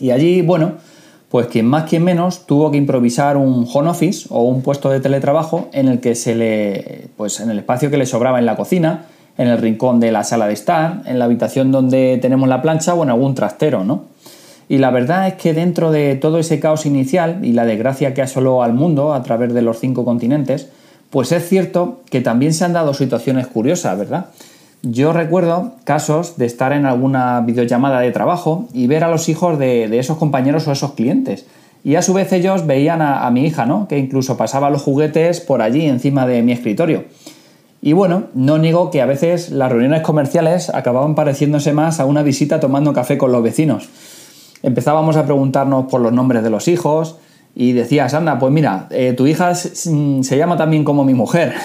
Y 0.00 0.10
allí, 0.10 0.42
bueno, 0.42 0.72
pues 1.30 1.46
quien 1.46 1.66
más, 1.66 1.84
quien 1.84 2.04
menos, 2.04 2.44
tuvo 2.46 2.70
que 2.70 2.76
improvisar 2.76 3.36
un 3.36 3.66
home 3.72 3.88
office 3.88 4.26
o 4.28 4.42
un 4.42 4.60
puesto 4.60 4.90
de 4.90 5.00
teletrabajo 5.00 5.68
en 5.72 5.88
el 5.88 6.00
que 6.00 6.14
se 6.14 6.34
le, 6.34 7.08
pues 7.16 7.40
en 7.40 7.48
el 7.48 7.60
espacio 7.60 7.90
que 7.90 7.96
le 7.96 8.04
sobraba 8.04 8.38
en 8.38 8.44
la 8.44 8.56
cocina, 8.56 9.06
en 9.38 9.48
el 9.48 9.58
rincón 9.58 9.98
de 9.98 10.12
la 10.12 10.24
sala 10.24 10.46
de 10.46 10.52
estar, 10.52 11.02
en 11.06 11.18
la 11.18 11.24
habitación 11.24 11.72
donde 11.72 12.18
tenemos 12.20 12.48
la 12.48 12.60
plancha 12.60 12.92
o 12.92 13.02
en 13.02 13.10
algún 13.10 13.34
trastero, 13.34 13.84
¿no? 13.84 14.11
Y 14.72 14.78
la 14.78 14.90
verdad 14.90 15.28
es 15.28 15.34
que 15.34 15.52
dentro 15.52 15.90
de 15.92 16.14
todo 16.14 16.38
ese 16.38 16.58
caos 16.58 16.86
inicial 16.86 17.44
y 17.44 17.52
la 17.52 17.66
desgracia 17.66 18.14
que 18.14 18.22
asoló 18.22 18.62
al 18.62 18.72
mundo 18.72 19.12
a 19.12 19.22
través 19.22 19.52
de 19.52 19.60
los 19.60 19.78
cinco 19.80 20.06
continentes, 20.06 20.70
pues 21.10 21.30
es 21.30 21.46
cierto 21.46 22.00
que 22.08 22.22
también 22.22 22.54
se 22.54 22.64
han 22.64 22.72
dado 22.72 22.94
situaciones 22.94 23.48
curiosas, 23.48 23.98
¿verdad? 23.98 24.28
Yo 24.80 25.12
recuerdo 25.12 25.72
casos 25.84 26.38
de 26.38 26.46
estar 26.46 26.72
en 26.72 26.86
alguna 26.86 27.42
videollamada 27.42 28.00
de 28.00 28.12
trabajo 28.12 28.66
y 28.72 28.86
ver 28.86 29.04
a 29.04 29.10
los 29.10 29.28
hijos 29.28 29.58
de, 29.58 29.98
esos 29.98 30.16
compañeros 30.16 30.66
o 30.66 30.72
esos 30.72 30.92
clientes. 30.92 31.44
Y 31.84 31.96
a 31.96 32.00
su 32.00 32.14
vez 32.14 32.32
ellos 32.32 32.66
veían 32.66 33.02
a, 33.02 33.30
mi 33.30 33.44
hija, 33.44 33.66
¿no? 33.66 33.88
Que 33.88 33.98
incluso 33.98 34.38
pasaba 34.38 34.70
los 34.70 34.80
juguetes 34.80 35.42
por 35.42 35.60
allí 35.60 35.84
encima 35.84 36.26
de 36.26 36.40
mi 36.40 36.52
escritorio. 36.52 37.04
Y 37.82 37.92
bueno, 37.92 38.28
no 38.32 38.56
niego 38.56 38.90
que 38.90 39.02
a 39.02 39.06
veces 39.06 39.50
las 39.50 39.70
reuniones 39.70 40.00
comerciales 40.00 40.70
acababan 40.70 41.14
pareciéndose 41.14 41.74
más 41.74 42.00
a 42.00 42.06
una 42.06 42.22
visita 42.22 42.58
tomando 42.58 42.94
café 42.94 43.18
con 43.18 43.32
los 43.32 43.42
vecinos. 43.42 43.90
Empezábamos 44.62 45.16
a 45.16 45.24
preguntarnos 45.24 45.86
por 45.86 46.00
los 46.00 46.12
nombres 46.12 46.42
de 46.42 46.50
los 46.50 46.68
hijos 46.68 47.16
y 47.54 47.72
decías, 47.72 48.14
anda, 48.14 48.38
pues 48.38 48.52
mira, 48.52 48.86
eh, 48.90 49.12
tu 49.16 49.26
hija 49.26 49.54
se 49.54 50.36
llama 50.36 50.56
también 50.56 50.84
como 50.84 51.04
mi 51.04 51.14
mujer. 51.14 51.54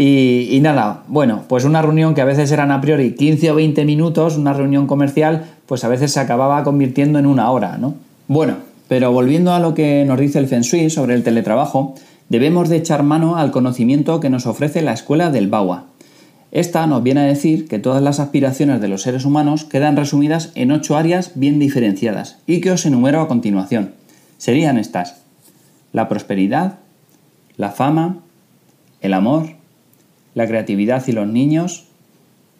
Y, 0.00 0.60
nada, 0.62 1.02
bueno, 1.08 1.42
pues 1.48 1.64
una 1.64 1.82
reunión 1.82 2.14
que 2.14 2.20
a 2.20 2.24
veces 2.24 2.52
eran 2.52 2.70
a 2.70 2.80
priori 2.80 3.16
15 3.16 3.50
o 3.50 3.54
20 3.56 3.84
minutos, 3.84 4.36
una 4.36 4.52
reunión 4.52 4.86
comercial, 4.86 5.46
pues 5.66 5.82
a 5.82 5.88
veces 5.88 6.12
se 6.12 6.20
acababa 6.20 6.62
convirtiendo 6.62 7.18
en 7.18 7.26
una 7.26 7.50
hora, 7.50 7.78
¿no? 7.78 7.94
Bueno, 8.28 8.58
pero 8.86 9.10
volviendo 9.10 9.52
a 9.52 9.58
lo 9.58 9.74
que 9.74 10.04
nos 10.06 10.20
dice 10.20 10.38
el 10.38 10.46
Feng 10.46 10.62
Shui 10.62 10.88
sobre 10.88 11.14
el 11.14 11.24
teletrabajo, 11.24 11.96
debemos 12.28 12.68
de 12.68 12.76
echar 12.76 13.02
mano 13.02 13.38
al 13.38 13.50
conocimiento 13.50 14.20
que 14.20 14.30
nos 14.30 14.46
ofrece 14.46 14.82
la 14.82 14.92
escuela 14.92 15.30
del 15.30 15.48
Bawa. 15.48 15.86
Esta 16.50 16.86
nos 16.86 17.02
viene 17.02 17.20
a 17.20 17.24
decir 17.24 17.68
que 17.68 17.78
todas 17.78 18.02
las 18.02 18.20
aspiraciones 18.20 18.80
de 18.80 18.88
los 18.88 19.02
seres 19.02 19.24
humanos 19.24 19.64
quedan 19.64 19.96
resumidas 19.96 20.50
en 20.54 20.72
ocho 20.72 20.96
áreas 20.96 21.32
bien 21.34 21.58
diferenciadas 21.58 22.38
y 22.46 22.60
que 22.60 22.70
os 22.70 22.86
enumero 22.86 23.20
a 23.20 23.28
continuación. 23.28 23.92
Serían 24.38 24.78
estas. 24.78 25.16
La 25.92 26.08
prosperidad, 26.08 26.78
la 27.56 27.70
fama, 27.70 28.20
el 29.00 29.12
amor, 29.12 29.56
la 30.34 30.46
creatividad 30.46 31.06
y 31.06 31.12
los 31.12 31.28
niños, 31.28 31.86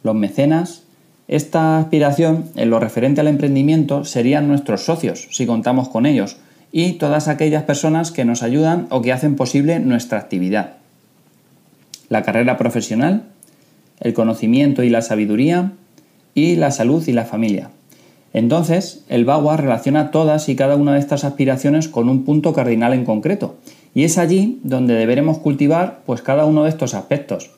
los 0.02 0.14
mecenas. 0.14 0.82
Esta 1.26 1.78
aspiración, 1.78 2.46
en 2.56 2.70
lo 2.70 2.80
referente 2.80 3.20
al 3.20 3.28
emprendimiento, 3.28 4.04
serían 4.04 4.48
nuestros 4.48 4.84
socios, 4.84 5.28
si 5.30 5.46
contamos 5.46 5.88
con 5.88 6.04
ellos, 6.04 6.36
y 6.72 6.94
todas 6.94 7.28
aquellas 7.28 7.62
personas 7.64 8.10
que 8.10 8.24
nos 8.24 8.42
ayudan 8.42 8.86
o 8.90 9.00
que 9.00 9.12
hacen 9.12 9.36
posible 9.36 9.78
nuestra 9.80 10.18
actividad. 10.18 10.74
La 12.08 12.22
carrera 12.22 12.56
profesional, 12.56 13.24
el 14.00 14.14
conocimiento 14.14 14.82
y 14.82 14.90
la 14.90 15.02
sabiduría, 15.02 15.72
y 16.34 16.56
la 16.56 16.70
salud 16.70 17.06
y 17.06 17.12
la 17.12 17.24
familia. 17.24 17.70
Entonces, 18.32 19.04
el 19.08 19.24
Bagua 19.24 19.56
relaciona 19.56 20.10
todas 20.10 20.48
y 20.48 20.56
cada 20.56 20.76
una 20.76 20.94
de 20.94 21.00
estas 21.00 21.24
aspiraciones 21.24 21.88
con 21.88 22.08
un 22.08 22.24
punto 22.24 22.52
cardinal 22.52 22.92
en 22.92 23.04
concreto, 23.04 23.56
y 23.94 24.04
es 24.04 24.18
allí 24.18 24.60
donde 24.62 24.94
deberemos 24.94 25.38
cultivar 25.38 26.00
pues 26.06 26.22
cada 26.22 26.44
uno 26.44 26.64
de 26.64 26.68
estos 26.68 26.94
aspectos. 26.94 27.50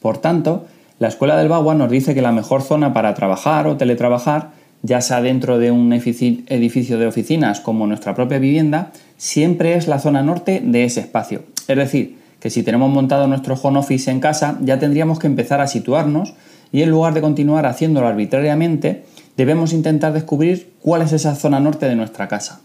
Por 0.00 0.18
tanto, 0.18 0.66
la 0.98 1.08
Escuela 1.08 1.36
del 1.36 1.48
Bagua 1.48 1.74
nos 1.74 1.90
dice 1.90 2.14
que 2.14 2.22
la 2.22 2.32
mejor 2.32 2.62
zona 2.62 2.94
para 2.94 3.12
trabajar 3.12 3.66
o 3.66 3.76
teletrabajar, 3.76 4.52
ya 4.82 5.00
sea 5.00 5.20
dentro 5.20 5.58
de 5.58 5.70
un 5.70 5.92
edificio 5.92 6.98
de 6.98 7.06
oficinas 7.06 7.60
como 7.60 7.86
nuestra 7.86 8.14
propia 8.14 8.38
vivienda, 8.38 8.92
siempre 9.16 9.74
es 9.74 9.88
la 9.88 9.98
zona 9.98 10.22
norte 10.22 10.62
de 10.64 10.84
ese 10.84 11.00
espacio. 11.00 11.42
Es 11.66 11.76
decir, 11.76 12.18
que 12.46 12.50
si 12.50 12.62
tenemos 12.62 12.88
montado 12.88 13.26
nuestro 13.26 13.58
home 13.60 13.80
office 13.80 14.08
en 14.08 14.20
casa, 14.20 14.56
ya 14.60 14.78
tendríamos 14.78 15.18
que 15.18 15.26
empezar 15.26 15.60
a 15.60 15.66
situarnos 15.66 16.34
y 16.70 16.82
en 16.82 16.90
lugar 16.90 17.12
de 17.12 17.20
continuar 17.20 17.66
haciéndolo 17.66 18.06
arbitrariamente, 18.06 19.02
debemos 19.36 19.72
intentar 19.72 20.12
descubrir 20.12 20.70
cuál 20.80 21.02
es 21.02 21.12
esa 21.12 21.34
zona 21.34 21.58
norte 21.58 21.88
de 21.88 21.96
nuestra 21.96 22.28
casa. 22.28 22.60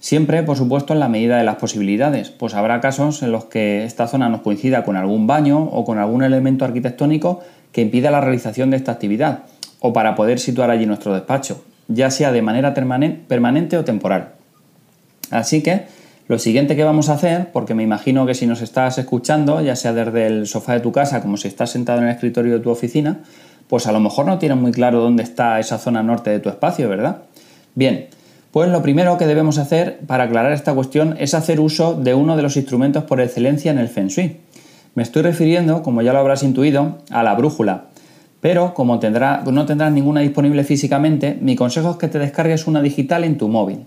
Siempre, 0.00 0.42
por 0.42 0.56
supuesto, 0.56 0.94
en 0.94 0.98
la 0.98 1.08
medida 1.08 1.38
de 1.38 1.44
las 1.44 1.58
posibilidades, 1.58 2.30
pues 2.30 2.54
habrá 2.54 2.80
casos 2.80 3.22
en 3.22 3.30
los 3.30 3.44
que 3.44 3.84
esta 3.84 4.08
zona 4.08 4.28
nos 4.28 4.40
coincida 4.40 4.82
con 4.82 4.96
algún 4.96 5.28
baño 5.28 5.62
o 5.62 5.84
con 5.84 5.98
algún 5.98 6.24
elemento 6.24 6.64
arquitectónico 6.64 7.38
que 7.70 7.82
impida 7.82 8.10
la 8.10 8.20
realización 8.20 8.70
de 8.70 8.78
esta 8.78 8.90
actividad, 8.90 9.44
o 9.78 9.92
para 9.92 10.16
poder 10.16 10.40
situar 10.40 10.72
allí 10.72 10.86
nuestro 10.86 11.14
despacho, 11.14 11.62
ya 11.86 12.10
sea 12.10 12.32
de 12.32 12.42
manera 12.42 12.74
permanente 12.74 13.78
o 13.78 13.84
temporal. 13.84 14.30
Así 15.30 15.62
que 15.62 15.99
lo 16.30 16.38
siguiente 16.38 16.76
que 16.76 16.84
vamos 16.84 17.08
a 17.08 17.14
hacer, 17.14 17.50
porque 17.52 17.74
me 17.74 17.82
imagino 17.82 18.24
que 18.24 18.34
si 18.34 18.46
nos 18.46 18.62
estás 18.62 18.96
escuchando, 18.98 19.60
ya 19.62 19.74
sea 19.74 19.92
desde 19.92 20.28
el 20.28 20.46
sofá 20.46 20.74
de 20.74 20.78
tu 20.78 20.92
casa 20.92 21.22
como 21.22 21.36
si 21.36 21.48
estás 21.48 21.70
sentado 21.70 21.98
en 21.98 22.04
el 22.04 22.12
escritorio 22.12 22.52
de 22.52 22.60
tu 22.60 22.70
oficina, 22.70 23.18
pues 23.66 23.88
a 23.88 23.92
lo 23.92 23.98
mejor 23.98 24.26
no 24.26 24.38
tienes 24.38 24.56
muy 24.56 24.70
claro 24.70 25.00
dónde 25.00 25.24
está 25.24 25.58
esa 25.58 25.76
zona 25.76 26.04
norte 26.04 26.30
de 26.30 26.38
tu 26.38 26.48
espacio, 26.48 26.88
¿verdad? 26.88 27.22
Bien, 27.74 28.06
pues 28.52 28.70
lo 28.70 28.80
primero 28.80 29.18
que 29.18 29.26
debemos 29.26 29.58
hacer 29.58 29.98
para 30.06 30.22
aclarar 30.22 30.52
esta 30.52 30.72
cuestión 30.72 31.16
es 31.18 31.34
hacer 31.34 31.58
uso 31.58 31.94
de 31.94 32.14
uno 32.14 32.36
de 32.36 32.42
los 32.42 32.56
instrumentos 32.56 33.02
por 33.02 33.20
excelencia 33.20 33.72
en 33.72 33.78
el 33.78 33.88
Feng 33.88 34.06
Shui. 34.06 34.36
Me 34.94 35.02
estoy 35.02 35.22
refiriendo, 35.22 35.82
como 35.82 36.00
ya 36.00 36.12
lo 36.12 36.20
habrás 36.20 36.44
intuido, 36.44 36.98
a 37.10 37.24
la 37.24 37.34
brújula. 37.34 37.86
Pero 38.40 38.72
como 38.74 39.00
no 39.00 39.66
tendrás 39.66 39.92
ninguna 39.92 40.20
disponible 40.20 40.62
físicamente, 40.62 41.36
mi 41.40 41.56
consejo 41.56 41.90
es 41.90 41.96
que 41.96 42.06
te 42.06 42.20
descargues 42.20 42.68
una 42.68 42.82
digital 42.82 43.24
en 43.24 43.36
tu 43.36 43.48
móvil. 43.48 43.80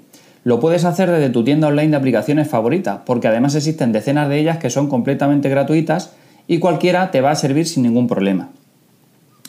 Lo 0.44 0.60
puedes 0.60 0.84
hacer 0.84 1.10
desde 1.10 1.30
tu 1.30 1.44
tienda 1.44 1.68
online 1.68 1.92
de 1.92 1.98
aplicaciones 1.98 2.50
favorita, 2.50 3.06
porque 3.06 3.30
además 3.30 3.56
existen 3.56 3.94
decenas 3.94 4.28
de 4.28 4.40
ellas 4.40 4.58
que 4.58 4.70
son 4.70 4.90
completamente 4.90 5.48
gratuitas 5.50 6.12
y 6.48 6.60
cualquiera 6.60 7.12
te 7.12 7.22
va 7.22 7.32
a 7.32 7.36
servir 7.36 7.66
sin 7.66 7.84
ningún 7.84 8.08
problema. 8.08 8.50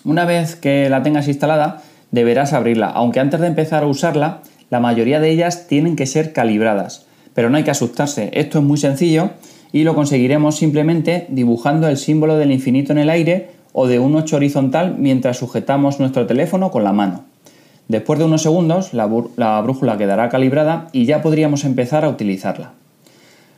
Una 0.04 0.24
vez 0.24 0.54
que 0.54 0.88
la 0.88 1.02
tengas 1.02 1.26
instalada, 1.26 1.82
deberás 2.12 2.52
abrirla, 2.52 2.90
aunque 2.90 3.18
antes 3.18 3.40
de 3.40 3.48
empezar 3.48 3.82
a 3.82 3.88
usarla, 3.88 4.42
la 4.70 4.78
mayoría 4.78 5.18
de 5.18 5.30
ellas 5.30 5.66
tienen 5.66 5.96
que 5.96 6.06
ser 6.06 6.32
calibradas. 6.32 7.06
Pero 7.34 7.50
no 7.50 7.56
hay 7.56 7.64
que 7.64 7.72
asustarse, 7.72 8.30
esto 8.32 8.58
es 8.58 8.64
muy 8.64 8.78
sencillo 8.78 9.30
y 9.72 9.82
lo 9.82 9.96
conseguiremos 9.96 10.56
simplemente 10.56 11.26
dibujando 11.28 11.88
el 11.88 11.96
símbolo 11.96 12.36
del 12.36 12.52
infinito 12.52 12.92
en 12.92 12.98
el 12.98 13.10
aire 13.10 13.50
o 13.72 13.88
de 13.88 13.98
un 13.98 14.14
8 14.14 14.36
horizontal 14.36 14.94
mientras 14.96 15.38
sujetamos 15.38 15.98
nuestro 15.98 16.26
teléfono 16.26 16.70
con 16.70 16.84
la 16.84 16.92
mano. 16.92 17.24
Después 17.88 18.18
de 18.18 18.24
unos 18.24 18.42
segundos 18.42 18.94
la, 18.94 19.10
la 19.36 19.60
brújula 19.60 19.98
quedará 19.98 20.28
calibrada 20.28 20.88
y 20.92 21.06
ya 21.06 21.22
podríamos 21.22 21.64
empezar 21.64 22.04
a 22.04 22.08
utilizarla. 22.08 22.72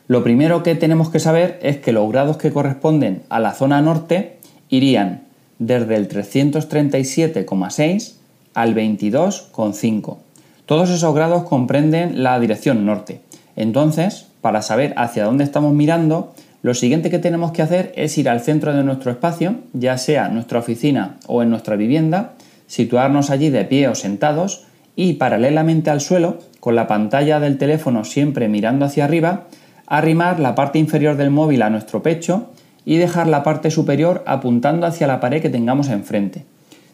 Lo 0.09 0.23
primero 0.23 0.63
que 0.63 0.75
tenemos 0.75 1.11
que 1.11 1.19
saber 1.19 1.59
es 1.63 1.79
que 1.79 1.93
los 1.93 2.09
grados 2.11 2.37
que 2.37 2.53
corresponden 2.53 3.23
a 3.29 3.41
la 3.41 3.55
zona 3.55 3.81
norte 3.83 4.37
irían 4.69 5.23
desde 5.59 5.97
el 5.97 6.09
337,6 6.09 8.13
al 8.55 8.75
22,5 8.75 10.17
todos 10.67 10.91
esos 10.91 11.15
grados 11.15 11.45
comprenden 11.45 12.25
la 12.25 12.39
dirección 12.41 12.85
norte. 12.85 13.21
Entonces, 13.55 14.27
para 14.41 14.63
saber 14.63 14.93
hacia 14.97 15.25
dónde 15.25 15.45
estamos 15.45 15.73
mirando, 15.73 16.35
lo 16.63 16.75
siguiente 16.75 17.09
que 17.09 17.21
tenemos 17.21 17.53
que 17.53 17.63
hacer 17.63 17.93
es 17.95 18.19
ir 18.19 18.29
al 18.29 18.41
centro 18.41 18.75
de 18.75 18.83
nuestro 18.83 19.13
espacio, 19.13 19.55
ya 19.73 19.97
sea 19.97 20.29
nuestra 20.29 20.59
oficina 20.59 21.19
o 21.29 21.43
en 21.43 21.51
nuestra 21.51 21.77
vivienda, 21.77 22.33
situarnos 22.67 23.31
allí 23.31 23.51
de 23.51 23.65
pie 23.65 23.89
o 23.89 23.95
sentados 23.95 24.65
y 24.97 25.15
paralelamente 25.15 25.91
al 25.91 26.01
suelo, 26.01 26.39
con 26.61 26.75
la 26.75 26.87
pantalla 26.87 27.39
del 27.39 27.59
teléfono 27.59 28.05
siempre 28.05 28.49
mirando 28.49 28.85
hacia 28.85 29.05
arriba, 29.05 29.47
arrimar 29.87 30.41
la 30.41 30.55
parte 30.55 30.79
inferior 30.79 31.17
del 31.17 31.31
móvil 31.31 31.63
a 31.63 31.71
nuestro 31.71 32.03
pecho 32.03 32.51
y 32.85 32.97
dejar 32.97 33.27
la 33.27 33.43
parte 33.43 33.71
superior 33.71 34.23
apuntando 34.27 34.87
hacia 34.87 35.07
la 35.07 35.21
pared 35.21 35.43
que 35.43 35.51
tengamos 35.51 35.89
enfrente. 35.89 36.45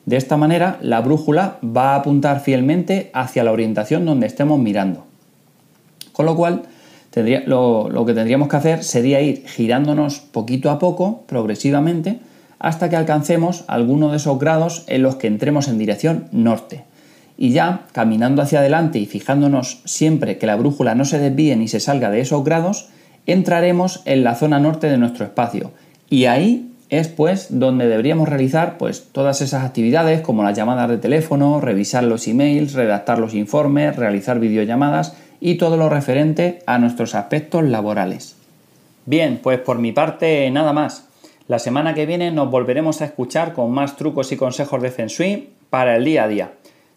De 0.04 0.16
esta 0.16 0.36
manera, 0.36 0.78
la 0.82 1.00
brújula 1.00 1.58
va 1.64 1.92
a 1.92 1.96
apuntar 1.96 2.40
fielmente 2.40 3.10
hacia 3.14 3.44
la 3.44 3.52
orientación 3.52 4.04
donde 4.04 4.26
estemos 4.26 4.58
mirando. 4.58 5.04
Con 6.12 6.26
lo 6.26 6.34
cual, 6.34 6.62
lo, 7.46 8.04
que 8.06 8.14
tendríamos 8.14 8.48
que 8.48 8.56
hacer 8.56 8.84
sería 8.84 9.20
ir 9.20 9.46
girándonos 9.46 10.18
poquito 10.18 10.70
a 10.70 10.78
poco, 10.78 11.22
progresivamente, 11.26 12.20
hasta 12.62 12.88
que 12.88 12.96
alcancemos 12.96 13.64
alguno 13.66 14.12
de 14.12 14.18
esos 14.18 14.38
grados 14.38 14.84
en 14.86 15.02
los 15.02 15.16
que 15.16 15.26
entremos 15.26 15.66
en 15.66 15.78
dirección 15.78 16.28
norte. 16.30 16.84
Y 17.36 17.50
ya, 17.50 17.86
caminando 17.90 18.40
hacia 18.40 18.60
adelante 18.60 19.00
y 19.00 19.06
fijándonos 19.06 19.82
siempre 19.84 20.38
que 20.38 20.46
la 20.46 20.54
brújula 20.54 20.94
no 20.94 21.04
se 21.04 21.18
desvíe 21.18 21.56
ni 21.56 21.66
se 21.66 21.80
salga 21.80 22.08
de 22.08 22.20
esos 22.20 22.44
grados, 22.44 22.88
entraremos 23.26 24.02
en 24.04 24.22
la 24.22 24.36
zona 24.36 24.60
norte 24.60 24.88
de 24.88 24.96
nuestro 24.96 25.24
espacio. 25.24 25.72
Y 26.08 26.26
ahí 26.26 26.70
es 26.88 27.08
pues 27.08 27.48
donde 27.50 27.88
deberíamos 27.88 28.28
realizar 28.28 28.78
pues 28.78 29.08
todas 29.10 29.40
esas 29.40 29.64
actividades 29.64 30.20
como 30.20 30.44
las 30.44 30.56
llamadas 30.56 30.88
de 30.88 30.98
teléfono, 30.98 31.60
revisar 31.60 32.04
los 32.04 32.28
emails, 32.28 32.74
redactar 32.74 33.18
los 33.18 33.34
informes, 33.34 33.96
realizar 33.96 34.38
videollamadas 34.38 35.16
y 35.40 35.56
todo 35.56 35.76
lo 35.76 35.88
referente 35.88 36.62
a 36.66 36.78
nuestros 36.78 37.16
aspectos 37.16 37.64
laborales. 37.64 38.36
Bien, 39.04 39.40
pues 39.42 39.58
por 39.58 39.80
mi 39.80 39.90
parte 39.90 40.48
nada 40.52 40.72
más. 40.72 41.08
La 41.48 41.58
semana 41.58 41.94
que 41.94 42.06
viene 42.06 42.30
nos 42.30 42.50
volveremos 42.50 43.02
a 43.02 43.04
escuchar 43.04 43.52
con 43.52 43.72
más 43.72 43.96
trucos 43.96 44.30
y 44.32 44.36
consejos 44.36 44.80
de 44.80 44.90
Feng 44.90 45.08
Shui 45.08 45.50
para 45.70 45.96
el 45.96 46.04
día 46.04 46.24
a 46.24 46.28
día. 46.28 46.52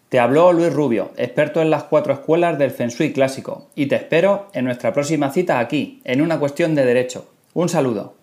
Te 0.08 0.20
habló 0.20 0.52
Luis 0.52 0.72
Rubio, 0.72 1.10
experto 1.16 1.60
en 1.60 1.70
las 1.70 1.84
cuatro 1.84 2.12
escuelas 2.12 2.56
del 2.58 2.70
Feng 2.70 2.90
Shui 2.90 3.12
clásico, 3.12 3.66
y 3.74 3.86
te 3.86 3.96
espero 3.96 4.46
en 4.52 4.64
nuestra 4.64 4.92
próxima 4.92 5.32
cita 5.32 5.58
aquí, 5.58 6.00
en 6.04 6.22
una 6.22 6.38
cuestión 6.38 6.76
de 6.76 6.84
derecho. 6.84 7.26
Un 7.54 7.68
saludo. 7.68 8.14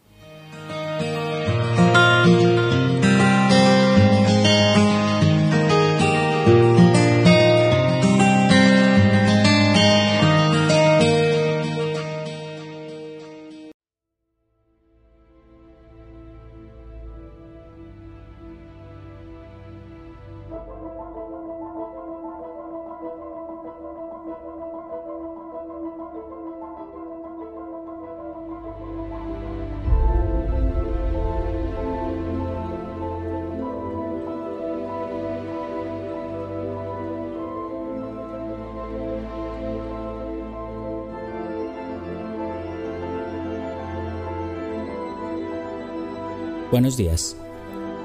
Buenos 46.74 46.98
días. 46.98 47.36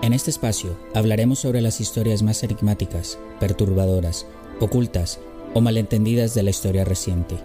En 0.03 0.13
este 0.13 0.29
espacio 0.29 0.79
hablaremos 0.95 1.39
sobre 1.39 1.63
las 1.63 1.81
historias 1.81 2.23
más 2.23 2.43
enigmáticas, 2.43 3.19
perturbadoras, 3.41 4.27
ocultas 4.61 5.21
o 5.55 5.63
malentendidas 5.63 6.35
de 6.35 6.43
la 6.43 6.51
historia 6.51 6.85
reciente. 6.85 7.37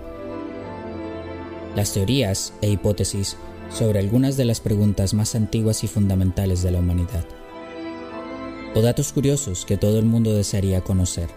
Las 1.77 1.93
teorías 1.93 2.51
e 2.61 2.69
hipótesis 2.69 3.37
sobre 3.73 3.99
algunas 3.99 4.35
de 4.35 4.43
las 4.43 4.59
preguntas 4.59 5.13
más 5.13 5.33
antiguas 5.33 5.85
y 5.85 5.87
fundamentales 5.87 6.61
de 6.61 6.71
la 6.71 6.79
humanidad. 6.79 7.23
O 8.75 8.81
datos 8.81 9.13
curiosos 9.13 9.65
que 9.65 9.77
todo 9.77 9.99
el 9.99 10.05
mundo 10.05 10.33
desearía 10.33 10.81
conocer. 10.81 11.29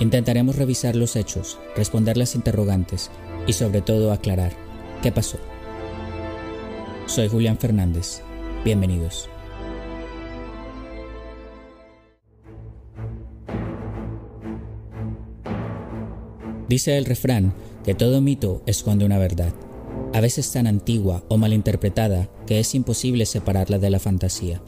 Intentaremos 0.00 0.56
revisar 0.56 0.96
los 0.96 1.14
hechos, 1.14 1.60
responder 1.76 2.16
las 2.16 2.34
interrogantes 2.34 3.12
y 3.46 3.52
sobre 3.52 3.82
todo 3.82 4.10
aclarar 4.10 4.56
qué 5.00 5.12
pasó. 5.12 5.38
Soy 7.06 7.28
Julián 7.28 7.56
Fernández 7.56 8.22
Bienvenidos. 8.64 9.28
Dice 16.68 16.98
el 16.98 17.04
refrán 17.06 17.54
que 17.84 17.94
todo 17.94 18.20
mito 18.20 18.62
esconde 18.66 19.04
una 19.06 19.16
verdad, 19.16 19.52
a 20.12 20.20
veces 20.20 20.50
tan 20.52 20.66
antigua 20.66 21.22
o 21.28 21.38
malinterpretada 21.38 22.28
que 22.46 22.58
es 22.58 22.74
imposible 22.74 23.26
separarla 23.26 23.78
de 23.78 23.90
la 23.90 24.00
fantasía. 24.00 24.60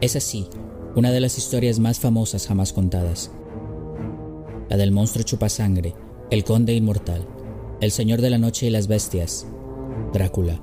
Es 0.00 0.14
así 0.14 0.46
una 0.94 1.10
de 1.10 1.20
las 1.20 1.38
historias 1.38 1.78
más 1.78 1.98
famosas 2.00 2.46
jamás 2.46 2.74
contadas, 2.74 3.32
la 4.68 4.76
del 4.76 4.92
monstruo 4.92 5.24
chupasangre, 5.24 5.94
el 6.30 6.44
conde 6.44 6.74
inmortal, 6.74 7.26
el 7.80 7.90
señor 7.90 8.20
de 8.20 8.30
la 8.30 8.38
noche 8.38 8.66
y 8.66 8.70
las 8.70 8.86
bestias, 8.86 9.46
Drácula. 10.12 10.60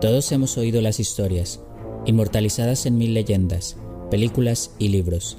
Todos 0.00 0.30
hemos 0.32 0.58
oído 0.58 0.80
las 0.80 1.00
historias, 1.00 1.60
inmortalizadas 2.04 2.86
en 2.86 2.98
mil 2.98 3.14
leyendas, 3.14 3.76
películas 4.10 4.74
y 4.78 4.88
libros. 4.88 5.38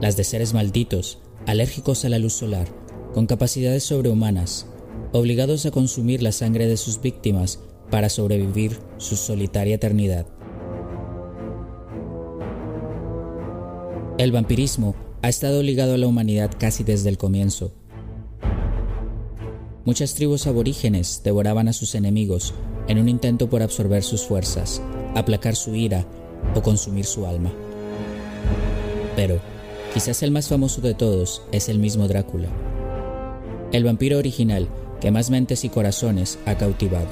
Las 0.00 0.16
de 0.16 0.24
seres 0.24 0.54
malditos, 0.54 1.18
alérgicos 1.46 2.04
a 2.04 2.08
la 2.08 2.18
luz 2.18 2.34
solar, 2.34 2.68
con 3.14 3.26
capacidades 3.26 3.84
sobrehumanas, 3.84 4.66
obligados 5.12 5.66
a 5.66 5.70
consumir 5.70 6.22
la 6.22 6.32
sangre 6.32 6.66
de 6.66 6.76
sus 6.76 7.00
víctimas 7.00 7.60
para 7.90 8.08
sobrevivir 8.08 8.78
su 8.98 9.16
solitaria 9.16 9.74
eternidad. 9.74 10.26
El 14.18 14.32
vampirismo 14.32 14.94
ha 15.22 15.28
estado 15.28 15.62
ligado 15.62 15.94
a 15.94 15.98
la 15.98 16.06
humanidad 16.06 16.50
casi 16.58 16.82
desde 16.84 17.08
el 17.10 17.18
comienzo. 17.18 17.72
Muchas 19.84 20.14
tribus 20.14 20.46
aborígenes 20.46 21.22
devoraban 21.24 21.68
a 21.68 21.72
sus 21.72 21.94
enemigos 21.94 22.54
en 22.88 22.98
un 22.98 23.08
intento 23.08 23.48
por 23.48 23.62
absorber 23.62 24.02
sus 24.02 24.24
fuerzas, 24.24 24.80
aplacar 25.14 25.56
su 25.56 25.74
ira 25.74 26.06
o 26.54 26.62
consumir 26.62 27.04
su 27.04 27.26
alma. 27.26 27.52
Pero, 29.16 29.40
quizás 29.92 30.22
el 30.22 30.30
más 30.30 30.48
famoso 30.48 30.80
de 30.80 30.94
todos 30.94 31.42
es 31.52 31.68
el 31.68 31.78
mismo 31.78 32.08
Drácula, 32.08 32.48
el 33.72 33.84
vampiro 33.84 34.18
original 34.18 34.68
que 35.00 35.10
más 35.10 35.30
mentes 35.30 35.64
y 35.64 35.68
corazones 35.68 36.38
ha 36.46 36.56
cautivado. 36.56 37.08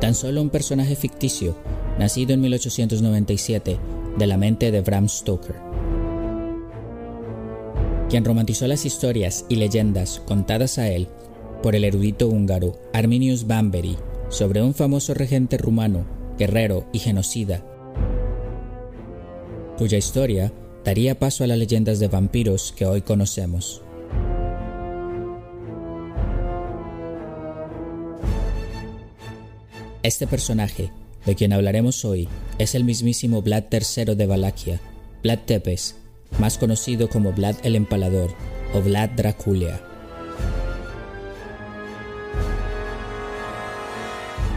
Tan 0.00 0.14
solo 0.14 0.42
un 0.42 0.50
personaje 0.50 0.96
ficticio, 0.96 1.56
nacido 1.98 2.34
en 2.34 2.40
1897 2.40 3.78
de 4.16 4.26
la 4.26 4.36
mente 4.36 4.70
de 4.70 4.80
Bram 4.80 5.08
Stoker, 5.08 5.56
quien 8.08 8.24
romantizó 8.24 8.66
las 8.66 8.84
historias 8.84 9.44
y 9.48 9.56
leyendas 9.56 10.20
contadas 10.26 10.78
a 10.78 10.88
él 10.88 11.08
por 11.62 11.74
el 11.74 11.84
erudito 11.84 12.28
húngaro 12.28 12.78
Arminius 12.92 13.46
Bamberi 13.46 13.96
sobre 14.28 14.62
un 14.62 14.74
famoso 14.74 15.14
regente 15.14 15.56
rumano, 15.56 16.04
guerrero 16.38 16.86
y 16.92 16.98
genocida, 16.98 17.64
cuya 19.78 19.98
historia 19.98 20.52
daría 20.84 21.18
paso 21.18 21.44
a 21.44 21.46
las 21.46 21.58
leyendas 21.58 21.98
de 21.98 22.08
vampiros 22.08 22.72
que 22.76 22.86
hoy 22.86 23.02
conocemos. 23.02 23.82
Este 30.02 30.26
personaje, 30.26 30.90
de 31.26 31.34
quien 31.34 31.52
hablaremos 31.52 32.04
hoy, 32.04 32.28
es 32.58 32.74
el 32.74 32.84
mismísimo 32.84 33.42
Vlad 33.42 33.64
III 33.70 34.14
de 34.14 34.26
Valaquia, 34.26 34.80
Vlad 35.22 35.38
Tepes, 35.46 35.96
más 36.38 36.58
conocido 36.58 37.08
como 37.08 37.32
Vlad 37.32 37.56
el 37.62 37.76
Empalador 37.76 38.30
o 38.74 38.80
Vlad 38.80 39.10
Draculia. 39.10 39.80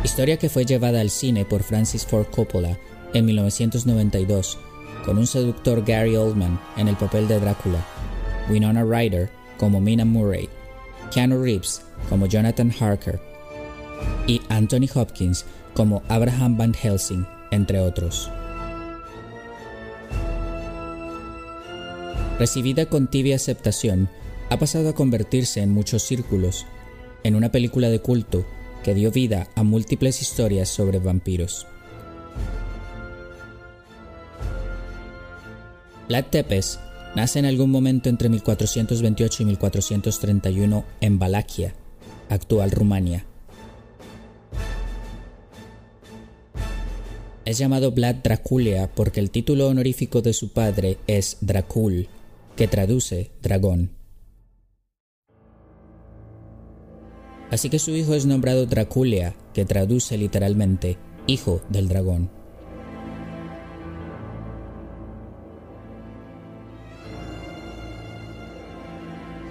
Historia 0.03 0.38
que 0.38 0.49
fue 0.49 0.65
llevada 0.65 1.02
al 1.02 1.10
cine 1.10 1.45
por 1.45 1.64
Francis 1.64 2.06
Ford 2.06 2.27
Coppola 2.27 2.77
en 3.14 3.26
1992 3.26 4.57
con 5.06 5.18
un 5.18 5.27
seductor 5.27 5.84
Gary 5.85 6.15
Oldman 6.15 6.60
en 6.76 6.88
el 6.88 6.95
papel 6.95 7.27
de 7.27 7.39
Drácula, 7.39 7.85
Winona 8.49 8.84
Ryder 8.84 9.30
como 9.57 9.80
Mina 9.80 10.06
Murray, 10.06 10.49
Keanu 11.11 11.41
Reeves 11.41 11.81
como 12.10 12.26
Jonathan 12.26 12.73
Harker 12.80 13.19
y 14.27 14.41
Anthony 14.49 14.88
Hopkins 14.94 15.45
como 15.78 16.02
Abraham 16.08 16.58
Van 16.58 16.74
Helsing, 16.74 17.28
entre 17.52 17.80
otros. 17.80 18.32
Recibida 22.40 22.88
con 22.88 23.06
tibia 23.06 23.36
aceptación, 23.36 24.10
ha 24.49 24.58
pasado 24.58 24.90
a 24.90 24.95
convertirse 24.95 25.62
en 25.62 25.70
muchos 25.70 26.02
círculos, 26.02 26.66
en 27.24 27.36
una 27.36 27.52
película 27.52 27.90
de 27.90 27.99
culto 27.99 28.44
que 28.84 28.95
dio 28.95 29.12
vida 29.12 29.49
a 29.54 29.62
múltiples 29.62 30.20
historias 30.20 30.68
sobre 30.68 30.98
vampiros. 30.98 31.68
Vlad 36.08 36.26
Tepes 36.26 36.80
nace 37.16 37.38
en 37.38 37.45
algún 37.45 37.70
momento 37.70 38.10
entre 38.10 38.30
1428 38.30 39.44
y 39.44 39.45
1431 39.45 40.86
en 41.02 41.20
Valaquia, 41.20 41.76
actual 42.30 42.72
Rumania. 42.72 43.28
Es 47.48 47.60
llamado 47.60 47.91
Vlad 47.94 48.15
Draculia 48.15 48.94
porque 48.94 49.22
el 49.22 49.32
título 49.32 49.69
honorífico 49.69 50.22
de 50.22 50.34
su 50.34 50.52
padre 50.52 50.98
es 51.07 51.38
Dracul, 51.40 52.10
que 52.57 52.68
traduce 52.68 53.32
dragón. 53.41 53.91
Así 57.49 57.69
que 57.69 57.80
su 57.80 57.95
hijo 57.95 58.15
es 58.15 58.26
nombrado 58.26 58.65
Draculia, 58.65 59.34
que 59.53 59.64
traduce 59.64 60.18
literalmente 60.18 60.98
hijo 61.26 61.61
del 61.69 61.88
dragón. 61.88 62.30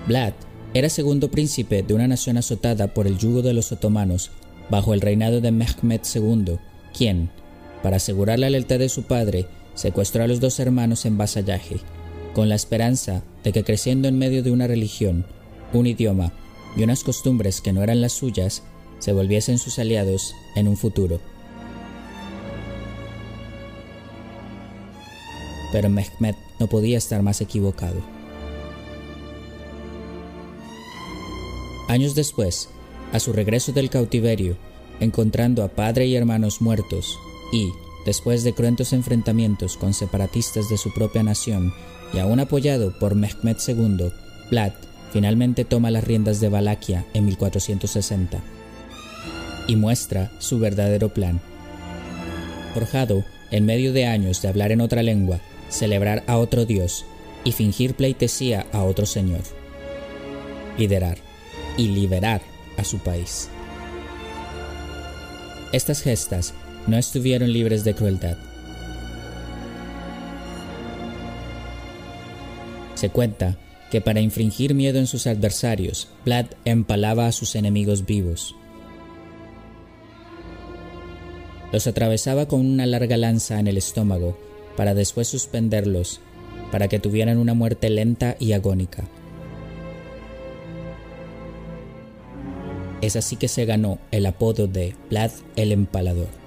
Vlad 0.06 0.35
era 0.74 0.90
segundo 0.90 1.31
príncipe 1.31 1.82
de 1.82 1.94
una 1.94 2.09
nación 2.09 2.36
azotada 2.36 2.93
por 2.93 3.06
el 3.06 3.16
yugo 3.16 3.40
de 3.40 3.55
los 3.55 3.73
otomanos 3.73 4.32
bajo 4.68 4.93
el 4.93 5.01
reinado 5.01 5.40
de 5.40 5.51
Mehmed 5.51 6.02
II, 6.14 6.59
quien, 6.94 7.31
para 7.82 7.97
asegurar 7.97 8.39
la 8.39 8.51
lealtad 8.51 8.78
de 8.78 8.89
su 8.89 9.05
padre, 9.05 9.47
secuestró 9.74 10.24
a 10.24 10.27
los 10.27 10.40
dos 10.40 10.59
hermanos 10.61 11.07
en 11.07 11.19
vasallaje, 11.19 11.77
con 12.35 12.48
la 12.48 12.55
esperanza 12.55 13.23
de 13.44 13.53
que 13.53 13.65
creciendo 13.65 14.09
en 14.09 14.19
medio 14.19 14.43
de 14.43 14.51
una 14.51 14.66
religión, 14.66 15.27
un 15.73 15.86
idioma 15.86 16.32
y 16.77 16.82
unas 16.82 17.05
costumbres 17.05 17.61
que 17.61 17.73
no 17.73 17.82
eran 17.82 18.01
las 18.01 18.12
suyas, 18.12 18.62
se 18.98 19.12
volviesen 19.12 19.59
sus 19.59 19.78
aliados 19.78 20.35
en 20.55 20.69
un 20.69 20.77
futuro. 20.77 21.20
Pero 25.73 25.89
Mehmed 25.90 26.35
no 26.59 26.66
podía 26.69 26.98
estar 26.98 27.23
más 27.23 27.40
equivocado. 27.40 28.01
Años 31.89 32.15
después, 32.15 32.69
a 33.12 33.20
su 33.20 33.32
regreso 33.32 33.73
del 33.73 33.90
cautiverio, 33.90 34.57
encontrando 35.01 35.62
a 35.62 35.69
padre 35.69 36.07
y 36.07 36.16
hermanos 36.16 36.61
muertos, 36.61 37.19
y, 37.52 37.73
después 38.05 38.44
de 38.44 38.55
cruentos 38.55 38.93
enfrentamientos 38.93 39.77
con 39.77 39.94
separatistas 39.94 40.68
de 40.68 40.78
su 40.78 40.93
propia 40.93 41.23
nación 41.23 41.73
y 42.12 42.18
aún 42.18 42.40
apoyado 42.40 42.98
por 42.98 43.14
Mehmed 43.14 43.56
II, 43.66 44.12
Vlad 44.51 44.73
finalmente 45.12 45.64
toma 45.64 45.90
las 45.90 46.05
riendas 46.05 46.40
de 46.40 46.48
Valaquia 46.48 47.06
en 47.14 47.27
1460 47.27 48.43
y 49.66 49.77
muestra 49.77 50.31
su 50.39 50.59
verdadero 50.59 51.12
plan. 51.12 51.40
Forjado 52.74 53.24
en 53.51 53.64
medio 53.64 53.93
de 53.93 54.06
años 54.06 54.43
de 54.43 54.48
hablar 54.48 54.73
en 54.73 54.81
otra 54.81 55.02
lengua, 55.02 55.40
celebrar 55.68 56.24
a 56.27 56.36
otro 56.39 56.66
dios 56.66 57.05
y 57.44 57.52
fingir 57.52 57.94
pleitesía 57.94 58.66
a 58.73 58.82
otro 58.82 59.06
señor. 59.06 59.43
Liderar 60.78 61.18
y 61.77 61.89
liberar 61.89 62.43
a 62.77 62.85
su 62.85 62.98
país. 62.98 63.48
Estas 65.73 66.02
gestas 66.02 66.55
no 66.86 66.96
estuvieron 66.96 67.52
libres 67.52 67.84
de 67.84 67.94
crueldad. 67.94 68.36
Se 72.94 73.10
cuenta 73.10 73.56
que 73.90 74.00
para 74.00 74.20
infringir 74.20 74.74
miedo 74.74 74.98
en 74.98 75.06
sus 75.06 75.26
adversarios, 75.26 76.08
Vlad 76.24 76.46
empalaba 76.64 77.26
a 77.26 77.32
sus 77.32 77.54
enemigos 77.54 78.06
vivos. 78.06 78.54
Los 81.72 81.86
atravesaba 81.86 82.46
con 82.46 82.60
una 82.60 82.86
larga 82.86 83.16
lanza 83.16 83.60
en 83.60 83.66
el 83.66 83.76
estómago 83.76 84.38
para 84.76 84.94
después 84.94 85.28
suspenderlos, 85.28 86.20
para 86.70 86.88
que 86.88 86.98
tuvieran 86.98 87.38
una 87.38 87.54
muerte 87.54 87.90
lenta 87.90 88.36
y 88.38 88.52
agónica. 88.52 89.04
Es 93.00 93.14
así 93.16 93.36
que 93.36 93.48
se 93.48 93.66
ganó 93.66 93.98
el 94.10 94.26
apodo 94.26 94.66
de 94.66 94.94
Vlad 95.10 95.30
el 95.56 95.72
Empalador. 95.72 96.45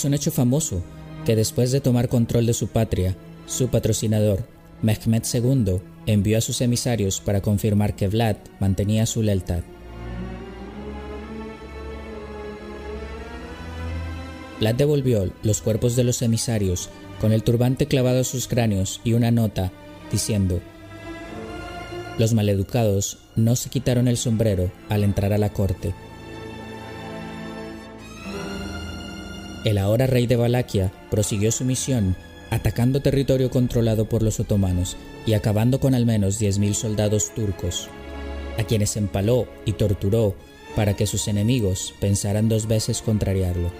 Es 0.00 0.06
un 0.06 0.14
hecho 0.14 0.30
famoso 0.30 0.82
que 1.26 1.36
después 1.36 1.72
de 1.72 1.82
tomar 1.82 2.08
control 2.08 2.46
de 2.46 2.54
su 2.54 2.68
patria, 2.68 3.14
su 3.46 3.68
patrocinador, 3.68 4.46
Mehmed 4.80 5.24
II, 5.30 5.78
envió 6.06 6.38
a 6.38 6.40
sus 6.40 6.62
emisarios 6.62 7.20
para 7.20 7.42
confirmar 7.42 7.96
que 7.96 8.08
Vlad 8.08 8.36
mantenía 8.60 9.04
su 9.04 9.22
lealtad. 9.22 9.60
Vlad 14.60 14.74
devolvió 14.74 15.30
los 15.42 15.60
cuerpos 15.60 15.96
de 15.96 16.04
los 16.04 16.22
emisarios 16.22 16.88
con 17.20 17.32
el 17.32 17.42
turbante 17.42 17.84
clavado 17.84 18.20
a 18.20 18.24
sus 18.24 18.48
cráneos 18.48 19.02
y 19.04 19.12
una 19.12 19.30
nota 19.30 19.70
diciendo, 20.10 20.62
Los 22.18 22.32
maleducados 22.32 23.18
no 23.36 23.54
se 23.54 23.68
quitaron 23.68 24.08
el 24.08 24.16
sombrero 24.16 24.72
al 24.88 25.04
entrar 25.04 25.34
a 25.34 25.38
la 25.38 25.50
corte. 25.50 25.92
El 29.64 29.78
ahora 29.78 30.06
rey 30.06 30.26
de 30.26 30.36
Valaquia 30.36 30.92
prosiguió 31.10 31.52
su 31.52 31.64
misión 31.64 32.16
atacando 32.50 33.00
territorio 33.00 33.50
controlado 33.50 34.08
por 34.08 34.22
los 34.22 34.40
otomanos 34.40 34.96
y 35.26 35.34
acabando 35.34 35.80
con 35.80 35.94
al 35.94 36.04
menos 36.04 36.40
10.000 36.40 36.74
soldados 36.74 37.32
turcos, 37.34 37.88
a 38.58 38.64
quienes 38.64 38.96
empaló 38.96 39.46
y 39.64 39.72
torturó 39.72 40.34
para 40.76 40.94
que 40.94 41.06
sus 41.06 41.28
enemigos 41.28 41.94
pensaran 42.00 42.48
dos 42.48 42.66
veces 42.66 43.02
contrariarlo. 43.02 43.70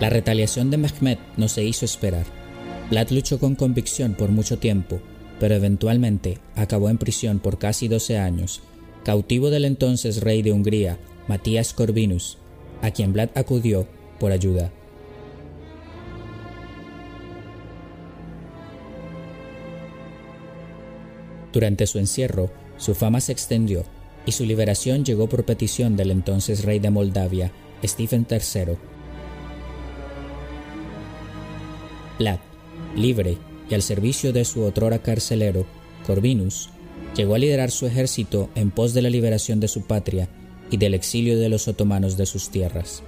La 0.00 0.10
retaliación 0.10 0.70
de 0.70 0.78
Mehmet 0.78 1.20
no 1.36 1.48
se 1.48 1.62
hizo 1.62 1.84
esperar. 1.84 2.26
Vlad 2.90 3.10
luchó 3.10 3.38
con 3.38 3.54
convicción 3.54 4.14
por 4.14 4.30
mucho 4.30 4.58
tiempo, 4.58 5.00
pero 5.38 5.54
eventualmente 5.54 6.38
acabó 6.56 6.90
en 6.90 6.98
prisión 6.98 7.38
por 7.38 7.58
casi 7.58 7.86
12 7.86 8.18
años, 8.18 8.62
cautivo 9.04 9.50
del 9.50 9.64
entonces 9.64 10.20
rey 10.20 10.42
de 10.42 10.52
Hungría, 10.52 10.98
Matías 11.28 11.72
Corvinus, 11.72 12.38
a 12.82 12.90
quien 12.90 13.12
Vlad 13.12 13.30
acudió 13.34 13.86
por 14.18 14.32
ayuda. 14.32 14.70
Durante 21.52 21.86
su 21.86 21.98
encierro, 21.98 22.50
su 22.78 22.94
fama 22.94 23.20
se 23.20 23.32
extendió 23.32 23.84
y 24.24 24.32
su 24.32 24.44
liberación 24.44 25.04
llegó 25.04 25.28
por 25.28 25.44
petición 25.44 25.96
del 25.96 26.10
entonces 26.10 26.64
rey 26.64 26.78
de 26.78 26.90
Moldavia, 26.90 27.52
Stephen 27.84 28.26
III. 28.30 28.76
Vlad, 32.18 32.38
libre 32.96 33.36
y 33.68 33.74
al 33.74 33.82
servicio 33.82 34.32
de 34.32 34.44
su 34.44 34.62
otrora 34.62 35.00
carcelero, 35.00 35.66
Corvinus, 36.06 36.70
llegó 37.14 37.34
a 37.34 37.38
liderar 37.38 37.70
su 37.70 37.86
ejército 37.86 38.50
en 38.54 38.70
pos 38.70 38.94
de 38.94 39.02
la 39.02 39.10
liberación 39.10 39.60
de 39.60 39.68
su 39.68 39.82
patria 39.86 40.28
y 40.70 40.76
del 40.76 40.94
exilio 40.94 41.38
de 41.38 41.48
los 41.48 41.68
otomanos 41.68 42.16
de 42.16 42.26
sus 42.26 42.50
tierras. 42.50 43.02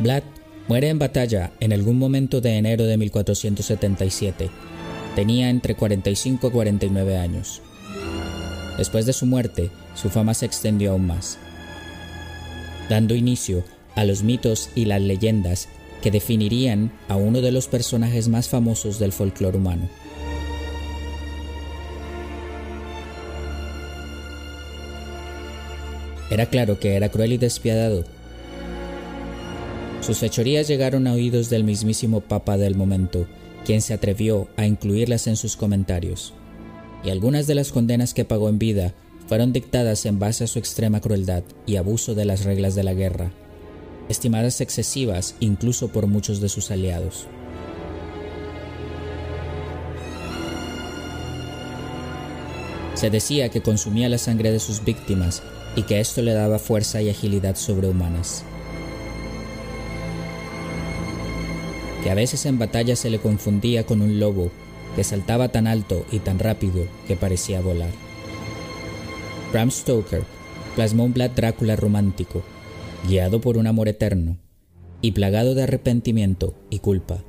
Vlad 0.00 0.24
muere 0.68 0.88
en 0.88 0.98
batalla 0.98 1.52
en 1.60 1.72
algún 1.72 1.98
momento 1.98 2.40
de 2.40 2.56
enero 2.56 2.84
de 2.84 2.96
1477. 2.96 4.50
Tenía 5.14 5.48
entre 5.48 5.76
45 5.76 6.48
y 6.48 6.50
49 6.50 7.16
años. 7.16 7.62
Después 8.76 9.06
de 9.06 9.12
su 9.12 9.26
muerte, 9.26 9.70
su 9.94 10.10
fama 10.10 10.34
se 10.34 10.46
extendió 10.46 10.92
aún 10.92 11.06
más, 11.06 11.38
dando 12.88 13.14
inicio 13.14 13.62
a 13.94 14.04
los 14.04 14.24
mitos 14.24 14.70
y 14.74 14.86
las 14.86 15.00
leyendas 15.00 15.68
que 16.04 16.10
definirían 16.10 16.92
a 17.08 17.16
uno 17.16 17.40
de 17.40 17.50
los 17.50 17.66
personajes 17.66 18.28
más 18.28 18.50
famosos 18.50 18.98
del 18.98 19.10
folclore 19.10 19.56
humano. 19.56 19.88
Era 26.30 26.44
claro 26.44 26.78
que 26.78 26.96
era 26.96 27.08
cruel 27.08 27.32
y 27.32 27.38
despiadado. 27.38 28.04
Sus 30.02 30.18
fechorías 30.18 30.68
llegaron 30.68 31.06
a 31.06 31.14
oídos 31.14 31.48
del 31.48 31.64
mismísimo 31.64 32.20
Papa 32.20 32.58
del 32.58 32.74
momento, 32.74 33.26
quien 33.64 33.80
se 33.80 33.94
atrevió 33.94 34.48
a 34.58 34.66
incluirlas 34.66 35.26
en 35.26 35.36
sus 35.36 35.56
comentarios. 35.56 36.34
Y 37.02 37.08
algunas 37.08 37.46
de 37.46 37.54
las 37.54 37.72
condenas 37.72 38.12
que 38.12 38.26
pagó 38.26 38.50
en 38.50 38.58
vida 38.58 38.92
fueron 39.26 39.54
dictadas 39.54 40.04
en 40.04 40.18
base 40.18 40.44
a 40.44 40.48
su 40.48 40.58
extrema 40.58 41.00
crueldad 41.00 41.44
y 41.64 41.76
abuso 41.76 42.14
de 42.14 42.26
las 42.26 42.44
reglas 42.44 42.74
de 42.74 42.84
la 42.84 42.92
guerra, 42.92 43.30
estimadas 44.08 44.60
excesivas 44.60 45.34
incluso 45.40 45.88
por 45.88 46.06
muchos 46.06 46.40
de 46.40 46.48
sus 46.48 46.70
aliados. 46.70 47.26
Se 52.94 53.10
decía 53.10 53.48
que 53.48 53.60
consumía 53.60 54.08
la 54.08 54.18
sangre 54.18 54.50
de 54.52 54.60
sus 54.60 54.84
víctimas 54.84 55.42
y 55.76 55.82
que 55.82 56.00
esto 56.00 56.22
le 56.22 56.32
daba 56.32 56.58
fuerza 56.58 57.02
y 57.02 57.10
agilidad 57.10 57.56
sobrehumanas. 57.56 58.44
Que 62.02 62.10
a 62.10 62.14
veces 62.14 62.46
en 62.46 62.58
batalla 62.58 62.96
se 62.96 63.10
le 63.10 63.18
confundía 63.18 63.84
con 63.84 64.00
un 64.00 64.20
lobo 64.20 64.50
que 64.94 65.04
saltaba 65.04 65.48
tan 65.48 65.66
alto 65.66 66.04
y 66.12 66.20
tan 66.20 66.38
rápido 66.38 66.86
que 67.08 67.16
parecía 67.16 67.60
volar. 67.60 67.90
Bram 69.52 69.70
Stoker 69.70 70.22
plasmó 70.76 71.04
un 71.04 71.14
Vlad 71.14 71.30
Drácula 71.30 71.76
romántico, 71.76 72.42
guiado 73.06 73.40
por 73.40 73.58
un 73.58 73.66
amor 73.66 73.88
eterno 73.88 74.38
y 75.02 75.12
plagado 75.12 75.54
de 75.54 75.64
arrepentimiento 75.64 76.54
y 76.70 76.78
culpa. 76.78 77.22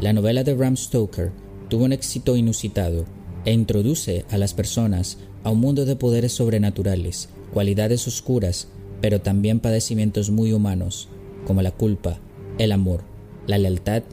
La 0.00 0.12
novela 0.12 0.44
de 0.44 0.54
Bram 0.54 0.76
Stoker 0.76 1.32
tuvo 1.68 1.84
un 1.84 1.92
éxito 1.92 2.36
inusitado 2.36 3.04
e 3.44 3.52
introduce 3.52 4.24
a 4.30 4.38
las 4.38 4.54
personas 4.54 5.18
a 5.42 5.50
un 5.50 5.58
mundo 5.58 5.84
de 5.86 5.96
poderes 5.96 6.32
sobrenaturales, 6.32 7.28
cualidades 7.52 8.06
oscuras, 8.06 8.68
pero 9.00 9.20
también 9.20 9.58
padecimientos 9.58 10.30
muy 10.30 10.52
humanos, 10.52 11.08
como 11.46 11.62
la 11.62 11.72
culpa, 11.72 12.18
el 12.58 12.70
amor, 12.70 13.02
la 13.48 13.58
lealtad 13.58 14.04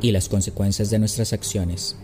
y 0.00 0.12
las 0.12 0.28
consecuencias 0.28 0.90
de 0.90 1.00
nuestras 1.00 1.32
acciones. 1.32 1.96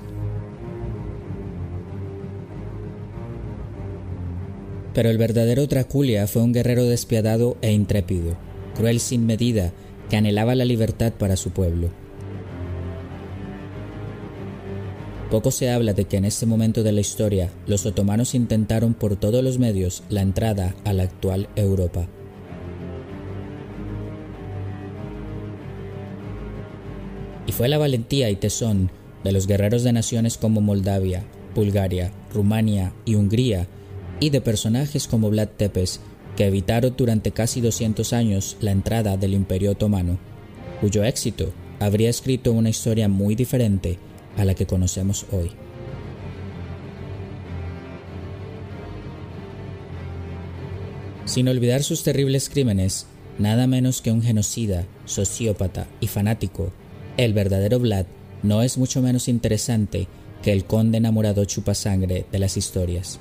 Pero 4.95 5.09
el 5.11 5.19
verdadero 5.19 5.67
Draculia 5.67 6.27
fue 6.27 6.43
un 6.43 6.53
guerrero 6.53 6.85
despiadado 6.85 7.57
e 7.63 7.73
intrépido, 7.73 8.37
cruel 8.75 9.01
sin 9.01 9.27
medida, 9.27 9.73
que 10.09 10.17
anhelaba 10.17 10.55
la 10.55 10.65
libertad 10.65 11.13
para 11.13 11.37
su 11.37 11.51
pueblo. 11.51 11.91
Poco 15.31 15.53
se 15.53 15.71
habla 15.71 15.93
de 15.93 16.07
que 16.07 16.17
en 16.17 16.25
este 16.25 16.45
momento 16.45 16.83
de 16.83 16.91
la 16.91 17.01
historia 17.01 17.51
los 17.69 17.87
otomanos 17.87 18.35
intentaron 18.35 18.95
por 18.95 19.15
todos 19.15 19.45
los 19.45 19.61
medios 19.61 20.03
la 20.09 20.23
entrada 20.23 20.75
a 20.85 20.93
la 20.93 21.05
actual 21.05 21.49
Europa. 21.55 22.09
Y 27.47 27.53
fue 27.53 27.69
la 27.69 27.79
valentía 27.79 28.29
y 28.29 28.37
tesón 28.37 28.91
de 29.23 29.31
los 29.31 29.47
guerreros 29.47 29.85
de 29.85 29.93
naciones 29.93 30.37
como 30.37 30.61
Moldavia, 30.61 31.25
Bulgaria, 31.55 32.11
Rumania 32.35 32.93
y 33.05 33.15
Hungría 33.15 33.69
y 34.21 34.31
de 34.31 34.41
personajes 34.41 35.09
como 35.09 35.31
Vlad 35.31 35.49
Tepes, 35.57 36.01
que 36.37 36.47
evitaron 36.47 36.95
durante 36.97 37.33
casi 37.33 37.61
200 37.61 38.13
años 38.13 38.57
la 38.61 38.71
entrada 38.71 39.17
del 39.17 39.35
Imperio 39.35 39.73
Otomano, 39.73 40.19
cuyo 40.81 41.03
éxito 41.05 41.53
habría 41.81 42.11
escrito 42.11 42.53
una 42.53 42.69
historia 42.69 43.09
muy 43.09 43.35
diferente 43.35 43.99
a 44.37 44.45
la 44.45 44.55
que 44.55 44.67
conocemos 44.67 45.27
hoy. 45.33 45.51
Sin 51.25 51.49
olvidar 51.49 51.83
sus 51.83 52.03
terribles 52.03 52.49
crímenes, 52.49 53.07
nada 53.39 53.67
menos 53.67 54.03
que 54.03 54.11
un 54.11 54.23
genocida, 54.23 54.87
sociópata 55.05 55.87
y 56.01 56.09
fanático, 56.09 56.73
el 57.17 57.33
verdadero 57.33 57.79
Vlad 57.79 58.07
no 58.43 58.63
es 58.63 58.79
mucho 58.79 59.01
menos 59.01 59.29
interesante 59.29 60.09
que 60.43 60.53
el 60.53 60.65
conde 60.65 60.99
enamorado 60.99 61.45
chupasangre 61.45 62.27
de 62.31 62.39
las 62.39 62.57
historias. 62.57 63.21